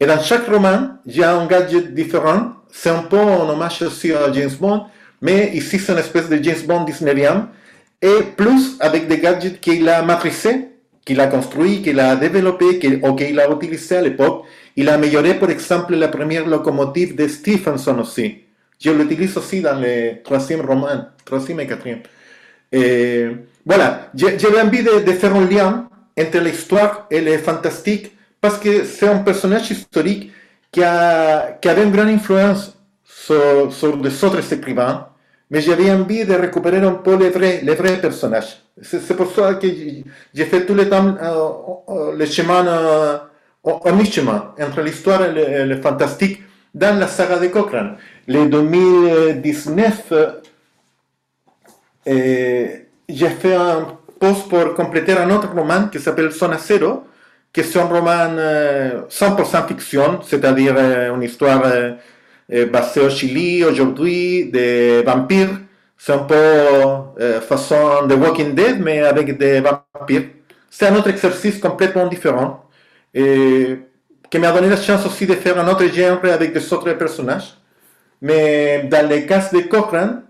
Et 0.00 0.06
dans 0.06 0.18
chaque 0.20 0.46
roman, 0.48 0.88
il 1.04 1.18
y 1.18 1.22
a 1.22 1.36
un 1.38 1.46
gadget 1.46 1.92
différent. 1.92 2.52
C'est 2.70 2.88
un 2.88 3.02
peu 3.02 3.18
un 3.18 3.46
hommage 3.46 3.82
aussi 3.82 4.10
à 4.10 4.32
James 4.32 4.56
Bond, 4.58 4.84
mais 5.20 5.50
ici 5.52 5.78
c'est 5.78 5.92
une 5.92 5.98
espèce 5.98 6.30
de 6.30 6.42
James 6.42 6.64
Bond 6.66 6.86
19e. 6.86 7.42
Et 8.00 8.22
plus 8.34 8.76
avec 8.80 9.06
des 9.06 9.18
gadgets 9.18 9.60
qu'il 9.60 9.86
a 9.86 10.02
maîtrisés 10.02 10.68
qu'il 11.04 11.20
a 11.20 11.26
construit, 11.26 11.82
qu'il 11.82 11.98
a 12.00 12.16
développé, 12.16 12.78
qu'il, 12.78 13.00
ou 13.02 13.14
qu'il 13.14 13.38
a 13.40 13.50
utilisé 13.50 13.96
à 13.96 14.02
l'époque. 14.02 14.44
Il 14.76 14.88
a 14.88 14.94
amélioré, 14.94 15.34
par 15.34 15.50
exemple, 15.50 15.94
la 15.94 16.08
première 16.08 16.46
locomotive 16.46 17.16
de 17.16 17.26
Stephenson 17.28 17.98
aussi. 17.98 18.44
Je 18.78 18.90
l'utilise 18.90 19.36
aussi 19.36 19.60
dans 19.62 19.78
le 19.80 20.22
troisième 20.22 20.60
roman, 20.60 21.06
troisième 21.24 21.60
et 21.60 21.66
quatrième. 21.66 22.02
Voilà, 23.64 24.10
j'avais 24.14 24.60
envie 24.60 24.82
de, 24.82 25.12
faire 25.12 25.34
un 25.34 25.46
lien 25.46 25.88
entre 26.18 26.38
l'histoire 26.38 27.06
et 27.10 27.20
le 27.20 27.38
fantastique 27.38 28.12
parce 28.40 28.58
que 28.58 28.84
c'est 28.84 29.08
un 29.08 29.18
personnage 29.18 29.70
historique 29.70 30.32
qui, 30.70 30.82
a, 30.82 31.52
qui 31.60 31.68
avait 31.68 31.84
une 31.84 31.90
grande 31.90 32.08
influence 32.08 32.76
sur, 33.04 33.72
sur 33.72 33.96
des 33.96 34.24
autres 34.24 34.52
écrivains, 34.52 35.08
mais 35.50 35.60
j'avais 35.60 35.90
envie 35.90 36.24
de 36.24 36.34
récupérer 36.34 36.78
un 36.78 36.92
peu 36.92 37.16
les 37.16 37.30
vrais, 37.30 37.60
les 37.62 37.74
vrais 37.74 38.00
personnages. 38.00 38.62
C'est 38.80 39.16
pour 39.16 39.32
ça 39.32 39.54
que 39.54 39.66
j'ai 40.34 40.44
fait 40.44 40.64
tout 40.64 40.74
le 40.74 40.88
temps 40.88 41.16
euh, 41.88 42.12
le 42.16 42.26
chemin, 42.26 42.64
euh, 42.66 43.92
mi-chemin, 43.92 44.54
entre 44.60 44.82
l'histoire 44.82 45.24
et, 45.24 45.64
le, 45.64 45.80
fantastique 45.80 46.42
dans 46.74 46.96
la 46.98 47.08
saga 47.08 47.38
de 47.38 47.48
Cochrane. 47.48 47.96
Le 48.28 48.46
2019, 48.46 50.12
j'ai 52.06 53.28
fait 53.30 53.54
un 53.54 53.97
pour 54.18 54.74
compléter 54.74 55.12
un 55.12 55.30
autre 55.30 55.48
roman 55.54 55.88
qui 55.90 55.98
s'appelle 55.98 56.30
Zona 56.30 56.58
Zero, 56.58 57.04
qui 57.52 57.60
est 57.60 57.76
un 57.76 57.84
roman 57.84 58.34
100% 59.08 59.66
fiction, 59.66 60.20
c'est-à-dire 60.22 60.76
une 61.14 61.22
histoire 61.22 61.62
basée 62.48 63.00
au 63.00 63.10
Chili 63.10 63.64
aujourd'hui 63.64 64.50
de 64.50 65.02
vampires. 65.04 65.60
C'est 65.96 66.12
un 66.12 66.18
peu 66.18 67.40
façon 67.40 68.06
The 68.08 68.12
Walking 68.12 68.54
Dead, 68.54 68.80
mais 68.80 69.00
avec 69.00 69.36
des 69.36 69.60
vampires. 69.60 70.24
C'est 70.70 70.86
un 70.86 70.94
autre 70.96 71.08
exercice 71.08 71.58
complètement 71.58 72.06
différent 72.06 72.64
qui 73.12 74.38
m'a 74.38 74.52
donné 74.52 74.68
la 74.68 74.76
chance 74.76 75.06
aussi 75.06 75.26
de 75.26 75.34
faire 75.34 75.58
un 75.58 75.66
autre 75.66 75.86
genre 75.86 76.20
avec 76.24 76.52
des 76.52 76.72
autres 76.72 76.92
personnages. 76.92 77.54
Mais 78.20 78.86
dans 78.90 79.08
le 79.08 79.20
cas 79.20 79.48
de 79.52 79.60
Cochrane, 79.60 80.22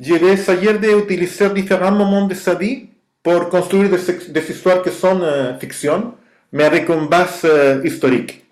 je 0.00 0.14
vais 0.14 0.32
essayer 0.32 0.72
d'utiliser 0.74 1.48
différents 1.50 1.92
moments 1.92 2.26
de 2.26 2.34
sa 2.34 2.54
vie 2.54 2.88
pour 3.24 3.48
construire 3.48 3.90
des, 3.90 4.30
des 4.30 4.50
histoires 4.50 4.82
qui 4.82 4.90
sont 4.90 5.20
euh, 5.22 5.58
fiction, 5.58 6.14
mais 6.52 6.64
avec 6.64 6.88
une 6.88 7.08
base 7.08 7.44
euh, 7.44 7.82
historique. 7.82 8.44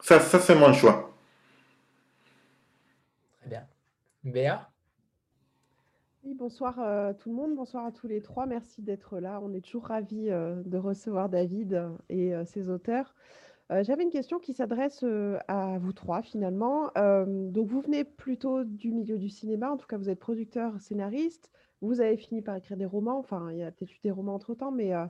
Ça, 0.00 0.20
ça 0.20 0.38
c'est 0.38 0.54
mon 0.54 0.72
choix. 0.72 1.12
Très 3.40 3.50
bien. 3.50 3.64
Béa? 4.24 4.70
Oui, 6.22 6.34
bonsoir 6.34 6.78
euh, 6.78 7.12
tout 7.12 7.30
le 7.30 7.34
monde, 7.34 7.56
bonsoir 7.56 7.84
à 7.84 7.92
tous 7.92 8.06
les 8.06 8.22
trois. 8.22 8.46
Merci 8.46 8.82
d'être 8.82 9.18
là. 9.18 9.40
On 9.42 9.52
est 9.52 9.62
toujours 9.62 9.86
ravis 9.86 10.30
euh, 10.30 10.62
de 10.64 10.78
recevoir 10.78 11.28
David 11.28 11.82
et 12.08 12.34
euh, 12.34 12.44
ses 12.44 12.70
auteurs. 12.70 13.14
Euh, 13.72 13.82
J'avais 13.82 14.04
une 14.04 14.10
question 14.10 14.38
qui 14.38 14.52
s'adresse 14.52 15.00
euh, 15.02 15.38
à 15.48 15.78
vous 15.78 15.92
trois 15.92 16.22
finalement. 16.22 16.90
Euh, 16.96 17.24
donc 17.26 17.68
vous 17.68 17.80
venez 17.80 18.04
plutôt 18.04 18.64
du 18.64 18.92
milieu 18.92 19.18
du 19.18 19.28
cinéma, 19.28 19.70
en 19.70 19.76
tout 19.76 19.86
cas 19.86 19.96
vous 19.96 20.08
êtes 20.08 20.20
producteur, 20.20 20.80
scénariste. 20.80 21.50
Vous 21.82 22.00
avez 22.00 22.16
fini 22.16 22.42
par 22.42 22.56
écrire 22.56 22.76
des 22.76 22.86
romans, 22.86 23.18
enfin 23.18 23.50
il 23.50 23.58
y 23.58 23.62
a 23.62 23.70
peut-être 23.70 23.92
eu 23.92 24.00
des 24.02 24.10
romans 24.10 24.34
entre-temps, 24.34 24.70
mais 24.70 24.94
euh, 24.94 25.06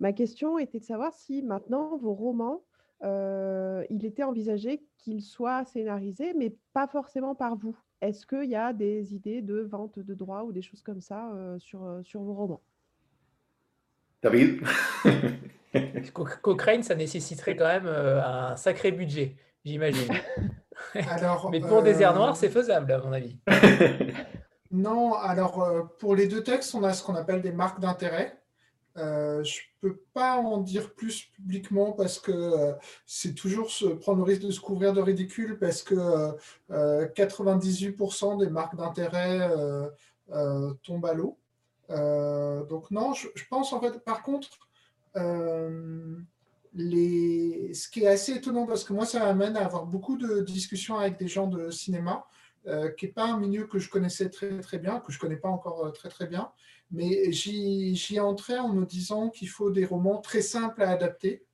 ma 0.00 0.12
question 0.12 0.58
était 0.58 0.78
de 0.78 0.84
savoir 0.84 1.12
si 1.14 1.42
maintenant 1.42 1.96
vos 1.96 2.14
romans, 2.14 2.62
euh, 3.02 3.84
il 3.90 4.04
était 4.04 4.22
envisagé 4.22 4.82
qu'ils 4.96 5.22
soient 5.22 5.64
scénarisés, 5.64 6.32
mais 6.34 6.56
pas 6.72 6.86
forcément 6.86 7.34
par 7.34 7.56
vous. 7.56 7.76
Est-ce 8.00 8.26
qu'il 8.26 8.48
y 8.48 8.56
a 8.56 8.72
des 8.72 9.14
idées 9.14 9.42
de 9.42 9.60
vente 9.60 9.98
de 9.98 10.14
droits 10.14 10.44
ou 10.44 10.52
des 10.52 10.62
choses 10.62 10.82
comme 10.82 11.00
ça 11.00 11.30
euh, 11.32 11.58
sur, 11.58 11.84
euh, 11.84 12.02
sur 12.02 12.22
vos 12.22 12.34
romans? 12.34 12.62
David 14.22 14.60
Cochrane, 16.42 16.82
ça 16.82 16.94
nécessiterait 16.94 17.56
quand 17.56 17.66
même 17.66 17.86
euh, 17.86 18.22
un 18.22 18.56
sacré 18.56 18.92
budget, 18.92 19.36
j'imagine. 19.64 20.12
Alors, 21.10 21.50
Mais 21.50 21.60
pour 21.60 21.82
Désert 21.82 22.14
Noir, 22.14 22.30
euh, 22.30 22.34
c'est 22.34 22.48
faisable, 22.48 22.92
à 22.92 22.98
mon 22.98 23.12
avis. 23.12 23.38
Non, 24.70 25.14
alors 25.14 25.62
euh, 25.62 25.82
pour 25.98 26.14
les 26.14 26.26
deux 26.26 26.42
textes, 26.42 26.74
on 26.74 26.82
a 26.84 26.92
ce 26.92 27.02
qu'on 27.02 27.14
appelle 27.14 27.42
des 27.42 27.52
marques 27.52 27.80
d'intérêt. 27.80 28.40
Euh, 28.98 29.44
je 29.44 29.60
ne 29.82 29.90
peux 29.90 30.00
pas 30.14 30.36
en 30.36 30.58
dire 30.58 30.94
plus 30.94 31.24
publiquement 31.24 31.92
parce 31.92 32.18
que 32.18 32.32
euh, 32.32 32.72
c'est 33.04 33.34
toujours 33.34 33.70
se 33.70 33.84
prendre 33.86 34.18
le 34.18 34.24
risque 34.24 34.42
de 34.42 34.50
se 34.50 34.60
couvrir 34.60 34.94
de 34.94 35.02
ridicule 35.02 35.58
parce 35.58 35.82
que 35.82 35.94
euh, 36.70 37.06
98% 37.08 38.38
des 38.38 38.48
marques 38.48 38.76
d'intérêt 38.76 39.50
tombent 40.82 41.06
à 41.06 41.14
l'eau. 41.14 41.38
Donc 41.88 42.90
non, 42.90 43.12
je, 43.12 43.28
pense 43.50 43.72
en 43.72 43.80
fait, 43.80 43.98
par 44.02 44.22
contre, 44.22 44.48
ce 45.14 46.18
qui 47.90 48.02
est 48.02 48.08
assez 48.08 48.32
étonnant 48.32 48.66
parce 48.66 48.84
que 48.84 48.92
moi, 48.92 49.04
ça 49.04 49.20
m'amène 49.20 49.56
à 49.56 49.64
avoir 49.64 49.84
beaucoup 49.84 50.16
de 50.16 50.40
discussions 50.40 50.98
avec 50.98 51.18
des 51.18 51.28
gens 51.28 51.46
de 51.48 51.70
cinéma, 51.70 52.26
euh, 52.66 52.90
qui 52.90 53.06
n'est 53.06 53.12
pas 53.12 53.26
un 53.26 53.38
milieu 53.38 53.66
que 53.66 53.78
je 53.78 53.88
connaissais 53.88 54.30
très 54.30 54.60
très 54.60 54.78
bien, 54.78 55.00
que 55.00 55.12
je 55.12 55.18
ne 55.18 55.20
connais 55.20 55.36
pas 55.36 55.48
encore 55.48 55.86
euh, 55.86 55.90
très 55.90 56.08
très 56.08 56.26
bien, 56.26 56.50
mais 56.90 57.32
j'y 57.32 58.20
entrais 58.20 58.58
en 58.58 58.72
me 58.72 58.84
disant 58.84 59.30
qu'il 59.30 59.48
faut 59.48 59.70
des 59.70 59.84
romans 59.84 60.20
très 60.20 60.42
simples 60.42 60.82
à 60.82 60.90
adapter. 60.90 61.44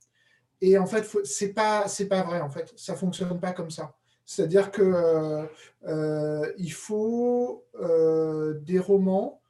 Et 0.60 0.78
en 0.78 0.86
fait, 0.86 1.04
c'est 1.24 1.52
pas 1.52 1.88
c'est 1.88 2.06
pas 2.08 2.22
vrai 2.22 2.40
en 2.40 2.50
fait, 2.50 2.72
ça 2.76 2.94
fonctionne 2.94 3.40
pas 3.40 3.52
comme 3.52 3.70
ça. 3.70 3.94
C'est-à-dire 4.24 4.70
que 4.70 4.82
euh, 4.82 5.44
euh, 5.86 6.52
il 6.58 6.72
faut 6.72 7.64
euh, 7.80 8.54
des 8.60 8.78
romans 8.78 9.40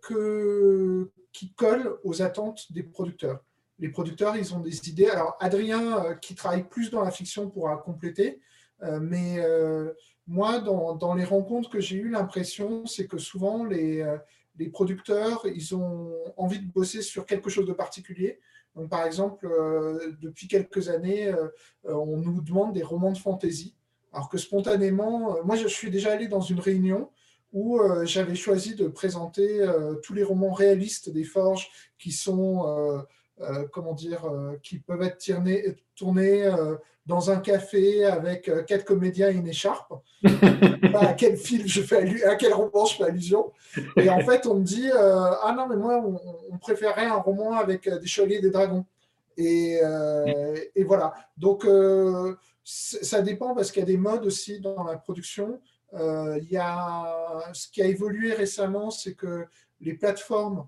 que, 0.00 1.10
qui 1.30 1.52
collent 1.52 1.98
aux 2.02 2.22
attentes 2.22 2.72
des 2.72 2.82
producteurs. 2.82 3.44
Les 3.78 3.90
producteurs, 3.90 4.34
ils 4.36 4.54
ont 4.54 4.60
des 4.60 4.88
idées. 4.88 5.10
Alors, 5.10 5.36
Adrien, 5.40 6.16
qui 6.22 6.34
travaille 6.34 6.66
plus 6.66 6.90
dans 6.90 7.02
la 7.02 7.10
fiction, 7.10 7.50
pourra 7.50 7.76
compléter. 7.76 8.40
Mais 8.80 9.44
moi, 10.28 10.60
dans, 10.60 11.14
les 11.14 11.24
rencontres 11.24 11.70
que 11.70 11.80
j'ai 11.80 11.96
eues, 11.96 12.10
l'impression, 12.10 12.84
c'est 12.84 13.06
que 13.06 13.16
souvent, 13.16 13.64
les, 13.64 14.02
euh, 14.02 14.18
les 14.58 14.68
producteurs, 14.68 15.46
ils 15.46 15.74
ont 15.74 16.12
envie 16.36 16.60
de 16.60 16.70
bosser 16.70 17.00
sur 17.00 17.24
quelque 17.24 17.48
chose 17.48 17.66
de 17.66 17.72
particulier. 17.72 18.38
Donc, 18.76 18.90
par 18.90 19.06
exemple, 19.06 19.46
euh, 19.46 20.12
depuis 20.20 20.46
quelques 20.46 20.90
années, 20.90 21.28
euh, 21.28 21.48
on 21.84 22.18
nous 22.18 22.42
demande 22.42 22.74
des 22.74 22.82
romans 22.82 23.10
de 23.10 23.18
fantasy. 23.18 23.74
Alors 24.12 24.28
que 24.28 24.36
spontanément, 24.36 25.42
moi, 25.44 25.56
je 25.56 25.66
suis 25.66 25.90
déjà 25.90 26.12
allé 26.12 26.28
dans 26.28 26.42
une 26.42 26.60
réunion 26.60 27.10
où 27.52 27.80
j'avais 28.04 28.34
choisi 28.34 28.74
de 28.74 28.88
présenter 28.88 29.66
tous 30.02 30.12
les 30.12 30.22
romans 30.22 30.52
réalistes 30.52 31.08
des 31.08 31.24
Forges 31.24 31.70
qui 31.98 32.12
sont, 32.12 33.04
comment 33.72 33.92
dire, 33.94 34.24
euh, 34.26 34.58
qui 34.62 34.78
peuvent 34.78 35.02
être 35.02 35.18
tournés, 35.24 35.76
tournés 35.94 36.44
euh, 36.44 36.76
dans 37.06 37.30
un 37.30 37.36
café 37.38 38.04
avec 38.04 38.48
euh, 38.48 38.62
quatre 38.62 38.84
comédiens 38.84 39.30
et 39.30 39.34
une 39.34 39.46
écharpe. 39.48 39.92
À 40.94 41.12
quel 41.14 41.36
film 41.36 41.66
je 41.66 41.82
fais 41.82 42.02
allu- 42.02 42.24
à 42.24 42.34
quel 42.36 42.52
roman 42.52 42.84
je 42.86 42.96
fais 42.96 43.04
allusion. 43.04 43.52
Et 43.96 44.08
en 44.10 44.20
fait, 44.20 44.46
on 44.46 44.54
me 44.54 44.64
dit 44.64 44.90
euh, 44.90 45.30
ah 45.42 45.54
non 45.56 45.68
mais 45.68 45.76
moi 45.76 46.02
on, 46.04 46.20
on 46.50 46.58
préférait 46.58 47.06
un 47.06 47.16
roman 47.16 47.52
avec 47.52 47.86
euh, 47.86 47.98
des 47.98 48.06
chevaliers 48.06 48.36
et 48.36 48.40
des 48.40 48.50
dragons. 48.50 48.84
Et, 49.36 49.78
euh, 49.82 50.56
et 50.74 50.82
voilà. 50.84 51.14
Donc 51.36 51.64
euh, 51.64 52.34
ça 52.64 53.22
dépend 53.22 53.54
parce 53.54 53.70
qu'il 53.70 53.80
y 53.80 53.82
a 53.84 53.86
des 53.86 53.96
modes 53.96 54.26
aussi 54.26 54.60
dans 54.60 54.82
la 54.84 54.96
production. 54.96 55.60
Euh, 55.94 56.38
il 56.42 56.50
y 56.50 56.56
a 56.56 57.44
ce 57.52 57.68
qui 57.68 57.80
a 57.82 57.86
évolué 57.86 58.32
récemment, 58.34 58.90
c'est 58.90 59.14
que 59.14 59.46
les 59.80 59.94
plateformes 59.94 60.66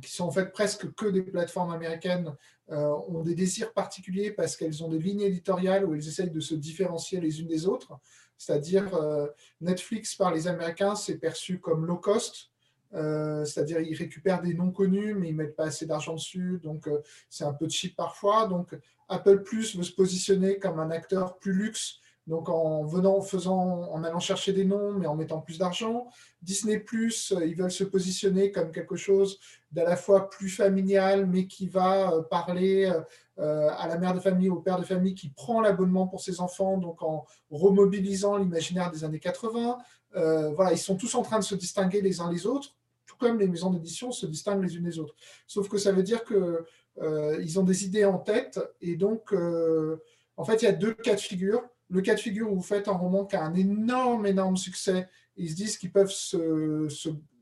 qui 0.00 0.10
sont 0.10 0.24
en 0.24 0.30
fait 0.30 0.52
presque 0.52 0.92
que 0.94 1.06
des 1.06 1.22
plateformes 1.22 1.72
américaines 1.72 2.34
euh, 2.70 2.94
ont 3.08 3.22
des 3.22 3.34
désirs 3.34 3.72
particuliers 3.72 4.30
parce 4.30 4.56
qu'elles 4.56 4.84
ont 4.84 4.88
des 4.88 4.98
lignes 4.98 5.22
éditoriales 5.22 5.84
où 5.84 5.94
elles 5.94 6.06
essayent 6.06 6.30
de 6.30 6.40
se 6.40 6.54
différencier 6.54 7.20
les 7.20 7.40
unes 7.40 7.48
des 7.48 7.66
autres. 7.66 7.92
C'est-à-dire 8.36 8.94
euh, 8.94 9.26
Netflix 9.60 10.14
par 10.14 10.32
les 10.32 10.46
Américains, 10.46 10.94
c'est 10.94 11.16
perçu 11.16 11.58
comme 11.58 11.86
low 11.86 11.96
cost. 11.96 12.50
Euh, 12.94 13.44
c'est-à-dire 13.44 13.80
ils 13.80 13.94
récupèrent 13.94 14.40
des 14.40 14.54
noms 14.54 14.70
connus 14.70 15.12
mais 15.12 15.28
ils 15.28 15.34
mettent 15.34 15.54
pas 15.54 15.66
assez 15.66 15.84
d'argent 15.84 16.14
dessus 16.14 16.58
donc 16.62 16.88
c'est 17.28 17.44
un 17.44 17.52
peu 17.52 17.68
cheap 17.68 17.94
parfois 17.94 18.46
donc 18.46 18.74
Apple 19.10 19.42
Plus 19.42 19.76
veut 19.76 19.82
se 19.82 19.92
positionner 19.92 20.58
comme 20.58 20.80
un 20.80 20.90
acteur 20.90 21.38
plus 21.38 21.52
luxe 21.52 22.00
donc 22.28 22.50
en 22.50 22.84
venant, 22.84 23.16
en 23.16 23.22
faisant, 23.22 23.90
en 23.90 24.04
allant 24.04 24.20
chercher 24.20 24.52
des 24.52 24.64
noms, 24.64 24.92
mais 24.92 25.06
en 25.06 25.16
mettant 25.16 25.40
plus 25.40 25.58
d'argent. 25.58 26.08
Disney 26.42 26.78
Plus, 26.78 27.32
ils 27.42 27.56
veulent 27.56 27.70
se 27.70 27.84
positionner 27.84 28.52
comme 28.52 28.70
quelque 28.70 28.96
chose 28.96 29.40
d'à 29.70 29.84
la 29.84 29.96
fois 29.96 30.30
plus 30.30 30.48
familial, 30.48 31.26
mais 31.26 31.46
qui 31.46 31.68
va 31.68 32.12
euh, 32.12 32.22
parler 32.22 32.92
euh, 33.38 33.70
à 33.76 33.86
la 33.86 33.98
mère 33.98 34.14
de 34.14 34.20
famille, 34.20 34.48
au 34.48 34.60
père 34.60 34.78
de 34.78 34.84
famille, 34.84 35.14
qui 35.14 35.30
prend 35.30 35.60
l'abonnement 35.60 36.06
pour 36.06 36.20
ses 36.20 36.40
enfants, 36.40 36.78
donc 36.78 37.02
en 37.02 37.26
remobilisant 37.50 38.36
l'imaginaire 38.36 38.90
des 38.90 39.04
années 39.04 39.20
80. 39.20 39.78
Euh, 40.16 40.50
voilà, 40.54 40.72
ils 40.72 40.78
sont 40.78 40.96
tous 40.96 41.14
en 41.14 41.22
train 41.22 41.38
de 41.38 41.44
se 41.44 41.54
distinguer 41.54 42.00
les 42.00 42.20
uns 42.20 42.30
les 42.30 42.46
autres, 42.46 42.74
tout 43.06 43.16
comme 43.16 43.38
les 43.38 43.46
maisons 43.46 43.70
d'édition 43.70 44.10
se 44.10 44.26
distinguent 44.26 44.62
les 44.62 44.76
unes 44.76 44.86
les 44.86 44.98
autres. 44.98 45.14
Sauf 45.46 45.68
que 45.68 45.78
ça 45.78 45.92
veut 45.92 46.02
dire 46.02 46.24
que 46.24 46.64
euh, 47.00 47.44
ont 47.56 47.62
des 47.62 47.84
idées 47.84 48.04
en 48.04 48.18
tête, 48.18 48.58
et 48.80 48.96
donc, 48.96 49.32
euh, 49.32 50.02
en 50.36 50.44
fait, 50.44 50.62
il 50.62 50.64
y 50.64 50.68
a 50.68 50.72
deux 50.72 50.94
cas 50.94 51.14
de 51.14 51.20
figure 51.20 51.62
le 51.90 52.00
cas 52.00 52.14
de 52.14 52.20
figure 52.20 52.50
où 52.50 52.56
vous 52.56 52.62
faites 52.62 52.88
un 52.88 52.92
roman 52.92 53.24
qui 53.24 53.36
a 53.36 53.42
un 53.42 53.54
énorme, 53.54 54.26
énorme 54.26 54.56
succès, 54.56 55.08
ils 55.36 55.50
se 55.50 55.54
disent 55.54 55.78
qu'ils 55.78 55.92
peuvent 55.92 56.10
se, 56.10 56.36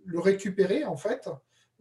le 0.05 0.18
récupérer, 0.20 0.85
en 0.85 0.97
fait, 0.97 1.29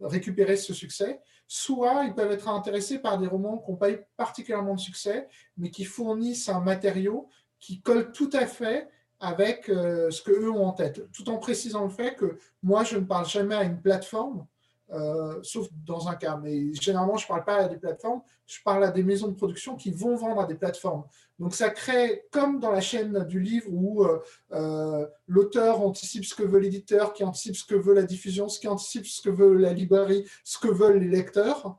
récupérer 0.00 0.56
ce 0.56 0.74
succès, 0.74 1.20
soit 1.46 2.04
ils 2.04 2.14
peuvent 2.14 2.32
être 2.32 2.48
intéressés 2.48 2.98
par 2.98 3.18
des 3.18 3.26
romans 3.26 3.58
qui 3.58 3.70
n'ont 3.70 3.76
pas 3.76 3.90
eu 3.90 3.98
particulièrement 4.16 4.74
de 4.74 4.80
succès, 4.80 5.28
mais 5.56 5.70
qui 5.70 5.84
fournissent 5.84 6.48
un 6.48 6.60
matériau 6.60 7.28
qui 7.60 7.80
colle 7.80 8.12
tout 8.12 8.30
à 8.32 8.46
fait 8.46 8.88
avec 9.20 9.68
euh, 9.68 10.10
ce 10.10 10.22
qu'eux 10.22 10.50
ont 10.50 10.66
en 10.66 10.72
tête, 10.72 11.10
tout 11.12 11.28
en 11.30 11.38
précisant 11.38 11.84
le 11.84 11.90
fait 11.90 12.14
que 12.14 12.38
moi, 12.62 12.84
je 12.84 12.96
ne 12.98 13.04
parle 13.04 13.26
jamais 13.26 13.54
à 13.54 13.64
une 13.64 13.80
plateforme, 13.80 14.46
euh, 14.92 15.40
sauf 15.42 15.68
dans 15.84 16.08
un 16.08 16.14
cas. 16.14 16.38
Mais 16.42 16.72
généralement, 16.74 17.16
je 17.16 17.24
ne 17.24 17.28
parle 17.28 17.44
pas 17.44 17.56
à 17.56 17.68
des 17.68 17.76
plateformes, 17.76 18.22
je 18.46 18.58
parle 18.64 18.84
à 18.84 18.90
des 18.90 19.02
maisons 19.02 19.28
de 19.28 19.34
production 19.34 19.74
qui 19.74 19.90
vont 19.90 20.14
vendre 20.14 20.40
à 20.40 20.46
des 20.46 20.54
plateformes. 20.54 21.04
Donc 21.38 21.54
ça 21.54 21.70
crée, 21.70 22.24
comme 22.30 22.60
dans 22.60 22.70
la 22.70 22.80
chaîne 22.80 23.24
du 23.24 23.40
livre 23.40 23.66
où 23.70 24.04
euh, 24.04 24.20
euh, 24.52 25.06
l'auteur 25.26 25.80
anticipe 25.80 26.24
ce 26.24 26.34
que 26.34 26.44
veut 26.44 26.60
l'éditeur, 26.60 27.12
qui 27.12 27.24
anticipe 27.24 27.56
ce 27.56 27.64
que 27.64 27.74
veut 27.74 27.94
la 27.94 28.04
diffusion, 28.04 28.48
ce 28.48 28.60
qui 28.60 28.68
anticipe 28.68 29.06
ce 29.06 29.20
que 29.20 29.30
veut 29.30 29.54
la 29.54 29.72
librairie, 29.72 30.24
ce 30.44 30.58
que 30.58 30.68
veulent 30.68 30.98
les 30.98 31.08
lecteurs. 31.08 31.76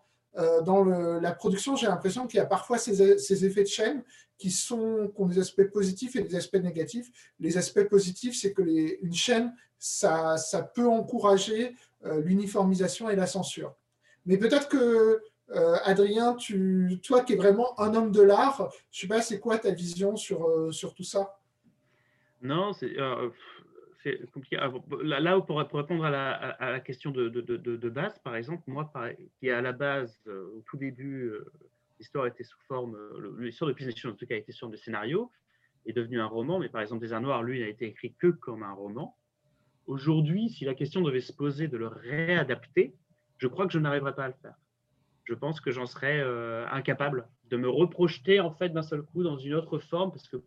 dans 0.65 0.83
la 0.83 1.31
production, 1.31 1.75
j'ai 1.75 1.87
l'impression 1.87 2.27
qu'il 2.27 2.37
y 2.37 2.41
a 2.41 2.45
parfois 2.45 2.77
ces, 2.77 3.45
effets 3.45 3.63
de 3.63 3.67
chaîne 3.67 4.03
qui, 4.37 4.51
sont, 4.51 5.11
ont 5.15 5.25
des 5.25 5.39
aspects 5.39 5.69
positifs 5.73 6.15
et 6.15 6.21
des 6.21 6.35
aspects 6.35 6.61
négatifs. 6.61 7.09
Les 7.39 7.57
aspects 7.57 7.87
positifs, 7.89 8.37
c'est 8.39 8.53
que 8.53 8.61
une 8.61 9.13
chaîne, 9.13 9.51
ça, 9.79 10.37
peut 10.73 10.87
encourager 10.87 11.75
l'uniformisation 12.03 13.09
et 13.09 13.15
la 13.15 13.27
censure. 13.27 13.75
Mais 14.27 14.37
peut-être 14.37 14.67
que, 14.67 15.21
euh, 15.51 15.77
Adrien, 15.85 16.35
tu, 16.35 16.99
toi 17.01 17.23
qui 17.23 17.33
es 17.33 17.35
vraiment 17.37 17.79
un 17.79 17.95
homme 17.95 18.11
de 18.11 18.21
l'art, 18.21 18.69
je 18.91 19.01
sais 19.01 19.07
pas, 19.07 19.21
c'est 19.21 19.39
quoi 19.39 19.57
ta 19.57 19.71
vision 19.71 20.17
sur, 20.17 20.47
euh, 20.47 20.71
sur 20.71 20.93
tout 20.93 21.03
ça? 21.03 21.39
Non, 22.41 22.73
c'est 22.73 22.95
compliqué. 24.33 24.57
Ah, 24.57 24.69
là, 25.01 25.39
pour, 25.41 25.57
répondre 25.57 26.05
à 26.05 26.09
la, 26.11 26.31
à 26.31 26.71
la 26.71 26.79
question 26.81 27.11
de, 27.11 27.29
de, 27.29 27.41
de, 27.57 27.89
base, 27.89 28.19
par 28.19 28.35
exemple, 28.35 28.63
moi, 28.67 28.91
qui 29.39 29.49
à 29.49 29.61
la 29.61 29.71
base, 29.71 30.13
au 30.27 30.61
tout 30.69 30.77
début, 30.77 31.31
l'histoire 31.97 32.27
était 32.27 32.43
sous 32.43 32.59
forme, 32.67 32.97
l'histoire 33.39 33.73
de 33.73 33.83
Nation, 33.83 34.09
en 34.09 34.13
tout 34.13 34.27
cas, 34.27 34.35
été 34.35 34.51
sur 34.51 34.69
des 34.69 34.77
scénarios, 34.77 35.31
est 35.85 35.93
devenu 35.93 36.19
un 36.19 36.27
roman, 36.27 36.59
mais 36.59 36.69
par 36.69 36.81
exemple, 36.81 37.07
Des 37.07 37.19
Noir, 37.19 37.43
lui, 37.43 37.61
n'a 37.61 37.67
été 37.67 37.85
écrit 37.85 38.13
que 38.13 38.27
comme 38.27 38.63
un 38.63 38.73
roman. 38.73 39.16
Aujourd'hui, 39.87 40.49
si 40.49 40.65
la 40.65 40.75
question 40.75 41.01
devait 41.01 41.21
se 41.21 41.33
poser 41.33 41.69
de 41.69 41.77
le 41.77 41.87
réadapter, 41.87 42.93
je 43.37 43.47
crois 43.47 43.65
que 43.65 43.73
je 43.73 43.79
n'arriverais 43.79 44.13
pas 44.13 44.25
à 44.25 44.27
le 44.27 44.33
faire. 44.41 44.55
Je 45.23 45.33
pense 45.33 45.61
que 45.61 45.71
j'en 45.71 45.85
serais 45.85 46.19
euh, 46.19 46.67
incapable 46.69 47.27
de 47.49 47.57
me 47.57 47.69
reprojeter 47.69 48.39
en 48.39 48.51
fait 48.51 48.69
d'un 48.69 48.81
seul 48.81 49.01
coup 49.01 49.23
dans 49.23 49.37
une 49.37 49.53
autre 49.53 49.79
forme 49.79 50.11
parce 50.11 50.27
que 50.27 50.37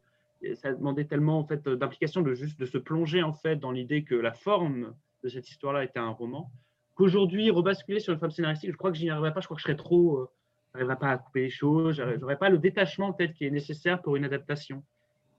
ça 0.54 0.72
demandait 0.72 1.04
tellement 1.04 1.38
en 1.38 1.44
fait 1.44 1.68
d'implication 1.68 2.22
de 2.22 2.34
juste 2.34 2.58
de 2.58 2.64
se 2.64 2.78
plonger 2.78 3.22
en 3.22 3.34
fait 3.34 3.56
dans 3.56 3.72
l'idée 3.72 4.04
que 4.04 4.14
la 4.14 4.32
forme 4.32 4.94
de 5.22 5.28
cette 5.28 5.48
histoire-là 5.48 5.84
était 5.84 5.98
un 5.98 6.10
roman. 6.10 6.50
Qu'aujourd'hui 6.94 7.50
rebasculer 7.50 8.00
sur 8.00 8.12
une 8.12 8.18
forme 8.18 8.30
scénaristique, 8.30 8.72
je 8.72 8.76
crois 8.76 8.90
que 8.90 8.96
j'y 8.96 9.10
arriverais 9.10 9.32
pas. 9.32 9.40
Je 9.40 9.46
crois 9.46 9.56
que 9.56 9.60
je 9.60 9.64
serais 9.64 9.76
trop, 9.76 10.18
euh, 10.18 10.30
j'arriverais 10.74 10.98
pas 10.98 11.10
à 11.10 11.18
couper 11.18 11.42
les 11.42 11.50
choses. 11.50 12.02
J'aurais 12.18 12.38
pas 12.38 12.50
le 12.50 12.58
détachement 12.58 13.12
peut-être 13.12 13.34
qui 13.34 13.46
est 13.46 13.50
nécessaire 13.50 14.02
pour 14.02 14.16
une 14.16 14.24
adaptation. 14.24 14.82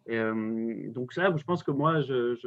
Euh, 0.09 0.91
donc 0.91 1.13
ça, 1.13 1.33
je 1.35 1.43
pense 1.43 1.63
que 1.63 1.71
moi, 1.71 2.01
je 2.01 2.37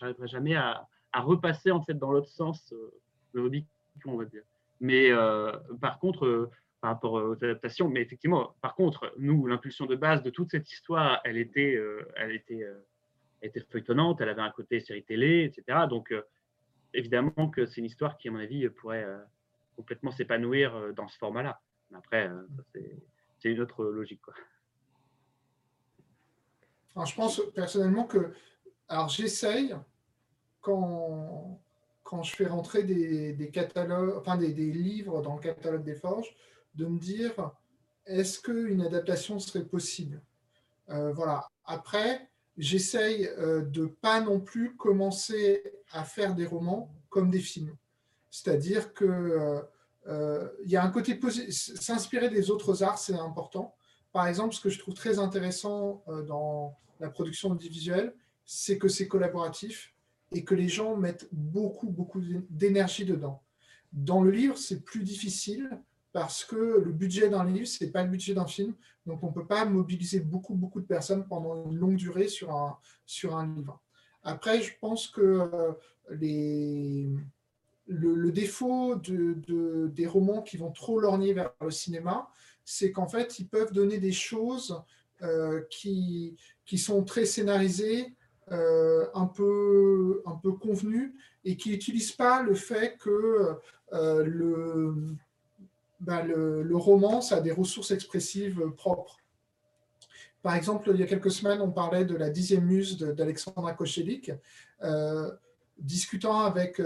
n'arriverai 0.00 0.26
jamais 0.26 0.56
à, 0.56 0.86
à 1.14 1.20
repasser 1.20 1.70
en 1.70 1.80
fait 1.80 1.94
dans 1.94 2.10
l'autre 2.10 2.28
sens 2.28 2.72
euh, 2.72 2.92
le 3.32 3.42
hobby, 3.42 3.64
on 4.04 4.16
va 4.16 4.24
dire. 4.24 4.42
Mais 4.80 5.10
euh, 5.10 5.52
par 5.80 6.00
contre, 6.00 6.26
euh, 6.26 6.50
par 6.80 6.90
rapport 6.90 7.12
aux 7.12 7.32
adaptations, 7.44 7.88
mais 7.88 8.02
effectivement, 8.02 8.54
par 8.60 8.74
contre, 8.74 9.14
nous, 9.16 9.46
l'impulsion 9.46 9.86
de 9.86 9.94
base 9.94 10.22
de 10.22 10.30
toute 10.30 10.50
cette 10.50 10.70
histoire, 10.70 11.20
elle 11.24 11.38
était, 11.38 11.80
elle 12.16 12.32
était, 12.32 12.68
était 13.40 13.60
feuilletonnante, 13.60 14.20
elle 14.20 14.28
avait 14.28 14.42
un 14.42 14.50
côté 14.50 14.80
série 14.80 15.02
télé, 15.02 15.44
etc. 15.44 15.86
Donc, 15.88 16.12
évidemment 16.92 17.48
que 17.48 17.64
c'est 17.64 17.80
une 17.80 17.86
histoire 17.86 18.18
qui, 18.18 18.28
à 18.28 18.32
mon 18.32 18.38
avis, 18.38 18.68
pourrait 18.68 19.06
complètement 19.76 20.10
s'épanouir 20.10 20.92
dans 20.92 21.08
ce 21.08 21.16
format-là. 21.16 21.58
Après, 21.94 22.30
c'est 23.38 23.50
une 23.50 23.60
autre 23.60 23.82
logique. 23.86 24.20
Quoi. 24.20 24.34
Alors, 26.94 27.06
je 27.06 27.16
pense 27.16 27.40
personnellement 27.54 28.04
que, 28.04 28.34
alors 28.88 29.08
j'essaye, 29.08 29.74
quand, 30.64 31.60
quand 32.02 32.22
je 32.22 32.34
fais 32.34 32.46
rentrer 32.46 32.82
des, 32.82 33.50
catalogues, 33.52 34.16
enfin 34.16 34.36
des, 34.36 34.48
livres 34.48 35.20
dans 35.22 35.34
le 35.34 35.40
catalogue 35.40 35.84
des 35.84 35.94
forges, 35.94 36.34
de 36.74 36.86
me 36.86 36.98
dire 36.98 37.52
est-ce 38.06 38.40
qu'une 38.40 38.80
adaptation 38.80 39.38
serait 39.38 39.64
possible? 39.64 40.20
Euh, 40.90 41.12
Voilà. 41.12 41.46
Après, 41.66 42.28
j'essaye 42.56 43.26
euh, 43.38 43.62
de 43.62 43.86
pas 43.86 44.20
non 44.20 44.40
plus 44.40 44.74
commencer 44.76 45.62
à 45.92 46.04
faire 46.04 46.34
des 46.34 46.46
romans 46.46 46.90
comme 47.10 47.30
des 47.30 47.40
films. 47.40 47.76
C'est-à-dire 48.30 48.92
que 48.94 49.62
euh, 50.06 50.48
il 50.64 50.70
y 50.70 50.76
a 50.76 50.84
un 50.84 50.90
côté 50.90 51.18
s'inspirer 51.50 52.28
des 52.28 52.50
autres 52.50 52.82
arts, 52.82 52.98
c'est 52.98 53.14
important. 53.14 53.74
Par 54.12 54.26
exemple, 54.26 54.54
ce 54.54 54.60
que 54.60 54.70
je 54.70 54.78
trouve 54.78 54.94
très 54.94 55.18
intéressant 55.18 56.04
dans 56.26 56.76
la 57.00 57.10
production 57.10 57.50
audiovisuelle, 57.50 58.14
c'est 58.44 58.78
que 58.78 58.88
c'est 58.88 59.08
collaboratif 59.08 59.93
et 60.34 60.44
que 60.44 60.54
les 60.54 60.68
gens 60.68 60.96
mettent 60.96 61.28
beaucoup, 61.32 61.88
beaucoup 61.88 62.20
d'énergie 62.50 63.04
dedans. 63.04 63.42
Dans 63.92 64.22
le 64.22 64.30
livre, 64.30 64.58
c'est 64.58 64.80
plus 64.80 65.02
difficile 65.02 65.70
parce 66.12 66.44
que 66.44 66.56
le 66.56 66.92
budget 66.92 67.28
d'un 67.28 67.44
livre, 67.44 67.66
ce 67.66 67.84
n'est 67.84 67.90
pas 67.90 68.02
le 68.02 68.10
budget 68.10 68.34
d'un 68.34 68.46
film. 68.46 68.74
Donc, 69.06 69.22
on 69.22 69.28
ne 69.28 69.32
peut 69.32 69.46
pas 69.46 69.64
mobiliser 69.64 70.20
beaucoup, 70.20 70.54
beaucoup 70.54 70.80
de 70.80 70.86
personnes 70.86 71.26
pendant 71.26 71.70
une 71.70 71.76
longue 71.76 71.96
durée 71.96 72.28
sur 72.28 72.54
un, 72.54 72.76
sur 73.06 73.36
un 73.36 73.54
livre. 73.54 73.80
Après, 74.22 74.60
je 74.60 74.72
pense 74.80 75.08
que 75.08 75.20
euh, 75.20 75.72
les, 76.10 77.08
le, 77.86 78.32
défaut 78.32 78.96
de, 78.96 79.90
des 79.94 80.06
romans 80.06 80.42
qui 80.42 80.56
vont 80.56 80.72
trop 80.72 80.98
lorgner 80.98 81.32
vers 81.32 81.52
le 81.60 81.70
cinéma, 81.70 82.28
c'est 82.64 82.90
qu'en 82.90 83.08
fait, 83.08 83.38
ils 83.38 83.48
peuvent 83.48 83.72
donner 83.72 83.98
des 83.98 84.12
choses 84.12 84.82
euh, 85.22 85.62
qui, 85.70 86.36
qui 86.64 86.78
sont 86.78 87.04
très 87.04 87.26
scénarisées, 87.26 88.14
euh, 88.52 89.06
un, 89.14 89.26
peu, 89.26 90.22
un 90.26 90.34
peu 90.34 90.52
convenu 90.52 91.14
et 91.44 91.56
qui 91.56 91.70
n'utilise 91.70 92.12
pas 92.12 92.42
le 92.42 92.54
fait 92.54 92.98
que 92.98 93.56
euh, 93.92 94.92
ben, 96.00 96.22
le, 96.22 96.62
le, 96.62 96.76
roman 96.76 97.22
ça 97.22 97.36
a 97.36 97.40
des 97.40 97.52
ressources 97.52 97.90
expressives 97.90 98.70
propres. 98.76 99.18
Par 100.42 100.54
exemple, 100.56 100.90
il 100.92 101.00
y 101.00 101.02
a 101.02 101.06
quelques 101.06 101.30
semaines, 101.30 101.62
on 101.62 101.70
parlait 101.70 102.04
de 102.04 102.14
la 102.14 102.28
dixième 102.28 102.64
muse 102.64 102.98
d'Alexandra 102.98 103.72
Kochelik. 103.72 104.30
Euh, 104.82 105.30
discutant 105.78 106.40
avec 106.40 106.80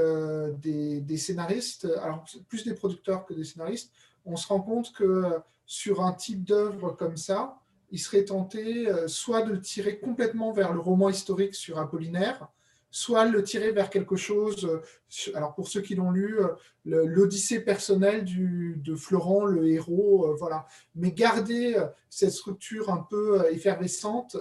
des, 0.62 1.00
des, 1.00 1.16
scénaristes, 1.18 1.86
alors 2.00 2.24
plus 2.48 2.64
des 2.64 2.72
producteurs 2.72 3.26
que 3.26 3.34
des 3.34 3.44
scénaristes, 3.44 3.92
on 4.24 4.36
se 4.36 4.46
rend 4.46 4.60
compte 4.60 4.92
que 4.92 5.40
sur 5.66 6.02
un 6.02 6.12
type 6.12 6.44
d'œuvre 6.44 6.92
comme 6.92 7.16
ça, 7.18 7.58
il 7.90 7.98
serait 7.98 8.24
tenté 8.24 8.88
euh, 8.88 9.08
soit 9.08 9.42
de 9.42 9.52
le 9.52 9.60
tirer 9.60 9.98
complètement 9.98 10.52
vers 10.52 10.72
le 10.72 10.80
roman 10.80 11.08
historique 11.08 11.54
sur 11.54 11.78
Apollinaire, 11.78 12.48
soit 12.90 13.26
le 13.26 13.42
tirer 13.42 13.70
vers 13.72 13.90
quelque 13.90 14.16
chose, 14.16 14.64
euh, 14.64 15.32
alors 15.34 15.54
pour 15.54 15.68
ceux 15.68 15.80
qui 15.80 15.94
l'ont 15.94 16.10
lu, 16.10 16.38
euh, 16.40 16.48
l'Odyssée 16.84 17.60
personnelle 17.60 18.24
de 18.24 18.94
Florent, 18.94 19.44
le 19.44 19.68
héros, 19.68 20.34
voilà. 20.38 20.66
Mais 20.94 21.12
garder 21.12 21.76
cette 22.08 22.32
structure 22.32 22.90
un 22.90 23.06
peu 23.10 23.44
effervescente, 23.50 24.38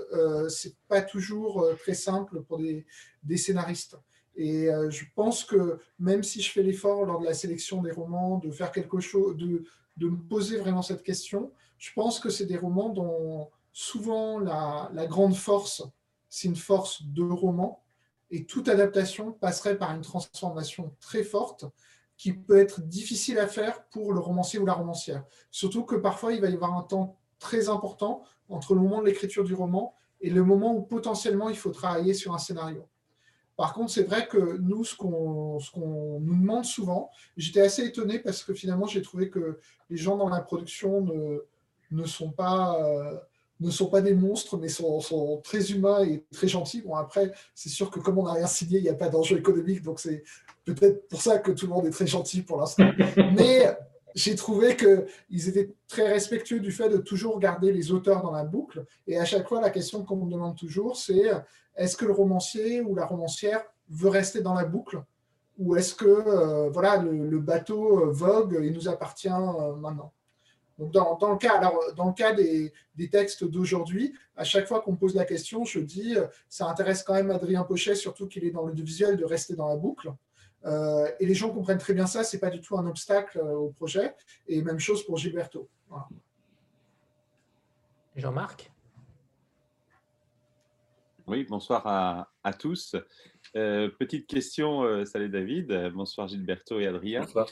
c'est 0.48 0.78
pas 0.88 1.02
toujours 1.02 1.68
très 1.80 1.94
simple 1.94 2.42
pour 2.44 2.60
des, 2.60 2.86
scénaristes. 3.36 3.98
Et 4.38 4.70
je 4.90 5.04
pense 5.14 5.44
que 5.44 5.80
même 6.00 6.24
si 6.24 6.42
je 6.42 6.54
fais 6.54 6.64
l'effort 6.64 7.06
lors 7.06 7.20
de 7.20 7.26
la 7.26 7.34
sélection 7.34 7.82
des 7.82 7.92
romans 7.92 8.38
de 8.38 8.50
faire 8.50 8.72
quelque 8.72 9.02
chose, 9.02 9.36
de, 9.36 9.66
de 9.98 10.08
me 10.08 10.18
poser 10.18 10.58
vraiment 10.58 10.82
cette 10.82 11.04
question, 11.04 11.52
je 11.78 11.94
pense 11.94 12.20
que 12.20 12.30
c'est 12.30 12.46
des 12.46 12.58
romans 12.58 12.90
dont 12.90 13.50
souvent 13.72 14.40
la, 14.40 15.06
grande 15.08 15.36
force, 15.36 15.84
c'est 16.30 16.48
une 16.48 16.56
force 16.56 17.04
de 17.04 17.24
roman, 17.24 17.84
et 18.32 18.46
toute 18.46 18.68
adaptation 18.68 19.32
passerait 19.32 19.78
par 19.78 19.94
une 19.94 20.02
transformation 20.02 20.94
très 21.00 21.24
forte 21.24 21.66
qui 22.18 22.34
peut 22.34 22.58
être 22.58 22.82
difficile 22.82 23.38
à 23.38 23.48
faire 23.48 23.84
pour 23.86 24.12
le 24.12 24.20
romancier 24.20 24.60
ou 24.60 24.66
la 24.66 24.74
romancière. 24.74 25.24
Surtout 25.52 25.84
que 25.84 25.96
parfois, 25.96 26.34
il 26.34 26.42
va 26.42 26.50
y 26.50 26.54
avoir 26.56 26.74
un 26.74 26.82
temps 26.82 27.16
très 27.40 27.70
important 27.70 28.24
entre 28.50 28.74
le 28.74 28.82
moment 28.82 29.02
de 29.02 29.06
l'écriture 29.06 29.44
du 29.44 29.54
roman 29.54 29.94
et 30.20 30.32
le 30.32 30.44
moment 30.44 30.74
où 30.74 30.82
potentiellement 30.82 31.50
il 31.50 31.58
faut 31.58 31.70
travailler 31.70 32.16
sur 32.16 32.34
un 32.34 32.40
scénario. 32.40 32.88
Par 33.56 33.74
contre, 33.74 33.92
c'est 33.92 34.04
vrai 34.04 34.28
que 34.28 34.58
nous, 34.58 34.84
ce 34.84 34.96
qu'on 34.96 35.60
nous 36.20 36.36
demande 36.40 36.66
souvent, 36.66 37.10
j'étais 37.38 37.62
assez 37.62 37.86
étonné 37.86 38.20
parce 38.20 38.44
que 38.44 38.54
finalement, 38.54 38.86
j'ai 38.86 39.02
trouvé 39.02 39.30
que 39.30 39.60
les 39.90 39.98
gens 39.98 40.18
dans 40.18 40.30
la 40.30 40.42
production 40.42 41.02
ne, 41.02 41.44
ne 41.92 42.06
sont 42.06 42.32
pas, 42.32 42.78
euh, 42.82 43.18
ne 43.60 43.70
sont 43.70 43.88
pas 43.88 44.02
des 44.02 44.14
monstres, 44.14 44.58
mais 44.58 44.70
sont, 44.70 45.00
sont, 45.00 45.42
très 45.44 45.72
humains 45.72 46.04
et 46.04 46.24
très 46.32 46.48
gentils. 46.48 46.82
Bon, 46.82 46.96
après, 46.96 47.32
c'est 47.56 47.70
sûr 47.70 47.90
que 47.90 48.00
comme 48.00 48.18
on 48.18 48.24
n'a 48.24 48.34
rien 48.34 48.48
signé, 48.48 48.80
il 48.80 48.84
n'y 48.84 48.90
a 48.90 48.96
pas 48.96 49.10
d'enjeu 49.10 49.38
économique, 49.38 49.82
donc 49.82 50.00
c'est 50.00 50.24
peut-être 50.66 51.08
pour 51.08 51.22
ça 51.22 51.40
que 51.40 51.52
tout 51.52 51.68
le 51.68 51.74
monde 51.74 51.86
est 51.86 51.92
très 51.92 52.08
gentil 52.08 52.42
pour 52.42 52.60
l'instant. 52.60 52.90
mais 53.36 53.76
j'ai 54.16 54.36
trouvé 54.36 54.76
qu'ils 54.76 55.50
étaient 55.50 55.74
très 55.88 56.08
respectueux 56.08 56.60
du 56.60 56.72
fait 56.72 56.90
de 56.90 56.98
toujours 56.98 57.40
garder 57.40 57.72
les 57.72 57.92
auteurs 57.92 58.22
dans 58.22 58.32
la 58.32 58.44
boucle. 58.44 58.86
Et 59.06 59.18
à 59.18 59.26
chaque 59.26 59.48
fois, 59.48 59.62
la 59.62 59.70
question 59.70 60.04
qu'on 60.04 60.18
me 60.18 60.32
demande 60.32 60.56
toujours, 60.56 60.98
c'est 60.98 61.24
est-ce 61.76 61.96
que 61.96 62.06
le 62.06 62.12
romancier 62.12 62.82
ou 62.82 62.96
la 62.96 63.06
romancière 63.06 63.64
veut 63.90 64.10
rester 64.10 64.42
dans 64.42 64.56
la 64.56 64.66
boucle? 64.66 65.02
Ou 65.60 65.76
est-ce 65.76 65.96
que 65.96 66.06
euh, 66.06 66.70
voilà, 66.70 66.98
le, 66.98 67.40
bateau 67.40 68.02
euh, 68.02 68.12
vogue 68.12 68.60
et 68.62 68.70
nous 68.72 68.88
appartient 68.88 69.30
maintenant? 69.30 70.12
Donc 70.78 70.92
dans, 70.92 71.32
le 71.32 71.38
cas, 71.38 71.58
alors, 71.58 71.80
dans 71.96 72.08
le 72.08 72.14
cas 72.14 72.34
des, 72.34 72.72
textes 73.10 73.44
d'aujourd'hui, 73.44 74.14
à 74.36 74.44
chaque 74.44 74.68
fois 74.68 74.82
qu'on 74.82 74.92
me 74.92 74.98
pose 74.98 75.16
la 75.16 75.26
question, 75.26 75.66
je 75.66 75.80
dis, 75.80 76.16
euh, 76.16 76.28
ça 76.50 76.68
intéresse 76.68 77.04
quand 77.04 77.16
même 77.16 77.32
Adrien 77.32 77.64
Pochet, 77.64 77.96
surtout 77.96 78.28
qu'il 78.28 78.46
est 78.46 78.52
dans 78.52 78.66
le 78.66 78.74
visuel, 78.74 79.18
de 79.18 79.26
rester 79.26 79.56
dans 79.56 79.70
la 79.70 79.76
boucle. 79.76 80.12
et 81.20 81.26
les 81.26 81.34
gens 81.34 81.50
comprennent 81.52 81.78
très 81.78 81.94
bien 81.94 82.08
ça, 82.08 82.24
ce 82.24 82.36
n'est 82.36 82.40
pas 82.40 82.50
du 82.50 82.62
tout 82.62 82.78
un 82.78 82.86
obstacle 82.86 83.40
au 83.40 83.70
projet. 83.70 84.14
Et 84.48 84.62
même 84.62 84.80
chose 84.80 85.04
pour 85.06 85.18
Gilberto. 85.18 85.70
Jean-Marc? 88.16 88.72
Oui, 91.26 91.46
bonsoir 91.50 91.88
à, 92.44 92.54
tous. 92.54 92.96
petite 93.54 94.28
question, 94.28 95.06
salut 95.06 95.30
David, 95.30 95.92
bonsoir 95.94 96.28
Gilberto 96.28 96.80
et 96.80 96.88
Adrien. 96.88 97.22
Bonsoir 97.22 97.48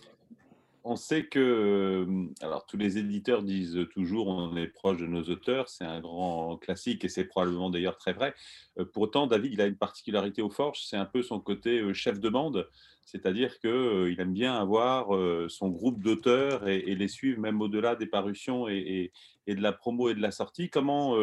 on 0.86 0.96
sait 0.96 1.26
que, 1.26 1.40
euh, 1.40 2.28
alors 2.42 2.68
tous 2.68 2.78
les 2.78 3.00
éditeurs 3.00 3.42
disent 3.42 3.80
toujours 3.92 4.28
on 4.28 4.56
est 4.56 4.68
proche 4.68 4.98
de 4.98 5.08
nos 5.08 5.24
auteurs, 5.24 5.68
c'est 5.68 5.84
un 5.84 6.00
grand 6.00 6.58
classique 6.58 7.04
et 7.04 7.10
c'est 7.10 7.26
probablement 7.26 7.72
d'ailleurs 7.72 7.98
très 7.98 8.14
vrai. 8.14 8.36
Euh, 8.78 8.86
pourtant, 8.86 9.26
David, 9.26 9.54
il 9.54 9.62
a 9.62 9.66
une 9.66 9.78
particularité 9.78 10.44
au 10.44 10.52
Forge, 10.52 10.84
c'est 10.86 10.96
un 10.96 11.06
peu 11.06 11.24
son 11.24 11.40
côté 11.40 11.80
euh, 11.80 11.94
chef 11.94 12.20
de 12.20 12.30
bande, 12.30 12.70
c'est-à-dire 13.04 13.60
qu'il 13.60 14.16
aime 14.20 14.34
bien 14.34 14.54
avoir 14.56 15.10
son 15.48 15.70
groupe 15.70 16.02
d'auteurs 16.02 16.68
et, 16.68 16.96
les 16.96 17.08
suivre 17.08 17.40
même 17.40 17.62
au-delà 17.62 17.96
des 17.96 18.08
parutions 18.08 18.68
et, 18.68 19.12
de 19.48 19.62
la 19.62 19.74
promo 19.74 20.10
et 20.10 20.16
de 20.16 20.22
la 20.22 20.32
sortie. 20.32 20.72
Comment 20.72 21.16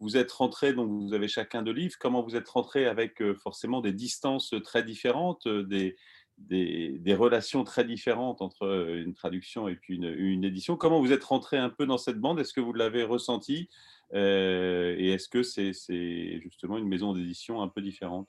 vous 0.00 0.16
êtes 0.16 0.32
rentré, 0.32 0.72
donc 0.72 0.88
vous 0.88 1.12
avez 1.12 1.28
chacun 1.28 1.62
de 1.62 1.70
livres, 1.70 1.96
comment 2.00 2.22
vous 2.22 2.34
êtes 2.34 2.48
rentré 2.48 2.86
avec 2.86 3.22
forcément 3.34 3.82
des 3.82 3.92
distances 3.92 4.54
très 4.64 4.82
différentes, 4.82 5.46
des 5.46 5.96
des, 6.38 7.14
relations 7.14 7.64
très 7.64 7.84
différentes 7.84 8.42
entre 8.42 8.64
euh, 8.64 9.02
une 9.02 9.14
traduction 9.14 9.68
et 9.68 9.74
puis 9.74 9.96
une, 9.96 10.44
édition. 10.44 10.76
Comment 10.76 11.00
vous 11.00 11.12
êtes 11.12 11.24
rentré 11.24 11.56
un 11.56 11.68
peu 11.68 11.86
dans 11.86 11.98
cette 11.98 12.18
bande? 12.18 12.38
Est-ce 12.40 12.52
que 12.52 12.60
vous 12.60 12.72
l'avez 12.72 13.02
ressenti 13.02 13.68
euh, 14.14 14.94
Et 14.98 15.12
est-ce 15.12 15.28
que 15.28 15.42
c'est 15.42 16.40
justement 16.40 16.78
une 16.78 16.88
maison 16.88 17.12
d'édition 17.12 17.62
un 17.62 17.68
peu 17.68 17.82
différente? 17.82 18.28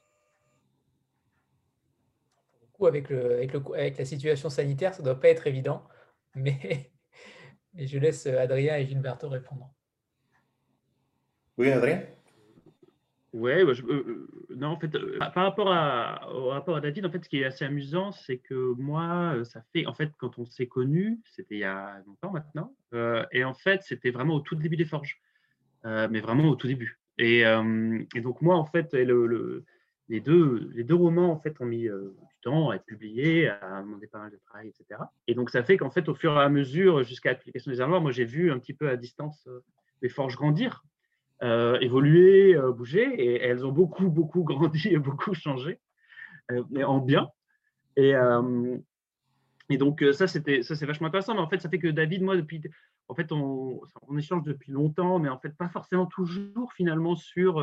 Avec, 2.82 3.10
le, 3.10 3.34
avec, 3.34 3.52
le, 3.52 3.62
avec, 3.74 3.98
la 3.98 4.06
situation 4.06 4.50
sanitaire, 4.50 4.94
ça 4.94 5.02
ne 5.02 5.06
doit 5.06 5.20
pas 5.20 5.28
être 5.28 5.48
évident, 5.48 5.84
mais, 6.36 6.92
mais 7.74 7.88
je 7.88 8.00
laisse 8.00 8.26
Adrien 8.26 8.78
et 8.78 8.86
Gilberto 8.86 9.28
répondre. 9.28 9.70
Oui, 11.58 11.70
Adrien? 11.72 12.04
Ouais, 13.34 13.64
bah, 13.64 13.74
euh, 13.88 13.94
euh, 13.94 14.28
non, 14.56 14.70
en 14.70 14.80
fait, 14.80 14.96
euh, 14.96 15.20
par 15.20 15.44
rapport 15.44 15.72
à, 15.72 16.34
au 16.34 16.48
rapport 16.48 16.76
à 16.76 16.82
David, 16.82 17.06
en 17.06 17.12
fait, 17.12 17.24
ce 17.24 17.30
qui 17.30 17.42
est 17.42 17.46
assez 17.46 17.64
amusant, 17.64 18.12
c'est 18.12 18.38
que 18.38 18.74
moi, 18.78 19.36
ça 19.44 19.62
fait, 19.72 19.86
en 19.86 19.94
fait, 19.94 20.12
quand 20.18 20.40
on 20.40 20.46
s'est 20.46 20.68
connus, 20.68 21.20
c'était 21.26 21.56
il 21.56 21.60
y 21.60 21.64
a 21.64 22.02
longtemps 22.08 22.32
maintenant, 22.32 22.74
et 23.32 23.44
en 23.44 23.54
fait, 23.54 23.84
c'était 23.84 24.10
vraiment 24.10 24.36
au 24.36 24.40
tout 24.40 24.56
début 24.56 24.78
des 24.78 24.86
forges, 24.86 25.22
mais 25.84 26.22
vraiment 26.22 26.50
au 26.50 26.56
tout 26.56 26.68
début. 26.68 27.00
Et, 27.20 27.44
donc 28.16 28.42
moi, 28.42 28.56
en 28.56 28.66
fait, 28.66 28.94
le, 28.94 29.64
les 30.08 30.20
deux, 30.22 30.96
romans, 30.96 31.32
en 31.32 31.40
fait, 31.40 31.62
ont 31.62 31.66
mis 31.66 31.84
du 31.84 32.36
temps 32.42 32.72
à 32.72 32.78
être 32.78 32.86
publiés, 32.86 33.50
à 33.50 33.84
pas 34.12 34.20
mal 34.20 34.32
de 34.32 34.40
travail, 34.48 34.70
etc. 34.70 35.02
Et 35.28 35.36
donc, 35.36 35.52
ça 35.52 35.64
fait 35.64 35.78
qu'en 35.78 35.92
fait, 35.92 36.10
au 36.10 36.16
fur 36.16 36.34
et 36.34 36.42
à 36.42 36.50
mesure, 36.50 37.04
jusqu'à 37.04 37.30
l'application 37.30 37.70
des 37.70 37.80
armoires, 37.80 38.02
moi, 38.02 38.12
j'ai 38.12 38.26
vu 38.26 38.52
un 38.52 38.58
petit 38.58 38.74
peu 38.74 38.90
à 38.90 38.96
distance 38.96 39.48
les 40.02 40.10
forges 40.10 40.36
grandir 40.36 40.84
évolué, 41.42 42.56
euh, 42.56 42.72
bougé, 42.72 43.04
et 43.04 43.42
elles 43.42 43.66
ont 43.66 43.72
beaucoup, 43.72 44.10
beaucoup 44.10 44.44
grandi 44.44 44.90
et 44.90 44.98
beaucoup 44.98 45.34
changé, 45.34 45.80
euh, 46.52 46.64
mais 46.70 46.84
en 46.84 47.00
bien. 47.00 47.30
Et, 47.96 48.14
et 49.70 49.78
donc, 49.78 50.04
ça, 50.14 50.28
c'était, 50.28 50.64
ça, 50.64 50.76
c'est 50.76 50.86
vachement 50.86 51.08
intéressant. 51.08 51.34
Mais 51.34 51.42
en 51.42 51.50
fait, 51.50 51.60
ça 51.60 51.70
fait 51.70 51.80
que 51.80 51.90
David, 51.90 52.24
moi, 52.24 52.38
depuis, 52.38 52.62
en 53.08 53.16
fait, 53.16 53.32
on, 53.32 53.82
on 54.08 54.18
échange 54.18 54.44
depuis 54.44 54.72
longtemps, 54.72 55.20
mais 55.20 55.30
en 55.30 55.38
fait, 55.38 55.56
pas 55.56 55.68
forcément 55.68 56.06
toujours 56.06 56.72
finalement 56.74 57.16
sur, 57.16 57.62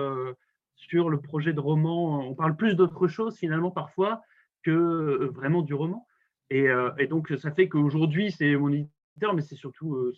sur 0.74 1.09
le 1.09 1.20
projet 1.20 1.55
de 1.55 1.61
roman. 1.61 2.20
On 2.28 2.35
parle 2.35 2.55
plus 2.55 2.74
d'autre 2.74 3.09
chose 3.09 3.36
finalement 3.39 3.70
parfois 3.70 4.20
que 4.62 5.31
vraiment 5.35 5.62
du 5.62 5.73
roman. 5.73 6.07
Et, 6.51 6.66
et 6.98 7.07
donc, 7.07 7.32
ça 7.39 7.51
fait 7.51 7.69
qu'aujourd'hui, 7.69 8.31
c'est 8.31 8.57
mon 8.57 8.70
éditeur, 8.70 9.32
mais 9.35 9.43
c'est 9.43 9.57
surtout 9.57 10.12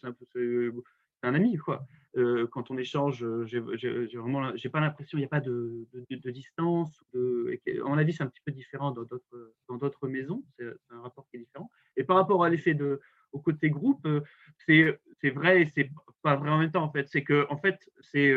un, 1.22 1.34
ami, 1.34 1.56
quoi. 1.56 1.86
Euh, 2.16 2.46
quand 2.50 2.70
on 2.70 2.78
échange, 2.78 3.22
euh, 3.22 3.46
j'ai 3.46 3.60
vraiment, 3.60 4.56
j'ai 4.56 4.68
pas 4.68 4.80
l'impression, 4.80 5.18
il 5.18 5.20
n'y 5.20 5.26
a 5.26 5.28
pas 5.28 5.40
de, 5.40 5.86
de, 5.92 6.30
distance. 6.30 7.02
De, 7.12 7.60
mon 7.84 7.98
avis, 7.98 8.12
c'est 8.12 8.22
un 8.22 8.28
petit 8.28 8.40
peu 8.44 8.52
différent 8.52 8.90
dans 8.90 9.04
d'autres, 9.04 9.52
dans 9.68 9.76
d'autres 9.76 10.08
maisons. 10.08 10.42
C'est, 10.58 10.66
un 10.90 11.00
rapport 11.00 11.26
qui 11.30 11.36
est 11.36 11.40
différent. 11.40 11.70
Et 11.96 12.04
par 12.04 12.16
rapport 12.16 12.44
à 12.44 12.48
l'effet 12.48 12.74
de, 12.74 13.00
au 13.32 13.40
côté 13.40 13.70
groupe, 13.70 14.04
euh, 14.06 14.20
c'est, 14.66 14.98
c'est 15.20 15.30
vrai 15.30 15.62
et 15.62 15.72
c'est 15.74 15.90
pas 16.22 16.36
vrai 16.36 16.50
en 16.50 16.58
même 16.58 16.72
temps. 16.72 16.82
En 16.82 16.90
fait, 16.90 17.08
c'est 17.08 17.22
que, 17.22 17.46
en 17.50 17.58
fait, 17.58 17.78
c'est, 18.00 18.34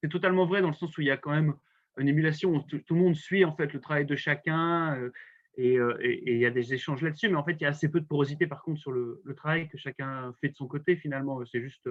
c'est 0.00 0.08
totalement 0.08 0.46
vrai 0.46 0.60
dans 0.60 0.68
le 0.68 0.74
sens 0.74 0.96
où 0.98 1.00
il 1.00 1.06
y 1.06 1.10
a 1.10 1.16
quand 1.16 1.30
même 1.30 1.54
une 1.98 2.08
émulation. 2.08 2.54
Où 2.54 2.62
tout, 2.62 2.94
le 2.94 3.00
monde 3.00 3.16
suit 3.16 3.44
en 3.44 3.54
fait 3.54 3.72
le 3.72 3.80
travail 3.80 4.06
de 4.06 4.16
chacun. 4.16 5.10
Et, 5.58 5.74
et, 5.74 6.34
il 6.34 6.38
y 6.38 6.46
a 6.46 6.50
des 6.50 6.72
échanges 6.72 7.02
là-dessus, 7.02 7.28
mais 7.28 7.34
en 7.34 7.44
fait, 7.44 7.52
il 7.54 7.62
y 7.62 7.66
a 7.66 7.70
assez 7.70 7.90
peu 7.90 8.00
de 8.00 8.06
porosité 8.06 8.46
par 8.46 8.62
contre 8.62 8.80
sur 8.80 8.92
le, 8.92 9.20
travail 9.36 9.68
que 9.68 9.76
chacun 9.76 10.32
fait 10.40 10.48
de 10.48 10.54
son 10.54 10.66
côté 10.66 10.96
finalement. 10.96 11.44
C'est 11.44 11.60
juste 11.60 11.88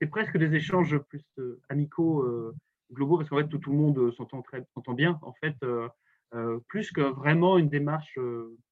c'est 0.00 0.06
presque 0.06 0.38
des 0.38 0.54
échanges 0.54 0.96
plus 0.98 1.22
euh, 1.38 1.60
amicaux, 1.68 2.22
euh, 2.22 2.54
globaux, 2.90 3.18
parce 3.18 3.28
qu'en 3.28 3.36
fait, 3.36 3.48
tout, 3.48 3.70
le 3.70 3.76
monde 3.76 3.98
euh, 3.98 4.12
s'entend 4.12 4.94
bien, 4.94 5.18
en 5.22 5.34
fait, 5.34 5.54
plus 6.68 6.90
que 6.90 7.02
vraiment 7.02 7.58
une 7.58 7.68
démarche, 7.68 8.18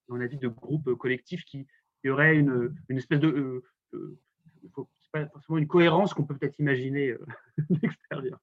dans 0.09 0.16
la 0.16 0.27
vie 0.27 0.39
de 0.39 0.48
groupe 0.48 0.94
collectif 0.94 1.44
qui, 1.44 1.66
y 2.05 2.09
aurait 2.09 2.36
une, 2.36 2.74
espèce 2.89 3.20
de. 3.20 3.62
c'est 3.93 5.12
pas 5.12 5.27
forcément 5.27 5.59
une 5.59 5.66
cohérence 5.66 6.15
qu'on 6.15 6.24
peut 6.24 6.36
peut-être 6.36 6.59
imaginer 6.59 7.15
d'extérieur. 7.70 8.39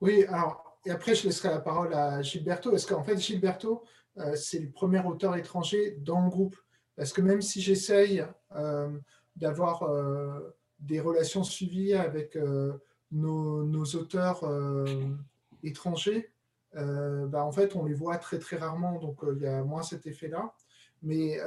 Oui, 0.00 0.24
alors, 0.24 0.78
et 0.86 0.90
après, 0.90 1.14
je 1.14 1.24
laisserai 1.24 1.48
la 1.48 1.60
parole 1.60 1.92
à 1.92 2.22
Gilberto, 2.22 2.70
parce 2.70 2.86
qu'en 2.86 3.02
fait, 3.02 3.18
Gilberto, 3.18 3.84
c'est 4.34 4.60
le 4.60 4.70
premier 4.70 5.04
auteur 5.04 5.36
étranger 5.36 5.96
dans 6.00 6.24
le 6.24 6.30
groupe. 6.30 6.56
Parce 6.96 7.12
que 7.12 7.20
même 7.20 7.42
si 7.42 7.60
j'essaye 7.60 8.24
d'avoir 9.36 9.82
des 10.84 11.00
relations 11.00 11.44
suivies 11.44 11.94
avec 11.94 12.36
euh, 12.36 12.72
nos, 13.12 13.84
auteurs 13.94 14.44
euh, 14.44 14.84
étrangers, 15.62 16.30
euh, 16.76 17.26
bah, 17.26 17.44
en 17.44 17.52
fait, 17.52 17.76
on 17.76 17.84
les 17.84 17.94
voit 17.94 18.18
très 18.18 18.38
très 18.38 18.56
rarement, 18.56 18.98
donc 18.98 19.20
il 19.36 19.42
y 19.42 19.46
a 19.46 19.62
moins 19.62 19.82
cet 19.82 20.06
effet-là. 20.06 20.54
Mais 21.02 21.38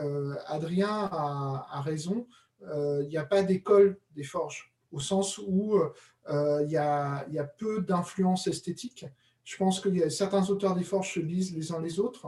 Adrien 0.45 1.09
a, 1.11 1.81
raison, 1.81 2.27
il 2.61 3.07
n'y 3.09 3.17
a 3.17 3.25
pas 3.25 3.41
d'école 3.41 3.97
des 4.15 4.23
forges, 4.23 4.71
au 4.91 4.99
sens 4.99 5.39
où 5.39 5.81
il 6.29 6.67
y, 6.69 6.77
a, 6.77 7.25
y, 7.27 7.39
a, 7.39 7.43
peu 7.43 7.81
d'influence 7.81 8.45
esthétique. 8.45 9.07
Je 9.43 9.57
pense 9.57 9.79
que 9.79 10.09
certains 10.09 10.47
auteurs 10.51 10.75
des 10.75 10.83
forges 10.83 11.15
se 11.15 11.19
lisent 11.19 11.55
les 11.55 11.71
uns 11.71 11.81
les 11.81 11.99
autres 11.99 12.27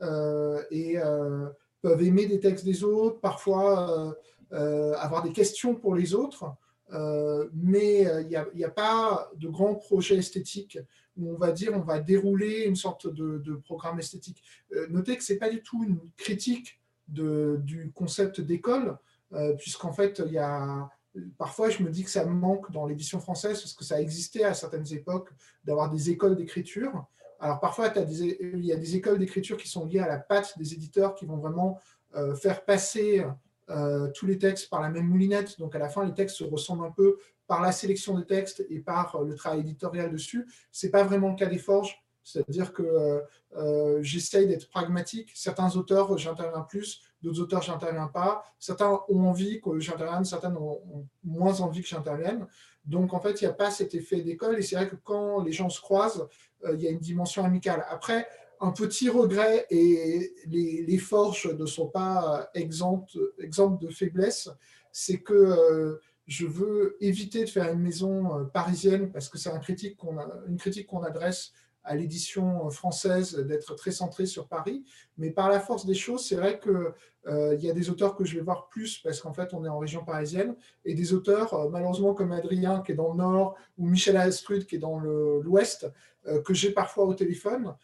et 0.00 0.96
peuvent 1.82 2.02
aimer 2.02 2.26
des 2.26 2.40
textes 2.40 2.64
des 2.64 2.84
autres, 2.84 3.20
parfois 3.20 4.16
euh, 4.52 4.94
avoir 4.98 5.24
des 5.24 5.32
questions 5.32 5.74
pour 5.74 5.96
les 5.96 6.14
autres, 6.14 6.44
euh, 6.92 7.48
mais 7.52 8.06
euh, 8.06 8.22
il 8.22 8.28
n'y 8.54 8.64
a, 8.64 8.70
pas 8.70 9.28
de 9.34 9.48
grand 9.48 9.74
projet 9.74 10.18
esthétique 10.18 10.78
où 11.16 11.32
on 11.32 11.36
va 11.36 11.50
dire 11.50 11.72
on 11.74 11.80
va 11.80 11.98
dérouler 11.98 12.62
une 12.62 12.76
sorte 12.76 13.12
de, 13.12 13.56
programme 13.64 13.98
esthétique. 13.98 14.40
notez 14.88 15.16
que 15.16 15.24
ce 15.24 15.32
n'est 15.32 15.40
pas 15.40 15.50
du 15.50 15.62
tout 15.62 15.82
une 15.82 15.98
critique 16.16 16.80
du 17.08 17.90
concept 17.92 18.40
d'école, 18.40 18.98
puisqu'en 19.58 19.92
fait, 19.92 20.22
il 20.24 20.32
y 20.32 20.38
a, 20.38 20.88
parfois 21.36 21.68
je 21.68 21.82
me 21.82 21.90
dis 21.90 22.04
que 22.04 22.10
ça 22.10 22.24
manque 22.24 22.70
dans 22.70 22.86
l'édition 22.86 23.18
française, 23.18 23.60
parce 23.60 23.74
que 23.74 23.84
ça 23.84 24.00
existait 24.00 24.44
à 24.44 24.54
certaines 24.54 24.92
époques 24.92 25.30
d'avoir 25.64 25.90
des 25.90 26.10
écoles 26.10 26.36
d'écriture. 26.36 27.04
Alors 27.40 27.60
parfois, 27.60 27.92
il 27.96 28.64
y 28.64 28.72
a 28.72 28.76
des 28.76 28.96
écoles 28.96 29.18
d'écriture 29.18 29.56
qui 29.56 29.68
sont 29.68 29.84
liées 29.84 30.00
à 30.00 30.08
la 30.08 30.18
patte 30.18 30.58
des 30.58 30.72
éditeurs 30.72 31.14
qui 31.14 31.26
vont 31.26 31.36
vraiment 31.36 31.78
faire 32.40 32.64
passer 32.64 33.24
euh, 33.68 34.08
tous 34.14 34.26
les 34.26 34.38
textes 34.38 34.70
par 34.70 34.80
la 34.80 34.90
même 34.90 35.08
moulinette. 35.08 35.58
Donc 35.58 35.74
à 35.74 35.78
la 35.78 35.88
fin, 35.88 36.04
les 36.04 36.14
textes 36.14 36.36
se 36.36 36.44
ressemblent 36.44 36.84
un 36.84 36.92
peu 36.92 37.18
par 37.48 37.60
la 37.60 37.72
sélection 37.72 38.16
des 38.16 38.24
textes 38.24 38.64
et 38.70 38.78
par 38.78 39.16
euh, 39.16 39.24
le 39.24 39.34
travail 39.34 39.60
éditorial 39.60 40.12
dessus. 40.12 40.46
Ce 40.70 40.86
n'est 40.86 40.92
pas 40.92 41.02
vraiment 41.02 41.30
le 41.30 41.34
cas 41.34 41.46
des 41.46 41.58
forges. 41.58 42.00
C'est-à-dire 42.22 42.72
que 42.72 43.22
euh, 43.56 44.02
j'essaye 44.02 44.46
d'être 44.46 44.68
pragmatique. 44.68 45.30
Certains 45.34 45.76
auteurs, 45.76 46.16
j'interviens 46.18 46.62
plus, 46.62 47.00
d'autres 47.22 47.40
auteurs, 47.40 47.62
j'interviens 47.62 48.08
pas. 48.08 48.44
Certains 48.58 49.00
ont 49.08 49.28
envie 49.28 49.60
que 49.60 49.78
j'intervienne, 49.78 50.24
certains 50.24 50.54
ont, 50.56 51.06
moins 51.22 51.60
envie 51.60 51.82
que 51.82 51.88
j'intervienne. 51.88 52.46
Donc, 52.84 53.14
en 53.14 53.20
fait, 53.20 53.40
il 53.40 53.44
n'y 53.44 53.50
a 53.50 53.54
pas 53.54 53.70
cet 53.70 53.94
effet 53.94 54.22
d'école. 54.22 54.58
Et 54.58 54.62
c'est 54.62 54.74
vrai 54.74 54.88
que 54.88 54.96
quand 54.96 55.40
les 55.40 55.52
gens 55.52 55.68
se 55.68 55.80
croisent, 55.80 56.28
il 56.72 56.80
y 56.80 56.86
a 56.86 56.90
une 56.90 56.98
dimension 56.98 57.44
amicale. 57.44 57.84
Après, 57.88 58.26
un 58.60 58.72
petit 58.72 59.08
regret, 59.08 59.66
et 59.70 60.32
les, 60.46 60.98
forges 60.98 61.46
ne 61.46 61.66
sont 61.66 61.88
pas 61.88 62.50
exemptes, 62.54 63.16
de 63.16 63.88
faiblesse, 63.88 64.48
c'est 64.92 65.18
que 65.18 65.34
euh, 65.34 66.00
je 66.26 66.46
veux 66.46 66.96
éviter 67.00 67.44
de 67.44 67.50
faire 67.50 67.72
une 67.72 67.80
maison 67.80 68.38
euh, 68.38 68.44
parisienne, 68.44 69.12
parce 69.12 69.28
que 69.28 69.38
c'est 69.38 69.50
une 69.50 69.60
critique 69.60 69.96
qu'on 69.96 71.02
adresse 71.02 71.52
à 71.86 71.94
l'édition 71.94 72.68
française 72.70 73.36
d'être 73.36 73.74
très 73.76 73.92
centré 73.92 74.26
sur 74.26 74.48
Paris. 74.48 74.84
Mais 75.18 75.30
par 75.30 75.48
la 75.48 75.60
force 75.60 75.86
des 75.86 75.94
choses, 75.94 76.26
c'est 76.26 76.34
vrai 76.34 76.58
qu'il 76.58 76.92
euh, 77.28 77.54
y 77.54 77.70
a 77.70 77.72
des 77.72 77.88
auteurs 77.90 78.16
que 78.16 78.24
je 78.24 78.34
vais 78.34 78.42
voir 78.42 78.68
plus 78.68 78.98
parce 78.98 79.20
qu'en 79.20 79.32
fait, 79.32 79.54
on 79.54 79.64
est 79.64 79.68
en 79.68 79.78
région 79.78 80.04
parisienne 80.04 80.56
et 80.84 80.94
des 80.94 81.14
auteurs, 81.14 81.54
euh, 81.54 81.68
malheureusement, 81.70 82.12
comme 82.12 82.32
Adrien 82.32 82.82
qui 82.82 82.92
est 82.92 82.96
dans 82.96 83.12
le 83.12 83.18
nord 83.18 83.54
ou 83.78 83.86
Michel 83.86 84.16
Astrud 84.16 84.66
qui 84.66 84.76
est 84.76 84.80
dans 84.80 84.98
l'ouest, 84.98 85.84
euh, 85.84 85.90
que 86.44 86.54
j'ai 86.54 86.70
parfois 86.72 87.04
au 87.04 87.14
téléphone. 87.14 87.74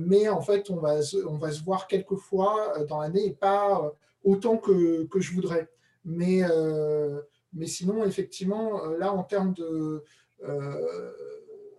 mais 0.00 0.28
en 0.28 0.40
fait, 0.40 0.70
on 0.70 0.76
va, 0.76 1.00
on 1.28 1.36
va 1.36 1.52
se 1.52 1.62
voir 1.62 1.86
quelques 1.86 2.16
fois 2.16 2.74
dans 2.88 3.00
l'année 3.00 3.26
et 3.26 3.32
pas 3.32 3.92
autant 4.22 4.56
que, 4.56 5.04
que, 5.04 5.20
je 5.20 5.32
voudrais. 5.32 5.68
Mais, 6.04 6.42
mais 7.52 7.66
sinon, 7.66 8.04
effectivement, 8.04 8.84
là, 8.98 9.12
en 9.12 9.22
termes 9.22 9.54
de 9.54 10.04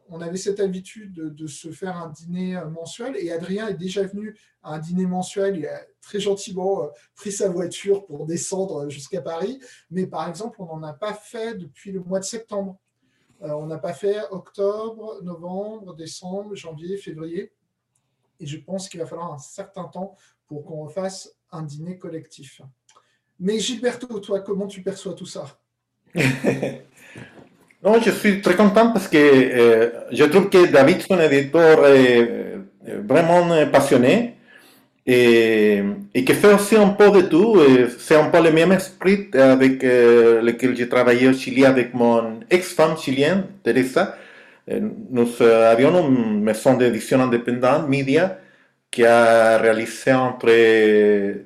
on 0.10 0.22
avait 0.22 0.38
cette 0.38 0.60
habitude 0.60 1.14
de, 1.14 1.48
se 1.48 1.72
faire 1.72 1.98
un 1.98 2.10
dîner 2.10 2.56
euh, 2.58 2.70
mensuel 2.70 3.16
et 3.18 3.32
Adrien 3.32 3.68
est 3.68 3.76
déjà 3.76 4.04
venu 4.04 4.38
à 4.62 4.76
un 4.76 4.80
dîner 4.80 5.06
mensuel. 5.06 5.58
Il 5.58 5.66
a 5.66 5.82
très 6.02 6.20
gentiment 6.20 6.84
euh, 6.84 6.88
pris 7.16 7.32
sa 7.32 7.50
voiture 7.50 8.06
pour 8.06 8.26
descendre 8.26 8.90
jusqu'à 8.90 9.22
Paris. 9.22 9.60
Mais 9.90 10.06
par 10.06 10.28
exemple, 10.30 10.58
on 10.62 10.66
n'en 10.66 10.84
a 10.84 10.94
pas 10.94 11.14
fait 11.14 11.56
depuis 11.56 11.92
le 11.92 12.02
mois 12.02 12.20
de 12.20 12.26
septembre. 12.26 12.78
Euh, 13.42 13.52
on 13.52 13.68
n'a 13.68 13.78
pas 13.78 13.94
fait 13.94 14.18
octobre, 14.32 15.20
novembre, 15.24 15.96
décembre, 15.96 16.56
janvier, 16.56 16.98
février. 16.98 17.52
Et 18.40 18.46
je 18.46 18.58
pense 18.58 18.90
qu'il 18.90 19.00
va 19.00 19.06
falloir 19.06 19.34
un 19.34 19.38
certain 19.38 19.86
temps 19.86 20.16
pour 20.48 20.66
qu'on 20.66 20.88
fasse 20.88 21.36
un 21.52 21.64
dîner 21.64 21.98
collectif. 21.98 22.62
Mais 23.40 23.60
Gilberto, 23.60 24.20
toi, 24.20 24.40
comment 24.42 24.68
tu 24.68 24.82
perçois 24.82 25.14
tout 25.14 25.26
ça? 25.26 25.46
Non, 27.84 28.02
je 28.02 28.10
suis 28.10 28.42
très 28.42 28.56
content 28.56 28.92
parce 28.92 29.08
que 29.08 29.16
euh, 29.16 29.92
je 30.12 30.24
trouve 30.24 30.50
que 30.50 30.66
David, 30.72 31.02
son 31.02 31.20
éditeur, 31.20 31.86
est 31.86 32.58
vraiment 32.84 33.48
passionné 33.72 34.35
et, 35.06 35.84
et 36.14 36.24
qui 36.26 36.34
fait 36.34 36.54
aussi 36.54 36.76
un 36.76 36.90
peu 36.90 37.12
de 37.12 37.22
tout. 37.22 37.60
C'est 38.00 38.16
un 38.16 38.30
peu 38.30 38.42
le 38.42 38.52
même 38.52 38.72
esprit 38.72 39.30
avec 39.34 39.84
lequel 39.84 40.76
j'ai 40.76 40.90
travaillé 40.90 41.28
au 41.28 41.34
Chili 41.34 41.66
avec 41.66 41.94
mon 41.94 42.40
ex-femme 42.50 42.98
chilienne, 42.98 43.44
Teresa. 43.64 44.18
Nous 44.68 45.42
avions 45.42 46.10
une 46.10 46.42
maison 46.42 46.74
d'édition 46.76 47.22
indépendante, 47.22 47.88
Media, 47.88 48.40
qui 48.90 49.06
a 49.06 49.58
réalisé 49.58 50.12
entre 50.14 50.50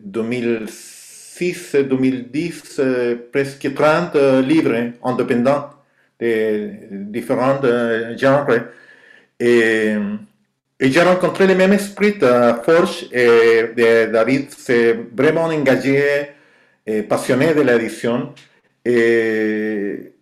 2006 0.04 1.76
et 1.76 1.84
2010 1.84 2.82
presque 3.32 3.74
30 3.74 4.16
livres 4.46 4.94
indépendants 5.04 5.70
de 6.20 6.70
différents 6.92 7.60
genres. 8.18 8.48
Et, 9.40 9.96
et 10.80 10.92
j'ai 10.92 11.02
rencontré 11.02 11.46
le 11.46 11.56
même 11.56 11.74
esprit 11.74 12.16
à 12.22 12.56
Forge 12.64 13.08
et 13.12 13.64
de 13.76 14.12
David 14.12 14.50
s'est 14.52 14.98
vraiment 15.14 15.46
engagé 15.46 16.02
et 16.86 17.04
passionné 17.04 17.54
de 17.54 17.62
l'édition. 17.62 18.34
Et, 18.86 20.14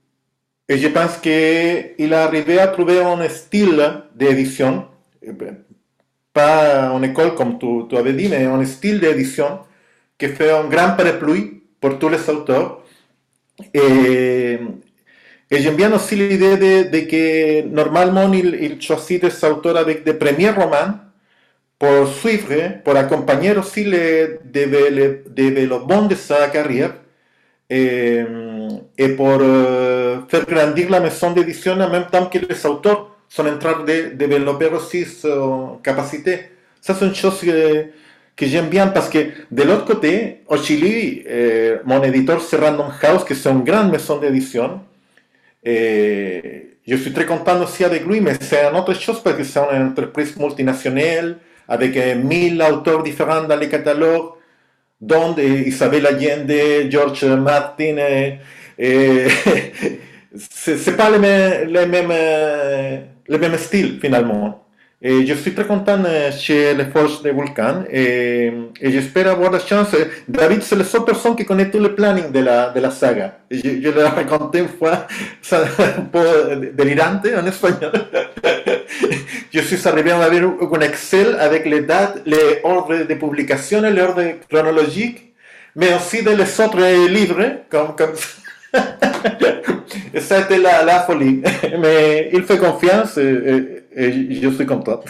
et 0.67 0.77
je 0.77 0.87
pense 0.87 1.17
qu'il 1.17 2.13
a 2.13 2.23
arrivé 2.23 2.59
à 2.59 2.67
trouver 2.67 2.99
un 2.99 3.29
style 3.29 4.03
d'édition, 4.15 4.87
pas 6.33 6.91
en 6.91 7.03
école 7.03 7.35
comme 7.35 7.59
tu, 7.59 7.87
tu 7.89 7.95
avais 7.95 8.13
dit, 8.13 8.27
mais 8.27 8.45
un 8.45 8.65
style 8.65 8.99
d'édition 8.99 9.59
qui 10.17 10.27
fait 10.29 10.51
un 10.51 10.65
grand 10.67 10.95
parapluie 10.97 11.61
pour 11.79 11.99
tous 11.99 12.09
les 12.09 12.29
auteurs. 12.29 12.83
Et, 13.73 14.59
et 15.49 15.59
j'aime 15.61 15.75
bien 15.75 15.93
aussi 15.93 16.15
l'idée 16.15 16.57
de, 16.57 16.89
de, 16.89 16.99
que 17.11 17.61
normalement 17.67 18.31
il, 18.33 18.55
il 18.61 18.81
choisit 18.81 19.21
des 19.21 19.45
auteurs 19.45 19.77
avec 19.77 20.03
des 20.03 20.13
premiers 20.13 20.49
romans 20.51 20.93
pour 21.79 22.07
suivre, 22.07 22.81
pour 22.83 22.95
accompagner 22.97 23.55
aussi 23.55 23.83
le, 23.83 24.39
le 24.53 25.23
développement 25.29 26.03
de 26.03 26.15
sa 26.15 26.47
carrière 26.49 26.95
et, 27.69 28.23
et 28.97 29.09
pour 29.09 29.37
euh, 29.41 30.19
faire 30.27 30.45
grandir 30.45 30.89
la 30.89 30.99
maison 30.99 31.31
d'édition 31.31 31.73
en 31.73 31.89
même 31.89 32.07
temps 32.11 32.25
que 32.27 32.39
les 32.39 32.65
auteurs 32.65 33.11
sont 33.29 33.45
en 33.45 33.57
train 33.57 33.83
de 33.83 34.15
développer 34.15 34.67
aussi 34.67 35.05
leurs 35.23 35.79
capacités. 35.83 36.39
Ça, 36.81 36.95
c'est 36.95 37.05
une 37.05 37.15
chose 37.15 37.41
que, 37.41 37.85
que 38.35 38.45
j'aime 38.45 38.69
bien 38.69 38.87
parce 38.87 39.09
que 39.09 39.19
de 39.51 39.63
l'autre 39.63 39.85
côté, 39.85 40.41
au 40.47 40.57
Chili, 40.57 41.23
euh, 41.29 41.77
mon 41.85 42.01
éditeur 42.03 42.41
c'est 42.41 42.57
Random 42.57 42.91
House, 43.03 43.23
qui 43.25 43.35
c'est 43.35 43.49
une 43.51 43.63
grande 43.63 43.91
maison 43.91 44.17
d'édition. 44.17 44.79
Et 45.63 46.79
je 46.87 46.95
suis 46.95 47.11
très 47.11 47.25
content 47.25 47.61
aussi 47.61 47.83
avec 47.83 48.05
lui, 48.05 48.21
mais 48.21 48.33
c'est 48.39 48.63
une 48.63 48.75
autre 48.77 48.93
chose 48.93 49.21
parce 49.21 49.35
que 49.37 49.43
c'est 49.43 49.59
une 49.59 49.87
entreprise 49.87 50.35
multinationale 50.37 51.37
avec 51.67 51.95
mille 52.17 52.61
auteurs 52.61 53.03
différents 53.03 53.43
dans 53.43 53.57
les 53.57 53.67
catalogues, 53.67 54.31
dont 55.01 55.35
Isabelle 55.37 56.07
Allende, 56.07 56.89
George 56.89 57.25
Martin. 57.25 57.97
Et, 57.97 58.39
et 58.77 59.27
c'est 60.37 60.95
pas 60.95 61.09
le 61.09 61.19
même, 61.19 61.69
le 61.71 61.85
même, 61.85 62.13
le 63.27 63.37
même 63.37 63.57
style 63.57 63.99
finalement. 63.99 64.66
Et 64.99 65.27
je 65.27 65.33
suis 65.35 65.53
très 65.53 65.65
content 65.65 66.03
chez 66.31 66.73
les 66.73 66.85
forces 66.85 67.21
de 67.21 67.29
Vulcan 67.29 67.83
et, 67.91 68.51
et 68.81 68.91
j'espère 68.91 69.27
avoir 69.29 69.51
la 69.51 69.59
chance. 69.59 69.89
David, 70.27 70.63
c'est 70.63 70.75
la 70.75 70.83
seule 70.83 71.05
personne 71.05 71.35
qui 71.35 71.45
connaît 71.45 71.69
tout 71.69 71.77
le 71.79 71.93
planning 71.93 72.31
de 72.31 72.39
la, 72.39 72.69
de 72.71 72.79
la 72.79 72.89
saga. 72.89 73.37
Je, 73.51 73.59
je 73.59 73.89
l'ai 73.89 74.03
raconté 74.03 74.57
une 74.57 74.69
fois, 74.69 75.05
c'est 75.43 75.57
un 75.57 76.01
peu 76.11 76.71
délirante 76.73 77.27
en 77.27 77.45
espagnol. 77.45 77.91
je 79.53 79.59
suis 79.61 79.87
arrivé 79.87 80.09
à 80.09 80.15
avoir 80.15 80.31
un 80.33 80.81
Excel 80.81 81.37
avec 81.39 81.67
les 81.67 81.81
dates, 81.81 82.23
les 82.25 82.61
ordres 82.63 83.05
de 83.07 83.13
publication, 83.13 83.81
l'ordre 83.81 84.23
chronologique, 84.49 85.31
mais 85.75 85.93
aussi 85.95 86.23
de 86.23 86.31
les 86.31 86.59
autres 86.59 87.07
livres, 87.07 87.61
comme, 87.69 87.95
comme 87.95 88.15
ça 90.19 90.37
a 90.37 90.41
été 90.41 90.57
la, 90.57 90.83
la 90.83 91.01
folie. 91.01 91.43
Mais 91.79 92.31
il 92.33 92.41
fait 92.43 92.57
confiance. 92.57 93.17
Et, 93.19 93.83
et 93.97 94.35
je 94.41 94.49
suis 94.49 94.65
content. 94.65 95.01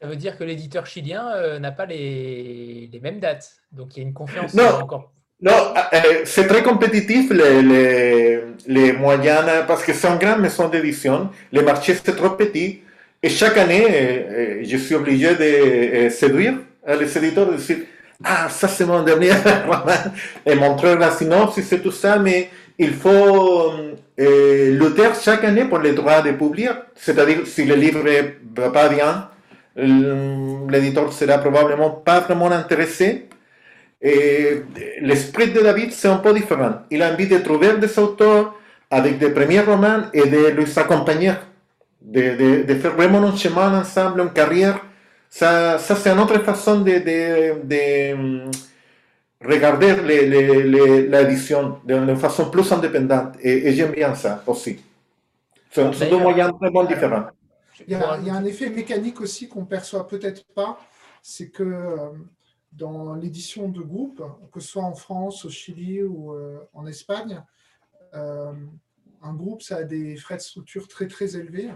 Ça 0.00 0.06
veut 0.06 0.16
dire 0.16 0.36
que 0.36 0.44
l'éditeur 0.44 0.84
chilien 0.86 1.26
euh, 1.34 1.58
n'a 1.58 1.72
pas 1.72 1.86
les, 1.86 2.90
les, 2.92 3.00
mêmes 3.00 3.18
dates. 3.18 3.50
Donc 3.72 3.96
il 3.96 4.02
y 4.02 4.04
a 4.04 4.08
une 4.08 4.12
confiance 4.12 4.52
non, 4.52 4.68
encore. 4.82 5.10
Non, 5.40 5.52
euh, 5.92 5.98
c'est 6.24 6.46
très 6.46 6.62
compétitif 6.62 7.30
les, 7.30 7.62
les, 7.62 8.40
les 8.66 8.92
moyennes 8.92 9.64
parce 9.66 9.82
que 9.82 9.94
c'est 9.94 10.06
une 10.06 10.18
grande 10.18 10.40
maison 10.40 10.68
d'édition. 10.68 11.30
Le 11.50 11.62
marché 11.62 11.94
c'est 11.94 12.14
trop 12.14 12.30
petit. 12.30 12.82
Et 13.22 13.30
chaque 13.30 13.56
année, 13.56 13.86
euh, 13.88 14.62
je 14.62 14.76
suis 14.76 14.94
obligé 14.94 15.34
de 15.34 16.10
séduire 16.10 16.58
les 16.86 17.18
éditeurs, 17.18 17.50
de 17.50 17.56
dire 17.56 17.78
Ah, 18.22 18.48
ça 18.50 18.68
c'est 18.68 18.84
mon 18.84 19.02
dernier 19.02 19.32
roman. 19.66 20.12
Et 20.44 20.54
montrer 20.56 20.94
la 20.96 21.10
synopsis 21.10 21.72
et 21.72 21.80
tout 21.80 21.90
ça, 21.90 22.18
mais 22.18 22.50
il 22.78 22.92
faut 22.94 23.72
euh, 24.18 24.70
lutter 24.78 25.08
chaque 25.20 25.44
année 25.44 25.64
pour 25.64 25.78
les 25.78 25.92
droits 25.92 26.22
de 26.22 26.32
publier. 26.32 26.70
C'est-à-dire, 26.94 27.46
si 27.46 27.64
le 27.64 27.74
livre 27.74 28.02
ne 28.04 28.60
va 28.60 28.70
pas 28.70 28.88
bien, 28.88 29.28
l'éditeur 29.76 31.12
sera 31.12 31.38
probablement 31.38 31.90
pas 31.90 32.20
vraiment 32.20 32.50
intéressé. 32.50 33.28
L'esprit 34.02 35.52
de 35.52 35.60
David, 35.60 35.92
c'est 35.92 36.08
un 36.08 36.16
peu 36.18 36.32
différent. 36.32 36.82
Il 36.90 37.02
a 37.02 37.12
envie 37.12 37.26
de 37.26 37.38
trouver 37.38 37.76
des 37.76 37.98
auteurs 37.98 38.54
avec 38.90 39.18
des 39.18 39.30
premiers 39.30 39.60
romans 39.60 40.02
et 40.12 40.26
de 40.28 40.48
les 40.48 40.78
accompagner, 40.78 41.32
de, 42.00 42.74
faire 42.74 42.94
vraiment 42.94 43.22
un 43.22 43.36
chemin 43.36 43.80
ensemble, 43.80 44.20
une 44.20 44.32
carrière. 44.32 44.78
Ça, 45.28 45.78
c'est 45.78 46.10
une 46.10 46.20
autre 46.20 46.38
façon 46.40 46.80
de, 46.80 46.92
de 49.40 49.46
regarder 49.46 49.96
l'édition 51.08 51.78
d'une 51.84 52.16
façon 52.16 52.50
plus 52.50 52.70
indépendante. 52.72 53.36
Et, 53.40 53.68
et 53.68 53.72
j'aime 53.74 53.92
bien 53.92 54.14
ça 54.14 54.42
aussi. 54.46 54.78
C'est 55.70 56.10
deux 56.10 56.18
moyens 56.18 56.52
vraiment 56.60 56.84
différents. 56.84 57.26
Il 57.86 57.92
y, 57.92 57.94
a, 57.94 58.18
il 58.18 58.26
y, 58.26 58.30
a, 58.30 58.34
un 58.34 58.44
effet 58.44 58.70
mécanique 58.70 59.20
aussi 59.20 59.48
qu'on 59.48 59.66
perçoit 59.66 60.08
peut-être 60.08 60.46
pas, 60.54 60.80
c'est 61.20 61.50
que 61.50 61.62
euh, 61.62 62.08
dans 62.72 63.14
l'édition 63.14 63.68
de 63.68 63.80
groupe, 63.80 64.22
que 64.52 64.60
ce 64.60 64.68
soit 64.68 64.82
en 64.82 64.94
France, 64.94 65.44
au 65.44 65.50
Chili 65.50 66.02
ou 66.02 66.32
euh, 66.32 66.58
en 66.74 66.86
Espagne, 66.86 67.42
euh, 68.14 68.52
un 69.22 69.34
groupe, 69.34 69.62
ça 69.62 69.78
a 69.78 69.82
des 69.82 70.16
frais 70.16 70.36
de 70.36 70.42
structure 70.42 70.86
très 70.88 71.08
très 71.08 71.36
élevés. 71.36 71.70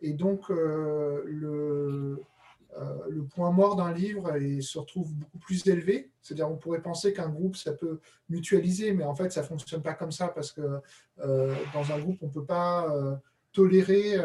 Et 0.00 0.12
donc, 0.12 0.48
le, 0.48 1.24
euh, 1.44 2.16
le 3.08 3.24
point 3.24 3.50
mort 3.50 3.76
d'un 3.76 3.92
livre 3.92 4.34
et 4.36 4.60
se 4.60 4.78
retrouve 4.78 5.12
beaucoup 5.14 5.38
plus 5.38 5.66
élevé. 5.66 6.10
C'est-à-dire, 6.22 6.50
on 6.50 6.56
pourrait 6.56 6.80
penser 6.82 7.12
qu'un 7.12 7.28
groupe, 7.28 7.56
ça 7.56 7.72
peut 7.72 8.00
mutualiser, 8.28 8.92
mais 8.92 9.04
en 9.04 9.14
fait, 9.14 9.30
ça 9.30 9.42
ne 9.42 9.46
fonctionne 9.46 9.82
pas 9.82 9.94
comme 9.94 10.12
ça 10.12 10.28
parce 10.28 10.52
que 10.52 10.80
euh, 11.20 11.54
dans 11.74 11.92
un 11.92 11.98
groupe, 11.98 12.18
on 12.22 12.28
ne 12.28 12.32
peut 12.32 12.44
pas 12.44 12.88
euh, 12.94 13.16
tolérer 13.52 14.16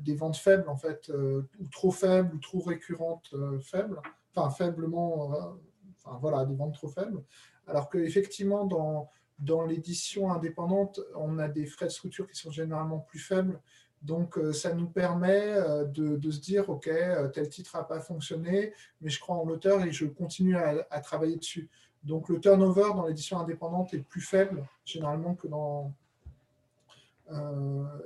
des 0.00 0.14
ventes 0.16 0.36
faibles, 0.36 0.68
en 0.68 0.76
fait, 0.76 1.10
ou 1.10 1.68
trop 1.68 1.92
faibles, 1.92 2.34
ou 2.34 2.38
trop 2.38 2.60
récurrentes 2.60 3.34
faibles, 3.62 4.00
enfin, 4.34 4.50
faiblement, 4.50 5.56
enfin, 5.98 6.18
voilà, 6.20 6.44
des 6.44 6.56
ventes 6.56 6.74
trop 6.74 6.88
faibles. 6.88 7.22
Alors 7.66 7.88
qu'effectivement, 7.88 8.64
dans, 8.64 9.08
dans 9.38 9.64
l'édition 9.64 10.32
indépendante, 10.32 11.00
on 11.16 11.38
a 11.38 11.48
des 11.48 11.66
frais 11.66 11.86
de 11.86 11.90
structure 11.90 12.26
qui 12.26 12.38
sont 12.38 12.50
généralement 12.50 12.98
plus 12.98 13.18
faibles 13.18 13.60
Donc, 14.04 14.38
ça 14.52 14.72
nous 14.74 14.86
permet 14.86 15.56
de, 15.88 16.30
se 16.30 16.40
dire, 16.40 16.68
OK, 16.68 16.90
tel 17.32 17.48
titre 17.48 17.76
n'a 17.76 17.84
pas 17.84 18.00
fonctionné, 18.00 18.72
mais 19.00 19.10
je 19.10 19.18
crois 19.18 19.36
en 19.36 19.44
l'auteur 19.44 19.82
et 19.82 19.92
je 19.92 20.06
continue 20.06 20.56
à, 20.56 21.00
travailler 21.00 21.36
dessus. 21.36 21.68
Donc, 22.02 22.28
le 22.28 22.38
turnover 22.38 22.90
dans 22.94 23.06
l'édition 23.06 23.38
indépendante 23.38 23.94
est 23.94 24.02
plus 24.02 24.20
faible, 24.20 24.62
généralement, 24.84 25.34
que 25.34 25.48
dans 25.48 25.92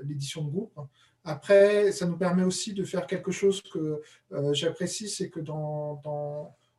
l'édition 0.04 0.44
de 0.44 0.50
groupe. 0.50 0.78
Après, 1.24 1.90
ça 1.90 2.06
nous 2.06 2.16
permet 2.16 2.44
aussi 2.44 2.74
de 2.74 2.84
faire 2.84 3.06
quelque 3.06 3.32
chose 3.32 3.60
que 3.60 4.00
j'apprécie, 4.52 5.08
c'est 5.08 5.30
que 5.30 5.40
dans 5.40 6.00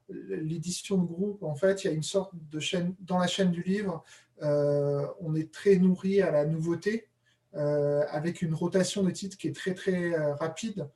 l'édition 0.09 0.97
de 0.97 1.05
groupe, 1.05 1.43
en 1.43 1.55
fait, 1.55 1.83
il 1.83 1.87
y 1.87 1.89
a 1.89 1.93
une 1.93 2.03
sorte 2.03 2.31
de 2.51 2.59
chaîne, 2.59 2.95
dans 2.99 3.19
la 3.19 3.27
chaîne 3.27 3.51
du 3.51 3.61
livre, 3.61 4.03
euh, 4.41 5.05
on 5.19 5.35
est 5.35 5.51
très 5.51 5.75
nourri 5.75 6.21
à 6.21 6.31
la 6.31 6.45
nouveauté, 6.45 7.07
euh, 7.07 7.08
avec 7.53 8.41
une 8.41 8.53
rotation 8.53 9.03
de 9.03 9.11
titres 9.11 9.37
qui 9.37 9.47
est 9.47 9.55
très 9.55 9.73
très 9.73 10.13
euh, 10.13 10.35
rapide, 10.35 10.87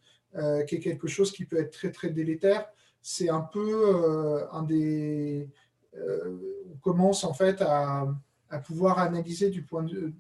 qui 0.68 0.76
est 0.76 0.80
quelque 0.80 1.08
chose 1.08 1.32
qui 1.32 1.46
peut 1.46 1.60
être 1.60 1.72
très 1.72 1.92
très 1.92 2.10
délétère. 2.10 2.66
C'est 3.04 3.30
un 3.30 3.42
peu 3.42 4.48
un 4.52 4.64
des... 4.64 5.48
on 5.96 6.78
commence 6.82 7.24
en 7.24 7.36
fait 7.36 7.62
à, 7.62 8.08
pouvoir 8.66 8.98
analyser 8.98 9.52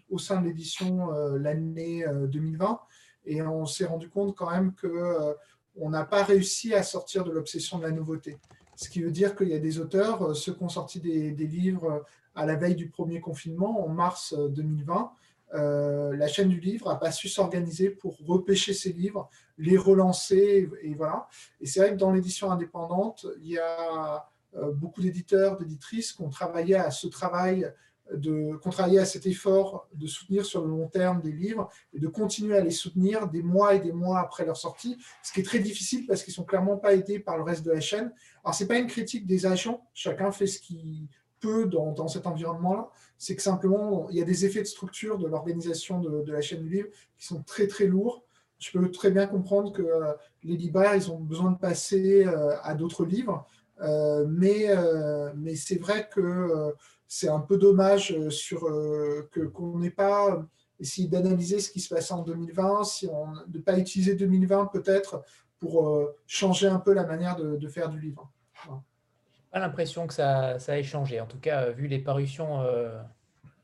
au 0.10 0.20
sein 0.20 0.40
de 0.40 0.46
l'édition 0.46 1.10
l'année 1.32 2.06
2020, 2.28 2.80
et 3.26 3.42
on 3.42 3.66
s'est 3.66 3.86
rendu 3.86 4.08
compte 4.08 4.36
quand 4.36 4.52
même 4.52 4.76
que 4.76 5.36
on 5.76 5.90
n'a 5.90 6.06
pas 6.06 6.24
réussi 6.24 6.74
à 6.74 6.84
sortir 6.84 7.24
de 7.24 7.32
l'obsession 7.32 7.80
de 7.80 7.84
la 7.84 7.92
nouveauté. 7.92 8.38
Ce 8.76 8.90
qui 8.90 9.02
veut 9.02 9.12
dire 9.12 9.36
qu'il 9.36 9.50
y 9.50 9.54
a 9.54 9.60
des 9.60 9.80
auteurs, 9.80 10.22
euh, 10.24 10.34
ceux 10.34 10.54
qui 10.54 10.64
ont 10.64 10.70
sorti 10.70 11.00
des, 11.00 11.32
livres 11.32 11.86
euh, 11.86 12.00
à 12.36 12.46
la 12.46 12.56
veille 12.56 12.76
du 12.76 12.90
premier 12.90 13.20
confinement, 13.20 13.86
en 13.86 13.90
mars 13.90 14.34
2020, 14.34 15.12
euh, 15.54 16.16
la 16.16 16.28
chaîne 16.28 16.50
du 16.50 16.60
livre 16.60 16.90
n'a 16.90 16.96
pas 16.96 17.12
su 17.12 17.30
s'organiser 17.30 17.90
pour 17.90 18.18
repêcher 18.26 18.74
ces 18.74 18.92
livres, 18.92 19.30
les 19.58 19.78
relancer, 19.78 20.70
et, 20.82 20.94
voilà. 20.96 21.28
Et 21.62 21.66
c'est 21.66 21.80
vrai 21.80 21.92
que 21.92 21.98
dans 21.98 22.12
l'édition 22.12 22.52
indépendante, 22.52 23.26
il 23.42 23.52
y 23.52 23.58
a 23.58 24.30
beaucoup 24.74 25.02
d'éditeurs, 25.02 25.58
d'éditrices 25.58 26.14
qui 26.14 26.22
ont 26.22 26.30
travaillé 26.30 26.76
à 26.76 26.92
ce 26.92 27.08
travail 27.08 27.72
de 28.12 28.60
travailler 28.70 29.00
à 29.00 29.06
cet 29.06 29.26
effort 29.26 29.88
de 29.94 30.08
soutenir 30.08 30.46
sur 30.46 30.62
le 30.62 30.70
long 30.70 30.88
terme 30.88 31.22
des 31.22 31.32
livres 31.32 31.70
et 31.94 32.00
de 32.00 32.08
continuer 32.08 32.58
à 32.58 32.62
les 32.62 32.72
soutenir 32.72 33.28
des 33.30 33.42
mois 33.42 33.76
et 33.76 33.80
des 33.80 33.92
mois 33.92 34.20
après 34.20 34.46
leur 34.46 34.58
sortie, 34.58 34.98
ce 35.24 35.32
qui 35.32 35.40
est 35.40 35.44
très 35.44 35.60
difficile 35.60 36.06
parce 36.06 36.24
qu'ils 36.24 36.32
ne 36.32 36.36
sont 36.36 36.44
clairement 36.44 36.78
pas 36.78 36.94
aidés 36.94 37.20
par 37.20 37.38
le 37.38 37.44
reste 37.44 37.64
de 37.64 37.72
la 37.72 37.80
chaîne. 37.80 38.14
Alors, 38.44 38.54
ce 38.54 38.64
n'est 38.64 38.68
pas 38.68 38.78
une 38.78 38.88
critique 38.88 39.26
des 39.26 39.46
agents, 39.46 39.88
chacun 39.94 40.32
fait 40.32 40.48
ce 40.48 40.60
qu'il 40.60 41.08
peut 41.40 41.66
dans 41.66 42.08
cet 42.08 42.26
environnement-là, 42.26 42.90
c'est 43.24 43.38
que 43.38 43.42
simplement, 43.42 44.10
il 44.10 44.18
y 44.18 44.22
a 44.22 44.26
des 44.26 44.44
effets 44.44 44.60
de 44.60 44.68
structure 44.68 45.18
de 45.18 45.28
l'organisation 45.28 46.02
de, 46.02 46.30
la 46.30 46.42
chaîne 46.42 46.62
du 46.62 46.70
livre 46.70 46.90
qui 47.18 47.26
sont 47.26 47.42
très 47.42 47.68
très 47.68 47.86
lourds. 47.86 48.26
Je 48.60 48.70
peux 48.78 48.92
très 48.92 49.12
bien 49.12 49.28
comprendre 49.28 49.72
que 49.72 49.82
euh, 49.82 50.12
les 50.44 50.58
libraires, 50.58 50.94
ils 50.94 51.10
ont 51.10 51.20
besoin 51.20 51.52
de 51.52 51.58
passer 51.58 52.26
euh, 52.28 52.58
à 52.64 52.74
d'autres 52.74 53.06
livres, 53.06 53.48
euh, 53.80 54.26
mais, 54.28 54.68
mais 55.38 55.56
c'est 55.56 55.78
vrai 55.78 56.10
que 56.14 56.74
c'est 57.08 57.30
un 57.30 57.40
peu 57.40 57.58
dommage 57.58 58.28
sur, 58.28 58.64
que, 59.32 59.46
qu'on 59.46 59.80
n'ait 59.80 59.90
pas 59.90 60.46
essayé 60.82 61.08
d'analyser 61.08 61.60
ce 61.62 61.72
qui 61.72 61.80
se 61.80 61.96
passait 61.96 62.14
en 62.14 62.24
2020, 62.24 62.84
si 62.84 63.08
on, 63.08 63.32
de 63.48 63.58
ne 63.58 63.64
pas 63.64 63.78
utiliser 63.80 64.16
2020 64.16 64.66
peut-être 64.66 65.24
pour 65.60 66.10
changer 66.28 66.68
un 66.68 66.80
peu 66.80 66.92
la 66.92 67.06
manière 67.06 67.38
de, 67.38 67.68
faire 67.70 67.88
du 67.88 68.02
livre. 68.02 68.30
Pas 69.54 69.60
l'impression 69.60 70.08
que 70.08 70.14
ça, 70.14 70.60
ça, 70.60 70.78
ait 70.78 70.84
changé. 70.84 71.22
En 71.22 71.28
tout 71.28 71.40
cas, 71.40 71.70
vu 71.70 71.88
les 71.88 72.00
parutions 72.00 72.66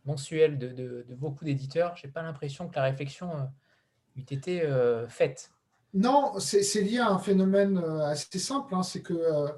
mensuelles 0.05 0.57
de, 0.57 1.05
beaucoup 1.15 1.43
d'éditeurs, 1.43 1.97
je 1.97 2.07
n'ai 2.07 2.13
pas 2.13 2.21
l'impression 2.21 2.69
que 2.69 2.75
la 2.75 2.83
réflexion 2.83 3.29
eût 4.15 4.21
été 4.21 4.63
faite. 5.09 5.51
Non, 5.93 6.33
c'est 6.39 6.81
lié 6.81 6.99
à 6.99 7.09
un 7.09 7.17
phénomène 7.17 7.77
assez 8.03 8.39
simple, 8.39 8.75
hein, 8.75 8.83
c'est 8.83 9.01
que 9.01 9.49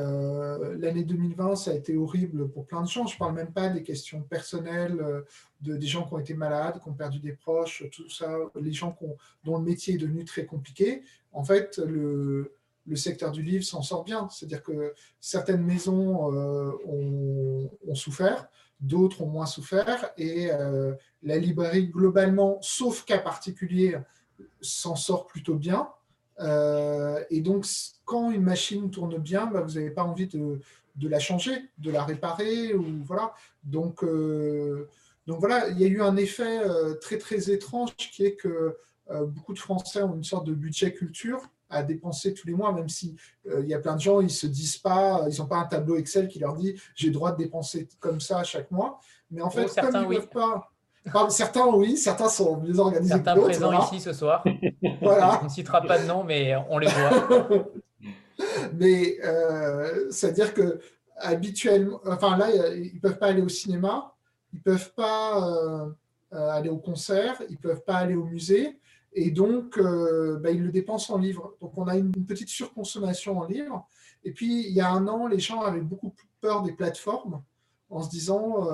euh, 0.00 0.76
l'année 0.78 1.04
2020, 1.04 1.56
ça 1.56 1.70
a 1.70 1.74
été 1.74 1.96
horrible 1.96 2.50
pour 2.50 2.66
plein 2.66 2.82
de 2.82 2.88
gens. 2.88 3.06
Je 3.06 3.16
parle 3.16 3.34
même 3.34 3.52
pas 3.52 3.68
des 3.68 3.82
questions 3.82 4.22
personnelles, 4.22 5.00
euh, 5.00 5.22
de, 5.60 5.76
des 5.76 5.86
gens 5.86 6.06
qui 6.06 6.14
ont 6.14 6.18
été 6.18 6.34
malades, 6.34 6.80
qui 6.82 6.88
ont 6.88 6.94
perdu 6.94 7.20
des 7.20 7.32
proches, 7.32 7.84
tout 7.92 8.08
ça, 8.08 8.30
les 8.60 8.72
gens 8.72 8.96
dont 9.44 9.58
le 9.58 9.64
métier 9.64 9.94
est 9.94 9.98
devenu 9.98 10.24
très 10.24 10.46
compliqué. 10.46 11.02
En 11.32 11.44
fait, 11.44 11.78
le, 11.78 12.54
secteur 12.94 13.32
du 13.32 13.42
livre 13.42 13.64
s'en 13.64 13.82
sort 13.82 14.04
bien. 14.04 14.28
C'est-à-dire 14.30 14.62
que 14.62 14.94
certaines 15.20 15.62
maisons 15.62 16.32
euh, 16.32 16.72
ont, 16.86 17.94
souffert, 17.94 18.48
d'autres 18.80 19.22
ont 19.22 19.26
moins 19.26 19.46
souffert, 19.46 20.10
et 20.16 20.48
la 21.22 21.36
librairie, 21.38 21.88
globalement, 21.88 22.58
sauf 22.62 23.04
cas 23.04 23.18
particulier, 23.18 23.96
s'en 24.60 24.96
sort 24.96 25.26
plutôt 25.26 25.54
bien. 25.54 25.88
Euh, 26.40 27.22
et 27.30 27.40
donc, 27.40 27.66
quand 28.04 28.30
une 28.30 28.42
machine 28.42 28.90
tourne 28.90 29.18
bien, 29.18 29.46
bah, 29.46 29.60
vous 29.60 29.74
n'avez 29.74 29.90
pas 29.90 30.04
envie 30.04 30.26
de, 30.26 30.60
la 31.02 31.18
changer, 31.18 31.70
de 31.78 31.90
la 31.90 32.04
réparer. 32.04 32.74
Ou, 32.74 33.02
voilà. 33.04 33.34
Donc, 33.64 34.02
euh, 34.02 34.88
donc 35.26 35.40
voilà, 35.40 35.68
il 35.68 35.80
y 35.80 35.84
a 35.84 35.88
eu 35.88 36.00
un 36.00 36.16
effet 36.16 36.60
euh, 36.64 36.94
très 36.94 37.18
très 37.18 37.50
étrange 37.50 37.94
qui 37.96 38.24
est 38.24 38.36
que 38.36 38.76
beaucoup 39.26 39.52
de 39.52 39.58
Français 39.58 40.02
ont 40.02 40.14
une 40.14 40.22
sorte 40.22 40.46
de 40.46 40.54
budget 40.54 40.94
culture 40.94 41.42
à 41.70 41.82
dépenser 41.82 42.34
tous 42.34 42.46
les 42.46 42.54
mois, 42.54 42.72
même 42.72 42.88
si 42.88 43.16
il 43.46 43.66
y 43.66 43.74
a 43.74 43.78
plein 43.78 43.94
de 43.94 44.00
gens, 44.00 44.20
ils 44.20 44.30
se 44.30 44.46
disent 44.46 44.76
pas, 44.76 45.24
ils 45.30 45.38
n'ont 45.38 45.46
pas 45.46 45.58
un 45.58 45.66
tableau 45.66 45.96
Excel 45.96 46.28
qui 46.28 46.38
leur 46.38 46.56
dit 46.56 46.74
j'ai 46.94 47.08
le 47.08 47.14
droit 47.14 47.32
de 47.32 47.36
dépenser 47.38 47.88
comme 48.00 48.20
ça 48.20 48.42
chaque 48.42 48.70
mois. 48.70 48.98
Mais 49.30 49.40
en 49.40 49.50
fait, 49.50 49.66
comme 49.80 49.94
ils 49.94 50.08
ne 50.08 50.14
peuvent 50.16 50.28
pas 50.28 50.70
certains, 51.28 51.66
oui, 51.66 51.96
certains 51.96 52.28
sont 52.28 52.60
mieux 52.60 52.78
organisés 52.78 53.14
certains 53.14 53.34
que 53.34 53.40
présents 53.40 53.80
ici 53.86 54.00
ce 54.00 54.12
soir. 54.12 54.44
voilà. 55.02 55.40
On 55.40 55.44
ne 55.44 55.50
citera 55.50 55.82
pas 55.82 55.98
de 55.98 56.06
nom, 56.06 56.24
mais 56.24 56.54
on 56.68 56.78
les 56.78 56.88
voit. 56.88 57.48
mais 58.74 59.16
euh, 59.24 60.10
c'est-à-dire 60.10 60.54
que 60.54 60.80
habituellement, 61.16 62.00
enfin 62.06 62.36
là, 62.36 62.48
ils 62.74 62.94
ne 62.94 63.00
peuvent 63.00 63.18
pas 63.18 63.28
aller 63.28 63.42
au 63.42 63.48
cinéma, 63.48 64.14
ils 64.52 64.58
ne 64.58 64.62
peuvent 64.62 64.92
pas 64.94 65.46
euh, 65.46 65.86
euh, 66.32 66.48
aller 66.50 66.70
au 66.70 66.78
concert, 66.78 67.36
ils 67.48 67.54
ne 67.54 67.58
peuvent 67.58 67.84
pas 67.84 67.96
aller 67.96 68.14
au 68.14 68.24
musée, 68.24 68.79
et 69.12 69.30
donc 69.30 69.78
bah, 69.78 70.50
ils 70.50 70.62
le 70.62 70.70
dépensent 70.70 71.14
en 71.14 71.18
livres. 71.18 71.56
Donc 71.60 71.76
on 71.76 71.86
a 71.88 71.96
une, 71.96 72.12
petite 72.12 72.48
surconsommation 72.48 73.38
en 73.38 73.44
livres. 73.44 73.86
Et 74.24 74.32
puis 74.32 74.66
il 74.66 74.72
y 74.72 74.80
a 74.80 74.90
un 74.90 75.08
an, 75.08 75.26
les 75.26 75.40
gens 75.40 75.62
avaient 75.62 75.80
beaucoup 75.80 76.14
peur 76.40 76.62
des 76.62 76.72
plateformes 76.72 77.42
en 77.88 78.02
se 78.02 78.10
disant 78.10 78.68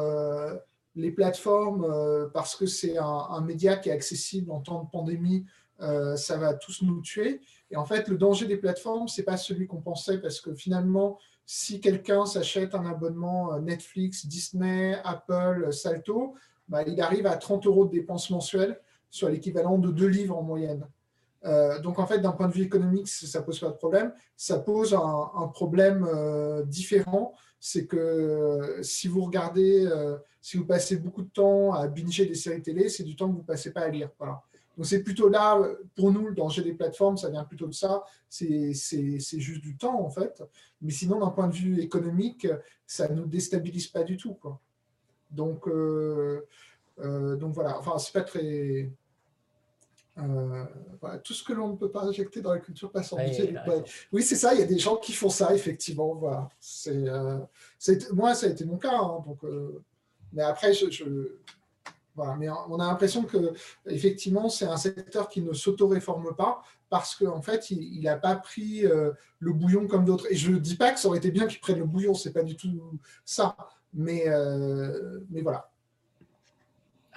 les 0.97 1.11
plateformes, 1.11 1.85
euh, 1.85 2.27
parce 2.33 2.57
que 2.57 2.67
c'est 2.67 2.97
un, 2.99 3.41
média 3.43 3.77
qui 3.77 3.91
est 3.91 3.93
accessible 3.93 4.51
en 4.51 4.61
temps 4.61 4.83
de 4.83 4.91
pandémie, 4.91 5.45
euh, 5.83 6.17
ça 6.17 6.39
va 6.39 6.55
tous 6.55 6.83
nous 6.83 7.03
tuer. 7.03 7.41
Et 7.71 7.77
en 7.77 7.85
fait, 7.85 8.09
le 8.09 8.17
danger 8.17 8.47
des 8.47 8.57
plateformes, 8.57 9.07
c'est 9.07 9.23
pas 9.23 9.37
celui 9.37 9.67
qu'on 9.67 9.83
pensait, 9.83 10.19
parce 10.19 10.41
que 10.41 10.55
finalement, 10.55 11.19
si 11.45 11.81
quelqu'un 11.81 12.25
s'achète 12.25 12.75
un 12.75 12.87
abonnement 12.87 13.53
euh, 13.53 13.61
Netflix, 13.61 14.27
Disney, 14.27 14.99
Apple, 15.05 15.71
Salto, 15.71 16.35
bah, 16.69 16.83
il 16.83 17.01
arrive 17.01 17.27
à 17.27 17.37
30 17.37 17.67
euros 17.67 17.85
de 17.85 17.93
dépenses 17.93 18.31
mensuelles, 18.31 18.81
soit 19.11 19.31
l'équivalent 19.31 19.79
de 19.79 19.91
deux 19.91 20.09
livres 20.09 20.37
en 20.37 20.43
moyenne. 20.43 20.87
donc 21.83 21.99
en 21.99 22.07
fait, 22.07 22.19
d'un 22.19 22.33
point 22.33 22.49
de 22.49 22.53
vue 22.53 22.65
économique, 22.65 23.09
ça 23.09 23.43
pose 23.43 23.61
pas 23.61 23.69
de 23.69 23.77
problème. 23.77 24.13
Ça 24.37 24.59
pose 24.59 24.95
un, 24.95 25.49
problème 25.49 26.07
différent 26.67 27.35
c'est 27.59 27.87
que 27.87 28.79
si 28.83 29.09
vous 29.09 29.25
regardez, 29.25 29.85
euh, 29.87 30.17
si 30.41 30.57
vous 30.57 30.67
passez 30.67 30.97
beaucoup 30.97 31.23
de 31.23 31.31
temps 31.31 31.73
à 31.73 31.89
binger 31.89 32.27
des 32.27 32.35
séries 32.35 32.63
télé, 32.63 32.89
c'est 32.89 33.03
du 33.03 33.17
temps 33.17 33.27
que 33.29 33.33
vous 33.33 33.41
ne 33.41 33.45
passez 33.45 33.73
pas 33.73 33.81
à 33.81 33.89
lire. 33.89 34.11
Donc 34.77 34.87
c'est 34.87 35.03
plutôt 35.03 35.29
là, 35.29 35.61
pour 35.95 36.13
nous, 36.13 36.29
le 36.29 36.35
danger 36.35 36.63
des 36.63 36.75
plateformes, 36.75 37.17
ça 37.17 37.31
vient 37.31 37.45
plutôt 37.45 37.67
de 37.67 37.75
ça, 37.75 38.05
c'est 38.29 38.73
juste 38.73 39.63
du 39.63 39.77
temps 39.77 40.01
en 40.01 40.11
fait. 40.11 40.43
Mais 40.81 40.93
sinon, 40.93 41.19
d'un 41.19 41.31
point 41.31 41.49
de 41.49 41.55
vue 41.55 41.81
économique, 41.81 42.47
ça 42.87 43.09
ne 43.09 43.17
nous 43.17 43.27
déstabilise 43.27 43.89
pas 43.89 44.05
du 44.05 44.17
tout. 44.17 44.35
Quoi. 44.35 44.61
Donc, 45.31 45.67
euh, 45.67 45.71
euh, 45.73 46.41
donc 46.99 47.53
voilà, 47.53 47.79
enfin, 47.79 47.99
c'est 47.99 48.13
pas 48.13 48.23
très. 48.23 48.91
Euh, 50.19 50.65
tout 51.23 51.35
ce 51.35 51.45
que 51.45 51.53
l'on 51.53 51.69
ne 51.69 51.77
peut 51.77 51.91
pas 51.91 52.05
injecter 52.05 52.41
dans 52.41 52.53
la 52.53 52.59
culture 52.59 52.91
passe 52.91 53.13
en 53.13 53.19
musée. 53.19 53.55
Oui, 54.13 54.23
c'est 54.23 54.37
ça, 54.37 54.55
il 54.55 54.61
y 54.61 54.63
a 54.63 54.67
des 54.67 54.79
gens 54.79 54.97
qui 54.97 55.13
font 55.13 55.29
ça, 55.29 55.55
effectivement. 55.55 56.15
Voilà. 56.15 56.49
Euh, 56.89 57.39
moi, 58.13 58.35
ça 58.35 58.47
a 58.47 58.51
été 58.51 58.65
mon 58.65 58.79
cas. 58.79 58.97
Hein, 58.97 59.23
donc, 59.27 59.45
euh, 59.45 59.83
mais 60.33 60.43
après, 60.43 60.73
je, 60.73 61.37
voilà. 62.15 62.35
mais 62.37 62.49
on 62.49 62.81
a 62.81 62.87
l'impression 62.87 63.25
que 63.25 63.53
effectivement, 63.87 64.49
c'est 64.49 64.65
un 64.65 64.79
secteur 64.79 65.29
qui 65.29 65.43
ne 65.43 65.53
s'auto-réforme 65.53 66.35
pas 66.35 66.63
parce 66.89 67.15
qu'en 67.15 67.37
en 67.37 67.43
fait, 67.43 67.71
il 67.71 68.01
n'a 68.03 68.17
pas 68.17 68.37
pris 68.37 68.85
le 69.39 69.53
bouillon 69.53 69.87
comme 69.87 70.07
d'autres. 70.07 70.27
Et 70.31 70.37
je 70.37 70.51
ne 70.51 70.59
dis 70.59 70.77
pas 70.77 70.93
que 70.93 71.01
ça 71.01 71.09
aurait 71.09 71.19
été 71.19 71.31
bien 71.31 71.47
qu'il 71.47 71.61
prenne 71.61 71.79
le 71.79 71.85
bouillon, 71.85 72.15
c'est 72.15 72.33
pas 72.33 72.43
du 72.43 72.57
tout 72.57 72.99
ça. 73.25 73.55
Mais, 73.93 74.25
mais 75.29 75.43
voilà. 75.43 75.71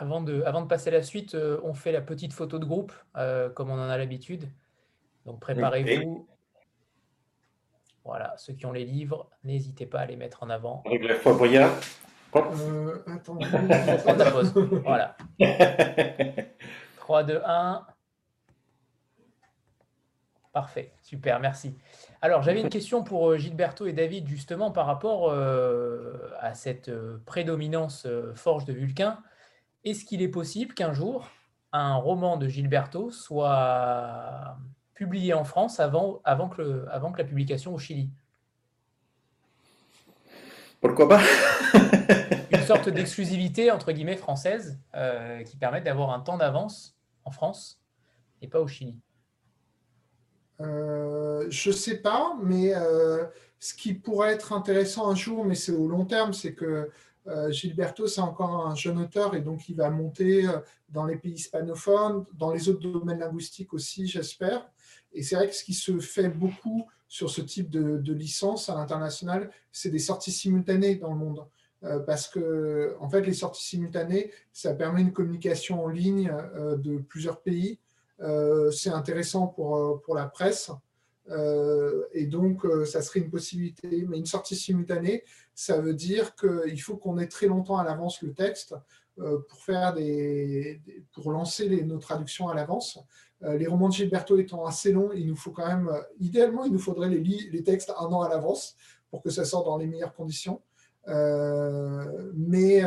Avant 0.01 0.21
de, 0.21 0.43
avant 0.43 0.61
de 0.61 0.67
passer 0.67 0.87
à 0.87 0.93
la 0.93 1.03
suite, 1.03 1.35
euh, 1.35 1.59
on 1.61 1.73
fait 1.73 1.91
la 1.91 1.99
petite 1.99 2.31
photo 2.31 2.57
de 2.57 2.63
groupe, 2.63 2.93
euh, 3.17 3.49
comme 3.49 3.69
on 3.69 3.73
en 3.73 3.89
a 3.89 3.97
l'habitude. 3.97 4.49
Donc 5.25 5.41
préparez-vous. 5.41 6.25
Voilà, 8.05 8.33
ceux 8.37 8.53
qui 8.53 8.65
ont 8.65 8.71
les 8.71 8.85
livres, 8.85 9.29
n'hésitez 9.43 9.85
pas 9.85 9.99
à 9.99 10.05
les 10.05 10.15
mettre 10.15 10.41
en 10.41 10.49
avant. 10.49 10.83
Avec 10.85 11.03
la 11.03 11.15
voyage. 11.33 11.69
Euh, 12.33 13.03
attends. 13.07 13.37
Voilà. 14.85 15.17
3, 16.99 17.23
2, 17.23 17.41
1. 17.45 17.85
Parfait, 20.53 20.93
super, 21.01 21.41
merci. 21.41 21.77
Alors, 22.21 22.41
j'avais 22.41 22.61
une 22.61 22.69
question 22.69 23.03
pour 23.03 23.35
Gilberto 23.35 23.85
et 23.85 23.93
David, 23.93 24.29
justement, 24.29 24.71
par 24.71 24.85
rapport 24.85 25.33
à 25.33 26.53
cette 26.53 26.89
prédominance 27.25 28.07
forge 28.33 28.63
de 28.63 28.71
Vulcain. 28.71 29.21
Est-ce 29.85 30.05
qu'il 30.05 30.21
est 30.21 30.29
possible 30.29 30.73
qu'un 30.73 30.93
jour, 30.93 31.29
un 31.71 31.95
roman 31.95 32.37
de 32.37 32.47
Gilberto 32.47 33.11
soit 33.11 34.57
publié 34.93 35.33
en 35.33 35.43
France 35.43 35.79
avant, 35.79 36.19
avant, 36.23 36.49
que, 36.49 36.85
avant 36.89 37.11
que 37.11 37.19
la 37.19 37.23
publication 37.23 37.73
au 37.73 37.77
Chili? 37.77 38.09
Pourquoi 40.81 41.07
pas? 41.07 41.21
Une 42.51 42.61
sorte 42.61 42.89
d'exclusivité, 42.89 43.71
entre 43.71 43.91
guillemets, 43.91 44.17
française, 44.17 44.79
euh, 44.95 45.43
qui 45.43 45.57
permet 45.57 45.81
d'avoir 45.81 46.11
un 46.11 46.19
temps 46.19 46.37
d'avance 46.37 46.97
en 47.25 47.31
France 47.31 47.81
et 48.41 48.47
pas 48.47 48.59
au 48.59 48.67
Chili. 48.67 48.97
Euh, 50.61 51.45
je 51.49 51.69
ne 51.69 51.75
sais 51.75 51.97
pas, 51.97 52.35
mais 52.41 52.73
euh, 52.75 53.25
ce 53.59 53.73
qui 53.73 53.93
pourrait 53.93 54.33
être 54.33 54.53
intéressant 54.53 55.09
un 55.09 55.15
jour, 55.15 55.45
mais 55.45 55.55
c'est 55.55 55.71
au 55.71 55.87
long 55.87 56.05
terme, 56.05 56.33
c'est 56.33 56.53
que 56.53 56.65
euh, 56.65 56.91
Gilberto, 57.51 58.07
c'est 58.07 58.21
encore 58.21 58.67
un 58.67 58.75
jeune 58.75 58.99
auteur 58.99 59.35
et 59.35 59.41
donc 59.41 59.69
il 59.69 59.75
va 59.75 59.89
monter 59.89 60.47
euh, 60.47 60.59
dans 60.89 61.05
les 61.05 61.17
pays 61.17 61.33
hispanophones, 61.33 62.25
dans 62.33 62.51
les 62.51 62.69
autres 62.69 62.81
domaines 62.81 63.19
linguistiques 63.19 63.73
aussi, 63.73 64.07
j'espère. 64.07 64.69
Et 65.11 65.23
c'est 65.23 65.35
vrai 65.35 65.47
que 65.47 65.55
ce 65.55 65.63
qui 65.63 65.73
se 65.73 65.99
fait 65.99 66.29
beaucoup 66.29 66.87
sur 67.07 67.29
ce 67.29 67.41
type 67.41 67.69
de, 67.69 68.13
licence 68.13 68.69
à 68.69 68.75
l'international, 68.75 69.49
c'est 69.71 69.89
des 69.89 69.99
sorties 69.99 70.31
simultanées 70.31 70.95
dans 70.95 71.13
le 71.13 71.19
monde. 71.19 71.45
Euh, 71.83 71.99
parce 71.99 72.27
que, 72.27 72.95
en 72.99 73.09
fait, 73.09 73.21
les 73.21 73.33
sorties 73.33 73.63
simultanées, 73.63 74.31
ça 74.51 74.73
permet 74.73 75.01
une 75.01 75.13
communication 75.13 75.83
en 75.83 75.87
ligne 75.87 76.31
de 76.77 76.97
plusieurs 76.97 77.41
pays. 77.41 77.79
c'est 78.71 78.89
intéressant 78.89 79.47
pour, 79.47 80.01
pour 80.01 80.13
la 80.13 80.25
presse. 80.25 80.71
Euh, 81.29 82.05
et 82.13 82.25
donc, 82.25 82.65
euh, 82.65 82.85
ça 82.85 83.01
serait 83.01 83.19
une 83.19 83.29
possibilité. 83.29 84.05
Mais 84.07 84.17
une 84.17 84.25
sortie 84.25 84.55
simultanée, 84.55 85.23
ça 85.53 85.79
veut 85.79 85.93
dire 85.93 86.35
qu'il 86.35 86.81
faut 86.81 86.97
qu'on 86.97 87.17
ait 87.17 87.27
très 87.27 87.47
longtemps 87.47 87.77
à 87.77 87.83
l'avance 87.83 88.21
le 88.21 88.33
texte 88.33 88.75
euh, 89.19 89.39
pour, 89.47 89.63
faire 89.63 89.93
des, 89.93 90.81
pour 91.13 91.31
lancer 91.31 91.83
nos 91.83 91.97
traductions 91.97 92.47
à 92.47 92.55
l'avance. 92.55 92.99
les 93.41 93.67
romans 93.67 93.89
de 93.89 93.93
Gilberto 93.93 94.37
étant 94.37 94.65
assez 94.65 94.91
longs, 94.91 95.11
il 95.13 95.27
nous 95.27 95.35
faut 95.35 95.51
quand 95.51 95.67
même, 95.67 95.89
idéalement, 96.19 96.65
il 96.65 96.73
nous 96.73 96.79
faudrait 96.79 97.09
les, 97.09 97.19
les 97.19 97.63
textes 97.63 97.91
un 97.97 98.05
an 98.05 98.21
à 98.21 98.29
l'avance 98.29 98.75
pour 99.09 99.21
que 99.21 99.29
ça 99.29 99.45
sorte 99.45 99.65
dans 99.65 99.77
les 99.77 99.87
meilleures 99.87 100.13
conditions. 100.13 100.61
mais, 101.07 102.83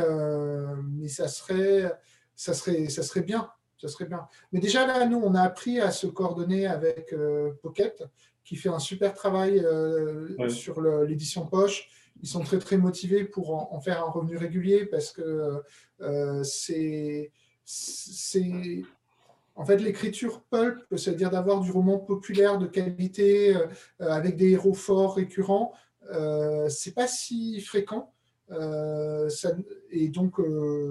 mais 0.98 1.08
ça, 1.08 1.28
serait, 1.28 1.92
ça, 2.34 2.54
serait, 2.54 2.88
ça 2.88 3.02
serait 3.02 3.22
bien. 3.22 3.50
Ça 3.78 3.88
serait 3.88 4.04
bien. 4.04 4.28
Mais 4.52 4.60
déjà 4.60 4.86
là, 4.86 5.06
nous, 5.06 5.18
on 5.18 5.34
a 5.34 5.42
appris 5.42 5.80
à 5.80 5.90
se 5.90 6.06
coordonner 6.06 6.66
avec 6.66 7.12
Pocket 7.62 8.04
qui 8.44 8.56
fait 8.56 8.68
un 8.68 8.78
super 8.78 9.14
travail 9.14 9.58
euh, 9.60 10.48
sur 10.48 10.80
l'édition 10.80 11.46
poche. 11.46 11.88
Ils 12.22 12.28
sont 12.28 12.40
très 12.40 12.58
très 12.58 12.76
motivés 12.76 13.24
pour 13.24 13.72
en, 13.72 13.80
faire 13.80 14.04
un 14.04 14.10
revenu 14.10 14.36
régulier 14.36 14.84
parce 14.86 15.10
que 15.10 15.62
euh, 16.00 16.42
c'est 16.44 17.30
en 19.54 19.64
fait 19.64 19.78
l'écriture 19.78 20.42
pulp, 20.42 20.82
c'est-à-dire 20.96 21.30
d'avoir 21.30 21.60
du 21.60 21.70
roman 21.70 21.98
populaire 21.98 22.58
de 22.58 22.66
qualité 22.66 23.56
euh, 23.56 23.66
avec 23.98 24.36
des 24.36 24.50
héros 24.50 24.74
forts 24.74 25.16
récurrents, 25.16 25.72
c'est 26.68 26.94
pas 26.94 27.06
si 27.06 27.60
fréquent. 27.60 28.12
et 29.90 30.08
donc, 30.08 30.40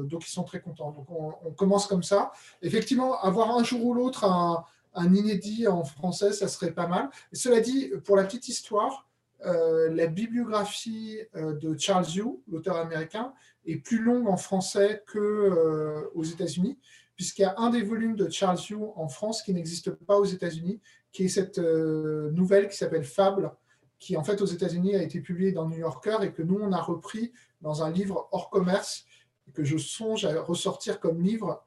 donc 0.07 0.25
ils 0.25 0.31
sont 0.31 0.43
très 0.43 0.61
contents. 0.61 0.91
Donc 0.91 1.09
on, 1.11 1.33
on, 1.45 1.51
commence 1.51 1.85
comme 1.85 2.03
ça. 2.03 2.31
Effectivement, 2.61 3.19
avoir 3.19 3.55
un 3.55 3.63
jour 3.63 3.85
ou 3.85 3.93
l'autre 3.93 4.23
un, 4.25 4.65
un 4.93 5.13
inédit 5.13 5.67
en 5.67 5.83
français, 5.83 6.33
ça 6.33 6.47
serait 6.47 6.71
pas 6.71 6.87
mal. 6.87 7.09
cela 7.33 7.59
dit, 7.59 7.91
pour 8.03 8.15
la 8.15 8.23
petite 8.23 8.47
histoire, 8.47 9.07
euh, 9.45 9.89
la 9.93 10.07
bibliographie 10.07 11.19
euh, 11.35 11.53
de 11.53 11.75
Charles 11.77 12.07
Yu, 12.13 12.25
l'auteur 12.47 12.77
américain, 12.77 13.33
est 13.65 13.77
plus 13.77 13.99
longue 13.99 14.27
en 14.27 14.37
français 14.37 15.03
qu'aux 15.11 15.19
euh, 15.19 16.23
États-Unis, 16.23 16.77
puisqu'il 17.15 17.41
y 17.43 17.45
a 17.45 17.55
un 17.57 17.71
des 17.71 17.81
volumes 17.81 18.15
de 18.15 18.29
Charles 18.29 18.59
Yu 18.69 18.77
en 18.95 19.07
France 19.07 19.41
qui 19.41 19.53
n'existe 19.53 19.91
pas 19.91 20.17
aux 20.17 20.25
États-Unis, 20.25 20.79
qui 21.11 21.25
est 21.25 21.29
cette 21.29 21.57
nouvelle 21.57 22.69
qui 22.69 22.77
s'appelle 22.77 23.03
Fable, 23.03 23.51
qui 23.99 24.15
en 24.15 24.23
fait 24.23 24.41
aux 24.41 24.45
États-Unis 24.45 24.95
a 24.95 25.03
été 25.03 25.19
publiée 25.19 25.51
dans 25.51 25.67
New 25.67 25.77
Yorker 25.77 26.17
et 26.21 26.31
que 26.31 26.41
nous 26.41 26.57
on 26.59 26.71
a 26.71 26.81
repris 26.81 27.33
dans 27.61 27.83
un 27.83 27.91
livre 27.91 28.29
hors 28.31 28.49
commerce 28.49 29.05
et 29.47 29.51
que 29.51 29.63
je 29.63 29.77
songe 29.77 30.25
à 30.25 30.41
ressortir 30.41 30.99
comme 30.99 31.21
livre 31.21 31.63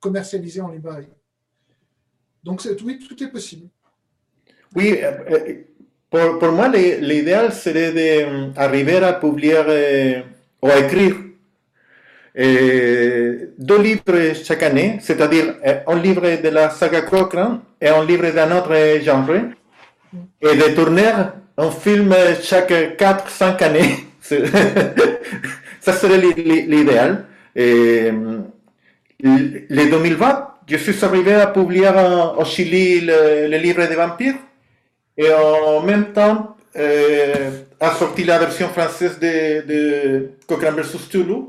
commercialisé 0.00 0.60
en 0.60 0.68
librairie. 0.68 1.08
Donc 2.42 2.60
oui, 2.84 2.98
tout 2.98 3.22
est 3.22 3.28
possible. 3.28 3.68
Oui, 4.74 4.98
euh, 5.02 5.12
euh, 5.30 5.54
pour, 6.10 6.38
pour 6.38 6.52
moi, 6.52 6.68
l'idéal 6.68 7.52
serait 7.52 7.92
d'arriver 8.54 8.96
à 8.96 9.12
publier 9.14 9.54
euh, 9.56 10.22
ou 10.62 10.68
à 10.68 10.78
écrire 10.78 11.14
deux 12.34 13.82
livres 13.82 14.32
chaque 14.42 14.62
année, 14.62 14.98
c'est-à-dire 15.02 15.56
un 15.86 15.96
livre 15.96 16.42
de 16.42 16.48
la 16.48 16.70
saga 16.70 17.02
Cochrane 17.02 17.60
et 17.80 17.88
un 17.88 18.02
livre 18.04 18.30
d'un 18.30 18.56
autre 18.56 18.74
genre, 19.02 19.28
et 20.40 20.56
de 20.56 20.74
tourner 20.74 21.12
un 21.58 21.70
film 21.70 22.14
chaque 22.42 22.70
4-5 22.70 23.62
années. 23.62 24.06
Ça 25.80 25.92
serait 25.92 26.16
l'idéal. 26.18 27.26
Les 27.54 28.10
2020, 29.90 30.51
je 30.66 30.76
suis 30.76 31.04
arrivé 31.04 31.34
à 31.34 31.46
publier 31.48 31.90
au 32.36 32.44
Chili 32.44 33.00
le, 33.00 33.56
livre 33.56 33.86
des 33.86 33.94
vampires 33.94 34.36
et 35.16 35.32
en 35.32 35.82
même 35.82 36.12
temps 36.12 36.56
a 36.74 37.90
sorti 37.94 38.24
la 38.24 38.38
version 38.38 38.68
française 38.68 39.18
de, 39.18 39.66
de 39.66 40.30
Cochrane 40.46 40.76
vs 40.76 41.08
Toulouse. 41.10 41.46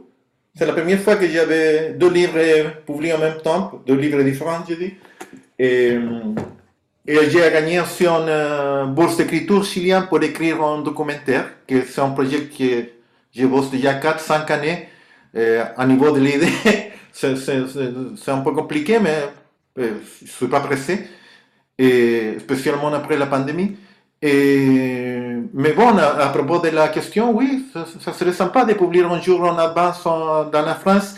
C'est 0.55 0.65
la 0.65 0.73
première 0.73 0.99
fois 0.99 1.15
que 1.15 1.27
j'avais 1.27 1.93
deux 1.93 2.09
livres 2.09 2.39
publiés 2.85 3.13
en 3.13 3.19
même 3.19 3.41
temps, 3.41 3.81
deux 3.87 3.95
livres 3.95 4.21
différents, 4.21 4.63
je 4.67 4.75
dis. 4.75 4.93
Et, 5.57 5.97
et 7.05 7.29
j'ai 7.29 7.39
gagné 7.51 7.79
aussi 7.79 8.05
une 8.05 8.93
bourse 8.93 9.17
d'écriture 9.17 9.63
chilienne 9.63 10.05
pour 10.07 10.21
écrire 10.23 10.63
un 10.63 10.81
documentaire, 10.81 11.45
que 11.67 11.83
c'est 11.85 12.01
un 12.01 12.11
projet 12.11 12.45
que 12.45 12.85
je 13.35 13.45
bosse 13.45 13.71
déjà 13.71 13.93
4-5 13.93 14.51
années 14.51 14.87
euh, 15.35 15.65
à 15.75 15.85
niveau 15.85 16.11
de 16.11 16.19
l'idée. 16.19 16.47
c'est 17.13 18.31
un 18.31 18.39
peu 18.39 18.51
compliqué, 18.51 18.99
mais 18.99 19.29
je 19.77 19.83
ne 19.83 20.27
suis 20.27 20.47
pas 20.47 20.59
pressé, 20.59 21.07
spécialement 22.39 22.93
après 22.93 23.17
la 23.17 23.27
pandémie. 23.27 23.77
Mais 24.21 25.73
bon, 25.73 25.97
à, 25.97 26.29
propos 26.29 26.59
de 26.59 26.69
la 26.69 26.87
question, 26.87 27.31
oui, 27.35 27.65
ça, 27.73 28.13
serait 28.13 28.33
sympa 28.33 28.65
de 28.65 28.73
publier 28.73 29.03
un 29.03 29.21
jour 29.21 29.41
en 29.41 29.57
avance 29.57 30.03
dans 30.03 30.65
la 30.65 30.75
France. 30.75 31.15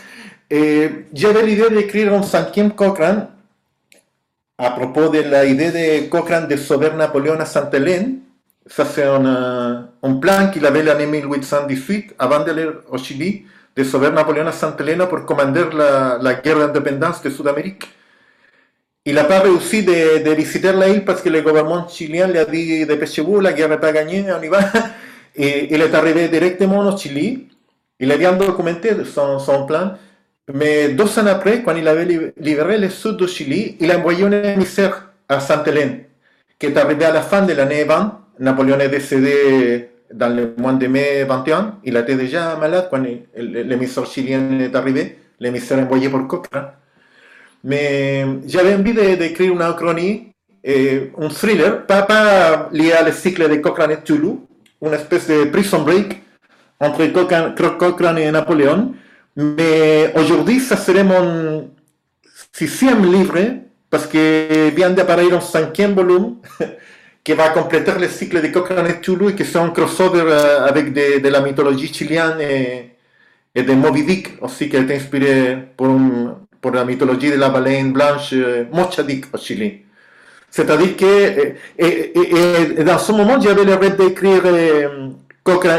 Et 0.49 0.89
j'avais 1.13 1.43
l'idée 1.43 1.69
d'écrire 1.69 2.13
un 2.13 2.21
cinquième 2.21 2.71
Cochrane 2.71 3.27
à 4.57 4.71
propos 4.71 5.09
de 5.09 5.19
l'idée 5.19 5.71
de 5.71 6.09
Cochrane 6.09 6.47
de 6.47 6.55
sauver 6.55 6.91
Napoléon 6.91 7.39
à 7.39 7.45
Sainte-Hélène. 7.45 8.19
Ça, 8.67 8.85
c'est 8.85 9.03
un, 9.03 9.87
un 10.01 10.13
plan 10.15 10.49
qu'il 10.51 10.65
avait 10.65 10.83
l'année 10.83 11.05
1818 11.05 12.15
avant 12.17 12.43
d'aller 12.43 12.67
au 12.89 12.97
Chili 12.97 13.45
de 13.75 13.83
sauver 13.83 14.09
Napoléon 14.11 14.47
à 14.47 14.51
Santa 14.51 14.83
Elena 14.83 15.07
pour 15.07 15.25
commander 15.25 15.65
la, 15.73 16.17
la 16.21 16.35
guerre 16.35 16.59
d'indépendance 16.59 17.21
de 17.21 17.29
Sud-Amérique. 17.29 17.83
Il 19.05 19.15
n'a 19.15 19.25
pas 19.25 19.39
réussi 19.39 19.83
de, 19.83 20.23
de, 20.23 20.31
visiter 20.31 20.71
l'île 20.73 21.03
parce 21.05 21.21
que 21.21 21.29
le 21.29 21.41
gouvernement 21.41 21.87
chilien 21.87 22.27
lui 22.27 22.39
a 22.39 22.45
dit 22.45 22.85
dépêchez-vous, 22.85 23.39
la 23.39 23.53
guerre 23.53 23.69
n'est 23.69 23.77
pas 23.77 23.91
gagnée, 23.91 24.25
on 24.31 24.41
y 24.41 24.47
va. 24.47 24.59
Et 25.35 25.73
il 25.73 25.81
est 25.81 25.93
arrivé 25.93 26.27
directement 26.29 26.79
au 26.79 26.97
Chili. 26.97 27.47
Il 27.99 28.11
a 28.11 28.17
bien 28.17 28.33
documenté 28.33 28.91
son, 29.03 29.39
son 29.39 29.65
plan. 29.65 29.93
Mais 30.53 30.89
deux 30.89 31.19
ans 31.19 31.25
après, 31.27 31.61
quand 31.61 31.75
il 31.75 31.87
avait 31.87 32.33
libéré 32.37 32.77
le 32.77 32.89
sud 32.89 33.17
du 33.17 33.27
Chili, 33.27 33.77
il 33.79 33.91
a 33.91 33.97
envoyé 33.97 34.23
un 34.25 34.31
émissaire 34.31 35.11
à 35.27 35.39
Sainte-Hélène, 35.39 36.03
qui 36.59 36.67
est 36.67 36.77
arrivé 36.77 37.01
la 37.01 37.21
fin 37.21 37.41
de 37.41 37.53
l'année 37.53 37.83
20. 37.83 38.21
Napoléon 38.39 38.79
est 38.79 38.89
décédé 38.89 39.89
dans 40.13 40.35
le 40.35 40.53
mois 40.57 40.73
de 40.73 40.87
mai 40.87 41.23
21, 41.23 41.79
il 41.83 41.97
était 41.97 42.15
déjà 42.15 42.55
malade 42.55 42.87
quand 42.89 43.03
l'émissaire 43.35 44.05
chilien 44.05 44.59
est 44.59 44.75
arrivé, 44.75 45.17
l'émissaire 45.39 45.79
envoyé 45.79 46.09
pour 46.09 46.27
Cochrane. 46.27 46.71
Mais 47.63 48.25
j'avais 48.45 48.75
envie 48.75 48.93
d'écrire 48.93 49.53
une 49.53 49.75
chronique, 49.75 50.35
et 50.63 51.11
un 51.19 51.29
thriller, 51.29 51.85
pas, 51.85 52.01
pas 52.03 52.69
lié 52.71 52.93
au 53.07 53.11
cycle 53.11 53.47
de 53.49 53.55
Cochrane 53.57 53.91
et 53.91 53.97
Toulouse, 53.97 54.37
une 54.81 54.93
espèce 54.93 55.27
de 55.27 55.45
prison 55.45 55.83
break 55.83 56.21
entre 56.79 57.05
Cochrane 57.77 58.17
et 58.17 58.31
Napoléon. 58.31 58.93
Mais 59.35 60.11
aujourd'hui, 60.15 60.59
ça 60.59 60.77
serait 60.77 61.03
mon 61.03 61.69
sixième 62.51 63.05
livre, 63.11 63.37
parce 63.89 64.07
que 64.07 64.69
vient 64.69 64.89
d'apparaître 64.89 65.35
un 65.35 65.41
cinquième 65.41 65.93
volume. 65.93 66.37
qui 67.25 67.33
va 67.33 67.49
compléter 67.49 67.91
le 67.99 68.07
cycle 68.07 68.39
de 68.39 68.47
Cochrane 68.49 68.85
et 68.85 69.01
Toulouse 69.01 69.31
et 69.31 69.35
qui 69.35 69.43
sont 69.45 69.63
un 69.63 69.69
crossover 69.71 70.23
euh, 70.27 70.67
avec 70.67 70.93
de, 70.93 71.27
la 71.27 71.41
mythologie 71.41 71.91
chilienne 71.91 72.39
et, 72.39 72.91
et, 73.55 73.63
de 73.63 73.73
Moby 73.73 74.03
Dick 74.03 74.27
aussi, 74.41 74.69
qui 74.69 74.77
a 74.77 74.81
été 74.81 74.95
inspiré 74.95 75.57
pour, 75.75 75.89
la 76.71 76.85
mythologie 76.85 77.31
de 77.31 77.37
la 77.37 77.49
baleine 77.49 77.91
blanche 77.91 78.29
euh, 78.33 78.65
Mocha 78.71 79.01
Dick 79.01 79.25
au 79.33 79.37
Chili. 79.39 79.81
C'est-à-dire 80.51 80.95
que, 80.95 81.55
et, 81.79 82.83
dans 82.83 82.99
ce 82.99 83.11
moment, 83.11 83.41
j'avais 83.41 83.65
le 83.65 83.89
d'écrire 83.89 84.41
euh, 84.45 85.09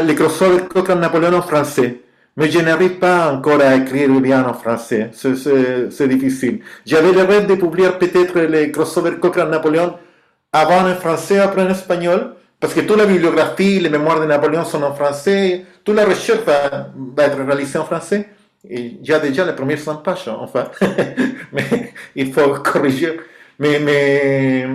les 0.05 0.15
crossovers 0.15 0.67
Cochrane-Napoléon 0.67 1.33
en 1.33 1.41
français. 1.41 2.01
Mais 2.35 2.51
je 2.51 2.59
n'arrive 2.59 2.99
pas 2.99 3.31
encore 3.31 3.61
à 3.61 3.75
écrire 3.75 4.09
bien 4.19 4.45
en 4.45 4.53
français. 4.53 5.11
C'est 5.13 6.07
difficile. 6.07 6.59
J'avais 6.85 7.11
le 7.11 7.47
de 7.47 7.55
publier 7.55 7.89
peut-être 7.97 8.37
les 8.41 8.69
crossovers 8.69 9.19
Cochrane-Napoléon 9.19 9.95
avant 10.51 10.87
en 10.87 10.95
français, 10.95 11.39
après 11.39 11.61
en 11.61 11.69
espagnol. 11.69 12.33
Parce 12.59 12.73
que 12.73 12.81
toute 12.81 12.97
la 12.97 13.05
bibliographie, 13.05 13.79
les 13.79 13.89
mémoires 13.89 14.19
de 14.19 14.25
Napoléon 14.25 14.65
sont 14.65 14.81
en 14.81 14.93
français. 14.93 15.63
Toute 15.83 15.95
la 15.95 16.05
recherche 16.05 16.39
va, 16.43 16.89
être 17.23 17.37
réalisée 17.37 17.77
en 17.77 17.85
français. 17.85 18.29
Il 18.67 19.05
y 19.05 19.13
a 19.13 19.19
déjà 19.19 19.45
les 19.45 19.53
premières 19.53 19.79
100 19.79 19.97
pages, 19.97 20.27
enfin. 20.27 20.65
mais 21.53 21.93
il 22.15 22.33
faut 22.33 22.49
corriger. 22.55 23.19
Mais, 23.59 23.79
mais, 23.79 24.67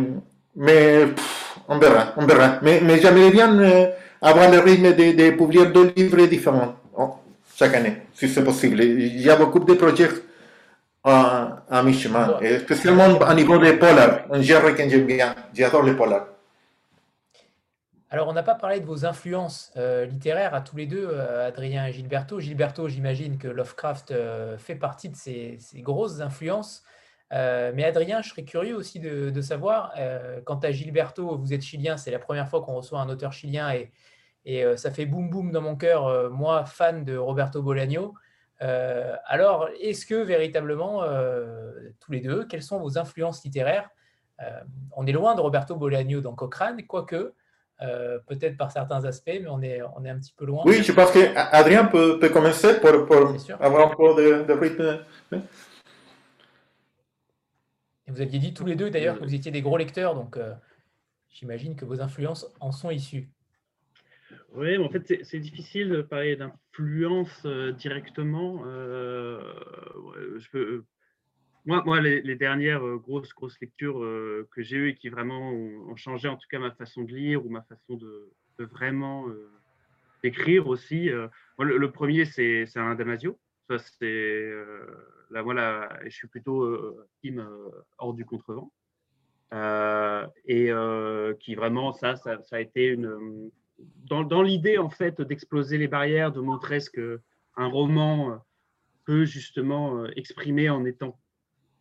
mais 0.56 1.08
on 1.68 1.78
verra, 1.78 2.12
on 2.16 2.24
verra. 2.24 2.58
Mais, 2.62 2.80
mais 2.82 3.00
j'aimerais 3.00 3.30
bien 3.30 3.58
euh, 3.58 3.86
avoir 4.20 4.50
le 4.50 4.60
rythme 4.60 4.94
de, 4.94 5.12
de, 5.12 5.30
publier 5.36 5.66
deux 5.66 5.92
livres 5.96 6.24
différents 6.26 6.76
oh, 6.96 7.14
chaque 7.56 7.74
année, 7.74 7.98
si 8.14 8.28
c'est 8.28 8.44
possible. 8.44 8.80
Il 8.82 9.20
y 9.20 9.28
a 9.28 9.36
beaucoup 9.36 9.58
de 9.58 9.74
projets 9.74 10.08
à, 11.04 11.64
à 11.68 11.82
mi-chemin, 11.82 12.38
spécialement 12.60 13.20
à 13.20 13.34
niveau 13.34 13.58
des 13.58 13.74
polars, 13.74 14.20
un 14.30 14.40
genre 14.42 14.74
que 14.74 14.88
j'aime 14.88 15.06
bien. 15.06 15.34
J'adore 15.52 15.82
les 15.82 15.94
polars. 15.94 16.26
Alors, 18.10 18.28
on 18.28 18.34
n'a 18.34 18.42
pas 18.42 18.54
parlé 18.54 18.78
de 18.78 18.84
vos 18.84 19.06
influences 19.06 19.72
euh, 19.78 20.04
littéraires 20.04 20.54
à 20.54 20.60
tous 20.60 20.76
les 20.76 20.86
deux, 20.86 21.08
euh, 21.10 21.48
Adrien 21.48 21.86
et 21.86 21.92
Gilberto. 21.92 22.40
Gilberto, 22.40 22.86
j'imagine 22.86 23.38
que 23.38 23.48
Lovecraft 23.48 24.12
fait 24.58 24.74
partie 24.74 25.08
de 25.08 25.16
ces, 25.16 25.56
ces 25.58 25.80
grosses 25.80 26.20
influences. 26.20 26.82
Euh, 27.32 27.72
mais 27.74 27.84
Adrien, 27.84 28.20
je 28.22 28.28
serais 28.28 28.44
curieux 28.44 28.76
aussi 28.76 29.00
de, 29.00 29.40
savoir, 29.40 29.92
euh, 29.98 30.40
quant 30.44 30.58
à 30.58 30.70
Gilberto, 30.70 31.36
vous 31.38 31.54
êtes 31.54 31.62
chilien, 31.62 31.96
c'est 31.96 32.10
la 32.10 32.18
première 32.18 32.48
fois 32.48 32.62
qu'on 32.62 32.74
reçoit 32.74 33.00
un 33.00 33.08
auteur 33.08 33.32
chilien 33.32 33.72
et, 33.72 33.90
et 34.44 34.64
euh, 34.64 34.76
ça 34.76 34.90
fait 34.90 35.06
boum 35.06 35.30
boum 35.30 35.50
dans 35.50 35.62
mon 35.62 35.76
cœur, 35.76 36.30
moi, 36.30 36.66
fan 36.66 37.04
de 37.04 37.16
Roberto 37.16 37.62
Bolaño. 37.62 38.14
Alors, 39.26 39.68
est-ce 39.80 40.06
que 40.06 40.14
véritablement, 40.14 41.02
tous 42.00 42.12
les 42.12 42.20
deux, 42.20 42.44
quelles 42.46 42.62
sont 42.62 42.80
vos 42.80 42.98
influences 42.98 43.44
littéraires? 43.44 43.88
On 44.92 45.06
est 45.06 45.12
loin 45.12 45.34
de 45.34 45.40
Roberto 45.40 45.76
Bolaño 45.76 46.20
dans 46.20 46.34
Cochrane, 46.34 46.86
quoique, 46.86 47.34
peut-être 47.78 48.56
par 48.56 48.70
certains 48.70 49.04
aspects, 49.04 49.38
mais 49.40 49.48
on 49.48 49.62
est, 49.62 49.80
on 49.96 50.04
est 50.04 50.10
un 50.10 50.18
petit 50.18 50.34
peu 50.36 50.44
loin. 50.44 50.62
Oui, 50.66 50.82
je 50.82 50.92
pense 50.92 51.10
qu'Adrien 51.12 51.86
peut, 51.86 52.18
peut 52.18 52.28
commencer 52.28 52.80
pour, 52.80 53.06
pour 53.06 53.34
avoir 53.60 53.90
un 53.90 53.94
peu 53.94 54.22
de, 54.22 54.44
de 54.44 54.52
rythme 54.52 55.04
vous 58.12 58.20
aviez 58.20 58.38
dit 58.38 58.54
tous 58.54 58.66
les 58.66 58.76
deux 58.76 58.90
d'ailleurs 58.90 59.18
que 59.18 59.24
vous 59.24 59.34
étiez 59.34 59.50
des 59.50 59.62
gros 59.62 59.76
lecteurs, 59.76 60.14
donc 60.14 60.36
euh, 60.36 60.52
j'imagine 61.30 61.76
que 61.76 61.84
vos 61.84 62.00
influences 62.00 62.46
en 62.60 62.72
sont 62.72 62.90
issues. 62.90 63.30
Oui, 64.54 64.76
mais 64.78 64.84
en 64.84 64.90
fait, 64.90 65.24
c'est 65.24 65.38
difficile 65.38 65.88
de 65.88 66.02
parler 66.02 66.36
d'influence 66.72 67.42
euh, 67.44 67.72
directement. 67.72 68.62
Euh, 68.66 69.40
je 70.38 70.50
peux, 70.50 70.84
moi, 71.64 71.82
moi 71.84 72.00
les, 72.00 72.36
dernières 72.36 72.84
grosses, 72.98 73.32
grosses 73.34 73.60
lectures 73.60 74.00
que 74.50 74.62
j'ai 74.62 74.76
eues 74.76 74.88
et 74.90 74.94
qui 74.94 75.08
vraiment 75.08 75.50
ont, 75.50 75.96
changé 75.96 76.28
en 76.28 76.36
tout 76.36 76.48
cas 76.50 76.58
ma 76.58 76.72
façon 76.72 77.04
de 77.04 77.12
lire 77.12 77.44
ou 77.46 77.50
ma 77.50 77.62
façon 77.62 77.96
de, 77.96 78.32
vraiment 78.58 79.26
d'écrire 80.22 80.66
aussi. 80.66 81.10
le, 81.58 81.90
premier, 81.90 82.24
c'est 82.24 82.76
un 82.76 82.94
Damasio. 82.94 83.38
Ça, 83.68 83.78
c'est 83.78 84.50
là, 85.32 85.42
voilà, 85.42 85.88
je 86.04 86.10
suis 86.10 86.28
plutôt 86.28 86.62
euh, 86.62 87.08
team 87.20 87.40
euh, 87.40 87.70
hors 87.98 88.14
du 88.14 88.24
contrevent. 88.24 88.70
Euh, 89.52 90.26
et 90.46 90.70
qui 91.40 91.54
vraiment, 91.54 91.92
ça, 91.92 92.16
ça, 92.16 92.38
a 92.52 92.60
été 92.60 92.86
une. 92.86 93.50
Dans, 94.08 94.42
l'idée, 94.42 94.78
en 94.78 94.90
fait, 94.90 95.22
d'exploser 95.22 95.78
les 95.78 95.88
barrières, 95.88 96.32
de 96.32 96.40
montrer 96.40 96.80
ce 96.80 96.90
qu'un 96.90 97.66
roman 97.66 98.44
peut 99.04 99.24
justement 99.24 100.04
exprimer 100.06 100.68
en 100.68 100.84
étant 100.84 101.18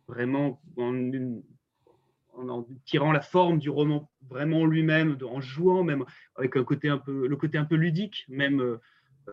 vraiment 0.08 0.62
en, 0.78 2.66
tirant 2.86 3.12
la 3.12 3.20
forme 3.20 3.58
du 3.58 3.68
roman 3.68 4.10
vraiment 4.30 4.64
lui-même, 4.64 5.18
en 5.22 5.42
jouant 5.42 5.84
même 5.84 6.04
avec 6.36 6.56
un 6.56 6.64
côté 6.64 6.88
un 6.88 6.96
peu, 6.96 7.26
le 7.26 7.36
côté 7.36 7.58
un 7.58 7.66
peu 7.66 7.74
ludique 7.74 8.24
même 8.28 8.78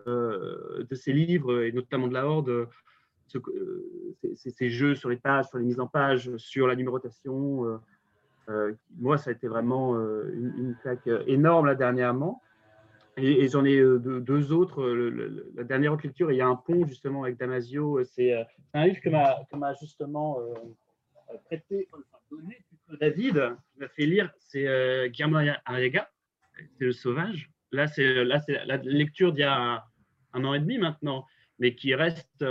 de 0.05 0.95
ses 0.95 1.13
livres 1.13 1.63
et 1.63 1.71
notamment 1.71 2.07
de 2.07 2.13
la 2.13 2.27
Horde, 2.27 2.67
euh, 3.35 3.85
ces, 4.35 4.69
jeux 4.69 4.95
sur 4.95 5.09
les 5.09 5.17
pages, 5.17 5.45
sur 5.47 5.57
les 5.57 5.65
mises 5.65 5.79
en 5.79 5.87
page, 5.87 6.35
sur 6.37 6.67
la 6.67 6.75
numérotation. 6.75 7.65
Euh, 7.65 7.77
euh, 8.49 8.73
moi, 8.97 9.17
ça 9.17 9.29
a 9.29 9.33
été 9.33 9.47
vraiment 9.47 9.95
une, 9.95 10.53
une 10.57 10.75
claque 10.81 11.07
énorme 11.27 11.67
là 11.67 11.75
dernièrement. 11.75 12.41
Et, 13.21 13.47
j'en 13.47 13.65
ai 13.65 13.77
deux, 13.77 14.51
autres. 14.51 14.85
la 15.55 15.63
dernière 15.63 15.95
lecture, 15.95 16.31
il 16.31 16.37
y 16.37 16.41
a 16.41 16.47
un 16.47 16.55
pont 16.55 16.85
justement 16.87 17.23
avec 17.23 17.37
Damasio. 17.37 18.03
C'est 18.05 18.45
un 18.73 18.87
livre 18.87 18.99
que 19.01 19.09
m'a 19.55 19.73
justement 19.75 20.39
prêté, 21.45 21.87
donné 22.31 22.57
David, 22.99 23.55
qui 23.73 23.79
m'a 23.79 23.87
fait 23.89 24.05
lire. 24.05 24.31
C'est 24.39 25.09
Guillermo 25.09 25.39
Arriaga, 25.65 26.09
c'est 26.77 26.85
Le 26.85 26.91
Sauvage. 26.91 27.49
Là, 27.71 27.87
c'est 27.87 28.25
la 28.25 28.77
lecture 28.77 29.33
d'il 29.33 29.41
y 29.41 29.43
a 29.43 29.83
un, 30.33 30.43
an 30.43 30.53
et 30.53 30.59
demi 30.59 30.77
maintenant, 30.77 31.25
mais 31.59 31.75
qui 31.75 31.93
reste 31.95 32.43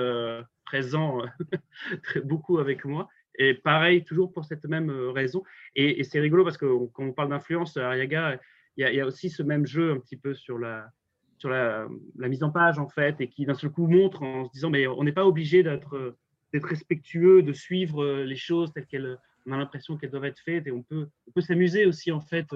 présent 0.69 1.23
euh, 1.23 1.27
beaucoup 2.25 2.59
avec 2.59 2.85
moi. 2.85 3.09
Et 3.39 3.55
pareil, 3.55 4.05
toujours 4.05 4.33
pour 4.33 4.45
cette 4.45 4.65
même 4.65 4.91
euh, 4.91 5.11
raison. 5.11 5.43
Et, 5.75 6.03
c'est 6.05 6.21
rigolo 6.21 6.45
parce 6.45 6.59
que 6.59 6.87
quand 6.93 7.05
on 7.05 7.13
parle 7.13 7.31
d'influence, 7.31 7.77
Ariaga, 7.77 8.39
il 8.79 8.95
y, 8.95 9.01
a, 9.01 9.07
aussi 9.07 9.29
ce 9.29 9.43
même 9.43 9.67
jeu 9.67 9.93
un 9.93 9.99
petit 9.99 10.17
peu 10.17 10.35
sur 10.35 10.59
la, 10.59 10.89
sur 11.37 11.51
la, 11.51 11.87
mise 12.17 12.43
en 12.43 12.51
page, 12.51 12.79
en 12.79 12.89
fait, 12.89 13.21
et 13.21 13.29
qui 13.29 13.45
d'un 13.45 13.55
seul 13.55 13.71
coup 13.71 13.87
montre 13.87 14.23
en 14.23 14.47
se 14.47 14.53
disant, 14.53 14.71
mais 14.71 14.87
on 14.87 15.05
n'est 15.05 15.13
pas 15.13 15.27
obligé 15.27 15.63
d'être 15.63 16.17
respectueux, 16.53 17.43
de 17.43 17.53
suivre 17.53 18.03
euh, 18.03 18.25
les 18.25 18.37
choses 18.37 18.73
telles 18.73 18.87
qu'elles, 18.87 19.19
on 19.47 19.53
a 19.53 19.59
l'impression 19.59 19.97
qu'elles 19.97 20.11
doivent 20.11 20.25
être 20.25 20.41
faites, 20.41 20.67
et 20.67 20.73
on 20.73 20.83
peut, 20.83 21.09
on 21.27 21.31
peut 21.33 21.41
s'amuser 21.41 21.87
aussi, 21.87 22.11
en 22.13 22.21
fait, 22.21 22.47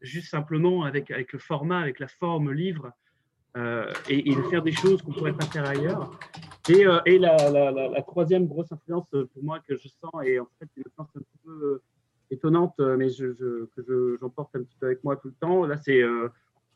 juste 0.00 0.30
simplement 0.30 0.84
avec, 0.84 1.10
avec 1.10 1.32
le 1.32 1.38
format, 1.38 1.80
avec 1.80 1.98
la 2.00 2.08
forme 2.08 2.52
livre, 2.52 2.92
et, 4.10 4.30
et, 4.30 4.36
de 4.36 4.42
faire 4.50 4.62
des 4.62 4.72
choses 4.72 5.00
qu'on 5.00 5.12
pourrait 5.12 5.32
pas 5.32 5.46
faire 5.46 5.66
ailleurs. 5.66 6.10
Et, 6.68 6.84
euh, 6.84 7.00
et 7.06 7.18
la, 7.18 7.36
la, 7.50 8.02
troisième 8.02 8.46
grosse 8.46 8.72
influence 8.72 9.06
euh, 9.14 9.28
pour 9.32 9.44
moi 9.44 9.60
que 9.60 9.76
je 9.76 9.88
sens, 9.88 10.12
et 10.24 10.40
en 10.40 10.48
fait, 10.58 10.68
une 10.76 10.82
influence 10.86 11.10
un 11.16 11.20
peu 11.44 11.50
euh, 11.50 11.82
étonnante, 12.30 12.74
mais 12.78 13.08
je, 13.08 13.32
je, 13.32 13.64
que 13.76 14.16
j'emporte 14.20 14.54
un 14.56 14.62
petit 14.62 14.76
peu 14.78 14.86
avec 14.86 15.04
moi 15.04 15.16
tout 15.16 15.28
le 15.28 15.34
temps, 15.34 15.64
là, 15.64 15.76
c'est. 15.76 16.02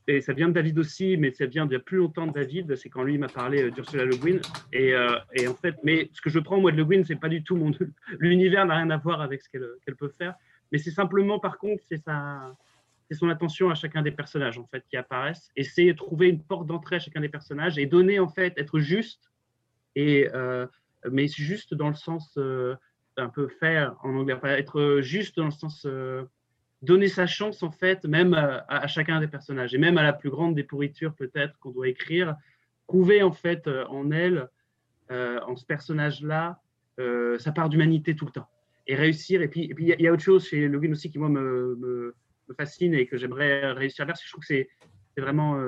et 0.06 0.20
ça 0.20 0.32
vient 0.32 0.48
de 0.48 0.54
David 0.54 0.78
aussi, 0.78 1.16
mais 1.16 1.32
ça 1.32 1.46
vient 1.46 1.66
d'il 1.66 1.72
y 1.74 1.76
a 1.76 1.80
plus 1.80 1.98
longtemps 1.98 2.26
de 2.26 2.32
David. 2.32 2.76
C'est 2.76 2.88
quand 2.88 3.02
lui 3.02 3.18
m'a 3.18 3.28
parlé 3.28 3.70
d'Ursula 3.70 4.04
Le 4.04 4.16
Guin. 4.16 4.40
Et, 4.72 4.94
et, 5.34 5.48
en 5.48 5.54
fait, 5.54 5.76
mais 5.82 6.08
ce 6.12 6.20
que 6.20 6.30
je 6.30 6.38
prends 6.38 6.60
moi 6.60 6.72
de 6.72 6.76
Le 6.76 6.84
Guin, 6.84 7.02
c'est 7.04 7.20
pas 7.20 7.28
du 7.28 7.42
tout 7.42 7.56
mon 7.56 7.72
l'univers 8.18 8.66
n'a 8.66 8.76
rien 8.76 8.90
à 8.90 8.96
voir 8.96 9.20
avec 9.20 9.42
ce 9.42 9.48
qu'elle 9.50 9.96
peut 9.96 10.12
faire. 10.16 10.34
Mais 10.72 10.78
c'est 10.78 10.92
simplement, 10.92 11.38
par 11.38 11.58
contre, 11.58 11.82
c'est 11.88 11.98
sa, 11.98 12.54
c'est 13.10 13.16
son 13.16 13.28
attention 13.28 13.70
à 13.70 13.74
chacun 13.74 14.02
des 14.02 14.12
personnages 14.12 14.56
en 14.56 14.66
fait 14.66 14.84
qui 14.88 14.96
apparaissent. 14.96 15.50
Et 15.56 15.64
c'est 15.64 15.92
trouver 15.94 16.28
une 16.28 16.42
porte 16.42 16.66
d'entrée 16.66 16.96
à 16.96 16.98
chacun 17.00 17.20
des 17.20 17.28
personnages 17.28 17.76
et 17.76 17.86
donner 17.86 18.20
en 18.20 18.28
fait, 18.28 18.56
être 18.56 18.78
juste 18.78 19.32
et, 19.96 20.28
euh, 20.32 20.66
mais 21.10 21.26
juste 21.26 21.74
dans 21.74 21.88
le 21.88 21.96
sens 21.96 22.32
euh, 22.38 22.76
un 23.20 23.28
peu 23.28 23.48
faire 23.48 23.96
en 24.02 24.14
anglais, 24.16 24.36
être 24.44 25.00
juste 25.00 25.36
dans 25.36 25.46
le 25.46 25.50
sens 25.50 25.84
euh, 25.86 26.24
donner 26.82 27.08
sa 27.08 27.26
chance 27.26 27.62
en 27.62 27.70
fait, 27.70 28.04
même 28.04 28.34
à, 28.34 28.86
chacun 28.86 29.20
des 29.20 29.28
personnages 29.28 29.74
et 29.74 29.78
même 29.78 29.98
à 29.98 30.02
la 30.02 30.12
plus 30.12 30.30
grande 30.30 30.54
des 30.54 30.64
pourritures 30.64 31.14
peut-être 31.14 31.58
qu'on 31.58 31.70
doit 31.70 31.88
écrire, 31.88 32.36
trouver 32.88 33.22
en 33.22 33.32
fait 33.32 33.68
en 33.88 34.10
elle, 34.10 34.48
en 35.10 35.56
ce 35.56 35.66
personnage-là, 35.66 36.58
sa 37.38 37.52
part 37.52 37.68
d'humanité 37.68 38.16
tout 38.16 38.24
le 38.24 38.32
temps 38.32 38.48
et 38.86 38.94
réussir. 38.94 39.42
Et 39.42 39.48
puis 39.48 39.70
il 39.78 40.00
y, 40.00 40.08
a 40.08 40.12
autre 40.12 40.22
chose 40.22 40.46
chez 40.46 40.68
Logan 40.68 40.92
aussi 40.92 41.10
qui 41.10 41.18
moi 41.18 41.28
me, 41.28 41.76
me, 41.76 42.14
fascine 42.56 42.94
et 42.94 43.06
que 43.06 43.18
j'aimerais 43.18 43.72
réussir 43.72 44.04
à 44.04 44.06
faire, 44.06 44.14
parce 44.14 44.22
que 44.22 44.26
je 44.26 44.32
trouve 44.32 44.42
que 44.42 44.46
c'est 44.46 44.68
vraiment 45.18 45.60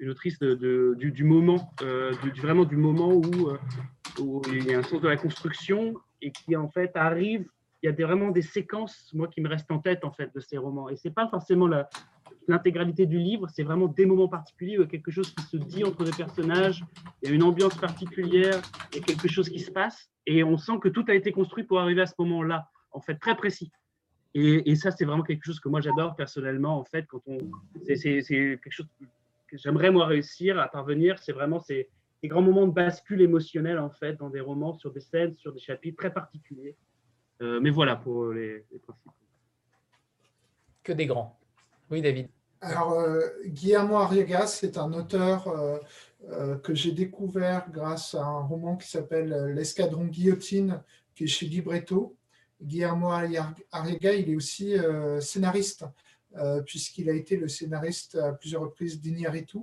une 0.00 0.08
autrice 0.08 0.38
de, 0.38 0.94
du, 0.96 1.24
moment, 1.24 1.72
euh, 1.82 2.12
vraiment 2.38 2.64
du 2.64 2.76
moment 2.76 3.12
où, 3.12 3.48
euh, 3.48 3.58
où, 4.18 4.42
il 4.48 4.64
y 4.64 4.74
a 4.74 4.78
un 4.78 4.82
sens 4.82 5.00
de 5.00 5.08
la 5.08 5.16
construction 5.16 5.94
et 6.22 6.30
qui 6.30 6.56
en 6.56 6.68
fait 6.68 6.92
arrive. 6.94 7.46
Il 7.82 7.86
y 7.86 7.88
a 7.88 7.92
des, 7.92 8.04
vraiment 8.04 8.30
des 8.30 8.42
séquences, 8.42 9.10
moi, 9.14 9.28
qui 9.28 9.40
me 9.40 9.48
restent 9.48 9.70
en 9.70 9.78
tête 9.78 10.04
en 10.04 10.12
fait 10.12 10.34
de 10.34 10.40
ces 10.40 10.58
romans. 10.58 10.90
Et 10.90 10.96
c'est 10.96 11.14
pas 11.14 11.28
forcément 11.28 11.66
l'intégralité 12.46 13.06
du 13.06 13.18
livre, 13.18 13.48
c'est 13.48 13.62
vraiment 13.62 13.86
des 13.86 14.04
moments 14.04 14.28
particuliers 14.28 14.76
où 14.78 14.82
il 14.82 14.84
y 14.84 14.88
a 14.88 14.90
quelque 14.90 15.10
chose 15.10 15.34
qui 15.34 15.42
se 15.44 15.56
dit 15.56 15.82
entre 15.84 16.04
deux 16.04 16.16
personnages, 16.16 16.84
il 17.22 17.28
y 17.28 17.32
a 17.32 17.34
une 17.34 17.42
ambiance 17.42 17.76
particulière, 17.76 18.60
il 18.92 18.98
y 18.98 19.00
a 19.00 19.04
quelque 19.04 19.28
chose 19.28 19.48
qui 19.48 19.60
se 19.60 19.70
passe, 19.70 20.10
et 20.26 20.44
on 20.44 20.58
sent 20.58 20.78
que 20.82 20.88
tout 20.88 21.04
a 21.08 21.14
été 21.14 21.32
construit 21.32 21.64
pour 21.64 21.80
arriver 21.80 22.02
à 22.02 22.06
ce 22.06 22.14
moment-là, 22.18 22.68
en 22.92 23.00
fait, 23.00 23.14
très 23.14 23.34
précis. 23.34 23.70
Et, 24.34 24.76
ça, 24.76 24.90
c'est 24.90 25.04
vraiment 25.04 25.24
quelque 25.24 25.44
chose 25.44 25.58
que 25.58 25.68
moi 25.68 25.80
j'adore 25.80 26.14
personnellement, 26.14 26.78
en 26.78 26.84
fait, 26.84 27.04
quand 27.06 27.22
on, 27.26 27.38
c'est 27.84 28.22
quelque 28.28 28.70
chose 28.70 28.86
j'aimerais 29.52 29.90
moi 29.90 30.06
réussir 30.06 30.58
à 30.58 30.68
parvenir, 30.68 31.18
c'est 31.18 31.32
vraiment 31.32 31.60
ces, 31.60 31.88
grands 32.28 32.42
moments 32.42 32.66
de 32.66 32.72
bascule 32.72 33.22
émotionnelle 33.22 33.78
en 33.78 33.90
fait 33.90 34.14
dans 34.14 34.30
des 34.30 34.40
romans, 34.40 34.74
sur 34.74 34.92
des 34.92 35.00
scènes, 35.00 35.34
sur 35.34 35.52
des 35.52 35.60
chapitres 35.60 35.96
très 35.96 36.12
particuliers. 36.12 36.76
Euh, 37.42 37.60
mais 37.60 37.70
voilà 37.70 37.96
pour 37.96 38.32
les, 38.32 38.66
principes. 38.82 39.10
que 40.82 40.92
des 40.92 41.06
grands. 41.06 41.38
Oui, 41.90 42.02
David. 42.02 42.28
Alors, 42.60 42.94
Guillermo 43.46 43.96
Arriaga, 43.96 44.46
c'est 44.46 44.76
un 44.76 44.92
auteur 44.92 45.48
que 46.62 46.74
j'ai 46.74 46.92
découvert 46.92 47.70
grâce 47.70 48.14
à 48.14 48.22
un 48.22 48.42
roman 48.42 48.76
qui 48.76 48.86
s'appelle 48.86 49.54
L'escadron 49.54 50.04
guillotine, 50.04 50.82
qui 51.14 51.24
est 51.24 51.26
chez 51.26 51.46
Libretto. 51.46 52.16
Guillermo 52.62 53.08
Arriaga, 53.08 54.12
il 54.12 54.28
est 54.28 54.36
aussi 54.36 54.76
scénariste, 55.20 55.86
puisqu'il 56.66 57.08
a 57.08 57.14
été 57.14 57.38
le 57.38 57.48
scénariste 57.48 58.16
à 58.16 58.34
plusieurs 58.34 58.60
reprises 58.60 59.00
d'Iñárritu. 59.00 59.60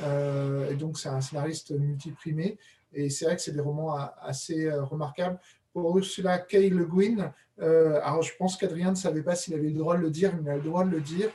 Et 0.00 0.74
donc, 0.74 0.98
c'est 0.98 1.08
un 1.08 1.20
scénariste 1.20 1.70
multiprimé. 1.72 2.58
Et 2.92 3.10
c'est 3.10 3.26
vrai 3.26 3.36
que 3.36 3.42
c'est 3.42 3.52
des 3.52 3.60
romans 3.60 3.94
assez 4.22 4.70
remarquables. 4.70 5.38
Pour 5.72 5.96
Ursula 5.96 6.38
K. 6.38 6.54
Le 6.70 6.86
Guin, 6.86 7.32
alors 7.58 8.22
je 8.22 8.34
pense 8.36 8.56
qu'Adrien 8.56 8.90
ne 8.90 8.96
savait 8.96 9.22
pas 9.22 9.34
s'il 9.34 9.54
avait 9.54 9.68
le 9.68 9.78
droit 9.78 9.96
de 9.96 10.02
le 10.02 10.10
dire, 10.10 10.34
mais 10.36 10.42
il 10.42 10.50
a 10.50 10.56
le 10.56 10.62
droit 10.62 10.84
de 10.84 10.90
le 10.90 11.00
dire. 11.00 11.30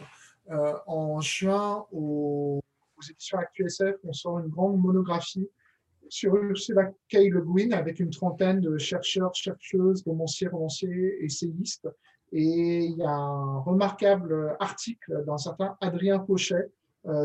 en 0.88 1.22
juin, 1.22 1.86
aux, 1.92 2.62
éditions 3.10 3.38
ActuSF, 3.38 3.96
on 4.04 4.14
sort 4.14 4.40
une 4.40 4.48
grande 4.48 4.80
monographie 4.80 5.50
sur 6.10 6.36
Ursula 6.36 6.86
K. 7.10 7.30
Le 7.30 7.42
Guin 7.42 7.72
avec 7.72 8.00
une 8.00 8.10
trentaine 8.10 8.60
de 8.60 8.78
chercheurs, 8.78 9.34
chercheuses, 9.34 10.04
romanciers, 10.04 10.48
romanciers, 10.48 11.24
essayistes. 11.24 11.88
Et 12.32 12.86
il 12.86 12.98
y 12.98 13.04
a 13.04 13.12
un 13.12 13.60
remarquable 13.60 14.56
article 14.60 15.24
d'un 15.26 15.38
certain 15.38 15.78
Adrien 15.82 16.20
Pochet 16.20 16.70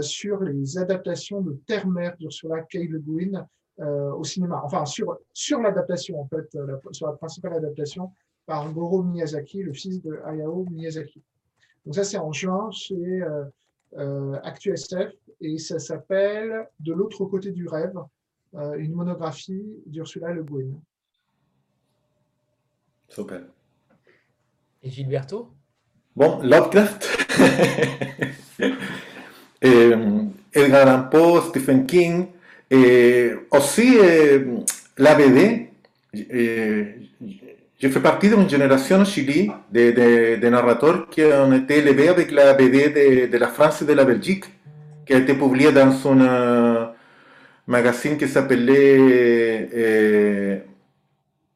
sur 0.01 0.43
les 0.43 0.77
adaptations 0.79 1.41
de 1.41 1.53
Terre-Mère 1.67 2.17
d'Ursula 2.19 2.63
K. 2.63 2.75
Le 2.89 2.99
Guin 2.99 3.47
euh, 3.81 4.13
au 4.13 4.25
cinéma, 4.25 4.61
enfin 4.65 4.85
sur, 4.87 5.19
sur 5.33 5.61
l'adaptation, 5.61 6.21
en 6.21 6.27
fait, 6.27 6.53
euh, 6.57 6.67
la, 6.67 6.93
sur 6.93 7.07
la 7.07 7.13
principale 7.13 7.53
adaptation 7.53 8.11
par 8.45 8.73
Goro 8.73 9.05
Miyazaki, 9.05 9.63
le 9.63 9.73
fils 9.73 10.03
de 10.03 10.19
Hayao 10.25 10.67
Miyazaki. 10.69 11.23
Donc 11.87 11.95
ça, 11.95 12.03
c'est 12.03 12.19
en 12.19 12.33
juin 12.33 12.71
chez 12.73 13.23
euh, 13.23 13.45
euh 13.97 14.35
ActuSF 14.43 15.13
et 15.41 15.59
ça 15.59 15.79
s'appelle 15.79 16.67
De 16.81 16.93
l'autre 16.93 17.25
côté 17.27 17.53
du 17.53 17.69
rêve, 17.69 17.95
une 18.55 18.95
monographie 18.95 19.81
d'Ursula 19.87 20.33
Le 20.33 20.43
Guin. 20.43 20.73
Super. 23.09 23.43
Et 24.83 24.91
Gilberto? 24.91 25.55
Bon, 26.17 26.41
Lovecraft? 26.43 27.07
et, 29.63 29.93
Edgar 30.53 30.89
Allan 30.89 31.09
Poe, 31.11 31.43
Stephen 31.49 31.87
King, 31.87 32.27
Et 32.71 33.33
aussi, 33.51 33.99
la 34.97 35.15
BD, 35.15 35.69
je 37.81 37.89
fais 37.89 38.01
partie 38.01 38.29
d'une 38.29 38.49
génération 38.49 39.01
au 39.01 39.05
Chili 39.05 39.51
de, 39.71 39.91
de, 39.93 40.41
de, 40.41 40.49
narrateurs 40.49 41.09
qui 41.09 41.23
ont 41.23 41.53
été 41.53 41.79
élevés 41.79 42.09
avec 42.09 42.31
la 42.33 42.55
BD 42.55 42.89
de, 42.91 43.31
de, 43.31 43.39
la 43.39 43.49
France 43.49 43.83
et 43.83 43.85
de 43.85 43.93
la 43.93 44.05
Belgique, 44.05 44.45
qui 45.07 45.15
a 45.15 45.19
été 45.19 45.35
publiée 45.35 45.73
dans 45.73 45.93
un 46.11 46.91
magazine 47.67 48.17
qui 48.17 48.27
s'appelait 48.27 49.69
euh, 49.75 50.59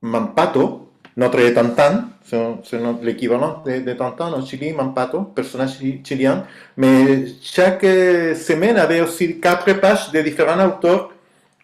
Mampato, 0.03 0.93
notre 1.17 1.41
Tantan, 1.51 2.05
c'est 2.25 2.79
l'équivalent 3.03 3.63
de, 3.67 3.81
de, 3.81 3.93
Tantan 3.93 4.39
au 4.39 4.45
Chili, 4.45 4.73
Mampato, 4.73 5.23
personnage 5.23 5.79
chilien. 6.05 6.45
Mais 6.77 7.27
chaque 7.43 7.83
semaine 7.83 8.77
avait 8.77 9.01
aussi 9.01 9.41
quatre 9.41 9.73
pages 9.81 10.11
de 10.13 10.21
différents 10.21 10.67
auteurs, 10.67 11.11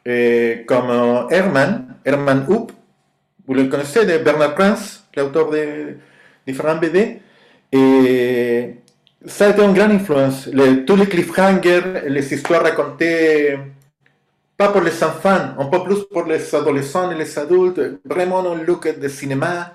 eh, 0.05 0.65
comme 0.67 1.27
Herman, 1.31 1.97
Herman 2.05 2.45
Hoop, 2.49 2.73
vous 3.47 3.55
le 3.55 3.65
connaissez, 3.65 4.05
de 4.05 4.19
Bernard 4.19 4.55
Prince, 4.55 5.05
l'auteur 5.17 5.51
de 5.51 5.97
différents 6.47 6.77
BD. 6.77 7.21
Et 7.73 8.77
ça 9.27 9.47
a 9.47 9.51
été 9.51 9.63
une 9.63 9.73
grande 9.73 9.93
influence. 9.93 10.49
Tous 10.87 10.97
les 10.97 11.07
cliffhangers, 11.07 12.03
les 12.09 12.35
histoires 12.35 12.63
racontées, 12.63 13.59
pas 14.57 14.69
pour 14.69 14.81
les 14.81 15.03
enfants, 15.05 15.55
un 15.59 15.67
peu 15.67 15.83
plus 15.85 16.05
pour 16.11 16.25
les 16.25 16.55
adolescents 16.55 17.11
et 17.11 17.15
les 17.15 17.39
adultes, 17.39 17.81
vraiment 18.05 18.41
un 18.51 18.57
look 18.57 18.99
de 18.99 19.09
cinéma 19.09 19.73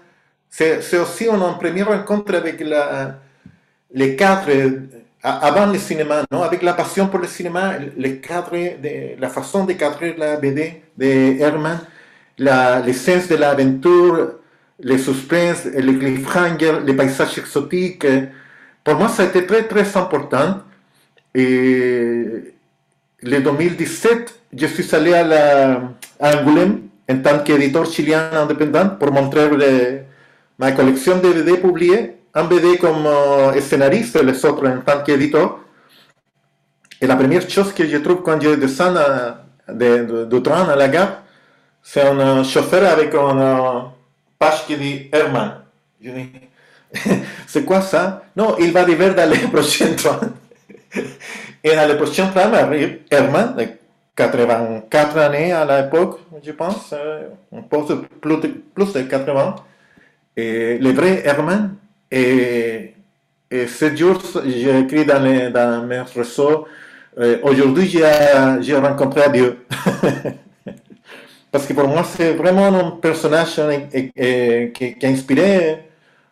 c'est 0.56 1.00
aussi 1.00 1.26
une 1.26 1.58
première 1.58 1.88
rencontre 1.88 2.36
avec 2.36 2.60
la, 2.62 3.16
les 3.92 4.16
cadres 4.16 4.52
avant 5.24 5.66
le 5.66 5.80
cinéma, 5.80 6.26
non? 6.32 6.44
avec 6.44 6.62
la 6.62 6.74
passion 6.74 7.08
pour 7.08 7.20
le 7.20 7.28
cinéma, 7.28 7.74
les 7.98 8.18
cadres, 8.18 8.56
la 9.20 9.30
façon 9.30 9.64
de 9.64 9.74
cadrer 9.74 10.14
la 10.16 10.36
BD 10.36 10.84
de 10.96 11.42
Herman, 11.42 11.80
l'essence 12.38 13.28
de 13.30 13.36
l'aventure, 13.36 14.34
les 14.80 15.00
suspens, 15.00 15.72
les 15.76 15.98
cliffhangers, 15.98 16.82
les 16.86 16.94
paysages 16.94 17.40
exotiques. 17.40 18.06
Pour 18.84 18.96
moi, 18.96 19.08
ça 19.08 19.24
a 19.24 19.26
été 19.26 19.48
très, 19.48 19.64
très 19.64 19.98
important. 19.98 20.60
Et 21.34 22.54
le 23.24 23.40
2017, 23.40 24.40
je 24.56 24.68
suis 24.68 24.94
allé 24.94 25.16
à, 25.16 25.82
à 26.20 26.38
Angoulême 26.38 26.82
en 27.10 27.18
tant 27.18 27.40
qu'éditeur 27.40 27.88
chilien 27.88 28.30
indépendant 28.34 28.90
pour 29.00 29.12
montrer 29.12 29.50
les, 29.58 30.04
ma 30.58 30.72
collection 30.72 31.18
de 31.18 31.32
BD 31.34 31.58
publiée, 31.58 32.18
un 32.34 32.44
BD 32.46 32.78
comme 32.78 33.08
scénariste 33.62 34.22
les 34.22 34.46
autres 34.46 34.68
en 34.68 34.80
tant 34.82 35.04
qu'éditeur. 35.04 35.60
Et 37.02 37.08
la 37.08 37.16
première 37.16 37.48
chose 37.50 37.74
que 37.74 37.86
je 37.86 37.98
trouve 37.98 38.22
quand 38.24 38.40
je 38.42 38.56
descends 38.56 38.94
de, 39.68 40.26
de, 40.26 40.40
train 40.40 40.70
à 40.70 40.76
la 40.76 40.88
gare, 40.88 41.24
c'est 41.82 42.02
un 42.08 42.44
chauffeur 42.44 42.90
avec 42.90 43.14
une 43.14 43.84
page 44.40 44.66
qui 44.66 44.78
dit 44.78 45.10
Herman. 45.12 45.64
Je 46.02 46.12
dis, 46.12 46.32
c'est 47.48 47.66
quoi 47.66 47.82
ça 47.82 48.24
Non, 48.36 48.56
il 48.60 48.72
va 48.72 48.82
arriver 48.82 49.10
dans 49.12 49.30
les 49.30 49.40
prochains 49.40 49.94
trains. 49.96 50.32
Et 51.64 51.76
dans 51.76 51.88
les 51.88 51.96
prochains 51.96 52.28
trains 52.28 52.54
arrive 52.54 53.00
Herman, 53.10 53.56
de 53.56 53.68
84 54.16 55.18
années 55.18 55.52
à 55.52 55.66
l'époque, 55.66 56.20
je 56.44 56.52
pense, 56.52 56.94
un 56.94 57.62
peu 57.62 57.80
plus 58.22 58.38
de, 58.38 58.48
plus 58.74 58.94
de 58.94 59.02
80 59.02 59.56
et 60.36 60.78
le 60.78 60.92
vrai 60.92 61.22
Herman. 61.26 61.76
Et, 62.12 62.94
et 63.50 63.68
ce 63.68 63.96
jour, 63.96 64.22
j'ai 64.46 64.80
écrit 64.80 65.06
dans, 65.06 65.22
mes 65.86 66.02
réseaux, 66.16 66.68
aujourd'hui 67.44 67.88
j'ai 67.88 68.76
rencontré 68.78 69.30
Dieu. 69.32 69.58
Parce 71.52 71.68
que 71.68 71.74
pour 71.74 71.88
moi, 71.88 72.04
c'est 72.04 72.34
vraiment 72.34 72.68
un 72.68 72.92
personnage 72.92 73.62
qui, 73.92 74.12
qui, 74.74 75.06
a 75.06 75.08
inspiré 75.08 75.86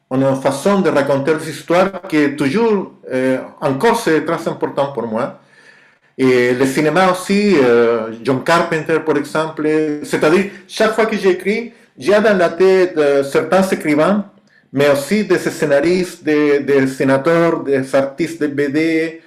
une 0.09 0.35
façon 0.41 0.81
de 0.81 0.89
raconter 0.89 1.35
des 1.35 1.49
histoires 1.49 2.01
qui 2.09 2.17
est 2.17 2.35
toujours, 2.35 2.93
euh, 3.11 3.37
encore 3.61 3.99
c'est 3.99 4.25
très 4.25 4.47
important 4.47 4.91
pour 4.91 5.07
moi. 5.07 5.39
Et 6.17 6.53
le 6.53 6.65
cinéma 6.65 7.11
aussi, 7.11 7.55
euh, 7.55 8.13
John 8.23 8.43
Carpenter 8.43 8.99
par 9.05 9.17
exemple, 9.17 9.69
c'est-à-dire 10.03 10.45
chaque 10.67 10.93
fois 10.93 11.05
que 11.05 11.15
j'écris, 11.15 11.71
j'ai 11.97 12.19
dans 12.19 12.37
la 12.37 12.49
tête 12.49 12.97
euh, 12.97 13.23
certains 13.23 13.63
écrivains, 13.63 14.25
mais 14.73 14.89
aussi 14.89 15.25
des 15.25 15.37
scénaristes, 15.37 16.23
des, 16.23 16.59
des 16.61 16.87
sénateurs, 16.87 17.63
des 17.63 17.93
artistes 17.95 18.41
de 18.41 18.47
BD 18.47 19.21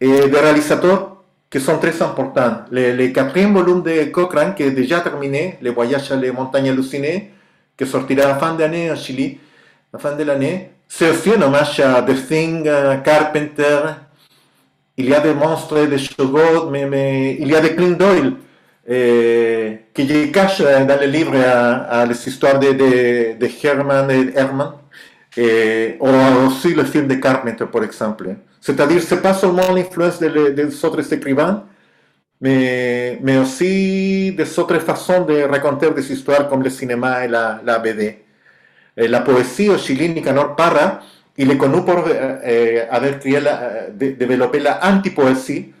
et 0.00 0.28
des 0.28 0.38
réalisateurs 0.38 1.16
qui 1.50 1.60
sont 1.60 1.78
très 1.78 2.00
importants. 2.02 2.58
Le, 2.70 3.08
quatrième 3.08 3.54
volume 3.54 3.82
de 3.82 4.04
Cochrane, 4.10 4.54
qui 4.54 4.62
est 4.62 4.70
déjà 4.70 5.00
terminé, 5.00 5.58
Le 5.62 5.70
voyage 5.70 6.12
à 6.12 6.16
les 6.16 6.30
montagnes 6.30 6.70
hallucinées, 6.70 7.32
qui 7.76 7.86
sortira 7.86 8.24
à 8.24 8.28
la 8.28 8.34
fin 8.36 8.54
d'année 8.54 8.90
en 8.90 8.96
Chili, 8.96 9.38
fin 9.98 10.14
de 10.14 10.22
l'année, 10.22 10.70
c'est 10.86 11.10
aussi 11.10 11.32
un 11.34 11.42
hommage 11.42 11.80
à 11.80 12.02
The 12.02 12.26
Thing, 12.28 12.64
Carpenter. 13.02 13.80
Il 14.96 15.08
y 15.08 15.14
a 15.14 15.20
des 15.20 15.34
monstres, 15.34 15.86
des 15.86 15.98
Shoggoth, 15.98 16.70
mais, 16.70 16.86
mais 16.86 17.36
il 17.40 17.48
y 17.48 17.54
a 17.56 17.60
des 17.60 17.74
Clint 17.74 17.96
Doyle. 17.96 18.34
Eh, 18.92 19.84
que 19.94 20.02
je 20.02 20.32
cache 20.32 20.62
dans 20.62 20.98
le 21.00 21.06
livre 21.06 21.36
à, 21.36 22.04
les 22.06 22.26
histoires 22.26 22.58
de, 22.58 22.72
de, 22.72 23.38
de 23.38 23.48
Herman 23.62 24.10
et 24.10 24.32
Herman, 24.36 24.72
et, 25.36 25.96
ou 26.00 26.08
aussi 26.48 26.74
le 26.74 26.82
film 26.82 27.06
de 27.06 27.14
Carpenter, 27.14 27.66
par 27.72 27.84
exemple. 27.84 28.34
C'est-à-dire, 28.60 29.00
c'est 29.00 29.22
pas 29.22 29.34
seulement 29.34 29.70
l'influence 29.72 30.18
des 30.18 30.84
autres 30.84 31.14
écrivains, 31.14 31.64
mais, 32.40 33.20
mais 33.22 33.38
aussi 33.38 34.32
des 34.32 34.58
autres 34.58 34.80
façons 34.80 35.24
de 35.24 35.42
raconter 35.42 35.90
des 35.92 36.12
histoires 36.12 36.48
comme 36.48 36.64
le 36.64 36.70
cinéma 36.70 37.24
et 37.24 37.28
la, 37.28 37.60
la 37.64 37.78
BD. 37.78 38.18
Et 38.96 39.06
la 39.06 39.20
poésie 39.20 39.68
au 39.68 39.78
Chili, 39.78 40.08
Nicanor 40.08 40.56
Parra, 40.56 41.00
il 41.36 41.48
est 41.48 41.56
connu 41.56 41.84
pour 41.84 42.04
euh, 42.08 42.86
avoir 42.90 43.12
la, 43.24 43.90
de, 43.90 44.58
la 44.58 44.80
antipoésie, 44.84 45.72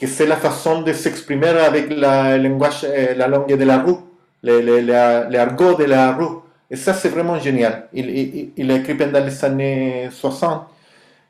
que 0.00 0.06
c'est 0.06 0.26
la 0.26 0.36
façon 0.36 0.82
de 0.82 0.92
s'exprimer 0.92 1.48
avec 1.48 1.90
la 1.90 2.38
langage, 2.38 2.84
euh, 2.84 3.14
la 3.14 3.28
langue 3.28 3.54
de 3.54 3.64
la 3.64 3.78
rue, 3.78 3.96
l'argot 4.42 5.74
de 5.74 5.84
la 5.84 6.12
rue. 6.12 6.38
Et 6.70 6.76
ça, 6.76 6.94
c'est 6.94 7.08
vraiment 7.10 7.38
génial. 7.38 7.88
Il, 7.92 8.08
il, 8.08 8.50
il, 8.56 8.70
a 8.70 8.76
écrit 8.76 8.94
pendant 8.94 9.22
les 9.22 9.44
années 9.44 10.08
60. 10.10 10.62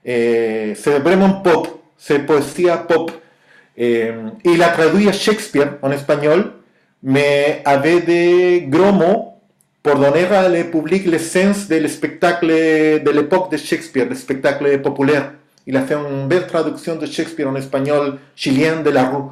C'est 0.04 0.98
vraiment 1.02 1.40
pop, 1.40 1.82
c'est 1.96 2.20
poésie 2.20 2.66
pop. 2.88 3.10
Et, 3.76 4.10
il 4.44 4.62
a 4.62 4.68
traduit 4.68 5.08
à 5.08 5.12
Shakespeare 5.12 5.78
en 5.82 5.90
espagnol, 5.90 6.52
mais 7.02 7.62
avec 7.64 8.04
des 8.04 8.66
gros 8.68 8.92
mots 8.92 9.34
pour 9.82 9.96
donner 9.96 10.26
au 10.60 10.64
public 10.64 11.06
l'essence 11.06 11.66
du 11.68 11.88
spectacle 11.88 12.46
de 12.46 13.10
l'époque 13.10 13.50
de 13.50 13.56
Shakespeare, 13.56 14.06
le 14.08 14.14
spectacle 14.14 14.80
populaire. 14.82 15.32
Il 15.70 15.76
a 15.76 15.82
fait 15.82 15.94
une 15.94 16.26
belle 16.26 16.48
traduction 16.48 16.96
de 16.96 17.06
Shakespeare 17.06 17.48
en 17.48 17.54
espagnol 17.54 18.18
chilien 18.34 18.80
de 18.82 18.90
la 18.90 19.04
rue. 19.08 19.28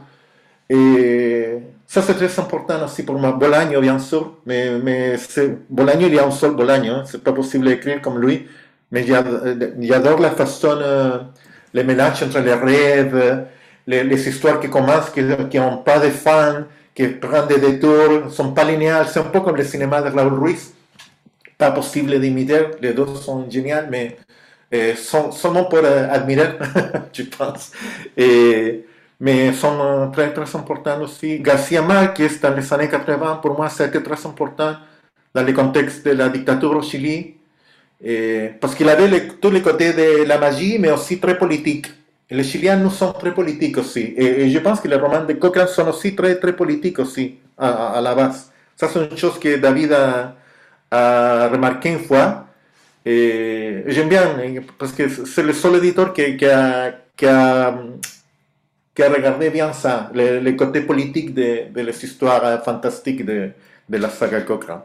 Et 0.70 1.59
ça, 1.85 2.01
c'est 2.01 2.15
très 2.15 2.39
important 2.39 2.85
aussi 2.85 3.02
pour 3.02 3.19
moi. 3.19 3.32
Bolaño, 3.32 3.81
bien 3.81 3.98
sûr, 3.98 4.35
mais, 4.47 4.78
mais 4.78 5.16
Bolaño, 5.69 6.06
il 6.06 6.15
y 6.15 6.19
a 6.20 6.24
un 6.24 6.31
seul 6.31 6.52
Bolaño, 6.52 6.93
hein. 6.93 7.02
c'est 7.06 7.24
pas 7.24 7.32
possible 7.32 7.66
d'écrire 7.66 8.01
comme 8.01 8.20
lui, 8.20 8.47
mais 8.93 9.05
j'adore 9.05 10.20
la 10.20 10.31
façon, 10.31 10.78
euh, 10.81 11.19
les 11.74 11.82
mélanges 11.82 12.23
entre 12.23 12.39
les 12.39 12.55
rêves, 12.55 13.47
les, 13.89 14.05
les 14.05 14.28
histoires 14.28 14.60
qui 14.60 14.70
commencent, 14.70 15.10
qui 15.10 15.59
n'ont 15.59 15.78
pas 15.78 15.98
de 15.98 16.10
fin, 16.10 16.66
qui 16.94 17.09
prennent 17.09 17.48
des 17.48 17.59
détours, 17.59 18.31
sont 18.31 18.52
pas 18.52 18.62
linéaires, 18.62 19.09
c'est 19.09 19.19
un 19.19 19.24
peu 19.24 19.40
comme 19.40 19.56
le 19.56 19.65
cinéma 19.65 20.02
de 20.02 20.10
Raúl 20.16 20.35
Ruiz. 20.35 20.73
Pas 21.56 21.73
possible 21.73 22.20
d'imiter, 22.20 22.60
les 22.81 22.93
deux 22.93 23.06
sont 23.16 23.51
géniaux, 23.51 23.89
mais 23.90 24.16
euh, 24.74 24.95
sont 24.97 25.32
seulement 25.32 25.65
pour 25.65 25.78
euh, 25.78 26.09
admirer, 26.11 26.51
je 27.12 27.23
pense. 27.23 27.73
Et, 28.16 28.85
mais 29.20 29.53
sont 29.53 30.11
très, 30.12 30.32
très 30.32 30.57
importants 30.57 31.01
aussi. 31.03 31.40
Garcia 31.40 31.82
Marquez, 31.82 32.28
dans 32.43 32.55
les 32.55 32.73
années 32.73 32.89
80, 32.89 33.36
pour 33.36 33.57
moi, 33.57 33.69
c'était 33.69 34.03
très 34.03 34.27
important 34.27 34.77
dans 35.35 35.43
le 35.43 35.53
contexte 35.53 36.05
de 36.07 36.12
la 36.12 36.28
dictature 36.28 36.70
au 36.77 36.82
Chili, 36.82 37.35
et, 38.05 38.51
parce 38.61 38.74
qu'il 38.74 38.89
avait 38.89 39.28
tous 39.40 39.51
les 39.51 39.62
côtés 39.62 39.93
de 39.93 40.24
la 40.24 40.39
magie, 40.39 40.78
mais 40.78 40.90
aussi 40.90 41.19
très 41.19 41.36
politique. 41.36 41.86
Les 42.31 42.45
Chiliens 42.45 42.77
nous 42.77 42.90
sont 42.90 43.12
très 43.15 43.32
politiques 43.32 43.78
aussi. 43.78 44.15
Et, 44.16 44.51
je 44.51 44.59
pense 44.59 44.81
que 44.81 44.89
les 44.89 44.97
romans 44.97 45.24
de 45.24 45.32
Cochrane 45.32 45.66
sont 45.69 45.89
aussi 45.89 46.15
très, 46.15 46.39
très 46.39 46.55
politiques 46.55 46.99
aussi, 46.99 47.39
à, 47.57 48.01
la 48.03 48.15
base. 48.15 48.53
Ça, 48.77 48.89
c'est 48.89 49.11
une 49.11 49.16
chose 49.16 49.39
que 49.40 49.57
David 49.57 49.93
a, 49.93 50.36
a 50.90 51.49
remarqué 51.49 51.89
une 51.90 52.01
fois. 52.01 52.48
Et 53.11 53.85
j'aime 53.87 54.11
bien, 54.11 54.37
parce 54.79 54.93
que 54.93 55.09
c'est 55.09 55.43
le 55.43 55.55
seul 55.55 55.77
éditeur 55.77 56.13
qui, 56.13 56.37
qui, 56.37 56.45
a, 56.45 56.93
qui, 57.17 57.25
a, 57.25 57.83
qui, 58.95 59.03
a, 59.03 59.09
regardé 59.09 59.49
bien 59.49 59.73
ça, 59.73 60.11
le, 60.13 60.53
côté 60.53 60.83
politique 60.83 61.33
de, 61.33 61.73
de, 61.73 61.81
les 61.81 62.05
histoires 62.05 62.63
fantastiques 62.63 63.25
de, 63.25 63.53
de 63.89 63.97
la 63.97 64.11
saga 64.11 64.43
Cochrane. 64.43 64.83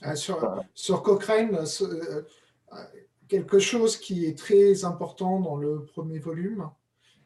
Ah, 0.00 0.14
sur, 0.14 0.62
sur, 0.72 1.02
Cochrane, 1.02 1.58
euh, 1.82 2.22
quelque 3.26 3.58
chose 3.58 3.96
qui 3.96 4.26
est 4.26 4.38
très 4.38 4.84
important 4.84 5.40
dans 5.40 5.56
le 5.56 5.84
premier 5.86 6.20
volume, 6.20 6.70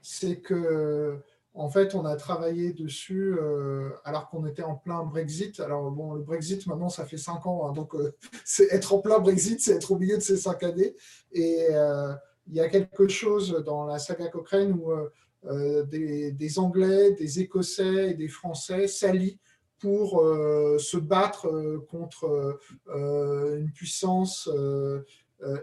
c'est 0.00 0.36
que 0.36 1.18
en 1.56 1.68
fait, 1.68 1.94
on 1.94 2.04
a 2.04 2.16
travaillé 2.16 2.72
dessus 2.72 3.36
euh, 3.38 3.90
alors 4.04 4.28
qu'on 4.28 4.44
était 4.44 4.64
en 4.64 4.74
plein 4.74 5.04
Brexit. 5.04 5.60
Alors 5.60 5.88
bon, 5.92 6.14
le 6.14 6.22
Brexit 6.22 6.66
maintenant, 6.66 6.88
ça 6.88 7.04
fait 7.04 7.16
cinq 7.16 7.46
ans, 7.46 7.68
hein, 7.68 7.72
donc 7.72 7.94
euh, 7.94 8.12
être 8.70 8.92
en 8.92 8.98
plein 8.98 9.20
Brexit, 9.20 9.60
c'est 9.60 9.76
être 9.76 9.92
au 9.92 9.96
de 9.96 10.18
ces 10.18 10.36
cinq 10.36 10.64
années. 10.64 10.96
Et 11.30 11.68
euh, 11.70 12.12
il 12.48 12.54
y 12.54 12.60
a 12.60 12.68
quelque 12.68 13.06
chose 13.06 13.62
dans 13.64 13.86
la 13.86 14.00
saga 14.00 14.28
Cochrane 14.28 14.72
où 14.72 14.92
des, 15.86 16.58
Anglais, 16.58 17.12
des 17.12 17.40
Écossais 17.40 18.10
et 18.10 18.14
des 18.14 18.28
Français 18.28 18.86
s'allient 18.86 19.38
pour 19.78 20.22
se 20.78 20.96
battre 20.98 21.48
contre 21.88 22.58
une 22.86 23.70
puissance 23.72 24.50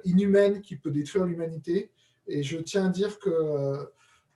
inhumaine 0.03 0.61
qui 0.61 0.75
peut 0.75 0.89
détruire 0.89 1.25
l'humanité. 1.25 1.91
Et 2.25 2.41
je 2.41 2.57
tiens 2.57 2.87
à 2.87 2.89
dire 2.89 3.19
que 3.19 3.91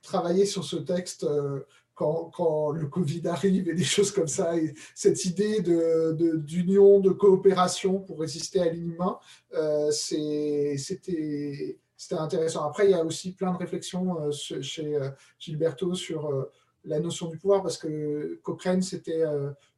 travailler 0.06 0.46
sur 0.46 0.64
ce 0.64 0.76
texte 0.76 1.24
euh, 1.24 1.60
quand, 1.94 2.72
le 2.72 2.86
Covid 2.86 3.26
arrive 3.26 3.68
et 3.68 3.74
des 3.74 3.84
choses 3.84 4.10
comme 4.12 4.28
ça, 4.28 4.56
et 4.56 4.74
cette 4.94 5.24
idée 5.24 5.62
d'union, 5.62 7.00
de, 7.00 7.08
de, 7.08 7.14
coopération 7.14 8.00
pour 8.00 8.20
résister 8.20 8.60
à 8.60 8.70
l'inhumain, 8.70 9.18
c'était 9.90 10.76
intéressant. 12.10 12.64
Après, 12.64 12.84
il 12.84 12.90
y 12.90 12.94
a 12.94 13.02
aussi 13.02 13.32
plein 13.32 13.52
de 13.52 13.56
réflexions 13.56 14.30
chez 14.30 14.98
Gilberto 15.38 15.94
sur 15.94 16.30
la 16.84 17.00
notion 17.00 17.30
du 17.30 17.38
pouvoir, 17.38 17.62
parce 17.62 17.78
que 17.78 18.38
Cochrane, 18.42 18.82
c'était 18.82 19.24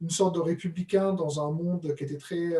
une 0.00 0.10
sorte 0.10 0.34
de 0.34 0.40
républicain 0.40 1.12
dans 1.12 1.40
un 1.40 1.52
monde 1.52 1.94
qui 1.94 2.02
était 2.02 2.18
très 2.18 2.50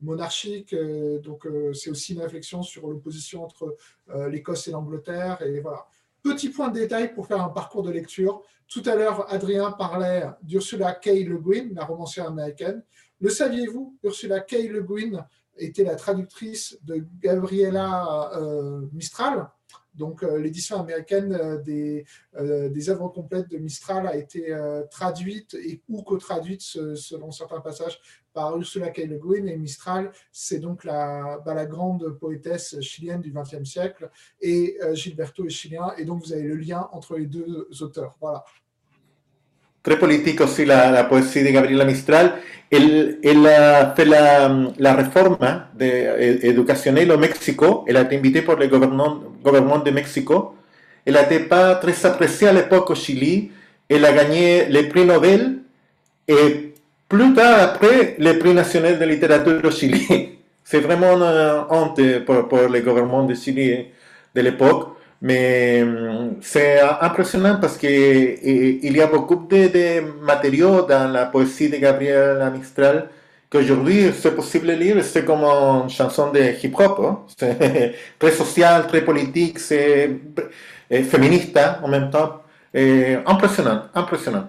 monarchique. 0.00 0.72
Euh, 0.72 1.18
donc, 1.20 1.46
euh, 1.46 1.72
c'est 1.72 1.90
aussi 1.90 2.14
une 2.14 2.20
réflexion 2.20 2.62
sur 2.62 2.88
l'opposition 2.88 3.44
entre 3.44 3.76
euh, 4.10 4.28
l'Écosse 4.28 4.68
et 4.68 4.70
l'Angleterre. 4.70 5.42
Et 5.42 5.60
voilà. 5.60 5.86
Petit 6.26 6.48
point 6.48 6.68
de 6.68 6.74
détail 6.74 7.14
pour 7.14 7.28
faire 7.28 7.40
un 7.40 7.50
parcours 7.50 7.84
de 7.84 7.90
lecture. 7.92 8.42
Tout 8.66 8.82
à 8.84 8.96
l'heure, 8.96 9.32
Adrien 9.32 9.70
parlait 9.70 10.24
d'Ursula 10.42 10.92
K. 10.92 11.06
Le 11.24 11.38
Guin, 11.38 11.68
la 11.72 11.84
romancière 11.84 12.26
américaine. 12.26 12.82
Le 13.20 13.30
saviez-vous 13.30 13.96
Ursula 14.02 14.40
K. 14.40 14.68
Le 14.68 14.82
Guin 14.82 15.24
était 15.56 15.84
la 15.84 15.94
traductrice 15.94 16.76
de 16.82 17.06
Gabriela 17.20 18.32
Mistral, 18.92 19.48
donc, 19.96 20.22
euh, 20.22 20.38
l'édition 20.38 20.78
américaine 20.80 21.32
euh, 21.32 21.58
des, 21.58 22.04
euh, 22.38 22.68
des 22.68 22.90
œuvres 22.90 23.08
complètes 23.08 23.48
de 23.48 23.58
Mistral 23.58 24.06
a 24.06 24.16
été 24.16 24.54
traduite 24.90 25.54
et 25.54 25.80
ou 25.88 26.02
co-traduite 26.02 26.60
selon 26.60 27.30
certains 27.30 27.60
passages 27.60 27.98
par 28.32 28.56
Ursula 28.56 28.90
K. 28.90 29.06
Le 29.06 29.18
Guin. 29.18 29.46
Et 29.46 29.56
Mistral, 29.56 30.12
c'est 30.30 30.58
donc 30.58 30.84
la, 30.84 31.38
bah, 31.44 31.54
la 31.54 31.66
grande 31.66 32.18
poétesse 32.18 32.80
chilienne 32.80 33.20
du 33.20 33.32
XXe 33.32 33.68
siècle. 33.68 34.10
Et 34.40 34.78
Gilberto 34.92 35.46
est 35.46 35.50
chilien. 35.50 35.92
Et 35.98 36.04
donc, 36.04 36.24
vous 36.24 36.32
avez 36.32 36.42
le 36.42 36.56
lien 36.56 36.88
entre 36.92 37.16
les 37.16 37.26
deux 37.26 37.68
auteurs. 37.80 38.16
Voilà. 38.20 38.44
Très 39.86 40.00
politique 40.00 40.40
aussi 40.40 40.64
la, 40.64 40.90
la 40.90 41.04
poésie 41.04 41.44
de 41.44 41.50
Gabriela 41.50 41.84
Mistral. 41.84 42.40
Elle, 42.72 43.20
elle 43.22 43.46
a 43.46 43.94
fait 43.94 44.04
la, 44.04 44.48
la 44.78 44.94
réforme 44.94 45.38
de, 45.78 46.44
éducationnelle 46.44 47.12
au 47.12 47.18
Mexique. 47.18 47.60
Elle 47.86 47.96
a 47.96 48.02
été 48.02 48.16
invitée 48.16 48.42
par 48.42 48.56
le 48.56 48.66
gouvernement, 48.66 49.22
gouvernement 49.46 49.78
de 49.78 49.90
Mexique. 49.90 50.28
Elle 51.04 51.14
n'était 51.14 51.40
pas 51.40 51.76
très 51.76 52.04
appréciée 52.04 52.48
à 52.48 52.52
l'époque 52.52 52.90
au 52.90 52.94
Chili. 52.94 53.50
Elle 53.88 54.04
a 54.04 54.12
gagné 54.12 54.66
le 54.68 54.88
prix 54.88 55.04
Nobel 55.04 55.58
et 56.26 56.74
plus 57.08 57.32
tard 57.34 57.60
après 57.62 58.16
le 58.18 58.38
prix 58.38 58.52
national 58.52 58.98
de 58.98 59.04
littérature 59.04 59.60
au 59.64 59.70
Chili. 59.70 60.30
C'est 60.64 60.80
vraiment 60.80 61.12
une 61.16 61.64
honte 61.70 62.00
pour, 62.24 62.58
le 62.68 62.80
gouvernement 62.80 63.22
de 63.24 63.34
Chili 63.34 63.86
de 64.34 64.40
l'époque. 64.40 64.88
Mais 65.22 65.82
c'est 66.42 66.78
impressionnant 67.00 67.56
parce 67.58 67.78
qu'il 67.78 68.92
y 68.96 69.00
a 69.00 69.06
beaucoup 69.06 69.46
de, 69.48 69.68
de, 69.68 70.22
matériaux 70.22 70.82
dans 70.82 71.10
la 71.10 71.24
poésie 71.24 71.70
de 71.70 71.78
Gabriel 71.78 72.52
Mistral 72.54 73.08
qu'aujourd'hui 73.50 74.12
c'est 74.12 74.34
possible 74.34 74.66
de 74.66 74.72
lire. 74.72 75.04
C'est 75.04 75.24
comme 75.24 75.44
une 75.44 75.90
chanson 75.90 76.32
de 76.32 76.40
hip-hop. 76.40 77.00
Hein. 77.00 77.20
C'est 77.36 77.94
très 78.18 78.30
social, 78.42 78.86
très 78.86 79.02
politique, 79.02 79.58
c'est 79.58 80.10
féministe 80.90 81.58
en 81.82 81.88
même 81.88 82.10
temps. 82.10 82.42
Et 82.74 83.16
impressionnant, 83.26 83.84
impressionnant. 83.94 84.48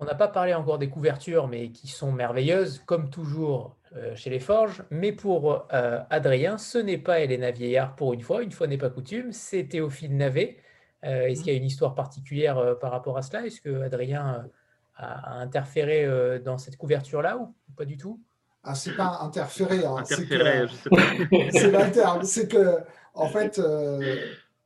On 0.00 0.04
n'a 0.04 0.14
pas 0.14 0.28
parlé 0.28 0.54
encore 0.54 0.78
des 0.78 0.88
couvertures, 0.88 1.48
mais 1.48 1.70
qui 1.70 1.88
sont 1.88 2.12
merveilleuses, 2.12 2.82
comme 2.86 3.10
toujours 3.10 3.76
euh, 3.96 4.14
chez 4.14 4.30
les 4.30 4.38
Forges. 4.38 4.84
Mais 4.90 5.12
pour 5.12 5.66
euh, 5.72 6.00
Adrien, 6.08 6.56
ce 6.56 6.78
n'est 6.78 6.98
pas 6.98 7.20
Elena 7.20 7.50
Vieillard 7.50 7.96
pour 7.96 8.12
une 8.12 8.20
fois, 8.20 8.42
une 8.42 8.52
fois 8.52 8.68
n'est 8.68 8.78
pas 8.78 8.90
coutume, 8.90 9.32
c'est 9.32 9.64
Théophile 9.64 10.16
Navet. 10.16 10.58
Euh, 11.04 11.26
est-ce 11.26 11.42
qu'il 11.42 11.52
y 11.52 11.56
a 11.56 11.58
une 11.58 11.64
histoire 11.64 11.94
particulière 11.94 12.76
par 12.80 12.92
rapport 12.92 13.18
à 13.18 13.22
cela? 13.22 13.44
Est-ce 13.44 13.60
que 13.60 13.82
Adrien 13.82 14.46
a, 14.98 15.38
interféré 15.38 16.40
dans 16.40 16.58
cette 16.58 16.76
couverture-là 16.76 17.38
ou 17.38 17.54
pas 17.76 17.84
du 17.84 17.96
tout? 17.96 18.20
Ah, 18.62 18.74
c'est 18.74 18.96
pas. 18.96 19.18
Hein. 19.20 19.26
Interféré, 19.26 19.78
je 19.78 20.74
sais 20.74 20.90
pas. 20.90 20.96
c'est 21.52 21.70
l'interne. 21.70 22.24
C'est 22.24 22.48
que, 22.48 22.78
en 23.14 23.28
fait, 23.28 23.60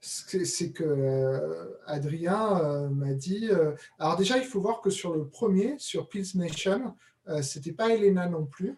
c'est 0.02 0.72
que 0.72 0.82
euh, 0.84 1.80
Adrien 1.86 2.60
euh, 2.60 2.88
m'a 2.88 3.14
dit. 3.14 3.48
Euh, 3.50 3.72
alors 3.98 4.16
déjà, 4.16 4.36
il 4.36 4.44
faut 4.44 4.60
voir 4.60 4.80
que 4.80 4.90
sur 4.90 5.14
le 5.14 5.28
premier, 5.28 5.76
sur 5.78 6.08
Pills 6.08 6.32
Nation, 6.34 6.96
c'était 7.40 7.72
pas 7.72 7.90
Elena 7.90 8.28
non 8.28 8.46
plus, 8.46 8.76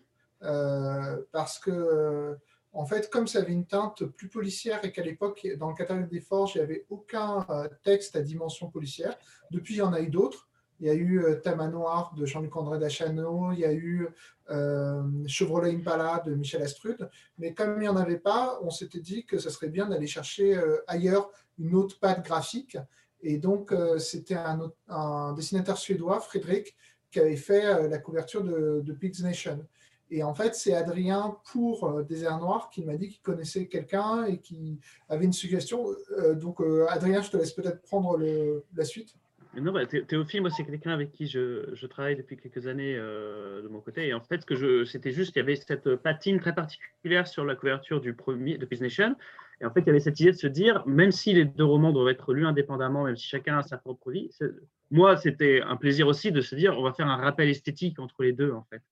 parce 1.33 1.59
que 1.59 2.37
en 2.75 2.85
fait, 2.85 3.09
comme 3.09 3.27
ça 3.27 3.39
avait 3.39 3.53
une 3.53 3.65
teinte 3.65 4.05
plus 4.05 4.29
policière 4.29 4.85
et 4.85 4.93
qu'à 4.93 5.03
l'époque, 5.03 5.47
dans 5.57 5.71
le 5.71 5.75
catalogue 5.75 6.11
des 6.11 6.21
forges, 6.21 6.57
il 6.57 6.59
n'y 6.59 6.65
avait 6.65 6.85
aucun 6.91 7.47
texte 7.85 8.17
à 8.17 8.21
dimension 8.21 8.69
policière. 8.69 9.17
Depuis, 9.51 9.75
il 9.75 9.79
y 9.79 9.83
en 9.83 9.95
a 9.95 10.01
eu 10.03 10.11
d'autres. 10.11 10.47
Il 10.85 10.89
y 10.89 10.91
a 10.91 10.95
eu 10.95 11.25
euh, 11.25 11.37
Tamanoir 11.37 12.13
de 12.15 12.27
Jean-Luc 12.27 12.55
André 12.57 12.79
Dachano, 12.79 13.53
il 13.53 13.61
y 13.61 13.65
a 13.65 13.73
eu 13.73 14.07
euh, 14.51 15.03
Chevrolet 15.27 15.75
Impala 15.75 16.23
de 16.27 16.35
Michel 16.35 16.61
Astrud. 16.61 17.09
Mais 17.39 17.55
comme 17.55 17.77
il 17.79 17.81
n'y 17.81 17.89
en 17.89 17.97
avait 17.97 18.19
pas, 18.19 18.59
on 18.63 18.69
s'était 18.69 19.01
dit 19.01 19.25
que 19.25 19.39
ce 19.39 19.49
serait 19.49 19.71
bien 19.71 19.87
d'aller 19.87 20.07
chercher 20.07 20.55
euh, 20.55 20.85
ailleurs 20.87 21.31
une 21.59 21.75
autre 21.75 21.99
patte 21.99 22.23
graphique. 22.23 22.77
Et 23.23 23.39
donc, 23.39 23.75
c'était 23.97 24.37
un, 24.37 25.33
dessinateur 25.33 25.79
suédois, 25.79 26.21
Frédéric, 26.21 26.77
qui 27.11 27.19
avait 27.21 27.37
fait 27.37 27.89
la 27.89 27.97
couverture 27.97 28.45
de, 28.45 28.83
de 28.85 28.93
Pigs 28.93 29.23
Nation. 29.23 29.67
Et 30.11 30.23
en 30.23 30.35
fait, 30.35 30.55
c'est 30.55 30.75
Adrien 30.75 31.39
pour 31.51 32.05
Désert 32.05 32.39
Noir 32.39 32.69
qui 32.69 32.85
m'a 32.85 32.99
dit 32.99 33.09
qu'il 33.09 33.23
connaissait 33.23 33.67
quelqu'un 33.67 34.27
et 34.27 34.37
qui 34.37 34.79
avait 35.09 35.25
une 35.25 35.33
suggestion. 35.33 35.87
donc, 36.35 36.59
Adrien, 36.91 37.23
je 37.23 37.31
te 37.31 37.39
laisse 37.39 37.53
peut-être 37.53 37.81
prendre 37.81 38.19
la 38.77 38.85
suite. 38.85 39.17
Non, 39.61 39.73
bah, 39.73 39.87
Théophile, 39.87 40.43
c'est 40.57 40.65
quelqu'un 40.65 40.91
avec 40.91 41.13
qui 41.13 41.27
je, 41.27 41.87
travaille 41.87 42.17
depuis 42.17 42.37
quelques 42.37 42.67
années 42.67 42.97
euh, 42.97 43.63
de 43.63 43.69
mon 43.69 43.81
côté. 43.81 44.09
Et 44.09 44.15
en 44.15 44.21
fait, 44.21 44.45
c'était 44.87 45.13
juste 45.13 45.33
qu'il 45.33 45.41
y 45.41 45.43
avait 45.43 45.57
cette 45.57 45.97
patine 45.97 46.41
très 46.41 46.55
particulière 46.55 47.27
sur 47.27 47.45
la 47.45 47.55
couverture 47.55 48.01
du 48.01 48.15
premier 48.15 48.59
de 48.59 48.67
Peace 48.67 48.81
Nation. 48.81 49.15
Et 49.61 49.67
en 49.67 49.71
fait, 49.71 49.81
il 49.81 49.87
y 49.87 49.91
avait 49.91 50.01
cette 50.01 50.19
idée 50.19 50.33
de 50.33 50.37
se 50.37 50.47
dire, 50.47 50.83
même 50.87 51.13
si 51.13 51.33
les 51.33 51.45
deux 51.45 51.65
romans 51.65 51.93
doivent 51.93 52.09
être 52.09 52.35
lus 52.35 52.47
indépendamment, 52.47 53.05
même 53.05 53.17
si 53.17 53.29
chacun 53.29 53.59
a 53.59 53.63
sa 53.63 53.77
propre 53.77 54.11
vie, 54.11 54.31
moi, 54.91 55.17
c'était 55.17 55.61
un 55.63 55.77
plaisir 55.77 56.07
aussi 56.07 56.33
de 56.33 56.41
se 56.41 56.55
dire, 56.55 56.79
on 56.79 56.83
va 56.83 56.93
faire 56.93 57.09
un 57.09 57.17
rappel 57.17 57.49
esthétique 57.49 57.99
entre 57.99 58.23
les 58.23 58.33
deux, 58.33 58.53
en 58.53 58.65
fait. 58.71 58.83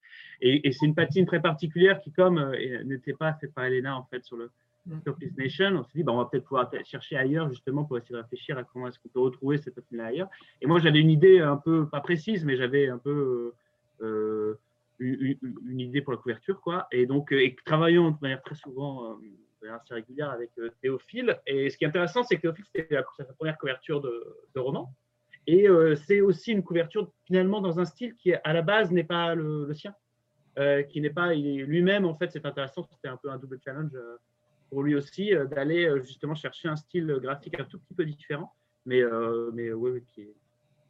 Et, 0.40 0.72
c'est 0.72 0.86
une 0.86 0.94
patine 0.94 1.26
très 1.26 1.40
particulière 1.40 2.00
qui, 2.00 2.12
comme 2.12 2.38
euh, 2.38 2.84
n'était 2.84 3.12
pas 3.12 3.34
faite 3.34 3.52
par 3.54 3.64
Elena, 3.64 3.96
en 3.96 4.04
fait, 4.04 4.24
sur 4.24 4.36
le, 4.36 4.50
Mm. 4.86 4.98
Nation, 5.38 5.76
on 5.76 5.84
s'est 5.84 5.92
dit, 5.94 6.02
bah, 6.02 6.12
on 6.12 6.18
va 6.18 6.24
peut-être 6.26 6.44
pouvoir 6.44 6.70
chercher 6.84 7.16
ailleurs, 7.16 7.48
justement, 7.48 7.84
pour 7.84 7.98
essayer 7.98 8.14
de 8.14 8.20
réfléchir 8.20 8.58
à 8.58 8.64
comment 8.64 8.88
est-ce 8.88 8.98
qu'on 8.98 9.08
peut 9.08 9.20
retrouver 9.20 9.58
cette 9.58 9.74
patine-là 9.74 10.06
ailleurs. 10.06 10.28
Et 10.60 10.66
moi, 10.66 10.80
j'avais 10.80 11.00
une 11.00 11.10
idée 11.10 11.40
un 11.40 11.56
peu, 11.56 11.86
pas 11.86 12.00
précise, 12.00 12.44
mais 12.44 12.56
j'avais 12.56 12.88
un 12.88 12.98
peu 12.98 13.52
euh, 14.02 14.58
une, 14.98 15.80
idée 15.80 16.00
pour 16.00 16.12
la 16.12 16.18
couverture, 16.18 16.60
quoi. 16.60 16.86
Et 16.92 17.06
donc, 17.06 17.32
euh, 17.32 17.42
et 17.42 17.56
travaillant 17.64 18.10
de 18.10 18.16
manière 18.20 18.42
très 18.42 18.54
souvent, 18.54 19.18
euh, 19.62 19.72
assez 19.72 19.94
régulière 19.94 20.30
avec 20.30 20.50
Théophile. 20.80 21.40
Et 21.46 21.70
ce 21.70 21.76
qui 21.76 21.84
est 21.84 21.88
intéressant, 21.88 22.22
c'est 22.24 22.36
que 22.36 22.42
Théophile, 22.42 22.64
c'était 22.74 22.96
sa 23.18 23.32
première 23.34 23.58
couverture 23.58 24.00
de, 24.00 24.36
roman. 24.56 24.92
Et 25.46 25.66
c'est 26.06 26.20
aussi 26.20 26.52
une 26.52 26.62
couverture, 26.62 27.10
finalement, 27.24 27.60
dans 27.60 27.80
un 27.80 27.84
style 27.84 28.14
qui, 28.14 28.32
à 28.32 28.52
la 28.52 28.62
base, 28.62 28.92
n'est 28.92 29.04
pas 29.04 29.34
le, 29.34 29.72
sien. 29.74 29.94
qui 30.88 31.00
n'est 31.00 31.10
pas 31.10 31.32
lui-même, 31.34 32.04
en 32.04 32.16
fait, 32.16 32.30
c'est 32.32 32.44
intéressant, 32.44 32.84
c'était 32.84 33.08
un 33.08 33.16
peu 33.16 33.30
un 33.30 33.38
double 33.38 33.58
challenge 33.64 33.92
pour 34.72 34.82
lui 34.82 34.94
aussi 34.94 35.34
euh, 35.34 35.44
d'aller 35.44 35.84
euh, 35.84 36.02
justement 36.02 36.34
chercher 36.34 36.68
un 36.68 36.76
style 36.76 37.18
graphique 37.20 37.60
un 37.60 37.64
tout 37.64 37.78
petit 37.78 37.92
peu 37.92 38.06
différent, 38.06 38.54
mais, 38.86 39.02
euh, 39.02 39.50
mais 39.52 39.70
oui, 39.70 40.02
qui 40.14 40.22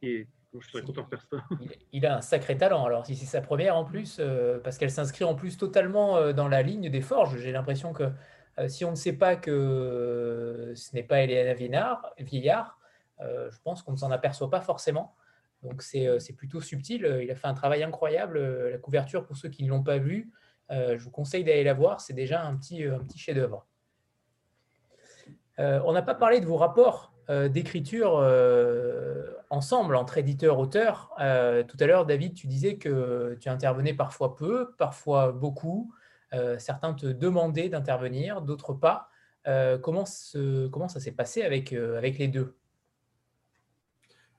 est, 0.03 0.27
je 0.57 0.67
serais 0.69 0.83
content 0.83 1.01
de 1.03 1.09
faire 1.09 1.21
ça. 1.21 1.43
Il, 1.91 2.05
a 2.05 2.15
un 2.15 2.21
sacré 2.21 2.55
talent. 2.55 2.85
Alors, 2.85 3.05
si 3.05 3.17
c'est 3.17 3.25
sa 3.25 3.41
première 3.41 3.75
en 3.75 3.83
plus, 3.83 4.21
parce 4.63 4.77
qu'elle 4.77 4.91
s'inscrit 4.91 5.25
en 5.25 5.35
plus 5.35 5.57
totalement 5.57 6.31
dans 6.31 6.47
la 6.47 6.61
ligne 6.61 6.89
des 6.89 7.01
forges, 7.01 7.39
j'ai 7.39 7.51
l'impression 7.51 7.91
que 7.91 8.03
si 8.67 8.85
on 8.85 8.91
ne 8.91 8.95
sait 8.95 9.13
pas 9.13 9.35
que 9.35 10.71
ce 10.75 10.95
n'est 10.95 11.01
pas 11.01 11.21
Elena 11.21 11.55
Villard, 11.55 12.13
Villard 12.19 12.79
je 13.19 13.57
pense 13.63 13.81
qu'on 13.81 13.93
ne 13.93 13.97
s'en 13.97 14.11
aperçoit 14.11 14.51
pas 14.51 14.61
forcément. 14.61 15.15
Donc, 15.63 15.81
c'est 15.81 16.35
plutôt 16.37 16.61
subtil. 16.61 17.19
Il 17.23 17.31
a 17.31 17.35
fait 17.35 17.47
un 17.47 17.55
travail 17.55 17.81
incroyable. 17.81 18.69
La 18.69 18.77
couverture, 18.77 19.25
pour 19.25 19.35
ceux 19.35 19.49
qui 19.49 19.63
ne 19.63 19.69
l'ont 19.69 19.83
pas 19.83 19.97
vu, 19.97 20.31
je 20.69 21.03
vous 21.03 21.09
conseille 21.09 21.43
d'aller 21.43 21.63
la 21.63 21.73
voir. 21.73 21.99
C'est 21.99 22.13
déjà 22.13 22.43
un 22.43 22.55
petit, 22.55 22.83
un 22.83 22.99
petit 22.99 23.17
chef-d'œuvre. 23.17 23.65
Euh, 25.59 25.79
on 25.85 25.93
n'a 25.93 26.01
pas 26.01 26.15
parlé 26.15 26.39
de 26.39 26.45
vos 26.45 26.57
rapports 26.57 27.13
euh, 27.29 27.47
d'écriture 27.47 28.17
euh, 28.17 29.31
ensemble 29.49 29.95
entre 29.95 30.17
éditeur-auteur. 30.17 31.11
tout 31.17 31.77
à 31.79 31.85
l'heure, 31.85 32.05
David, 32.05 32.33
tu 32.33 32.47
disais 32.47 32.77
que 32.77 33.37
tu 33.39 33.49
intervenais 33.49 33.93
parfois 33.93 34.35
peu, 34.35 34.73
parfois 34.77 35.31
beaucoup. 35.31 35.93
certains 36.57 36.93
te 36.93 37.05
demandaient 37.05 37.69
d'intervenir, 37.69 38.41
d'autres 38.41 38.73
pas. 38.73 39.09
comment, 39.81 40.05
ça 40.05 40.99
s'est 40.99 41.11
passé 41.11 41.43
avec, 41.43 41.71
avec 41.73 42.17
les 42.17 42.27
deux? 42.27 42.55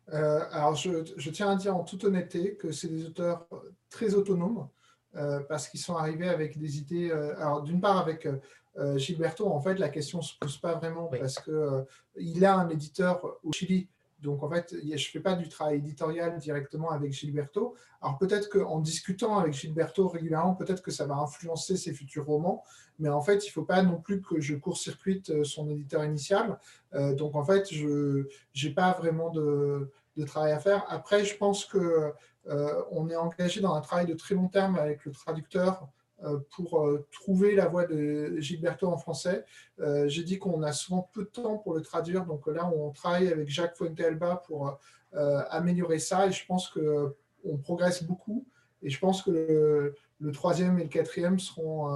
Alors, 0.09 0.75
je, 0.75 1.05
je, 1.17 1.31
tiens 1.31 1.51
à 1.51 1.55
dire 1.55 1.77
en 1.77 1.85
toute 1.85 2.05
honnêteté 2.05 2.57
que 2.57 2.73
c'est 2.73 2.89
des 2.89 3.07
auteurs 3.07 3.47
très 3.89 4.15
autonomes 4.15 4.69
parce 5.49 5.69
qu'ils 5.69 5.81
sont 5.81 5.95
arrivés 5.95 6.29
avec 6.29 6.59
des 6.59 6.79
idées. 6.79 7.13
alors, 7.39 7.63
d'une 7.63 7.81
part, 7.81 7.99
avec 7.99 8.27
euh, 8.79 8.99
Gilberto, 8.99 9.47
en 9.47 9.61
fait, 9.61 9.79
la 9.79 9.89
question 9.89 10.19
ne 10.19 10.25
se 10.25 10.35
pose 10.39 10.59
pas 10.59 10.75
vraiment 10.75 11.07
parce 11.07 11.39
qu'il 11.41 11.53
euh, 11.53 11.85
a 12.43 12.55
un 12.55 12.69
éditeur 12.69 13.39
au 13.43 13.53
Chili. 13.53 13.89
Donc, 14.21 14.43
en 14.43 14.49
fait, 14.49 14.75
je 14.83 14.93
ne 14.93 14.97
fais 14.97 15.21
pas 15.21 15.35
du 15.35 15.49
travail 15.49 15.77
éditorial 15.77 16.39
directement 16.39 16.91
avec 16.91 17.13
Gilberto. 17.13 17.75
Alors, 18.01 18.17
peut-être 18.17 18.49
qu'en 18.49 18.81
discutant 18.81 19.39
avec 19.39 19.53
Gilberto 19.53 20.09
régulièrement, 20.09 20.55
peut-être 20.55 20.83
que 20.83 20.91
ça 20.91 21.07
va 21.07 21.17
influencer 21.17 21.77
ses 21.77 21.93
futurs 21.93 22.25
romans. 22.25 22.65
Mais 22.99 23.11
en 23.11 23.21
fait, 23.21 23.45
il 23.45 23.49
ne 23.49 23.53
faut 23.53 23.65
pas 23.65 23.83
non 23.83 24.01
plus 24.01 24.23
que 24.23 24.41
je 24.41 24.55
court-circuite 24.55 25.31
euh, 25.31 25.45
son 25.45 25.69
éditeur 25.69 26.05
initial. 26.05 26.59
donc, 26.93 27.35
en 27.35 27.45
fait, 27.45 27.73
je 27.73 28.27
n'ai 28.63 28.71
pas 28.71 28.93
vraiment 28.93 29.31
de, 29.31 29.91
travail 30.27 30.53
à 30.53 30.59
faire. 30.59 30.87
Après, 30.89 31.25
je 31.25 31.37
pense 31.37 31.65
qu'on 31.67 32.13
on 32.91 33.11
est 33.11 33.17
engagé 33.17 33.61
dans 33.61 33.75
un 33.75 33.81
travail 33.81 34.07
de 34.07 34.15
très 34.15 34.35
long 34.35 34.49
terme 34.49 34.77
avec 34.77 35.05
le 35.05 35.13
traducteur 35.13 35.89
pour 36.51 36.81
euh, 36.81 37.07
trouver 37.13 37.55
la 37.55 37.67
voix 37.67 37.87
de 37.87 38.37
Gilberto 38.39 38.87
en 38.87 38.99
français. 38.99 39.45
Euh, 39.81 40.09
j'ai 40.09 40.23
dit 40.23 40.39
qu'on 40.39 40.63
a 40.63 40.73
souvent 40.73 41.09
peu 41.13 41.25
de 41.25 41.29
temps 41.29 41.59
pour 41.59 41.75
le 41.75 41.83
traduire, 41.83 42.25
donc 42.25 42.47
là 42.47 42.71
on 42.75 42.91
travaille 42.91 43.29
avec 43.29 43.49
Jacques 43.49 43.77
Fuentealba 43.77 44.43
pour 44.47 44.79
améliorer 45.51 46.01
ça 46.01 46.27
et 46.27 46.33
je 46.33 46.45
pense 46.45 46.69
qu'on 46.69 47.57
progresse 47.59 48.03
beaucoup 48.03 48.45
et 48.83 48.91
je 48.91 48.99
pense 48.99 49.23
que 49.23 49.31
le, 50.19 50.33
troisième 50.33 50.77
et 50.81 50.83
le 50.83 50.89
quatrième 50.89 51.39
seront, 51.39 51.89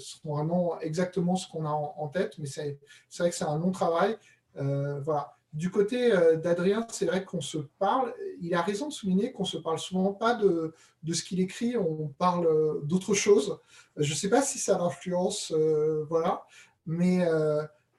seront 0.00 0.34
vraiment 0.34 0.80
exactement 0.80 1.36
ce 1.36 1.48
qu'on 1.48 1.64
a 1.64 1.70
en, 1.70 2.08
tête, 2.08 2.36
mais 2.38 2.46
c'est 2.46 2.76
vrai 3.16 3.30
que 3.30 3.36
c'est 3.36 3.44
un 3.44 3.58
long 3.58 3.70
travail. 3.70 4.18
voilà. 4.56 5.37
Du 5.54 5.70
côté 5.70 6.12
euh, 6.12 6.36
d'Adrien, 6.36 6.86
c'est 6.90 7.06
vrai 7.06 7.24
qu'on 7.24 7.40
se 7.40 7.58
parle. 7.78 8.12
Il 8.40 8.54
a 8.54 8.60
raison 8.60 8.88
de 8.88 8.92
souligner 8.92 9.32
qu'on 9.32 9.44
se 9.44 9.56
parle 9.56 9.78
souvent 9.78 10.12
pas 10.12 10.34
de, 10.34 10.74
ce 11.10 11.22
qu'il 11.22 11.40
écrit, 11.40 11.76
on 11.76 12.08
parle 12.18 12.46
euh, 12.46 12.80
d'autre 12.82 13.14
chose. 13.14 13.58
Je 13.96 14.10
ne 14.10 14.16
sais 14.16 14.28
pas 14.28 14.42
si 14.42 14.58
ça 14.58 14.76
l'influence, 14.76 15.52
euh, 15.56 16.04
voilà. 16.08 16.44
Mais 16.86 17.26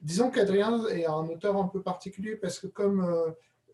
disons 0.01 0.31
qu'Adrien 0.31 0.87
est 0.87 1.05
un 1.05 1.27
auteur 1.27 1.57
un 1.57 1.67
peu 1.67 1.83
particulier 1.83 2.35
parce 2.35 2.57
que 2.57 2.65
comme 2.65 3.05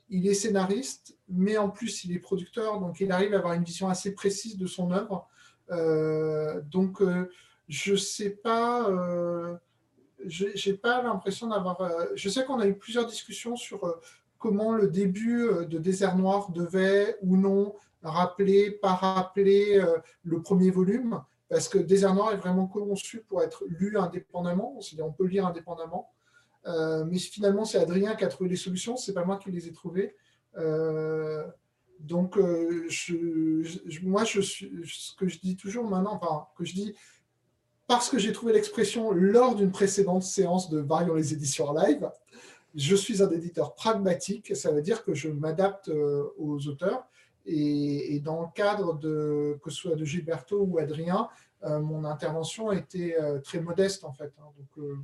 il 0.10 0.28
est 0.28 0.34
scénariste, 0.34 1.18
mais 1.30 1.58
en 1.58 1.70
plus 1.70 2.04
il 2.04 2.14
est 2.14 2.20
producteur, 2.20 2.82
donc 2.82 3.00
il 3.00 3.14
arrive 3.14 3.34
à 3.34 3.38
avoir 3.38 3.54
une 3.54 3.64
vision 3.64 3.88
assez 3.88 4.14
précise 4.14 4.58
de 4.58 4.68
son 4.68 4.92
œuvre. 4.92 5.30
donc 6.70 7.02
je 7.70 7.92
ne 7.94 7.98
sais 7.98 8.32
pas 8.32 8.90
j'ai 10.26 10.74
pas 10.74 11.02
l'impression 11.02 11.48
d'avoir. 11.48 11.82
Euh, 11.82 12.06
je 12.16 12.30
sais 12.30 12.46
qu'on 12.46 12.60
a 12.60 12.68
eu 12.68 12.76
plusieurs 12.76 13.06
discussions 13.06 13.56
sur 13.56 13.84
euh, 13.84 14.00
comment 14.38 14.74
le 14.74 14.88
début 14.88 15.44
euh, 15.44 15.66
de 15.66 15.78
Désert 15.78 16.16
Noir 16.16 16.52
devait 16.52 17.18
ou 17.22 17.38
non 17.38 17.76
rappeler, 18.02 18.72
pas 18.72 18.94
rappeler 18.94 19.84
le 20.24 20.40
premier 20.40 20.70
volume, 20.70 21.24
parce 21.50 21.68
que 21.68 21.80
Désert 21.80 22.14
Noir 22.14 22.34
est 22.34 22.38
vraiment 22.38 22.68
conçu 22.68 23.22
pour 23.22 23.42
être 23.42 23.64
lu 23.68 23.98
indépendamment, 23.98 24.78
on 25.00 25.12
peut 25.12 25.26
lire 25.26 25.48
indépendamment. 25.48 26.12
mais 26.66 27.18
finalement, 27.18 27.66
c'est 27.66 27.80
Adrien 27.80 28.14
qui 28.14 28.24
a 28.24 28.28
trouvé 28.28 28.48
les 28.48 28.58
solutions, 28.58 28.96
c'est 28.96 29.16
pas 29.16 29.26
moi 29.26 29.38
qui 29.38 29.50
les 29.50 29.68
ai 29.68 29.72
trouvées. 29.72 30.16
donc, 32.00 32.38
je, 32.38 34.06
moi, 34.06 34.24
je 34.24 34.42
suis, 34.42 34.72
ce 34.86 35.16
que 35.16 35.28
je 35.28 35.40
dis 35.40 35.58
toujours 35.58 35.90
maintenant, 35.90 36.20
enfin, 36.22 36.46
que 36.56 36.64
je 36.64 36.76
dis, 36.76 36.94
parce 37.88 38.10
que 38.10 38.18
j'ai 38.18 38.32
trouvé 38.32 38.54
l'expression 38.54 39.12
lors 39.12 39.56
d'une 39.56 39.72
précédente 39.72 40.24
séance 40.24 40.70
de 40.70 40.80
Varions 40.80 41.16
les 41.16 41.34
éditions 41.34 41.74
live. 41.74 42.10
Je 42.74 42.96
suis 42.96 43.22
un 43.22 43.30
éditeur 43.30 43.74
pragmatique, 43.74 44.56
ça 44.56 44.72
veut 44.72 44.82
dire 44.82 45.04
que 45.04 45.14
je 45.14 45.30
m'adapte 45.30 45.90
euh, 45.90 46.34
aux 46.38 46.68
auteurs. 46.68 47.06
Et, 47.46 48.20
dans 48.22 48.42
le 48.42 48.48
cadre 48.56 48.98
de 48.98 49.60
que 49.62 49.70
ce 49.70 49.78
soit 49.78 49.96
de 49.96 50.04
Gilberto 50.04 50.64
ou 50.64 50.80
Adrien, 50.80 51.30
euh, 51.64 51.80
mon 51.80 52.04
intervention 52.04 52.72
était 52.72 53.16
euh, 53.22 53.40
très 53.40 53.60
modeste 53.60 54.04
en 54.04 54.12
fait. 54.12 54.34
Hein. 54.40 54.52
donc, 54.58 54.98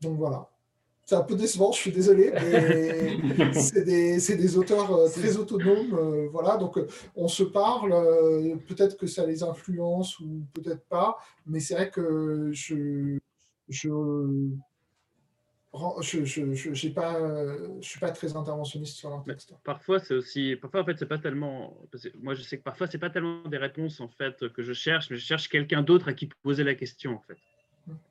donc 0.00 0.18
voilà 0.18 0.48
c'est 1.06 1.14
un 1.14 1.22
peu 1.22 1.36
décevant, 1.36 1.70
je 1.70 1.78
suis 1.78 1.92
désolé, 1.92 2.32
mais 2.32 3.52
c'est 3.54 3.84
des, 3.84 4.58
auteurs 4.58 4.92
euh, 4.92 5.08
très 5.08 5.36
autonomes. 5.36 5.94
Euh, 5.94 6.28
voilà, 6.32 6.56
donc 6.56 6.76
euh, 6.78 6.88
on 7.14 7.28
se 7.28 7.44
parle, 7.44 7.90
peut-être 8.66 8.96
que 8.96 9.06
ça 9.06 9.24
les 9.24 9.44
influence 9.44 10.18
ou 10.18 10.44
peut-être 10.52 10.84
pas, 10.88 11.18
mais 11.46 11.60
c'est 11.60 11.74
vrai 11.74 11.90
que 11.90 12.50
je. 12.52 13.18
je 13.68 13.88
je 16.00 16.00
je, 16.00 16.88
pas, 16.88 17.20
je 17.82 17.86
suis 17.86 18.00
pas 18.00 18.10
très 18.10 18.34
interventionniste 18.34 18.96
sur 18.96 19.10
leur 19.10 19.22
texte. 19.22 19.52
Parfois, 19.62 19.98
c'est 19.98 20.14
aussi, 20.14 20.56
parfois 20.56 20.80
en 20.80 20.84
fait, 20.86 20.96
c'est 20.98 21.04
pas 21.04 21.18
tellement. 21.18 21.76
moi, 22.22 22.34
je 22.34 22.42
sais 22.42 22.56
que 22.56 22.62
parfois, 22.62 22.86
c'est 22.86 22.98
pas 22.98 23.10
tellement 23.10 23.46
des 23.46 23.58
réponses 23.58 24.00
en 24.00 24.08
fait 24.08 24.48
que 24.54 24.62
je 24.62 24.72
cherche, 24.72 25.10
mais 25.10 25.18
je 25.18 25.24
cherche 25.24 25.48
quelqu'un 25.50 25.82
d'autre 25.82 26.08
à 26.08 26.14
qui 26.14 26.30
poser 26.42 26.64
la 26.64 26.74
question 26.74 27.12
en 27.12 27.20
fait. 27.20 27.36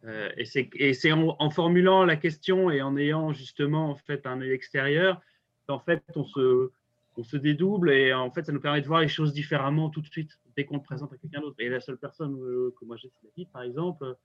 Euh, 0.06 0.30
et 0.38 0.94
c'est 0.94 1.12
en, 1.12 1.50
formulant 1.50 2.06
la 2.06 2.16
question 2.16 2.70
et 2.70 2.82
en 2.82 2.96
ayant 2.98 3.34
justement 3.34 3.90
en 3.90 3.96
fait 3.96 4.26
un 4.26 4.42
œil 4.42 4.52
extérieur, 4.52 5.22
en 5.68 5.80
fait 5.80 6.04
on 6.16 6.24
se, 6.24 7.38
dédouble 7.38 7.92
et 7.92 8.14
en 8.14 8.32
fait 8.32 8.46
ça 8.46 8.52
nous 8.52 8.60
permet 8.60 8.82
de 8.82 8.88
voir 8.88 9.02
les 9.02 9.08
choses 9.08 9.34
différemment 9.34 9.90
tout 9.90 10.02
de 10.02 10.08
suite 10.08 10.40
dès 10.56 10.66
qu'on 10.66 10.76
le 10.76 10.84
présente 10.84 11.12
à 11.14 11.18
quelqu'un 11.18 11.42
d'autre. 11.42 11.56
Et 11.60 11.70
la 11.70 11.80
seule 11.80 11.98
personne 11.98 12.36
euh, 12.42 12.74
que 12.80 12.86
moi 12.86 12.96
j'ai, 12.96 13.12
David 13.24 13.50
par 13.52 13.64
exemple, 13.64 14.16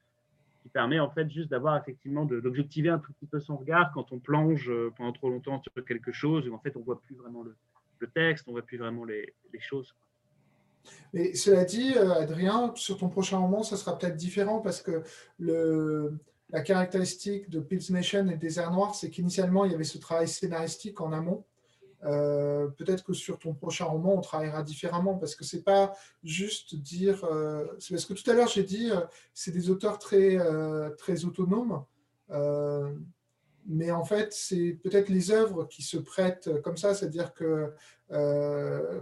qui 0.63 0.69
permet 0.69 1.01
en 1.01 1.11
fait 1.11 1.29
juste 1.31 1.49
d'avoir 1.49 1.77
effectivement 1.77 2.25
d'objectiver 2.25 2.91
un 2.91 2.99
tout 2.99 3.13
petit 3.15 3.27
peu 3.27 3.41
son 3.41 3.57
regard 3.57 3.91
quand 3.93 4.13
on 4.13 4.19
plonge 4.19 4.71
euh, 4.71 4.93
pendant 4.97 5.13
trop 5.13 5.31
longtemps 5.31 5.63
sur 5.63 5.85
quelque 5.85 6.13
chose 6.13 6.49
où 6.49 6.55
en 6.55 6.59
fait 6.59 6.77
on 6.77 6.83
voit 6.83 7.01
plus 7.01 7.17
vraiment 7.17 7.43
le, 7.43 7.57
texte, 8.15 8.47
on 8.49 8.53
voit 8.53 8.63
plus 8.63 8.79
vraiment 8.79 9.05
les 9.05 9.35
choses. 9.59 9.95
Mais 11.13 11.35
cela 11.35 11.65
dit, 11.65 11.95
euh, 11.97 12.13
Adrien, 12.15 12.73
sur 12.77 12.99
ton 12.99 13.09
prochain 13.09 13.39
roman, 13.39 13.63
ça 13.63 13.77
sera 13.77 13.99
peut-être 13.99 14.17
différent 14.17 14.61
parce 14.61 14.83
que 14.83 15.03
la 15.39 16.61
caractéristique 16.61 17.49
de 17.51 17.61
Pills 17.61 17.93
Nation 17.93 18.29
et 18.29 18.37
Désert 18.37 18.71
Noir, 18.71 18.95
c'est 18.95 19.11
qu'initialement, 19.11 19.65
il 19.65 19.73
y 19.73 19.75
avait 19.75 19.85
ce 19.85 19.99
travail 19.99 20.29
scénaristique 20.29 21.01
en 21.01 21.13
amont. 21.13 21.45
Euh, 22.05 22.69
peut-être 22.69 23.05
que 23.05 23.13
sur 23.13 23.39
ton 23.39 23.53
prochain 23.55 23.85
roman, 23.85 24.15
on 24.15 24.21
travaillera 24.21 24.63
différemment 24.63 25.17
parce 25.17 25.35
que 25.35 25.45
c'est 25.45 25.63
pas 25.63 25.95
juste 26.25 26.75
dire. 26.77 27.25
Euh, 27.25 27.67
c'est 27.79 27.95
parce 27.95 28.07
que 28.07 28.15
tout 28.15 28.29
à 28.31 28.35
l'heure 28.35 28.49
j'ai 28.49 28.63
dit, 28.63 28.91
euh, 28.91 29.01
c'est 29.35 29.51
des 29.51 29.71
auteurs 29.71 29.99
très 29.99 30.39
très 30.97 31.25
autonomes, 31.25 31.85
mais 33.67 33.91
en 33.91 34.05
fait 34.05 34.33
c'est 34.33 34.79
peut-être 34.83 35.09
les 35.09 35.31
œuvres 35.31 35.65
qui 35.67 35.83
se 35.83 35.97
prêtent 35.97 36.51
comme 36.63 36.77
ça, 36.77 36.95
c'est-à-dire 36.95 37.35
que 37.35 37.73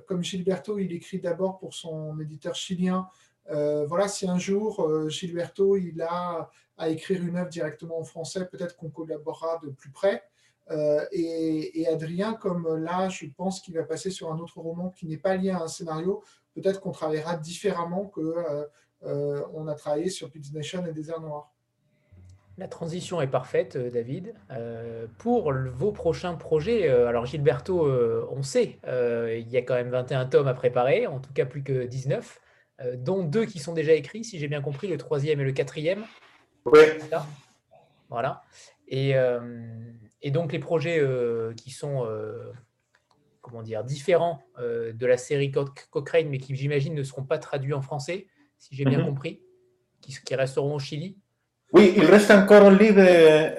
comme 0.06 0.22
Gilberto, 0.22 0.78
il 0.78 0.92
écrit 0.92 1.18
d'abord 1.18 1.58
pour 1.58 1.72
son 1.74 2.18
éditeur 2.20 2.54
chilien. 2.54 3.08
voilà, 3.48 4.08
si 4.08 4.28
un 4.28 4.38
jour 4.38 5.08
Gilberto 5.08 5.76
il 5.76 6.02
a 6.02 6.50
à 6.78 6.88
écrire 6.88 7.22
une 7.24 7.36
œuvre 7.36 7.48
directement 7.48 7.98
en 7.98 8.04
français, 8.04 8.46
peut-être 8.46 8.76
qu'on 8.76 8.88
collaborera 8.88 9.60
de 9.62 9.70
plus 9.70 9.90
près. 9.90 10.22
Euh, 10.70 11.04
et, 11.12 11.86
Adrien, 11.88 12.34
comme 12.34 12.76
là, 12.76 13.08
je 13.08 13.26
pense 13.36 13.60
qu'il 13.60 13.74
va 13.74 13.84
passer 13.84 14.10
sur 14.10 14.32
un 14.32 14.38
autre 14.38 14.60
roman 14.60 14.90
qui 14.90 15.06
n'est 15.06 15.18
pas 15.18 15.36
lié 15.36 15.50
à 15.50 15.62
un 15.62 15.68
scénario, 15.68 16.22
peut-être 16.54 16.80
qu'on 16.80 16.92
travaillera 16.92 17.36
différemment 17.36 18.06
que 18.06 18.20
euh, 18.20 18.64
euh, 19.04 19.42
on 19.54 19.66
a 19.66 19.74
travaillé 19.74 20.10
sur 20.10 20.30
Pizza 20.30 20.52
Nation 20.52 20.84
et 20.86 20.92
Désert 20.92 21.20
Noir. 21.20 21.52
La 22.58 22.68
transition 22.68 23.20
est 23.20 23.28
parfaite, 23.28 23.78
David. 23.78 24.34
pour 25.18 25.52
vos 25.52 25.92
prochains 25.92 26.34
projets, 26.34 26.88
alors 26.88 27.24
Gilberto, 27.24 27.88
on 28.30 28.42
sait, 28.42 28.78
il 28.84 29.48
y 29.48 29.56
a 29.56 29.62
quand 29.62 29.74
même 29.74 29.90
21 29.90 30.26
tomes 30.26 30.48
à 30.48 30.54
préparer, 30.54 31.06
en 31.06 31.20
tout 31.20 31.32
cas 31.32 31.46
plus 31.46 31.62
que 31.62 31.86
19, 31.86 32.40
dont 32.96 33.22
deux 33.22 33.46
qui 33.46 33.60
sont 33.60 33.74
déjà 33.74 33.92
écrits, 33.92 34.24
si 34.24 34.40
j'ai 34.40 34.48
bien 34.48 34.60
compris, 34.60 34.88
le 34.88 34.96
troisième 34.96 35.40
et 35.40 35.44
le 35.44 35.52
quatrième. 35.52 36.04
Oui. 36.66 36.80
Voilà. 38.08 38.42
Et, 38.88 39.14
et 40.22 40.30
donc 40.30 40.52
les 40.52 40.58
projets 40.58 40.98
euh, 41.00 41.52
qui 41.54 41.70
sont 41.70 42.04
euh, 42.04 42.52
comment 43.40 43.62
dire, 43.62 43.84
différents 43.84 44.42
euh, 44.58 44.92
de 44.92 45.06
la 45.06 45.16
série 45.16 45.50
Cochrane, 45.50 46.28
mais 46.28 46.38
qui 46.38 46.54
j'imagine 46.56 46.94
ne 46.94 47.02
seront 47.02 47.24
pas 47.24 47.38
traduits 47.38 47.74
en 47.74 47.82
français, 47.82 48.26
si 48.58 48.74
j'ai 48.74 48.84
bien 48.84 48.98
mhm. 48.98 49.06
compris, 49.06 49.42
qui, 50.00 50.16
qui, 50.24 50.34
resteront 50.34 50.74
au 50.74 50.78
Chili. 50.78 51.18
Oui, 51.72 51.94
il 51.96 52.04
reste 52.04 52.30
encore 52.30 52.62
un 52.64 52.76
livre 52.76 53.02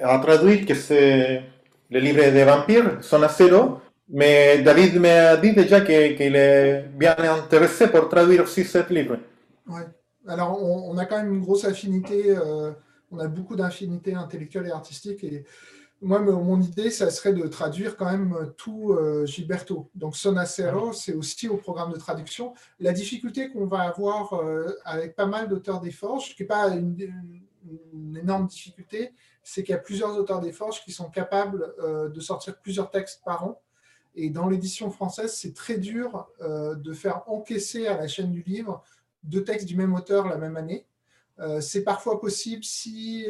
à 0.02 0.18
traduire, 0.18 0.66
que 0.66 0.74
c'est 0.74 1.42
le 1.90 2.00
livre 2.00 2.30
des 2.30 2.44
vampires, 2.44 2.98
Son 3.02 3.22
Acero, 3.22 3.80
mais 4.08 4.62
David 4.62 5.00
m'a 5.00 5.36
dit 5.36 5.52
déjà 5.52 5.80
qu'il 5.80 6.36
est 6.36 6.88
bien 6.94 7.16
intéressé 7.18 7.88
pour 7.88 8.08
traduire 8.08 8.42
aussi 8.42 8.64
ce 8.64 8.92
livre. 8.92 9.18
Ouais. 9.68 9.86
Alors, 10.26 10.62
on, 10.62 10.90
on, 10.90 10.98
a 10.98 11.06
quand 11.06 11.18
même 11.18 11.34
une 11.34 11.40
grosse 11.40 11.64
affinité, 11.64 12.36
on 13.10 13.18
a 13.18 13.28
beaucoup 13.28 13.56
d'affinités 13.56 14.14
intellectuelles 14.14 14.66
et 14.66 14.72
artistiques, 14.72 15.24
et 15.24 15.44
moi, 16.02 16.18
mon 16.20 16.60
idée, 16.62 16.90
ça 16.90 17.10
serait 17.10 17.34
de 17.34 17.46
traduire 17.46 17.96
quand 17.96 18.10
même 18.10 18.34
tout 18.56 18.92
euh, 18.92 19.26
Gilberto. 19.26 19.90
Donc, 19.94 20.16
Sonacero, 20.16 20.94
c'est 20.94 21.12
aussi 21.12 21.46
au 21.46 21.58
programme 21.58 21.92
de 21.92 21.98
traduction. 21.98 22.54
La 22.78 22.92
difficulté 22.92 23.50
qu'on 23.50 23.66
va 23.66 23.80
avoir 23.80 24.32
euh, 24.32 24.78
avec 24.84 25.14
pas 25.14 25.26
mal 25.26 25.48
d'auteurs 25.48 25.80
des 25.80 25.90
forges, 25.90 26.34
qui 26.34 26.42
n'est 26.42 26.46
pas 26.46 26.68
une, 26.68 26.96
énorme 28.16 28.46
difficulté, 28.46 29.12
c'est 29.42 29.62
qu'il 29.62 29.72
y 29.72 29.78
a 29.78 29.80
plusieurs 29.80 30.16
auteurs 30.16 30.40
des 30.40 30.52
forges 30.52 30.82
qui 30.84 30.92
sont 30.92 31.10
capables 31.10 31.74
euh, 31.78 32.08
de 32.08 32.20
sortir 32.20 32.58
plusieurs 32.60 32.90
textes 32.90 33.22
par 33.24 33.44
an. 33.44 33.60
Et 34.14 34.30
dans 34.30 34.48
l'édition 34.48 34.90
française, 34.90 35.34
c'est 35.36 35.54
très 35.54 35.78
dur 35.78 36.28
de 36.40 36.92
faire 36.92 37.22
encaisser 37.28 37.86
à 37.86 37.96
la 37.96 38.08
chaîne 38.08 38.32
du 38.32 38.42
livre 38.42 38.82
deux 39.22 39.44
textes 39.44 39.68
du 39.68 39.76
même 39.76 39.94
auteur 39.94 40.26
la 40.26 40.36
même 40.36 40.56
année. 40.56 40.84
c'est 41.60 41.84
parfois 41.84 42.20
possible 42.20 42.64
si 42.64 43.28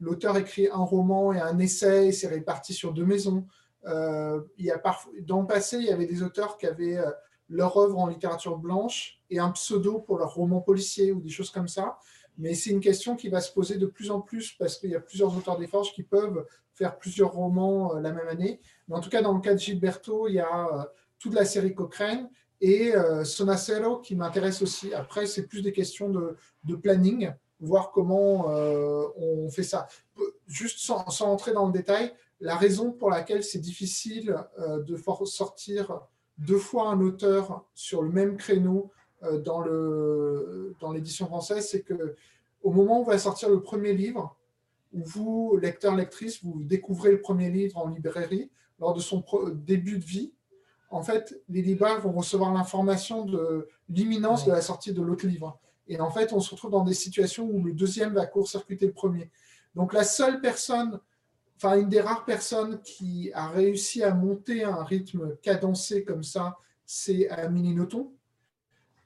l'auteur 0.00 0.36
écrit 0.36 0.68
un 0.70 0.84
roman 0.84 1.32
et 1.32 1.40
un 1.40 1.58
essai, 1.58 2.08
et 2.08 2.12
c'est 2.12 2.28
réparti 2.28 2.74
sur 2.74 2.92
deux 2.92 3.04
maisons. 3.04 3.46
Euh, 3.86 4.40
il 4.58 4.66
y 4.66 4.70
a 4.70 4.80
dans 5.22 5.40
le 5.40 5.46
passé, 5.46 5.78
il 5.78 5.84
y 5.84 5.90
avait 5.90 6.06
des 6.06 6.22
auteurs 6.22 6.58
qui 6.58 6.66
avaient 6.66 6.98
euh, 6.98 7.10
leur 7.48 7.76
œuvre 7.76 7.98
en 7.98 8.06
littérature 8.06 8.58
blanche 8.58 9.20
et 9.30 9.38
un 9.38 9.50
pseudo 9.50 10.00
pour 10.00 10.18
leur 10.18 10.34
roman 10.34 10.60
policier 10.60 11.12
ou 11.12 11.20
des 11.20 11.30
choses 11.30 11.50
comme 11.50 11.68
ça. 11.68 11.98
Mais 12.38 12.54
c'est 12.54 12.70
une 12.70 12.80
question 12.80 13.16
qui 13.16 13.28
va 13.28 13.40
se 13.40 13.52
poser 13.52 13.76
de 13.76 13.86
plus 13.86 14.10
en 14.10 14.20
plus 14.20 14.52
parce 14.52 14.78
qu'il 14.78 14.90
y 14.90 14.96
a 14.96 15.00
plusieurs 15.00 15.36
auteurs 15.36 15.58
des 15.58 15.66
forges 15.66 15.92
qui 15.92 16.02
peuvent 16.02 16.46
faire 16.74 16.96
plusieurs 16.98 17.32
romans 17.32 17.96
euh, 17.96 18.00
la 18.00 18.12
même 18.12 18.28
année. 18.28 18.60
Mais 18.86 18.96
en 18.96 19.00
tout 19.00 19.10
cas, 19.10 19.22
dans 19.22 19.34
le 19.34 19.40
cas 19.40 19.54
de 19.54 19.58
Gilberto, 19.58 20.28
il 20.28 20.34
y 20.34 20.40
a 20.40 20.92
toute 21.18 21.34
la 21.34 21.44
série 21.44 21.74
Cochrane 21.74 22.30
et 22.60 22.92
Sonacero 23.24 23.98
qui 23.98 24.16
m'intéresse 24.16 24.62
aussi. 24.62 24.92
Après, 24.94 25.26
c'est 25.26 25.46
plus 25.46 25.62
des 25.62 25.72
questions 25.72 26.08
de, 26.08 26.36
planning 26.76 27.32
voir 27.60 27.90
comment 27.90 28.50
euh, 28.50 29.06
on 29.16 29.50
fait 29.50 29.62
ça. 29.62 29.88
Juste 30.46 30.78
sans, 30.78 31.04
entrer 31.22 31.52
dans 31.52 31.66
le 31.66 31.72
détail, 31.72 32.12
la 32.40 32.56
raison 32.56 32.92
pour 32.92 33.10
laquelle 33.10 33.42
c'est 33.42 33.58
difficile 33.58 34.36
euh, 34.58 34.82
de 34.82 34.96
sortir 35.24 36.00
deux 36.38 36.58
fois 36.58 36.88
un 36.90 37.00
auteur 37.00 37.64
sur 37.74 38.02
le 38.02 38.10
même 38.10 38.36
créneau 38.36 38.92
euh, 38.92 38.97
dans 39.22 40.92
l'édition 40.92 41.26
française, 41.26 41.68
c'est 41.68 41.82
que 41.82 42.16
au 42.62 42.70
moment 42.70 43.00
où 43.00 43.04
va 43.04 43.18
sortir 43.18 43.48
le 43.50 43.60
premier 43.60 43.92
livre, 43.92 44.36
où 44.92 45.02
vous, 45.02 45.58
lecteur, 45.60 45.94
lectrice, 45.94 46.42
vous 46.42 46.62
découvrez 46.62 47.12
le 47.12 47.20
premier 47.20 47.50
livre 47.50 47.78
en 47.78 47.88
librairie, 47.88 48.50
lors 48.80 48.94
de 48.94 49.00
son 49.00 49.24
début 49.52 49.98
de 49.98 50.04
vie, 50.04 50.32
en 50.90 51.02
fait, 51.02 51.40
les 51.48 51.62
libraires 51.62 52.00
vont 52.00 52.12
recevoir 52.12 52.52
l'information 52.52 53.24
de 53.24 53.68
l'imminence 53.88 54.46
de 54.46 54.52
la 54.52 54.62
sortie 54.62 54.92
de 54.92 55.02
l'autre 55.02 55.26
livre. 55.26 55.58
Et 55.86 56.00
en 56.00 56.10
fait, 56.10 56.32
on 56.32 56.40
se 56.40 56.50
retrouve 56.50 56.70
dans 56.70 56.84
des 56.84 56.94
situations 56.94 57.48
où 57.50 57.62
le 57.62 57.72
deuxième 57.72 58.14
va 58.14 58.26
court-circuiter 58.26 58.86
le 58.86 58.92
premier. 58.92 59.30
Donc 59.74 59.92
la 59.92 60.04
seule 60.04 60.40
personne, 60.40 60.98
enfin 61.56 61.78
une 61.78 61.88
des 61.88 62.00
rares 62.00 62.24
personnes 62.24 62.80
qui 62.82 63.30
a 63.34 63.48
réussi 63.48 64.02
à 64.02 64.14
monter 64.14 64.64
un 64.64 64.82
rythme 64.82 65.36
cadencé 65.42 66.04
comme 66.04 66.22
ça, 66.22 66.56
c'est 66.86 67.28
Amélie 67.28 67.74
Nothomb. 67.74 68.12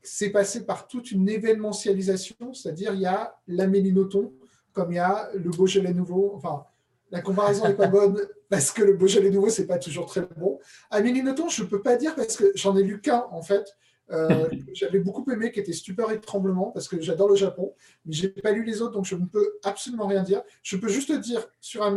C'est 0.03 0.31
passé 0.31 0.67
par 0.67 0.89
toute 0.89 1.11
une 1.13 1.29
événementialisation, 1.29 2.55
c'est-à-dire 2.55 2.95
il 2.95 3.01
y 3.01 3.07
a 3.07 3.37
l'Amélie 3.47 3.93
Nothomb, 3.93 4.33
comme 4.73 4.93
il 4.93 4.97
y 4.97 4.99
a 4.99 5.31
le 5.35 5.51
Beaujolais 5.51 5.95
nouveau. 5.95 6.33
Enfin, 6.35 6.65
la 7.11 7.21
comparaison 7.21 7.69
n'est 7.69 7.75
pas 7.75 7.87
bonne 7.89 8.21
parce 8.49 8.71
que 8.71 8.83
le 8.83 8.95
Beaujolais 8.95 9.31
nouveau, 9.31 9.49
c'est 9.49 9.67
pas 9.67 9.79
toujours 9.79 10.07
très 10.07 10.23
bon. 10.37 10.59
Amélie 10.91 11.23
Nothomb, 11.23 11.49
je 11.49 11.63
ne 11.63 11.69
peux 11.69 11.83
pas 11.83 11.97
dire 11.97 12.15
parce 12.15 12.37
que 12.37 12.53
j'en 12.55 12.77
ai 12.77 12.83
lu 12.83 13.01
qu'un 13.01 13.27
en 13.31 13.43
fait. 13.43 13.77
Euh, 14.11 14.49
j'avais 14.75 14.99
beaucoup 14.99 15.31
aimé, 15.31 15.53
qui 15.53 15.61
était 15.61 15.73
Stupeur 15.73 16.11
et 16.11 16.21
Tremblement, 16.21 16.71
parce 16.71 16.89
que 16.89 17.01
j'adore 17.01 17.29
le 17.29 17.37
Japon, 17.37 17.73
mais 18.05 18.13
je 18.13 18.27
n'ai 18.27 18.33
pas 18.33 18.53
lu 18.53 18.63
les 18.63 18.83
autres, 18.83 18.93
donc 18.93 19.07
je 19.07 19.17
ne 19.17 19.25
peux 19.25 19.55
absolument 19.65 20.07
rien 20.07 20.23
dire. 20.23 20.43
Je 20.63 20.77
peux 20.77 20.89
juste 20.89 21.13
dire 21.13 21.49
sur 21.61 21.83
un, 21.83 21.97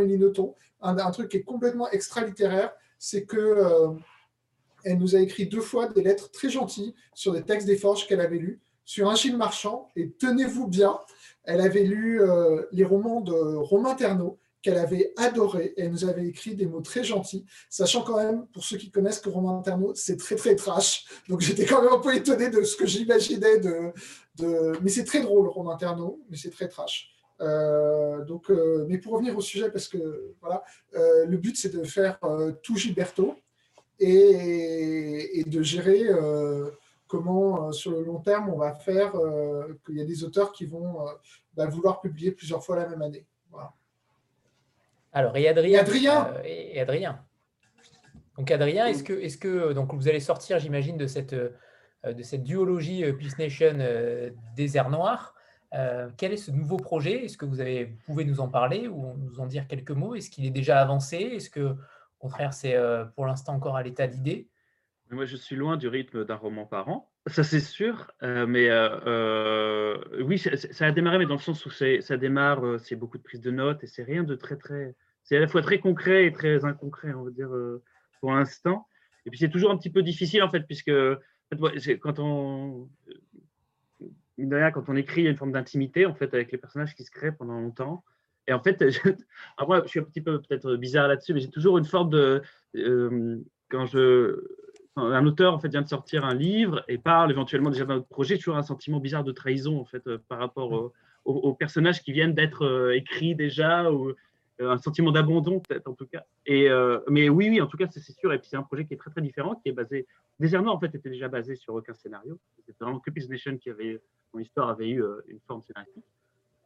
un 0.81 1.11
truc 1.11 1.29
qui 1.29 1.37
est 1.37 1.43
complètement 1.43 1.89
extra-littéraire, 1.89 2.71
c'est 2.99 3.25
que 3.25 3.37
euh, 3.37 3.89
elle 4.85 4.99
nous 4.99 5.15
a 5.15 5.19
écrit 5.19 5.47
deux 5.47 5.61
fois 5.61 5.87
des 5.87 6.03
lettres 6.03 6.31
très 6.31 6.49
gentilles 6.49 6.93
sur 7.13 7.33
des 7.33 7.43
textes 7.43 7.67
des 7.67 7.75
forges 7.75 8.07
qu'elle 8.07 8.21
avait 8.21 8.37
lus, 8.37 8.61
sur 8.85 9.09
un 9.09 9.15
Gilles 9.15 9.35
Marchand, 9.35 9.91
et 9.95 10.11
tenez-vous 10.11 10.67
bien, 10.67 10.99
elle 11.43 11.59
avait 11.59 11.83
lu 11.83 12.21
euh, 12.21 12.63
les 12.71 12.85
romans 12.85 13.19
de 13.19 13.33
Romain 13.33 13.95
Terneau, 13.95 14.39
qu'elle 14.61 14.77
avait 14.77 15.13
adoré 15.17 15.73
et 15.77 15.83
elle 15.83 15.91
nous 15.91 16.05
avait 16.05 16.25
écrit 16.25 16.55
des 16.55 16.65
mots 16.65 16.81
très 16.81 17.03
gentils, 17.03 17.45
sachant 17.69 18.01
quand 18.01 18.17
même, 18.17 18.47
pour 18.47 18.63
ceux 18.63 18.77
qui 18.77 18.89
connaissent 18.89 19.19
que 19.19 19.29
Romain 19.29 19.61
Terneau, 19.61 19.93
c'est 19.93 20.17
très 20.17 20.35
très 20.35 20.55
trash. 20.55 21.05
Donc 21.29 21.41
j'étais 21.41 21.65
quand 21.65 21.83
même 21.83 21.93
un 21.93 21.99
peu 21.99 22.15
étonné 22.15 22.49
de 22.49 22.63
ce 22.63 22.75
que 22.75 22.87
j'imaginais 22.87 23.59
de. 23.59 23.91
Mais 24.81 24.89
c'est 24.89 25.03
très 25.03 25.21
drôle, 25.21 25.49
Romain 25.49 25.75
Terneau, 25.75 26.19
mais 26.31 26.37
c'est 26.37 26.49
très 26.49 26.67
trash. 26.67 27.11
Euh, 27.41 28.23
donc, 28.25 28.49
euh, 28.49 28.87
mais 28.89 28.97
pour 28.97 29.13
revenir 29.13 29.37
au 29.37 29.41
sujet, 29.41 29.69
parce 29.69 29.87
que 29.87 30.33
voilà, 30.41 30.63
le 30.93 31.37
but 31.37 31.55
c'est 31.55 31.69
de 31.69 31.83
faire 31.83 32.19
tout 32.63 32.75
Gilberto 32.75 33.35
et, 33.99 35.39
et 35.39 35.43
de 35.43 35.61
gérer 35.61 36.03
comment 37.07 37.71
sur 37.71 37.91
le 37.91 38.03
long 38.03 38.19
terme 38.19 38.49
on 38.49 38.57
va 38.57 38.73
faire 38.73 39.13
qu'il 39.85 39.95
y 39.95 40.01
a 40.01 40.05
des 40.05 40.23
auteurs 40.23 40.51
qui 40.51 40.65
vont 40.65 41.05
bah, 41.55 41.67
vouloir 41.67 42.01
publier 42.01 42.31
plusieurs 42.31 42.63
fois 42.63 42.75
la 42.75 42.87
même 42.87 43.01
année. 43.01 43.25
Voilà. 43.49 43.73
Alors, 45.15 45.37
et 45.37 45.47
Adrien. 45.47 45.79
Adrien. 45.79 46.33
Euh, 46.35 46.41
et, 46.43 46.79
Adrien. 46.81 47.23
Donc, 48.37 48.51
Adrien, 48.51 48.85
est-ce 48.87 49.01
que, 49.01 49.13
est 49.13 49.39
que 49.39 49.71
donc, 49.71 49.93
vous 49.93 50.09
allez 50.09 50.19
sortir, 50.19 50.59
j'imagine, 50.59 50.97
de 50.97 51.07
cette, 51.07 51.31
euh, 51.31 51.51
de 52.03 52.21
cette 52.21 52.43
duologie 52.43 53.05
euh, 53.05 53.13
Peace 53.13 53.37
Nation 53.39 53.77
Désert 54.57 54.89
Noir 54.89 55.33
Quel 56.17 56.33
est 56.33 56.37
ce 56.37 56.51
nouveau 56.51 56.75
projet? 56.75 57.23
Est-ce 57.23 57.37
que 57.37 57.45
vous, 57.45 57.61
avez, 57.61 57.85
vous 57.85 57.97
pouvez 58.07 58.25
nous 58.25 58.41
en 58.41 58.49
parler 58.49 58.89
ou 58.89 59.15
nous 59.17 59.39
en 59.39 59.45
dire 59.45 59.67
quelques 59.67 59.91
mots? 59.91 60.15
Est-ce 60.15 60.29
qu'il 60.29 60.45
est 60.45 60.51
déjà 60.51 60.81
avancé? 60.81 61.15
Est-ce 61.15 61.49
que, 61.49 61.77
contraire, 62.25 62.53
c'est 62.53 62.75
pour 63.15 63.25
l'instant 63.25 63.53
encore 63.53 63.75
à 63.75 63.83
l'état 63.83 64.07
d'idée 64.07 64.47
moi, 65.11 65.25
je 65.25 65.35
suis 65.35 65.55
loin 65.55 65.77
du 65.77 65.87
rythme 65.87 66.25
d'un 66.25 66.35
roman 66.35 66.65
par 66.65 66.89
an, 66.89 67.11
ça 67.27 67.43
c'est 67.43 67.59
sûr. 67.59 68.11
mais 68.21 68.69
oui, 70.19 70.39
ça, 70.39 70.85
a 70.85 70.91
démarré, 70.91 71.19
mais 71.19 71.27
dans 71.27 71.35
le 71.35 71.39
sens 71.39 71.63
où 71.65 71.69
ça 71.69 72.17
démarre, 72.17 72.79
c'est 72.79 72.95
beaucoup 72.95 73.19
de 73.19 73.23
prise 73.23 73.39
de 73.39 73.51
notes 73.51 73.83
et 73.83 73.87
c'est 73.87 74.03
rien 74.03 74.23
de 74.23 74.35
très 74.35 74.57
très 74.57 74.95
c'est 75.25 75.35
à 75.35 75.39
la 75.39 75.47
fois 75.47 75.61
très 75.61 75.79
concret 75.79 76.27
et 76.27 76.31
très 76.31 76.63
inconcret, 76.63 77.13
on 77.13 77.23
va 77.23 77.31
dire, 77.31 77.53
euh, 77.53 77.83
pour 78.21 78.31
l'instant. 78.31 78.87
Et 79.25 79.31
puis 79.31 79.39
c'est 79.39 79.49
toujours 79.49 79.71
un 79.71 79.77
petit 79.77 79.89
peu 79.89 80.03
difficile, 80.03 80.43
en 80.43 80.51
fait, 80.51 80.61
puisque 80.61 80.91
quand 81.99 82.19
on, 82.19 82.87
quand 84.37 84.89
on 84.89 84.95
écrit, 84.95 85.21
il 85.21 85.23
y 85.25 85.27
a 85.27 85.31
une 85.31 85.37
forme 85.37 85.51
d'intimité, 85.51 86.05
en 86.05 86.13
fait, 86.13 86.31
avec 86.33 86.51
les 86.51 86.59
personnages 86.59 86.95
qui 86.95 87.03
se 87.03 87.11
créent 87.11 87.31
pendant 87.31 87.59
longtemps. 87.59 88.03
Et 88.47 88.53
en 88.53 88.59
fait, 88.59 88.89
je, 88.89 88.99
moi, 89.65 89.81
je 89.83 89.89
suis 89.89 89.99
un 89.99 90.03
petit 90.03 90.21
peu 90.21 90.41
peut-être 90.41 90.75
bizarre 90.75 91.07
là-dessus, 91.07 91.33
mais 91.33 91.39
j'ai 91.39 91.49
toujours 91.49 91.77
une 91.77 91.85
forme 91.85 92.09
de. 92.09 92.41
Euh, 92.75 93.37
quand 93.69 93.85
je, 93.85 94.43
un 94.95 95.25
auteur 95.25 95.53
en 95.53 95.59
fait 95.59 95.69
vient 95.69 95.81
de 95.81 95.87
sortir 95.87 96.23
un 96.23 96.33
livre 96.33 96.83
et 96.87 96.97
parle 96.97 97.31
éventuellement 97.31 97.69
déjà 97.69 97.85
d'un 97.85 97.97
autre 97.97 98.07
projet, 98.07 98.37
toujours 98.37 98.57
un 98.57 98.63
sentiment 98.63 98.99
bizarre 98.99 99.23
de 99.23 99.31
trahison 99.31 99.79
en 99.79 99.85
fait 99.85 100.03
par 100.29 100.39
rapport 100.39 100.93
aux, 101.25 101.53
personnages 101.55 102.01
qui 102.01 102.13
viennent 102.13 102.35
d'être 102.35 102.91
écrits 102.93 103.35
déjà 103.35 103.91
ou 103.91 104.13
un 104.59 104.77
sentiment 104.77 105.11
d'abandon 105.11 105.59
peut-être 105.59 105.87
en 105.87 105.93
tout 105.93 106.05
cas. 106.05 106.23
Et 106.45 106.69
mais 107.09 107.27
oui, 107.27 107.49
oui, 107.49 107.59
en 107.59 107.67
tout 107.67 107.75
cas 107.75 107.87
c'est 107.89 107.99
sûr. 107.99 108.31
Et 108.31 108.39
puis 108.39 108.47
c'est 108.49 108.55
un 108.55 108.63
projet 108.63 108.85
qui 108.85 108.93
est 108.93 108.97
très 108.97 109.11
très 109.11 109.21
différent, 109.21 109.55
qui 109.55 109.69
est 109.69 109.73
basé. 109.73 110.05
Désert 110.39 110.65
en 110.65 110.79
fait 110.79 110.93
était 110.95 111.09
déjà 111.09 111.27
basé 111.27 111.55
sur 111.55 111.73
aucun 111.73 111.95
scénario. 111.95 112.39
C'était 112.65 112.83
vraiment 112.83 112.99
que 112.99 113.09
Peace 113.09 113.27
Nation 113.27 113.57
qui 113.57 113.71
avait, 113.71 113.99
mon 114.33 114.39
histoire 114.39 114.69
avait 114.69 114.89
eu 114.89 115.03
une 115.27 115.39
forme 115.45 115.61
scénaristique. 115.63 116.05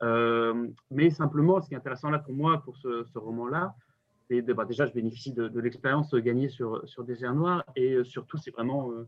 Euh, 0.01 0.67
mais 0.91 1.09
simplement, 1.09 1.61
ce 1.61 1.67
qui 1.67 1.73
est 1.73 1.77
intéressant 1.77 2.09
là 2.09 2.19
pour 2.19 2.33
moi, 2.33 2.61
pour 2.63 2.77
ce, 2.77 3.17
roman-là, 3.17 3.75
c'est 4.29 4.41
bah, 4.41 4.65
déjà, 4.65 4.85
je 4.85 4.93
bénéficie 4.93 5.33
de, 5.33 5.59
l'expérience 5.59 6.13
gagnée 6.15 6.49
sur, 6.49 6.87
sur 6.87 7.03
Désert 7.03 7.33
Noir 7.33 7.63
et 7.75 7.93
euh, 7.93 8.03
surtout, 8.03 8.37
c'est 8.37 8.51
vraiment 8.51 8.91
euh, 8.91 9.07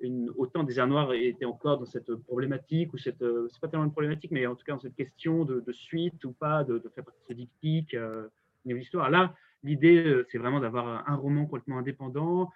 une, 0.00 0.30
autant 0.36 0.64
Désert 0.64 0.86
Noir 0.86 1.12
était 1.12 1.44
encore 1.44 1.78
dans 1.78 1.86
cette 1.86 2.14
problématique, 2.14 2.92
ou 2.92 2.98
cette, 2.98 3.24
c'est 3.50 3.60
pas 3.60 3.68
tellement 3.68 3.84
une 3.84 3.92
problématique, 3.92 4.32
mais 4.32 4.46
en 4.46 4.56
tout 4.56 4.64
cas 4.64 4.72
dans 4.72 4.80
cette 4.80 4.96
question 4.96 5.44
de, 5.44 5.62
suite 5.72 6.24
ou 6.24 6.32
pas, 6.32 6.64
de, 6.64 6.82
faire 6.94 7.04
partie 7.04 7.20
de 7.20 7.26
ce 7.28 7.32
diptyque 7.34 7.94
au 7.94 8.28
niveau 8.66 8.78
de 8.78 8.80
l'histoire. 8.80 9.10
Là, 9.10 9.32
l'idée, 9.62 10.24
c'est 10.28 10.38
vraiment 10.38 10.58
d'avoir 10.58 11.08
un 11.08 11.14
roman 11.14 11.44
complètement 11.44 11.78
indépendant 11.78 12.50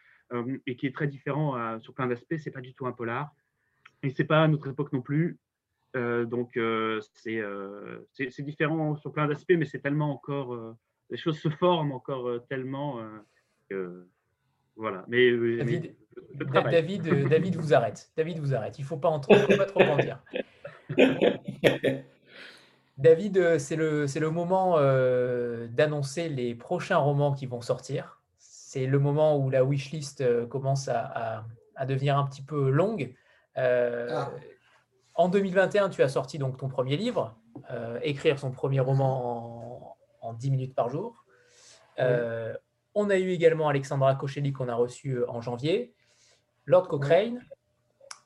et 0.66 0.74
qui 0.74 0.88
est 0.88 0.94
très 0.94 1.06
différent 1.06 1.78
sur 1.78 1.94
plein 1.94 2.08
d'aspects. 2.08 2.34
C'est 2.36 2.50
pas 2.50 2.60
du 2.60 2.74
tout 2.74 2.84
un 2.88 2.92
polar. 2.92 3.32
Et 4.02 4.10
c'est 4.10 4.24
pas 4.24 4.48
notre 4.48 4.68
époque 4.68 4.92
non 4.92 5.02
plus. 5.02 5.38
Euh, 5.96 6.24
donc, 6.26 6.56
euh, 6.56 7.00
euh, 7.26 7.98
c'est 8.12 8.42
différent 8.42 8.96
sur 8.96 9.12
plein 9.12 9.26
d'aspects, 9.26 9.54
mais 9.56 9.64
c'est 9.64 9.78
tellement 9.80 10.12
encore. 10.12 10.56
les 11.10 11.16
choses 11.16 11.38
se 11.38 11.48
forment 11.48 11.92
encore 11.92 12.46
tellement 12.48 13.00
que. 13.68 14.06
Voilà. 14.76 15.04
Mais, 15.08 15.30
David, 15.30 15.94
David, 16.34 17.28
David, 17.28 17.56
vous 17.56 17.72
arrête. 17.72 18.10
David 18.16 18.38
vous 18.38 18.54
arrête. 18.54 18.78
Il 18.78 18.82
ne 18.82 18.86
faut 18.86 18.98
pas, 18.98 19.18
faut 19.22 19.56
pas 19.56 19.64
trop 19.64 19.82
en 19.82 19.96
dire. 19.96 20.22
David, 22.98 23.58
c'est 23.58 23.76
le, 23.76 24.04
le 24.04 24.30
moment 24.30 24.78
d'annoncer 25.68 26.28
les 26.28 26.54
prochains 26.54 26.98
romans 26.98 27.32
qui 27.32 27.46
vont 27.46 27.62
sortir. 27.62 28.20
C'est 28.38 28.86
le 28.86 28.98
moment 28.98 29.38
où 29.38 29.48
la 29.48 29.64
wishlist 29.64 30.46
commence 30.48 30.88
à, 30.88 31.46
à, 31.74 31.86
devenir 31.86 32.18
un 32.18 32.26
petit 32.26 32.42
peu 32.42 32.68
longue. 32.68 33.14
Ah. 33.54 34.30
En 35.16 35.28
2021, 35.30 35.88
tu 35.88 36.02
as 36.02 36.10
sorti 36.10 36.36
donc 36.38 36.58
ton 36.58 36.68
premier 36.68 36.98
livre, 36.98 37.34
euh, 37.70 37.98
écrire 38.02 38.38
son 38.38 38.50
premier 38.50 38.80
roman 38.80 39.96
en, 40.20 40.34
10 40.34 40.50
minutes 40.50 40.74
par 40.74 40.90
jour. 40.90 41.24
Euh, 41.98 42.54
on 42.94 43.08
a 43.08 43.16
eu 43.16 43.30
également 43.30 43.68
Alexandra 43.68 44.14
Kochelli 44.14 44.52
qu'on 44.52 44.68
a 44.68 44.74
reçu 44.74 45.12
euh, 45.12 45.30
en 45.30 45.40
janvier, 45.40 45.94
Lord 46.66 46.88
Cochrane, 46.88 47.42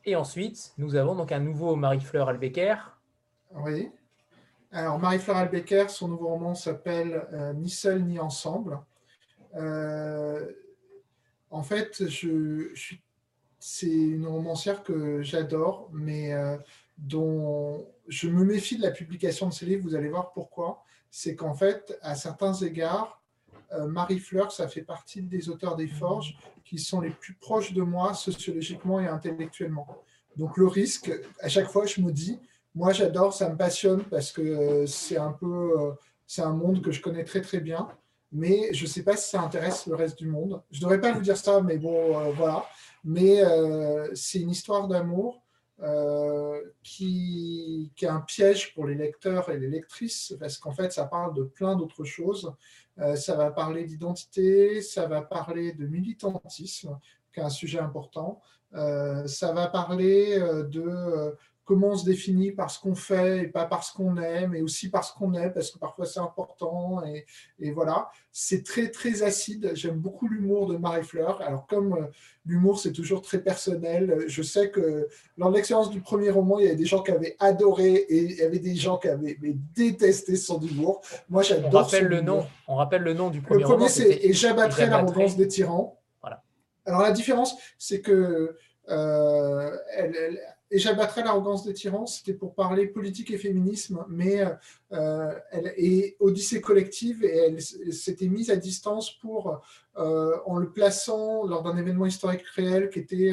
et 0.04 0.16
ensuite 0.16 0.72
nous 0.78 0.96
avons 0.96 1.14
donc 1.14 1.30
un 1.30 1.38
nouveau 1.38 1.76
Marie-Fleur 1.76 2.28
Albecker. 2.28 2.74
Oui. 3.52 3.92
Alors 4.72 4.98
Marie-Fleur 4.98 5.36
Albecker, 5.36 5.90
son 5.90 6.08
nouveau 6.08 6.26
roman 6.28 6.56
s'appelle 6.56 7.54
Ni 7.56 7.70
seul 7.70 8.02
ni 8.02 8.18
ensemble. 8.18 8.80
en 9.54 10.42
fait, 11.62 12.08
je, 12.08 12.72
c'est 13.60 13.86
une 13.86 14.26
romancière 14.26 14.82
que 14.82 15.22
j'adore, 15.22 15.88
mais 15.92 16.34
dont 16.98 17.86
je 18.08 18.28
me 18.28 18.44
méfie 18.44 18.76
de 18.76 18.82
la 18.82 18.90
publication 18.90 19.48
de 19.48 19.52
ces 19.52 19.66
livres, 19.66 19.82
vous 19.84 19.94
allez 19.94 20.08
voir 20.08 20.32
pourquoi. 20.32 20.82
C'est 21.10 21.34
qu'en 21.34 21.54
fait, 21.54 21.98
à 22.02 22.14
certains 22.14 22.54
égards, 22.54 23.20
euh, 23.72 23.86
Marie 23.86 24.18
Fleur, 24.18 24.52
ça 24.52 24.68
fait 24.68 24.82
partie 24.82 25.22
des 25.22 25.48
auteurs 25.48 25.76
des 25.76 25.86
Forges 25.86 26.36
qui 26.64 26.78
sont 26.78 27.00
les 27.00 27.10
plus 27.10 27.34
proches 27.34 27.72
de 27.72 27.82
moi 27.82 28.14
sociologiquement 28.14 29.00
et 29.00 29.06
intellectuellement. 29.06 29.86
Donc 30.36 30.56
le 30.56 30.66
risque, 30.66 31.12
à 31.40 31.48
chaque 31.48 31.70
fois, 31.70 31.86
je 31.86 32.00
me 32.00 32.12
dis, 32.12 32.38
moi 32.74 32.92
j'adore, 32.92 33.32
ça 33.32 33.48
me 33.48 33.56
passionne 33.56 34.02
parce 34.04 34.32
que 34.32 34.42
euh, 34.42 34.86
c'est 34.86 35.16
un 35.16 35.32
peu, 35.32 35.72
euh, 35.78 35.92
c'est 36.26 36.42
un 36.42 36.52
monde 36.52 36.82
que 36.82 36.90
je 36.90 37.00
connais 37.00 37.24
très 37.24 37.40
très 37.40 37.60
bien, 37.60 37.88
mais 38.32 38.72
je 38.72 38.84
ne 38.84 38.88
sais 38.88 39.02
pas 39.02 39.16
si 39.16 39.30
ça 39.30 39.40
intéresse 39.40 39.86
le 39.86 39.94
reste 39.94 40.18
du 40.18 40.26
monde. 40.26 40.62
Je 40.70 40.78
ne 40.78 40.82
devrais 40.82 41.00
pas 41.00 41.12
vous 41.12 41.20
dire 41.20 41.36
ça, 41.36 41.60
mais 41.60 41.78
bon, 41.78 42.32
voilà. 42.32 42.64
Mais 43.04 43.42
c'est 44.14 44.40
une 44.40 44.50
histoire 44.50 44.88
d'amour 44.88 45.42
euh, 45.82 46.60
qui, 46.82 47.90
qui, 47.96 48.04
est 48.04 48.08
un 48.08 48.20
piège 48.20 48.74
pour 48.74 48.86
les 48.86 48.94
lecteurs 48.94 49.48
et 49.48 49.58
les 49.58 49.68
lectrices, 49.68 50.34
parce 50.38 50.58
qu'en 50.58 50.72
fait, 50.72 50.92
ça 50.92 51.06
parle 51.06 51.34
de 51.34 51.42
plein 51.42 51.74
d'autres 51.74 52.04
choses. 52.04 52.52
Euh, 52.98 53.16
ça 53.16 53.34
va 53.34 53.50
parler 53.50 53.84
d'identité, 53.84 54.82
ça 54.82 55.06
va 55.06 55.22
parler 55.22 55.72
de 55.72 55.86
militantisme, 55.86 56.98
qui 57.32 57.40
est 57.40 57.42
un 57.42 57.48
sujet 57.48 57.78
important. 57.78 58.42
Euh, 58.74 59.26
ça 59.26 59.52
va 59.52 59.68
parler 59.68 60.38
de 60.38 61.34
comment 61.70 61.90
on 61.90 61.96
se 61.96 62.04
définit 62.04 62.50
par 62.50 62.68
ce 62.68 62.80
qu'on 62.80 62.96
fait 62.96 63.44
et 63.44 63.46
pas 63.46 63.64
par 63.64 63.84
ce 63.84 63.94
qu'on 63.94 64.16
aime, 64.16 64.56
et 64.56 64.60
aussi 64.60 64.90
par 64.90 65.04
ce 65.04 65.14
qu'on 65.14 65.34
est, 65.34 65.50
parce 65.50 65.70
que 65.70 65.78
parfois 65.78 66.04
c'est 66.04 66.18
important. 66.18 67.00
Et, 67.04 67.24
et 67.60 67.70
voilà, 67.70 68.10
c'est 68.32 68.64
très 68.64 68.90
très 68.90 69.22
acide. 69.22 69.70
J'aime 69.74 69.94
beaucoup 69.94 70.26
l'humour 70.26 70.66
de 70.66 70.76
Marie-Fleur. 70.76 71.40
Alors 71.42 71.68
comme 71.68 71.92
euh, 71.92 72.06
l'humour 72.44 72.80
c'est 72.80 72.90
toujours 72.90 73.22
très 73.22 73.38
personnel, 73.38 74.24
je 74.26 74.42
sais 74.42 74.72
que 74.72 75.06
lors 75.38 75.50
de 75.50 75.54
l'expérience 75.54 75.90
du 75.90 76.00
premier 76.00 76.30
roman, 76.30 76.58
il 76.58 76.64
y 76.64 76.66
avait 76.66 76.74
des 76.74 76.86
gens 76.86 77.04
qui 77.04 77.12
avaient 77.12 77.36
adoré 77.38 77.92
et 77.94 78.16
il 78.16 78.32
y 78.32 78.42
avait 78.42 78.58
des 78.58 78.74
gens 78.74 78.98
qui 78.98 79.06
avaient 79.06 79.38
détesté 79.72 80.34
son 80.34 80.60
humour. 80.60 81.02
Moi 81.28 81.44
j'adore. 81.44 81.72
On 81.72 81.76
rappelle 81.84 82.08
le 82.08 82.20
nom. 82.20 82.46
On 82.66 82.74
rappelle 82.74 83.02
le 83.02 83.14
nom 83.14 83.30
du 83.30 83.42
premier. 83.42 83.62
Le 83.62 83.68
premier 83.68 83.88
c'est 83.88 84.24
Et 84.24 84.32
j'abattrai 84.32 84.86
l'arrogance 84.86 85.36
des 85.36 85.46
tyrans. 85.46 86.02
Voilà. 86.20 86.42
Alors 86.84 87.02
la 87.02 87.12
différence, 87.12 87.54
c'est 87.78 88.00
que 88.00 88.56
euh, 88.88 89.76
elle, 89.94 90.36
et 90.72 90.78
j'abattrai 90.78 91.24
l'arrogance 91.24 91.64
des 91.64 91.74
tyrans, 91.74 92.06
c'était 92.06 92.32
pour 92.32 92.54
parler 92.54 92.86
politique 92.86 93.32
et 93.32 93.38
féminisme, 93.38 94.04
mais 94.08 94.44
euh, 94.92 95.34
elle 95.50 95.72
est 95.76 96.16
Odyssée 96.20 96.60
collective 96.60 97.24
et 97.24 97.36
elle, 97.36 97.60
s'était 97.60 98.28
mise 98.28 98.50
à 98.50 98.56
distance 98.56 99.10
pour, 99.18 99.60
euh, 99.98 100.36
en 100.46 100.58
le 100.58 100.70
plaçant 100.70 101.44
lors 101.44 101.64
d'un 101.64 101.76
événement 101.76 102.06
historique 102.06 102.46
réel 102.54 102.88
qui 102.90 103.00
était 103.00 103.32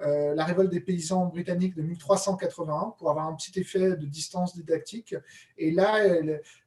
euh, 0.00 0.34
la 0.36 0.44
révolte 0.44 0.70
des 0.70 0.80
paysans 0.80 1.26
britanniques 1.26 1.74
de 1.74 1.82
1381, 1.82 2.94
pour 2.96 3.10
avoir 3.10 3.26
un 3.26 3.34
petit 3.34 3.58
effet 3.58 3.96
de 3.96 4.06
distance 4.06 4.54
didactique. 4.54 5.16
Et 5.58 5.72
là, 5.72 6.04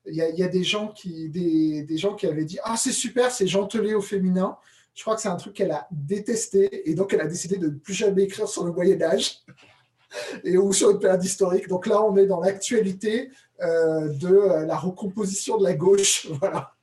il 0.06 0.16
y, 0.16 0.44
a 0.44 0.48
des 0.50 0.64
gens 0.64 0.90
qui, 0.90 1.30
des, 1.30 1.84
des 1.84 1.98
gens 1.98 2.14
qui 2.14 2.28
avaient 2.28 2.46
dit 2.46 2.60
ah 2.66 2.76
c'est 2.76 2.91
super, 2.91 3.32
c'est 3.32 3.48
gentelé 3.48 3.94
au 3.94 4.02
féminin. 4.02 4.58
Je 4.96 5.04
crois 5.04 5.16
que 5.16 5.22
c'est 5.22 5.30
un 5.30 5.38
truc 5.38 5.54
qu'elle 5.54 5.72
a 5.72 5.88
détesté 5.91 6.90
et 6.90 6.94
donc 6.94 7.14
elle 7.14 7.22
a 7.22 7.28
décidé 7.28 7.56
de 7.56 7.68
ne 7.68 7.76
plus 7.76 7.94
jamais 7.94 8.24
écrire 8.24 8.50
sur 8.50 8.66
le 8.66 8.74
Moyen 8.74 9.02
Âge 9.02 9.46
et 10.44 10.57
ou 10.57 10.73
sur 10.73 10.91
une 10.91 10.99
période 10.99 11.23
historique. 11.23 11.68
Donc 11.68 11.88
là, 11.88 12.03
on 12.03 12.15
est 12.18 12.26
dans 12.26 12.41
l'actualité 12.41 13.31
euh, 13.61 14.07
de 14.10 14.27
euh, 14.27 14.65
la 14.65 14.77
recomposition 14.77 15.57
de 15.57 15.64
la 15.64 15.73
gauche. 15.73 16.27
Voilà. 16.40 16.73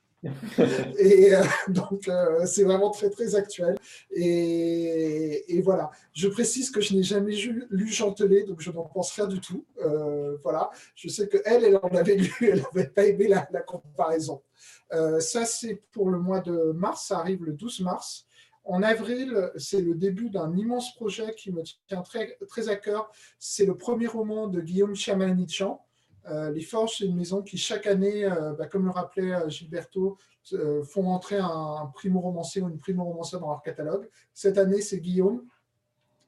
et 0.99 1.35
euh, 1.35 1.43
donc, 1.69 2.11
c'est 2.47 2.65
vraiment 2.65 2.91
très, 2.91 3.11
très 3.11 3.37
actuel. 3.37 3.79
Et, 4.11 5.61
voilà. 5.63 5.91
Je 6.13 6.27
précise 6.29 6.71
que 6.71 6.81
je 6.81 6.95
n'ai 6.95 7.03
jamais 7.03 7.35
lu 7.71 7.93
Chantelet, 7.93 8.43
donc 8.43 8.61
je 8.61 8.71
n'en 8.73 8.83
pense 8.83 9.13
rien 9.13 9.27
du 9.27 9.41
tout. 9.41 9.65
voilà. 10.43 10.71
Je 10.95 11.09
sais 11.09 11.29
qu'elle, 11.29 11.65
elle 11.65 11.79
en 11.81 11.95
avait 11.95 12.17
lu, 12.17 12.33
elle 12.41 12.63
n'avait 12.75 12.89
pas 12.89 13.05
aimé 13.05 13.29
la, 13.29 13.47
la 13.53 13.61
comparaison. 13.61 14.43
ça, 14.91 15.45
c'est 15.45 15.81
pour 15.93 16.11
le 16.11 16.19
mois 16.19 16.41
de 16.41 16.73
mars. 16.75 17.07
Ça 17.09 17.19
arrive 17.19 17.45
le 17.45 17.53
12 17.53 17.81
mars. 17.81 18.27
En 18.67 18.83
avril, 18.83 19.53
c'est 19.57 19.81
le 19.81 19.95
début 19.95 20.29
d'un 20.29 20.55
immense 20.57 20.93
projet 20.97 21.33
qui 21.37 21.53
me 21.53 21.63
tient 21.87 22.03
très, 22.03 22.37
très 22.49 22.69
à 22.69 22.75
cœur. 22.75 23.11
C'est 23.39 23.65
le 23.65 23.77
premier 23.77 24.09
roman 24.09 24.49
de 24.49 24.61
Guillaume 24.61 24.97
Chiamanichan. 24.97 25.81
Euh, 26.29 26.51
les 26.51 26.63
Forges, 26.63 26.97
c'est 26.99 27.05
une 27.05 27.17
maison 27.17 27.43
qui, 27.43 27.59
chaque 27.59 27.87
année, 27.87 28.25
euh, 28.25 28.55
bah, 28.55 28.67
comme 28.67 28.85
le 28.85 28.91
rappelait 28.91 29.33
euh, 29.33 29.49
Gilberto, 29.49 30.19
font 30.85 31.09
entrer 31.09 31.39
un, 31.39 31.91
primo-romancier 31.95 32.63
ou 32.63 32.69
une 32.69 32.79
primo-romancière 32.79 33.41
dans 33.41 33.51
leur 33.51 33.63
catalogue. 33.63 34.09
Cette 34.33 34.59
année, 34.59 34.81
c'est 34.81 34.99
Guillaume. 34.99 35.45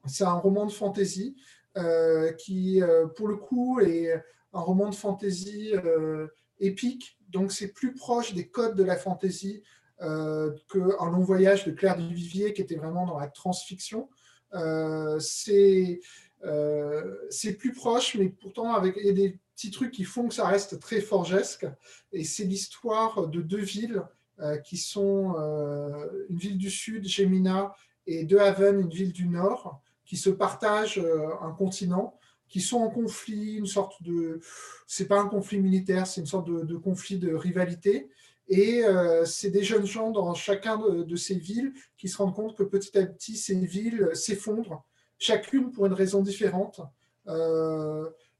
C'est 0.05 0.25
un 0.25 0.33
roman 0.33 0.65
de 0.65 0.71
fantaisie 0.71 1.35
qui, 2.37 2.81
pour 3.15 3.29
le 3.29 3.37
coup, 3.37 3.79
est 3.79 4.13
un 4.51 4.59
roman 4.59 4.89
de 4.89 4.95
fantaisie 4.95 5.73
épique. 6.59 7.17
Donc, 7.29 7.53
c'est 7.53 7.69
plus 7.69 7.93
proche 7.93 8.33
des 8.33 8.49
codes 8.49 8.75
de 8.75 8.83
la 8.83 8.97
fantaisie 8.97 9.63
euh, 10.01 10.55
qu'un 10.71 11.09
long 11.11 11.19
voyage 11.19 11.65
de 11.65 11.71
Claire 11.71 11.97
Duvivier 11.97 12.53
qui 12.53 12.61
était 12.61 12.77
vraiment 12.77 13.05
dans 13.05 13.19
la 13.19 13.27
transfiction. 13.27 14.09
Euh, 14.53 15.19
euh, 16.45 17.15
c'est 17.29 17.53
plus 17.53 17.73
proche, 17.73 18.15
mais 18.15 18.29
pourtant 18.29 18.73
avec 18.73 18.97
a 18.97 19.11
des 19.11 19.37
petits 19.55 19.71
trucs 19.71 19.91
qui 19.91 20.05
font 20.05 20.29
que 20.29 20.33
ça 20.33 20.47
reste 20.47 20.79
très 20.79 21.01
forgesque. 21.01 21.67
Et 22.13 22.23
c'est 22.23 22.45
l'histoire 22.45 23.27
de 23.27 23.41
deux 23.41 23.61
villes 23.61 24.03
qui 24.63 24.77
sont 24.77 25.35
une 26.29 26.37
ville 26.37 26.57
du 26.57 26.69
sud, 26.69 27.05
Gemina, 27.05 27.75
et 28.07 28.23
De 28.23 28.37
Haven, 28.37 28.79
une 28.79 28.89
ville 28.89 29.11
du 29.11 29.27
nord, 29.27 29.81
qui 30.05 30.15
se 30.15 30.29
partagent 30.29 31.03
un 31.41 31.51
continent, 31.51 32.17
qui 32.47 32.61
sont 32.61 32.77
en 32.77 32.89
conflit, 32.89 33.55
une 33.55 33.65
sorte 33.65 34.01
de, 34.01 34.39
c'est 34.87 35.09
pas 35.09 35.19
un 35.19 35.27
conflit 35.27 35.59
militaire, 35.59 36.07
c'est 36.07 36.21
une 36.21 36.27
sorte 36.27 36.49
de 36.49 36.77
conflit 36.77 37.17
de 37.17 37.33
rivalité, 37.33 38.09
Et 38.51 38.81
c'est 39.25 39.51
des 39.51 39.61
jeunes 39.63 39.85
gens 39.85 40.09
dans 40.09 40.33
chacun 40.33 40.77
de, 40.77 41.15
ces 41.15 41.35
villes 41.35 41.71
qui 41.97 42.07
se 42.07 42.17
rendent 42.17 42.33
compte 42.33 42.57
que 42.57 42.63
petit 42.63 42.97
à 42.97 43.05
petit, 43.05 43.37
ces 43.37 43.53
villes 43.53 44.09
s'effondrent, 44.13 44.83
chacune 45.19 45.71
pour 45.71 45.85
une 45.85 45.93
raison 45.93 46.23
différente. 46.23 46.81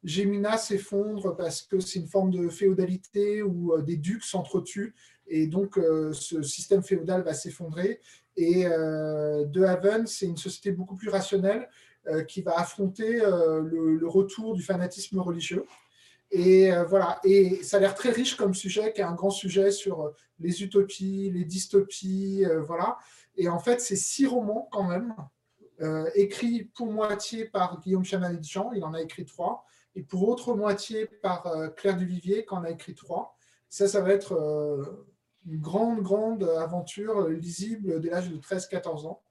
Gémina 0.03 0.57
s'effondre 0.57 1.37
parce 1.37 1.61
que 1.61 1.79
c'est 1.79 1.99
une 1.99 2.07
forme 2.07 2.31
de 2.31 2.49
féodalité 2.49 3.43
où 3.43 3.79
des 3.81 3.97
ducs 3.97 4.23
s'entretuent 4.23 4.95
et 5.27 5.45
donc 5.45 5.79
ce 6.11 6.41
système 6.41 6.81
féodal 6.81 7.21
va 7.21 7.35
s'effondrer. 7.35 8.01
Et 8.35 8.63
De 8.63 9.63
Haven, 9.63 10.07
c'est 10.07 10.25
une 10.25 10.37
société 10.37 10.71
beaucoup 10.71 10.95
plus 10.95 11.09
rationnelle 11.09 11.69
euh, 12.07 12.23
qui 12.23 12.41
va 12.41 12.57
affronter 12.57 13.21
euh, 13.21 13.61
le, 13.61 14.07
retour 14.07 14.55
du 14.55 14.63
fanatisme 14.63 15.19
religieux. 15.19 15.65
Et 16.31 16.71
euh, 16.71 16.83
voilà, 16.83 17.19
et 17.23 17.63
ça 17.63 17.77
a 17.77 17.79
l'air 17.79 17.95
très 17.95 18.11
riche 18.11 18.35
comme 18.35 18.53
sujet, 18.53 18.93
qui 18.93 19.01
est 19.01 19.03
un 19.03 19.13
grand 19.13 19.31
sujet 19.31 19.71
sur 19.71 20.13
les 20.39 20.63
utopies, 20.63 21.31
les 21.31 21.43
dystopies, 21.43 22.45
voilà. 22.65 22.97
Et 23.35 23.49
en 23.49 23.59
fait, 23.59 23.81
c'est 23.81 23.95
six 23.95 24.25
romans 24.25 24.69
quand 24.71 24.83
même, 24.83 25.15
écrits 26.15 26.65
pour 26.75 26.91
moitié 26.91 27.45
par 27.45 27.79
Guillaume 27.81 28.03
Chamanit-Jean, 28.03 28.71
il 28.73 28.83
en 28.83 28.93
a 28.93 29.01
écrit 29.01 29.25
trois, 29.25 29.65
et 29.95 30.03
pour 30.03 30.27
autre 30.27 30.53
moitié 30.53 31.07
par 31.07 31.51
Claire 31.75 31.97
Duvivier, 31.97 32.45
qui 32.45 32.53
en 32.53 32.63
a 32.63 32.69
écrit 32.69 32.95
trois. 32.95 33.35
Ça, 33.69 33.87
ça 33.87 34.01
va 34.01 34.11
être 34.11 34.33
une 35.45 35.59
grande, 35.59 36.01
grande 36.01 36.43
aventure 36.43 37.27
lisible 37.27 37.99
dès 37.99 38.09
l'âge 38.09 38.29
de 38.29 38.37
13-14 38.37 39.07
ans. 39.07 39.21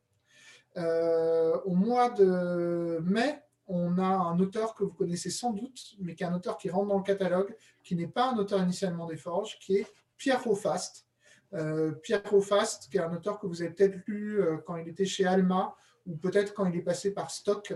Euh, 0.78 1.58
au 1.64 1.74
mois 1.74 2.10
de 2.10 3.00
mai, 3.02 3.42
on 3.68 3.98
a 3.98 4.06
un 4.06 4.38
auteur 4.40 4.74
que 4.74 4.84
vous 4.84 4.92
connaissez 4.92 5.30
sans 5.30 5.52
doute, 5.52 5.94
mais 6.00 6.14
qui 6.14 6.24
est 6.24 6.26
un 6.26 6.34
auteur 6.34 6.56
qui 6.56 6.70
rentre 6.70 6.88
dans 6.88 6.98
le 6.98 7.04
catalogue, 7.04 7.54
qui 7.84 7.94
n'est 7.94 8.08
pas 8.08 8.32
un 8.32 8.36
auteur 8.38 8.62
initialement 8.62 9.06
des 9.06 9.16
Forges, 9.16 9.58
qui 9.60 9.76
est 9.76 9.86
Pierre 10.16 10.42
Rofast. 10.42 11.06
Euh, 11.54 11.92
Pierre 11.92 12.22
Rofast, 12.28 12.88
qui 12.90 12.96
est 12.96 13.00
un 13.00 13.14
auteur 13.14 13.38
que 13.38 13.46
vous 13.46 13.62
avez 13.62 13.70
peut-être 13.70 13.98
lu 14.06 14.40
euh, 14.40 14.56
quand 14.66 14.76
il 14.76 14.88
était 14.88 15.04
chez 15.04 15.26
Alma, 15.26 15.76
ou 16.06 16.16
peut-être 16.16 16.54
quand 16.54 16.66
il 16.66 16.76
est 16.76 16.82
passé 16.82 17.12
par 17.12 17.30
Stock 17.30 17.74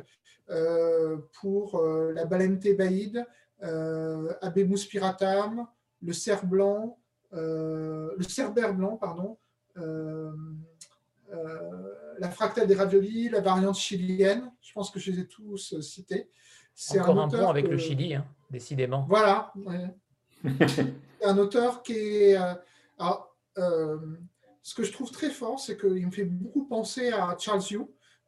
pour 1.40 1.82
La 1.82 2.26
baleine 2.26 2.58
thébaïde, 2.58 3.26
Abemus 3.60 4.86
piratam, 4.86 5.66
Le 6.02 6.12
cerf 6.12 6.44
blanc, 6.44 6.98
le 7.32 8.22
cerbère 8.22 8.74
blanc, 8.74 8.96
pardon, 8.96 9.38
euh, 9.78 10.32
la 12.18 12.30
fractale 12.30 12.66
des 12.66 12.74
raviolis, 12.74 13.28
la 13.28 13.40
variante 13.40 13.76
chilienne. 13.76 14.50
Je 14.60 14.72
pense 14.72 14.90
que 14.90 15.00
je 15.00 15.10
les 15.10 15.20
ai 15.20 15.26
tous 15.26 15.74
euh, 15.74 15.82
cités. 15.82 16.30
C'est 16.74 17.00
Encore 17.00 17.20
un, 17.20 17.34
un 17.34 17.50
avec 17.50 17.68
le 17.68 17.76
Chili, 17.76 18.14
hein, 18.14 18.24
décidément. 18.50 19.06
Voilà. 19.08 19.52
c'est 20.68 20.94
un 21.24 21.38
auteur 21.38 21.82
qui 21.82 21.94
est. 21.94 22.38
Euh, 23.58 23.98
ce 24.62 24.74
que 24.74 24.84
je 24.84 24.92
trouve 24.92 25.10
très 25.10 25.30
fort, 25.30 25.58
c'est 25.58 25.76
qu'il 25.76 26.06
me 26.06 26.10
fait 26.10 26.24
beaucoup 26.24 26.64
penser 26.64 27.10
à 27.10 27.36
Charles 27.38 27.62
Yu, 27.70 27.80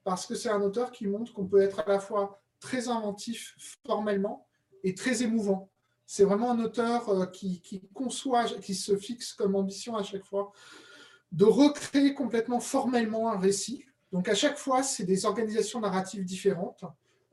parce 0.02 0.26
que 0.26 0.34
c'est 0.34 0.50
un 0.50 0.60
auteur 0.60 0.90
qui 0.90 1.06
montre 1.06 1.32
qu'on 1.32 1.46
peut 1.46 1.62
être 1.62 1.80
à 1.80 1.88
la 1.88 2.00
fois 2.00 2.42
très 2.60 2.88
inventif 2.88 3.54
formellement 3.86 4.46
et 4.82 4.94
très 4.94 5.22
émouvant. 5.22 5.70
C'est 6.06 6.24
vraiment 6.24 6.50
un 6.50 6.58
auteur 6.58 7.30
qui, 7.30 7.60
qui, 7.60 7.80
conçoit, 7.94 8.44
qui 8.44 8.74
se 8.74 8.96
fixe 8.96 9.32
comme 9.32 9.54
ambition 9.54 9.96
à 9.96 10.02
chaque 10.02 10.24
fois 10.24 10.52
de 11.34 11.44
recréer 11.44 12.14
complètement 12.14 12.60
formellement 12.60 13.32
un 13.32 13.38
récit. 13.38 13.84
Donc 14.12 14.28
à 14.28 14.34
chaque 14.34 14.56
fois, 14.56 14.84
c'est 14.84 15.04
des 15.04 15.26
organisations 15.26 15.80
narratives 15.80 16.24
différentes. 16.24 16.84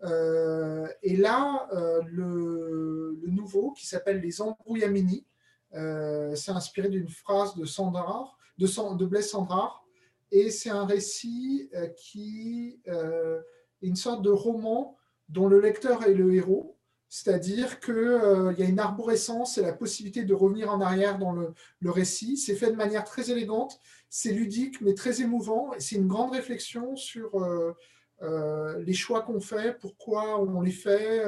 Euh, 0.04 0.88
et 1.04 1.16
là, 1.16 1.68
euh, 1.74 2.02
le, 2.08 3.22
nouveau, 3.28 3.72
qui 3.72 3.86
s'appelle 3.86 4.20
Les 4.20 4.42
Embrouillamini, 4.42 5.28
euh, 5.76 6.36
c'est 6.36 6.52
inspiré 6.52 6.90
d'une 6.90 7.08
phrase 7.08 7.56
de, 7.56 7.66
Sandrard, 7.66 8.38
de, 8.58 8.98
de 8.98 9.06
Blaise 9.06 9.30
Sandrard, 9.30 9.86
et 10.32 10.50
c'est 10.50 10.72
un 10.72 10.86
récit 10.86 11.70
qui 11.98 12.82
est 12.86 13.86
une 13.86 13.98
sorte 13.98 14.22
de 14.22 14.30
roman 14.30 14.98
dont 15.30 15.48
le 15.48 15.60
lecteur 15.60 16.04
est 16.04 16.14
le 16.14 16.34
héros, 16.34 16.78
c'est-à-dire 17.12 17.82
qu'il 17.82 17.94
euh, 17.94 18.54
y 18.58 18.64
a 18.64 18.66
une 18.66 18.80
arborescence 18.80 19.58
et 19.58 19.62
la 19.62 19.74
possibilité 19.74 20.24
de 20.24 20.34
revenir 20.34 20.72
en 20.72 20.80
arrière 20.80 21.20
dans 21.20 21.34
le, 21.34 21.54
récit. 21.84 22.38
C'est 22.38 22.56
fait 22.56 22.72
de 22.72 22.78
manière 22.78 23.04
très 23.04 23.30
élégante, 23.30 23.82
c'est 24.10 24.32
ludique, 24.32 24.80
mais 24.80 24.94
très 24.94 25.20
émouvant. 25.20 25.74
Et 25.74 25.82
c'est 25.82 25.98
une 25.98 26.08
grande 26.08 26.32
réflexion 26.32 26.96
sur 26.96 27.38
euh, 27.38 27.76
euh, 28.22 28.82
les 28.86 28.94
choix 28.94 29.24
qu'on 29.24 29.42
fait, 29.42 29.78
pourquoi 29.78 30.42
on 30.42 30.62
les 30.62 30.72
fait, 30.72 31.22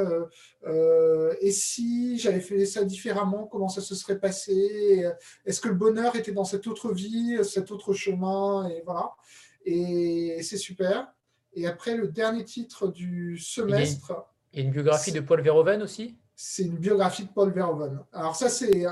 et 1.42 1.52
si 1.52 2.18
j'avais 2.18 2.40
fait 2.40 2.66
ça 2.66 2.86
différemment, 2.86 3.46
comment 3.46 3.68
ça 3.68 3.82
se 3.82 3.94
serait 3.94 4.20
passé, 4.20 5.06
est-ce 5.46 5.60
que 5.60 5.68
le 5.68 5.76
bonheur 5.76 6.16
était 6.16 6.32
dans 6.32 6.46
cette 6.46 6.66
autre 6.66 6.94
vie, 6.94 7.44
cet 7.44 7.72
autre 7.72 7.92
chemin, 7.92 8.70
et 8.70 8.84
voilà. 8.86 9.12
Et 9.66 10.40
c'est 10.44 10.58
super. 10.58 11.12
Et 11.56 11.68
après, 11.68 11.98
le 11.98 12.08
dernier 12.08 12.46
titre 12.46 12.88
du 12.88 13.38
semestre. 13.38 14.33
A 14.62 14.66
une 14.66 14.72
biographie 14.72 15.12
de 15.12 15.20
Paul 15.20 15.42
Verhoeven 15.42 15.82
aussi? 15.82 16.16
C'est 16.36 16.64
une 16.64 16.78
biographie 16.78 17.24
de 17.24 17.30
Paul 17.30 17.52
Verhoeven. 17.52 18.00
Alors 18.12 18.36
ça, 18.36 18.50
c'est, 18.50 18.86
euh, 18.86 18.92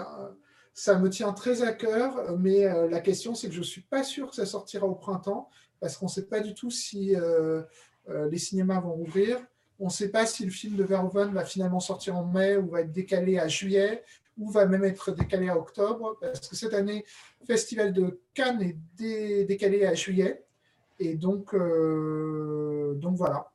ça 0.74 0.98
me 0.98 1.10
tient 1.10 1.34
très 1.34 1.62
à 1.64 1.74
cœur, 1.74 2.38
mais 2.38 2.66
euh, 2.66 2.90
la 2.90 3.00
question, 3.00 3.36
c'est 3.36 3.48
que 3.48 3.54
je 3.54 3.60
ne 3.60 3.66
suis 3.66 3.82
pas 3.82 4.04
sûr 4.04 4.30
que 4.30 4.36
ça 4.36 4.46
sortira 4.46 4.86
au 4.86 4.96
printemps, 4.96 5.50
parce 5.80 5.98
qu'on 5.98 6.06
ne 6.06 6.12
sait 6.12 6.28
pas 6.28 6.40
du 6.40 6.54
tout 6.54 6.72
si 6.72 7.16
euh, 7.16 7.64
les 8.08 8.38
cinémas 8.38 8.80
vont 8.80 8.96
ouvrir. 8.96 9.38
On 9.80 9.86
ne 9.86 9.92
sait 9.92 10.10
pas 10.10 10.26
si 10.26 10.46
le 10.46 10.52
film 10.52 10.76
de 10.76 10.84
Verhoeven 10.84 11.34
va 11.34 11.44
finalement 11.44 11.80
sortir 11.80 12.16
en 12.16 12.26
mai 12.26 12.58
ou 12.58 12.70
va 12.70 12.82
être 12.82 12.92
décalé 12.92 13.40
à 13.40 13.48
juillet 13.48 14.04
ou 14.38 14.50
va 14.50 14.66
même 14.66 14.86
être 14.86 15.12
décalé 15.12 15.50
à 15.50 15.58
octobre, 15.58 16.18
parce 16.22 16.48
que 16.48 16.56
cette 16.56 16.74
année, 16.74 17.04
le 17.42 17.46
Festival 17.46 17.92
de 17.92 18.22
Cannes 18.34 18.62
est 18.62 19.46
décalé 19.46 19.86
à 19.86 19.94
juillet. 19.94 20.44
Et 21.00 21.16
donc, 21.16 21.54
donc 21.54 23.16
voilà. 23.18 23.51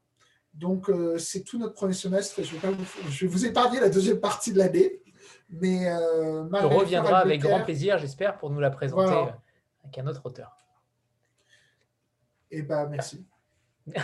Donc, 0.57 0.89
euh, 0.89 1.19
c'est 1.19 1.43
tout 1.43 1.59
notre 1.59 1.75
premier 1.75 1.93
semestre. 1.93 2.43
Je 2.43 2.57
vais, 2.57 2.69
vous, 2.71 3.29
vous, 3.29 3.47
épargner 3.47 3.81
la 3.81 3.91
deuxième 3.91 4.21
partie 4.21 4.53
de 4.53 4.59
l'année. 4.59 5.01
Mais 5.51 5.89
euh, 5.89 6.43
reviendra 6.51 7.19
avec 7.19 7.41
grand 7.41 7.63
plaisir, 7.63 7.99
j'espère, 7.99 8.37
pour 8.37 8.51
nous 8.51 8.61
la 8.61 8.71
présenter 8.71 9.13
euh, 9.13 9.27
avec 9.85 9.99
un 9.99 10.07
autre 10.07 10.23
auteur. 10.25 10.57
Eh 12.51 12.63
bien, 12.63 12.87
merci. 12.87 13.25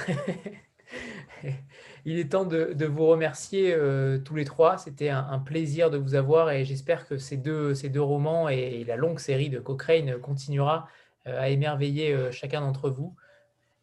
Il 2.04 2.18
est 2.18 2.30
temps 2.30 2.44
de, 2.44 2.84
vous 2.84 3.06
remercier 3.06 3.72
euh, 3.74 4.18
tous 4.18 4.34
les 4.34 4.44
trois. 4.44 4.76
C'était 4.78 5.08
un, 5.08 5.38
plaisir 5.38 5.90
de 5.90 5.98
vous 5.98 6.14
avoir 6.14 6.50
et 6.50 6.64
j'espère 6.64 7.06
que 7.08 7.18
ces 7.18 7.36
deux, 7.36 7.74
ces 7.74 7.88
deux 7.88 8.02
romans 8.02 8.48
et, 8.48 8.84
la 8.84 8.96
longue 8.96 9.18
série 9.18 9.50
de 9.50 9.58
Cochrane 9.58 10.18
continuera 10.20 10.88
à 11.24 11.48
émerveiller 11.50 12.32
chacun 12.32 12.60
d'entre 12.60 12.90
vous 12.90 13.14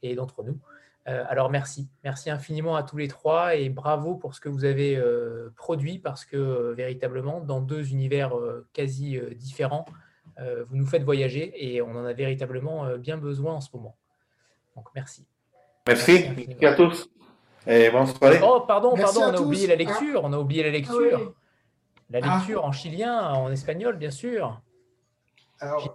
et 0.02 0.16
d'entre 0.16 0.44
nous. 0.44 0.60
Euh, 1.10 1.24
alors 1.28 1.50
merci, 1.50 1.90
merci 2.04 2.30
infiniment 2.30 2.76
à 2.76 2.84
tous 2.84 2.98
les 2.98 3.08
trois 3.08 3.56
et 3.56 3.70
bravo 3.70 4.16
pour 4.16 4.36
ce 4.36 4.42
que 4.42 4.50
vous 4.50 4.64
avez 4.64 4.96
euh, 4.96 5.52
produit 5.56 5.98
parce 5.98 6.24
que 6.24 6.38
euh, 6.38 6.74
véritablement, 6.74 7.40
dans 7.40 7.62
deux 7.62 7.92
univers 7.92 8.34
quasi 8.74 9.20
différents, 9.36 9.86
vous 10.70 10.78
nous 10.78 10.86
faites 10.86 11.04
voyager 11.04 11.52
et 11.54 11.82
on 11.82 11.92
en 11.92 12.06
a 12.06 12.14
véritablement 12.14 12.96
bien 12.96 13.18
besoin 13.18 13.56
en 13.56 13.60
ce 13.62 13.68
moment. 13.74 13.98
Donc 14.78 14.88
merci. 14.96 15.28
Merci, 15.86 16.30
merci, 16.48 16.66
à 16.66 16.74
tous. 16.76 17.10
Et 17.68 17.90
bonne 17.90 18.08
soirée. 18.08 18.40
Oh, 18.42 18.62
pardon, 18.66 18.96
pardon, 18.96 19.22
on 19.24 19.34
a 19.34 19.42
oublié 19.42 19.68
la 19.68 19.76
lecture. 19.76 20.22
On 20.24 20.32
a 20.32 20.38
oublié 20.38 20.64
la 20.64 20.70
lecture. 20.70 21.34
La 22.10 22.20
ah. 22.24 22.38
lecture 22.38 22.64
en 22.64 22.72
chilien, 22.72 23.34
en 23.34 23.52
espagnol, 23.52 23.98
bien 23.98 24.12
sûr. 24.12 24.62
Alors, 25.60 25.94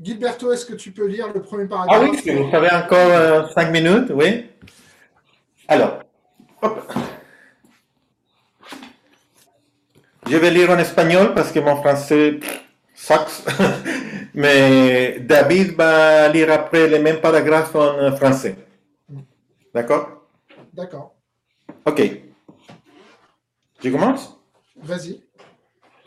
Gilberto, 0.00 0.52
est-ce 0.52 0.66
que 0.66 0.74
tu 0.74 0.92
peux 0.92 1.06
lire 1.06 1.32
le 1.32 1.40
premier 1.40 1.66
paragraphe? 1.66 2.02
Ah 2.02 2.08
oui, 2.10 2.18
si 2.18 2.30
vous 2.30 2.54
avez 2.54 2.70
encore 2.70 2.98
euh, 2.98 3.48
cinq 3.54 3.70
minutes, 3.70 4.10
oui. 4.10 4.46
Alors, 5.68 6.00
je 10.28 10.36
vais 10.36 10.50
lire 10.50 10.70
en 10.70 10.78
espagnol 10.78 11.32
parce 11.34 11.50
que 11.50 11.60
mon 11.60 11.76
français 11.76 12.38
sucks, 12.94 13.44
mais 14.34 15.18
David 15.20 15.74
va 15.76 16.28
lire 16.28 16.52
après 16.52 16.88
les 16.88 16.98
mêmes 16.98 17.20
paragraphes 17.20 17.74
en 17.74 18.14
français. 18.16 18.56
D'accord? 19.74 20.28
D'accord. 20.74 21.14
Ok. 21.86 22.02
Je 23.82 23.90
commence? 23.90 24.38
Vas-y. 24.76 25.25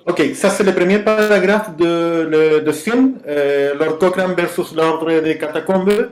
Ok, 0.06 0.22
ça 0.34 0.50
c'est 0.50 0.64
le 0.64 0.74
premier 0.74 1.00
paragraphe 1.00 1.76
de, 1.76 2.62
de, 2.64 2.72
film, 2.72 3.20
euh, 3.28 3.74
Lord 3.76 4.00
Cochrane 4.00 4.34
versus 4.34 4.74
l'ordre 4.74 5.20
des 5.20 5.38
catacombes. 5.38 6.12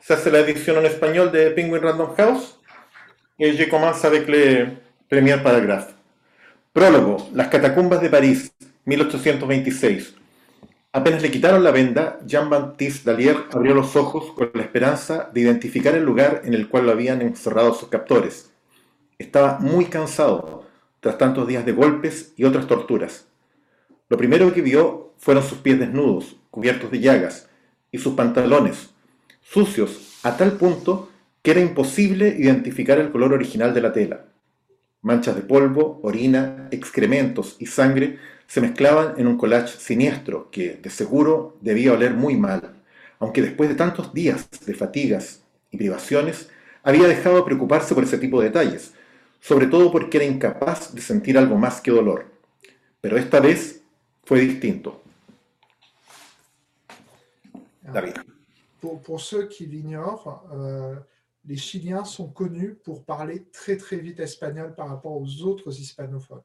Ça 0.00 0.16
c'est 0.18 0.30
l'édition 0.30 0.76
en 0.76 0.82
espagnol 0.82 1.30
de 1.30 1.48
Penguin 1.48 1.80
Random 1.80 2.10
House. 2.18 2.60
Et 3.38 3.54
je 3.54 3.64
commence 3.70 4.04
avec 4.04 4.28
le 4.28 4.66
premier 5.08 5.38
paragraphe. 5.38 5.94
Prólogo, 6.74 7.16
las 7.34 7.48
catacumbas 7.48 7.98
de 7.98 8.08
París, 8.08 8.52
1826. 8.84 10.14
Apenas 10.92 11.22
le 11.22 11.30
quitaron 11.30 11.64
la 11.64 11.70
venda, 11.70 12.18
Jean-Baptiste 12.26 13.10
Dalier 13.10 13.36
abrió 13.50 13.74
los 13.74 13.96
ojos 13.96 14.30
con 14.36 14.50
la 14.52 14.62
esperanza 14.62 15.30
de 15.32 15.40
identificar 15.40 15.94
el 15.94 16.04
lugar 16.04 16.42
en 16.44 16.52
el 16.52 16.68
cual 16.68 16.84
lo 16.84 16.92
habían 16.92 17.22
encerrado 17.22 17.72
sus 17.72 17.88
captores. 17.88 18.50
Estaba 19.18 19.58
muy 19.58 19.86
cansado 19.86 20.64
tras 21.02 21.18
tantos 21.18 21.48
días 21.48 21.66
de 21.66 21.72
golpes 21.72 22.32
y 22.36 22.44
otras 22.44 22.68
torturas. 22.68 23.26
Lo 24.08 24.16
primero 24.16 24.54
que 24.54 24.62
vio 24.62 25.14
fueron 25.18 25.42
sus 25.42 25.58
pies 25.58 25.80
desnudos, 25.80 26.36
cubiertos 26.52 26.92
de 26.92 27.00
llagas, 27.00 27.48
y 27.90 27.98
sus 27.98 28.14
pantalones, 28.14 28.90
sucios 29.42 30.20
a 30.22 30.36
tal 30.36 30.52
punto 30.52 31.10
que 31.42 31.50
era 31.50 31.60
imposible 31.60 32.36
identificar 32.38 33.00
el 33.00 33.10
color 33.10 33.32
original 33.32 33.74
de 33.74 33.80
la 33.80 33.92
tela. 33.92 34.26
Manchas 35.00 35.34
de 35.34 35.42
polvo, 35.42 35.98
orina, 36.04 36.68
excrementos 36.70 37.56
y 37.58 37.66
sangre 37.66 38.20
se 38.46 38.60
mezclaban 38.60 39.14
en 39.16 39.26
un 39.26 39.36
collage 39.36 39.80
siniestro 39.80 40.52
que, 40.52 40.78
de 40.80 40.90
seguro, 40.90 41.56
debía 41.60 41.94
oler 41.94 42.14
muy 42.14 42.36
mal, 42.36 42.74
aunque 43.18 43.42
después 43.42 43.68
de 43.68 43.74
tantos 43.74 44.14
días 44.14 44.48
de 44.64 44.74
fatigas 44.74 45.42
y 45.72 45.78
privaciones, 45.78 46.48
había 46.84 47.08
dejado 47.08 47.38
de 47.38 47.42
preocuparse 47.42 47.92
por 47.92 48.04
ese 48.04 48.18
tipo 48.18 48.40
de 48.40 48.50
detalles, 48.50 48.94
sobre 49.42 49.66
todo 49.66 49.90
porque 49.90 50.18
era 50.18 50.24
incapaz 50.24 50.94
de 50.94 51.00
sentir 51.02 51.36
algo 51.36 51.56
más 51.58 51.80
que 51.80 51.90
dolor. 51.90 52.30
Pero 53.00 53.18
esta 53.18 53.40
vez 53.40 53.82
fue 54.24 54.40
distinto. 54.40 55.02
David. 57.82 58.14
Pour, 58.80 59.20
ceux 59.20 59.48
qui 59.48 59.66
l'ignorent, 59.66 60.44
euh, 60.52 60.96
les 61.44 61.56
Chiliens 61.56 62.04
sont 62.04 62.28
connus 62.28 62.74
pour 62.84 63.04
parler 63.04 63.44
très 63.52 63.76
très 63.76 63.96
vite 63.96 64.20
espagnol 64.20 64.74
par 64.74 64.88
rapport 64.88 65.20
aux 65.20 65.42
autres 65.42 65.78
hispanophones. 65.78 66.42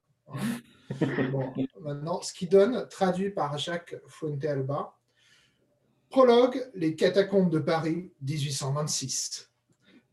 Bon, 1.31 1.53
maintenant, 1.81 2.21
ce 2.21 2.33
qui 2.33 2.47
donne, 2.47 2.87
traduit 2.89 3.29
par 3.29 3.57
Jacques 3.57 3.95
Fuentealba, 4.07 4.97
Prologue, 6.09 6.69
les 6.73 6.95
catacombes 6.95 7.49
de 7.49 7.59
Paris, 7.59 8.11
1826. 8.21 9.51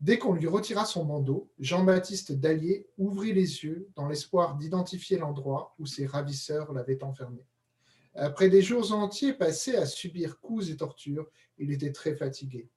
Dès 0.01 0.19
qu'on 0.19 0.33
lui 0.33 0.47
retira 0.47 0.85
son 0.85 1.05
bandeau, 1.05 1.49
Jean-Baptiste 1.57 2.33
Dallier 2.33 2.85
ouvrit 2.97 3.33
les 3.33 3.63
yeux 3.63 3.89
dans 3.95 4.07
l'espoir 4.07 4.55
d'identifier 4.55 5.17
l'endroit 5.17 5.73
où 5.79 5.85
ses 5.85 6.05
ravisseurs 6.05 6.73
l'avaient 6.73 7.03
enfermé. 7.03 7.45
Après 8.13 8.49
des 8.49 8.61
jours 8.61 8.93
entiers 8.93 9.33
passés 9.33 9.75
à 9.75 9.85
subir 9.85 10.39
coups 10.39 10.69
et 10.69 10.77
tortures, 10.77 11.29
il 11.57 11.71
était 11.71 11.91
très 11.91 12.15
fatigué. 12.15 12.69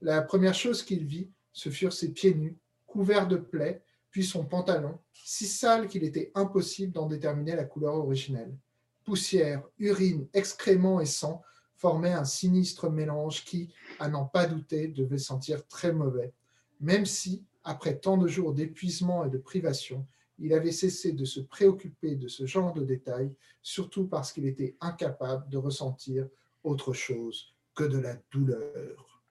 La 0.00 0.22
première 0.22 0.54
chose 0.54 0.82
qu'il 0.82 1.04
vit, 1.04 1.30
ce 1.52 1.70
furent 1.70 1.92
ses 1.92 2.12
pieds 2.12 2.34
nus, 2.34 2.56
couverts 2.86 3.28
de 3.28 3.36
plaies, 3.36 3.82
puis 4.10 4.24
son 4.24 4.44
pantalon, 4.44 4.98
si 5.12 5.46
sale 5.46 5.86
qu'il 5.86 6.02
était 6.02 6.32
impossible 6.34 6.92
d'en 6.92 7.06
déterminer 7.06 7.54
la 7.54 7.64
couleur 7.64 7.94
originelle. 7.94 8.56
Poussière, 9.04 9.62
urine, 9.78 10.26
excréments 10.34 11.00
et 11.00 11.06
sang 11.06 11.42
formaient 11.76 12.12
un 12.12 12.24
sinistre 12.24 12.90
mélange 12.90 13.44
qui, 13.44 13.72
à 13.98 14.08
n'en 14.08 14.24
pas 14.24 14.46
douter, 14.46 14.88
devait 14.88 15.18
sentir 15.18 15.66
très 15.68 15.92
mauvais, 15.92 16.32
même 16.80 17.06
si, 17.06 17.44
après 17.64 17.96
tant 17.98 18.16
de 18.16 18.26
jours 18.26 18.52
d'épuisement 18.52 19.24
et 19.24 19.30
de 19.30 19.38
privation, 19.38 20.06
il 20.38 20.54
avait 20.54 20.72
cessé 20.72 21.12
de 21.12 21.24
se 21.24 21.40
préoccuper 21.40 22.14
de 22.16 22.26
ce 22.26 22.46
genre 22.46 22.72
de 22.72 22.82
détails, 22.82 23.32
surtout 23.62 24.06
parce 24.06 24.32
qu'il 24.32 24.46
était 24.46 24.76
incapable 24.80 25.48
de 25.50 25.58
ressentir 25.58 26.26
autre 26.64 26.92
chose 26.92 27.54
que 27.74 27.84
de 27.84 27.98
la 27.98 28.16
douleur. 28.32 29.22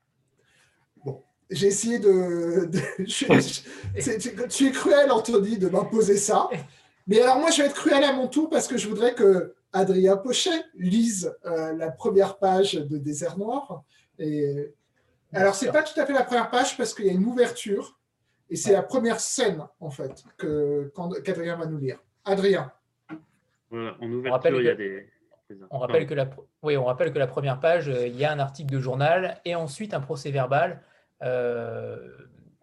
Bon, 1.04 1.24
j'ai 1.50 1.68
essayé 1.68 1.98
de. 1.98 2.70
tu 4.50 4.68
es 4.68 4.72
cruel, 4.72 5.12
Anthony, 5.12 5.58
de 5.58 5.70
m'imposer 5.70 6.18
ça. 6.18 6.50
Mais 7.08 7.22
alors, 7.22 7.40
moi, 7.40 7.50
je 7.50 7.64
vais 7.64 7.68
être 7.68 7.76
cruel 7.76 8.04
à 8.04 8.14
mon 8.14 8.28
tour 8.28 8.50
parce 8.50 8.68
que 8.68 8.78
je 8.78 8.88
voudrais 8.88 9.16
que 9.16 9.56
Adrien 9.74 10.16
Pochet 10.16 10.64
lise 10.76 11.36
euh, 11.46 11.74
la 11.74 11.90
première 11.90 12.38
page 12.38 12.74
de 12.74 12.98
Désert 12.98 13.38
Noir. 13.38 13.84
Et... 14.20 14.74
Alors, 15.34 15.54
c'est 15.56 15.72
pas 15.72 15.84
tout 15.84 16.00
à 16.00 16.06
fait 16.06 16.14
la 16.14 16.24
première 16.24 16.50
page 16.50 16.76
parce 16.78 16.94
qu'il 16.94 17.06
y 17.06 17.10
a 17.10 17.14
une 17.14 17.26
ouverture 17.26 18.00
et 18.50 18.56
c'est 18.56 18.74
la 18.74 18.82
première 18.84 19.20
scène, 19.20 19.64
en 19.80 19.90
fait, 19.92 20.24
qu'Adrien 20.38 21.56
va 21.56 21.66
nous 21.68 21.78
lire. 21.78 22.00
Adrien. 22.26 22.72
Voilà, 23.70 23.96
en 24.02 24.32
rappelle 24.32 24.56
ouverture, 24.56 24.60
il 24.62 24.66
y 24.66 24.70
a 24.70 24.74
que- 24.74 24.78
des. 24.78 25.10
des- 25.50 25.62
On 25.70 25.78
rappelle, 25.80 26.08
que 26.08 26.14
la, 26.16 26.26
pr- 26.26 26.44
oui, 26.64 26.76
on 26.78 26.86
rappelle 26.86 27.14
que 27.14 27.20
la 27.20 27.28
première 27.28 27.60
page, 27.60 27.90
euh, 27.90 28.08
il 28.08 28.16
y 28.16 28.26
a 28.26 28.32
un 28.32 28.40
article 28.40 28.72
de 28.74 28.80
journal 28.80 29.40
et 29.46 29.54
ensuite 29.56 29.94
un 29.94 30.00
procès 30.02 30.32
verbal 30.32 30.82
euh, 31.22 31.98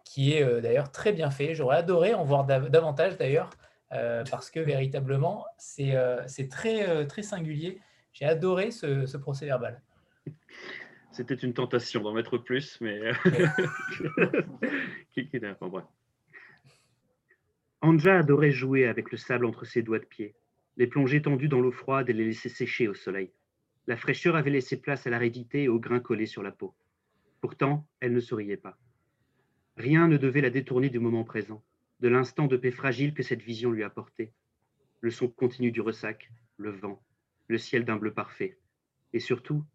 qui 0.03 0.33
est 0.33 0.43
euh, 0.43 0.59
d'ailleurs 0.61 0.91
très 0.91 1.13
bien 1.13 1.29
fait. 1.31 1.53
J'aurais 1.55 1.77
adoré 1.77 2.13
en 2.13 2.23
voir 2.25 2.45
dav- 2.45 2.69
davantage 2.69 3.17
d'ailleurs 3.17 3.49
euh, 3.93 4.23
parce 4.29 4.49
que 4.51 4.59
véritablement, 4.59 5.45
c'est 5.57 5.95
euh, 5.95 6.21
très, 6.49 6.89
euh, 6.89 7.05
très 7.05 7.23
singulier. 7.23 7.79
J'ai 8.11 8.25
adoré 8.25 8.71
ce, 8.71 9.05
ce 9.05 9.15
procès 9.17 9.45
verbal. 9.45 9.81
C'était 11.17 11.33
une 11.33 11.55
tentation 11.55 12.03
d'en 12.03 12.13
mettre 12.13 12.37
plus, 12.37 12.79
mais. 12.79 13.11
Enfin, 15.17 15.67
bref. 15.67 15.85
Anja 17.81 18.19
adorait 18.19 18.51
jouer 18.51 18.85
avec 18.85 19.09
le 19.09 19.17
sable 19.17 19.47
entre 19.47 19.65
ses 19.65 19.81
doigts 19.81 19.97
de 19.97 20.05
pied, 20.05 20.35
les 20.77 20.85
plonger 20.85 21.23
tendus 21.23 21.47
dans 21.47 21.59
l'eau 21.59 21.71
froide 21.71 22.11
et 22.11 22.13
les 22.13 22.25
laisser 22.25 22.49
sécher 22.49 22.87
au 22.87 22.93
soleil. 22.93 23.31
La 23.87 23.97
fraîcheur 23.97 24.35
avait 24.35 24.51
laissé 24.51 24.79
place 24.79 25.07
à 25.07 25.09
l'aridité 25.09 25.63
et 25.63 25.69
au 25.69 25.79
grain 25.79 25.99
collé 25.99 26.27
sur 26.27 26.43
la 26.43 26.51
peau. 26.51 26.75
Pourtant, 27.41 27.87
elle 27.99 28.13
ne 28.13 28.19
souriait 28.19 28.57
pas. 28.57 28.77
Rien 29.75 30.07
ne 30.07 30.17
devait 30.17 30.41
la 30.41 30.51
détourner 30.51 30.91
du 30.91 30.99
moment 30.99 31.23
présent, 31.23 31.63
de 31.99 32.09
l'instant 32.09 32.45
de 32.45 32.57
paix 32.57 32.69
fragile 32.69 33.15
que 33.15 33.23
cette 33.23 33.41
vision 33.41 33.71
lui 33.71 33.83
apportait. 33.83 34.33
Le 35.01 35.09
son 35.09 35.29
continu 35.29 35.71
du 35.71 35.81
ressac, 35.81 36.29
le 36.57 36.69
vent, 36.69 37.01
le 37.47 37.57
ciel 37.57 37.85
d'un 37.85 37.97
bleu 37.97 38.13
parfait, 38.13 38.59
et 39.13 39.19
surtout 39.19 39.65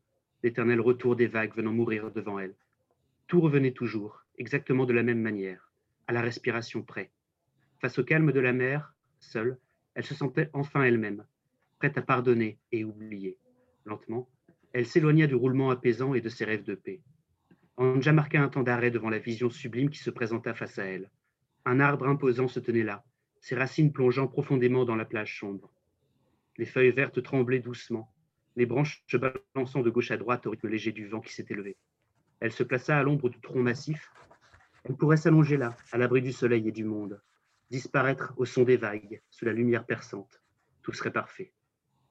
l'éternel 0.42 0.80
retour 0.80 1.16
des 1.16 1.26
vagues 1.26 1.54
venant 1.54 1.72
mourir 1.72 2.10
devant 2.10 2.38
elle. 2.38 2.54
Tout 3.26 3.40
revenait 3.40 3.72
toujours, 3.72 4.24
exactement 4.38 4.86
de 4.86 4.92
la 4.92 5.02
même 5.02 5.20
manière, 5.20 5.72
à 6.06 6.12
la 6.12 6.20
respiration 6.20 6.82
près. 6.82 7.10
Face 7.80 7.98
au 7.98 8.04
calme 8.04 8.32
de 8.32 8.40
la 8.40 8.52
mer, 8.52 8.94
seule, 9.20 9.58
elle 9.94 10.04
se 10.04 10.14
sentait 10.14 10.50
enfin 10.52 10.82
elle-même, 10.82 11.24
prête 11.78 11.98
à 11.98 12.02
pardonner 12.02 12.58
et 12.70 12.84
oublier. 12.84 13.38
Lentement, 13.84 14.28
elle 14.72 14.86
s'éloigna 14.86 15.26
du 15.26 15.34
roulement 15.34 15.70
apaisant 15.70 16.14
et 16.14 16.20
de 16.20 16.28
ses 16.28 16.44
rêves 16.44 16.64
de 16.64 16.74
paix. 16.74 17.00
Anja 17.76 18.12
marqua 18.12 18.40
un 18.40 18.48
temps 18.48 18.62
d'arrêt 18.62 18.90
devant 18.90 19.10
la 19.10 19.18
vision 19.18 19.50
sublime 19.50 19.90
qui 19.90 19.98
se 19.98 20.10
présenta 20.10 20.54
face 20.54 20.78
à 20.78 20.84
elle. 20.84 21.10
Un 21.64 21.80
arbre 21.80 22.06
imposant 22.06 22.48
se 22.48 22.60
tenait 22.60 22.82
là, 22.82 23.04
ses 23.40 23.54
racines 23.54 23.92
plongeant 23.92 24.28
profondément 24.28 24.84
dans 24.84 24.96
la 24.96 25.04
plage 25.04 25.38
sombre. 25.38 25.72
Les 26.58 26.66
feuilles 26.66 26.92
vertes 26.92 27.22
tremblaient 27.22 27.60
doucement, 27.60 28.11
les 28.56 28.66
branches 28.66 29.02
se 29.06 29.16
balançant 29.16 29.82
de 29.82 29.90
gauche 29.90 30.10
à 30.10 30.16
droite 30.16 30.46
au 30.46 30.50
rythme 30.50 30.68
léger 30.68 30.92
du 30.92 31.06
vent 31.06 31.20
qui 31.20 31.32
s'était 31.32 31.54
levé. 31.54 31.76
Elle 32.40 32.52
se 32.52 32.62
plaça 32.62 32.98
à 32.98 33.02
l'ombre 33.02 33.30
du 33.30 33.40
tronc 33.40 33.62
massif. 33.62 34.12
Elle 34.84 34.96
pourrait 34.96 35.16
s'allonger 35.16 35.56
là, 35.56 35.76
à 35.92 35.98
l'abri 35.98 36.22
du 36.22 36.32
soleil 36.32 36.66
et 36.68 36.72
du 36.72 36.84
monde, 36.84 37.20
disparaître 37.70 38.34
au 38.36 38.44
son 38.44 38.64
des 38.64 38.76
vagues, 38.76 39.22
sous 39.30 39.44
la 39.44 39.52
lumière 39.52 39.86
perçante. 39.86 40.42
Tout 40.82 40.92
serait 40.92 41.12
parfait. 41.12 41.52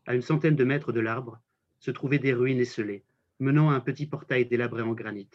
À 0.06 0.16
une 0.16 0.22
centaine 0.22 0.56
de 0.56 0.64
mètres 0.64 0.94
de 0.94 1.02
l'arbre 1.02 1.42
se 1.80 1.92
trouvaient 1.92 2.20
des 2.20 2.34
ruines 2.34 2.60
esselées, 2.60 3.04
menant 3.40 3.70
à 3.70 3.74
un 3.74 3.80
petit 3.80 4.08
portail 4.08 4.46
délabré 4.46 4.82
en 4.82 4.94
granit. 4.94 5.30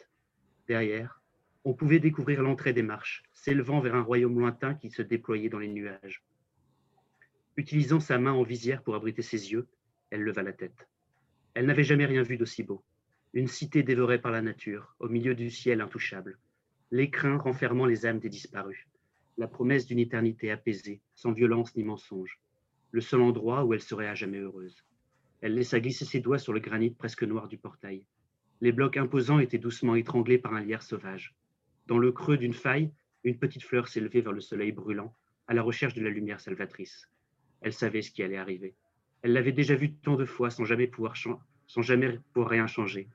Derrière, 0.66 1.20
on 1.64 1.74
pouvait 1.74 1.98
découvrir 1.98 2.42
l'entrée 2.42 2.72
des 2.72 2.82
marches, 2.82 3.22
s'élevant 3.32 3.80
vers 3.80 3.94
un 3.94 4.02
royaume 4.02 4.38
lointain 4.38 4.74
qui 4.74 4.90
se 4.90 5.02
déployait 5.02 5.48
dans 5.48 5.58
les 5.58 5.68
nuages. 5.68 6.24
Utilisant 7.56 8.00
sa 8.00 8.18
main 8.18 8.32
en 8.32 8.42
visière 8.42 8.82
pour 8.82 8.94
abriter 8.94 9.22
ses 9.22 9.52
yeux, 9.52 9.68
elle 10.10 10.22
leva 10.22 10.42
la 10.42 10.52
tête. 10.52 10.88
Elle 11.56 11.64
n'avait 11.64 11.84
jamais 11.84 12.04
rien 12.04 12.22
vu 12.22 12.36
d'aussi 12.36 12.62
beau. 12.62 12.84
Une 13.32 13.46
cité 13.46 13.82
dévorée 13.82 14.20
par 14.20 14.30
la 14.30 14.42
nature, 14.42 14.94
au 15.00 15.08
milieu 15.08 15.34
du 15.34 15.50
ciel 15.50 15.80
intouchable. 15.80 16.38
L'écrin 16.90 17.38
renfermant 17.38 17.86
les 17.86 18.04
âmes 18.04 18.18
des 18.18 18.28
disparus. 18.28 18.86
La 19.38 19.48
promesse 19.48 19.86
d'une 19.86 19.98
éternité 19.98 20.50
apaisée, 20.50 21.00
sans 21.14 21.32
violence 21.32 21.74
ni 21.74 21.82
mensonge. 21.82 22.38
Le 22.90 23.00
seul 23.00 23.22
endroit 23.22 23.64
où 23.64 23.72
elle 23.72 23.80
serait 23.80 24.06
à 24.06 24.14
jamais 24.14 24.40
heureuse. 24.40 24.84
Elle 25.40 25.54
laissa 25.54 25.80
glisser 25.80 26.04
ses 26.04 26.20
doigts 26.20 26.38
sur 26.38 26.52
le 26.52 26.60
granit 26.60 26.90
presque 26.90 27.22
noir 27.22 27.48
du 27.48 27.56
portail. 27.56 28.04
Les 28.60 28.72
blocs 28.72 28.98
imposants 28.98 29.38
étaient 29.38 29.56
doucement 29.56 29.94
étranglés 29.94 30.36
par 30.36 30.52
un 30.52 30.60
lierre 30.60 30.82
sauvage. 30.82 31.34
Dans 31.86 31.98
le 31.98 32.12
creux 32.12 32.36
d'une 32.36 32.52
faille, 32.52 32.90
une 33.24 33.38
petite 33.38 33.64
fleur 33.64 33.88
s'élevait 33.88 34.20
vers 34.20 34.32
le 34.32 34.42
soleil 34.42 34.72
brûlant, 34.72 35.14
à 35.48 35.54
la 35.54 35.62
recherche 35.62 35.94
de 35.94 36.02
la 36.02 36.10
lumière 36.10 36.40
salvatrice. 36.42 37.08
Elle 37.62 37.72
savait 37.72 38.02
ce 38.02 38.10
qui 38.10 38.22
allait 38.22 38.36
arriver. 38.36 38.74
Elle 39.22 39.32
l'avait 39.32 39.52
déjà 39.52 39.74
vu 39.74 39.92
tant 39.92 40.16
de 40.16 40.24
fois 40.24 40.50
sans 40.50 40.64
jamais 40.64 40.86
pouvoir, 40.86 41.16
sans 41.16 41.82
jamais 41.82 42.18
pouvoir 42.32 42.50
rien 42.50 42.66
changer. 42.66 43.08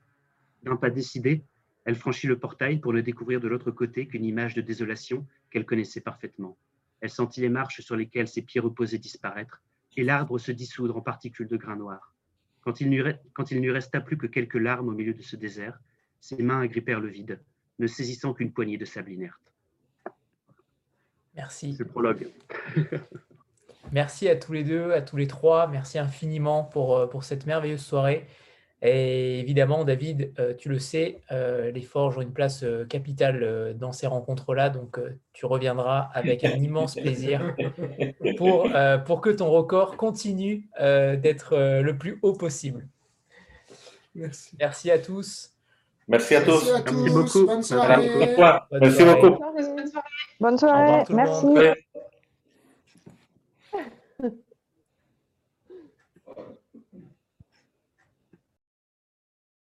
D'un 0.62 0.76
pas 0.76 0.90
décidé, 0.90 1.44
elle 1.84 1.96
franchit 1.96 2.26
le 2.26 2.38
portail 2.38 2.78
pour 2.78 2.92
ne 2.92 3.00
découvrir 3.00 3.40
de 3.40 3.48
l'autre 3.48 3.70
côté 3.70 4.06
qu'une 4.06 4.24
image 4.24 4.54
de 4.54 4.60
désolation 4.60 5.26
qu'elle 5.50 5.66
connaissait 5.66 6.00
parfaitement. 6.00 6.56
Elle 7.00 7.10
sentit 7.10 7.40
les 7.40 7.48
marches 7.48 7.80
sur 7.80 7.96
lesquelles 7.96 8.28
ses 8.28 8.42
pieds 8.42 8.60
reposaient 8.60 8.98
disparaître 8.98 9.62
et 9.96 10.04
l'arbre 10.04 10.38
se 10.38 10.52
dissoudre 10.52 10.96
en 10.96 11.00
particules 11.00 11.48
de 11.48 11.56
grains 11.56 11.76
noirs. 11.76 12.14
Quand 12.60 12.80
il, 12.80 13.18
quand 13.32 13.50
lui 13.50 13.70
resta 13.72 14.00
plus 14.00 14.16
que 14.16 14.28
quelques 14.28 14.54
larmes 14.54 14.88
au 14.88 14.92
milieu 14.92 15.12
de 15.12 15.22
ce 15.22 15.34
désert, 15.34 15.80
ses 16.20 16.40
mains 16.42 16.60
agrippèrent 16.60 17.00
le 17.00 17.08
vide, 17.08 17.40
ne 17.80 17.88
saisissant 17.88 18.32
qu'une 18.32 18.52
poignée 18.52 18.78
de 18.78 18.84
sable 18.84 19.10
inerte. 19.10 19.52
Merci. 21.34 21.74
C'est 21.74 21.82
le 21.82 21.88
prologue. 21.88 22.28
Merci 23.92 24.28
à 24.30 24.36
tous 24.36 24.54
les 24.54 24.64
deux, 24.64 24.92
à 24.92 25.02
tous 25.02 25.18
les 25.18 25.26
trois. 25.26 25.66
Merci 25.66 25.98
infiniment 25.98 26.64
pour, 26.64 26.96
euh, 26.96 27.06
pour 27.06 27.24
cette 27.24 27.46
merveilleuse 27.46 27.82
soirée. 27.82 28.26
Et 28.80 29.38
évidemment, 29.38 29.84
David, 29.84 30.32
euh, 30.40 30.54
tu 30.54 30.68
le 30.68 30.80
sais, 30.80 31.20
euh, 31.30 31.70
les 31.70 31.82
forges 31.82 32.18
ont 32.18 32.22
une 32.22 32.32
place 32.32 32.64
capitale 32.88 33.76
dans 33.78 33.92
ces 33.92 34.08
rencontres-là, 34.08 34.70
donc 34.70 34.98
tu 35.32 35.46
reviendras 35.46 36.10
avec 36.14 36.42
un 36.42 36.50
immense 36.56 36.96
plaisir 36.96 37.54
pour, 38.38 38.68
pour 39.06 39.20
que 39.20 39.30
ton 39.30 39.50
record 39.50 39.96
continue 39.96 40.68
d'être 40.80 41.80
le 41.80 41.96
plus 41.96 42.18
haut 42.22 42.32
possible. 42.32 42.88
Merci. 44.16 44.56
Merci 44.58 44.90
à 44.90 44.98
tous. 44.98 45.52
Merci 46.08 46.34
à 46.34 46.42
tous. 46.42 46.72
Merci, 46.72 46.76
à 46.76 47.22
tous. 47.22 47.46
Bonne 47.46 47.62
soirée. 47.62 48.10
Merci 48.72 49.04
beaucoup. 49.04 49.38
Bonne 49.38 49.88
soirée. 49.88 50.08
Bonne 50.40 50.58
soirée. 50.58 51.04
Merci. 51.10 51.81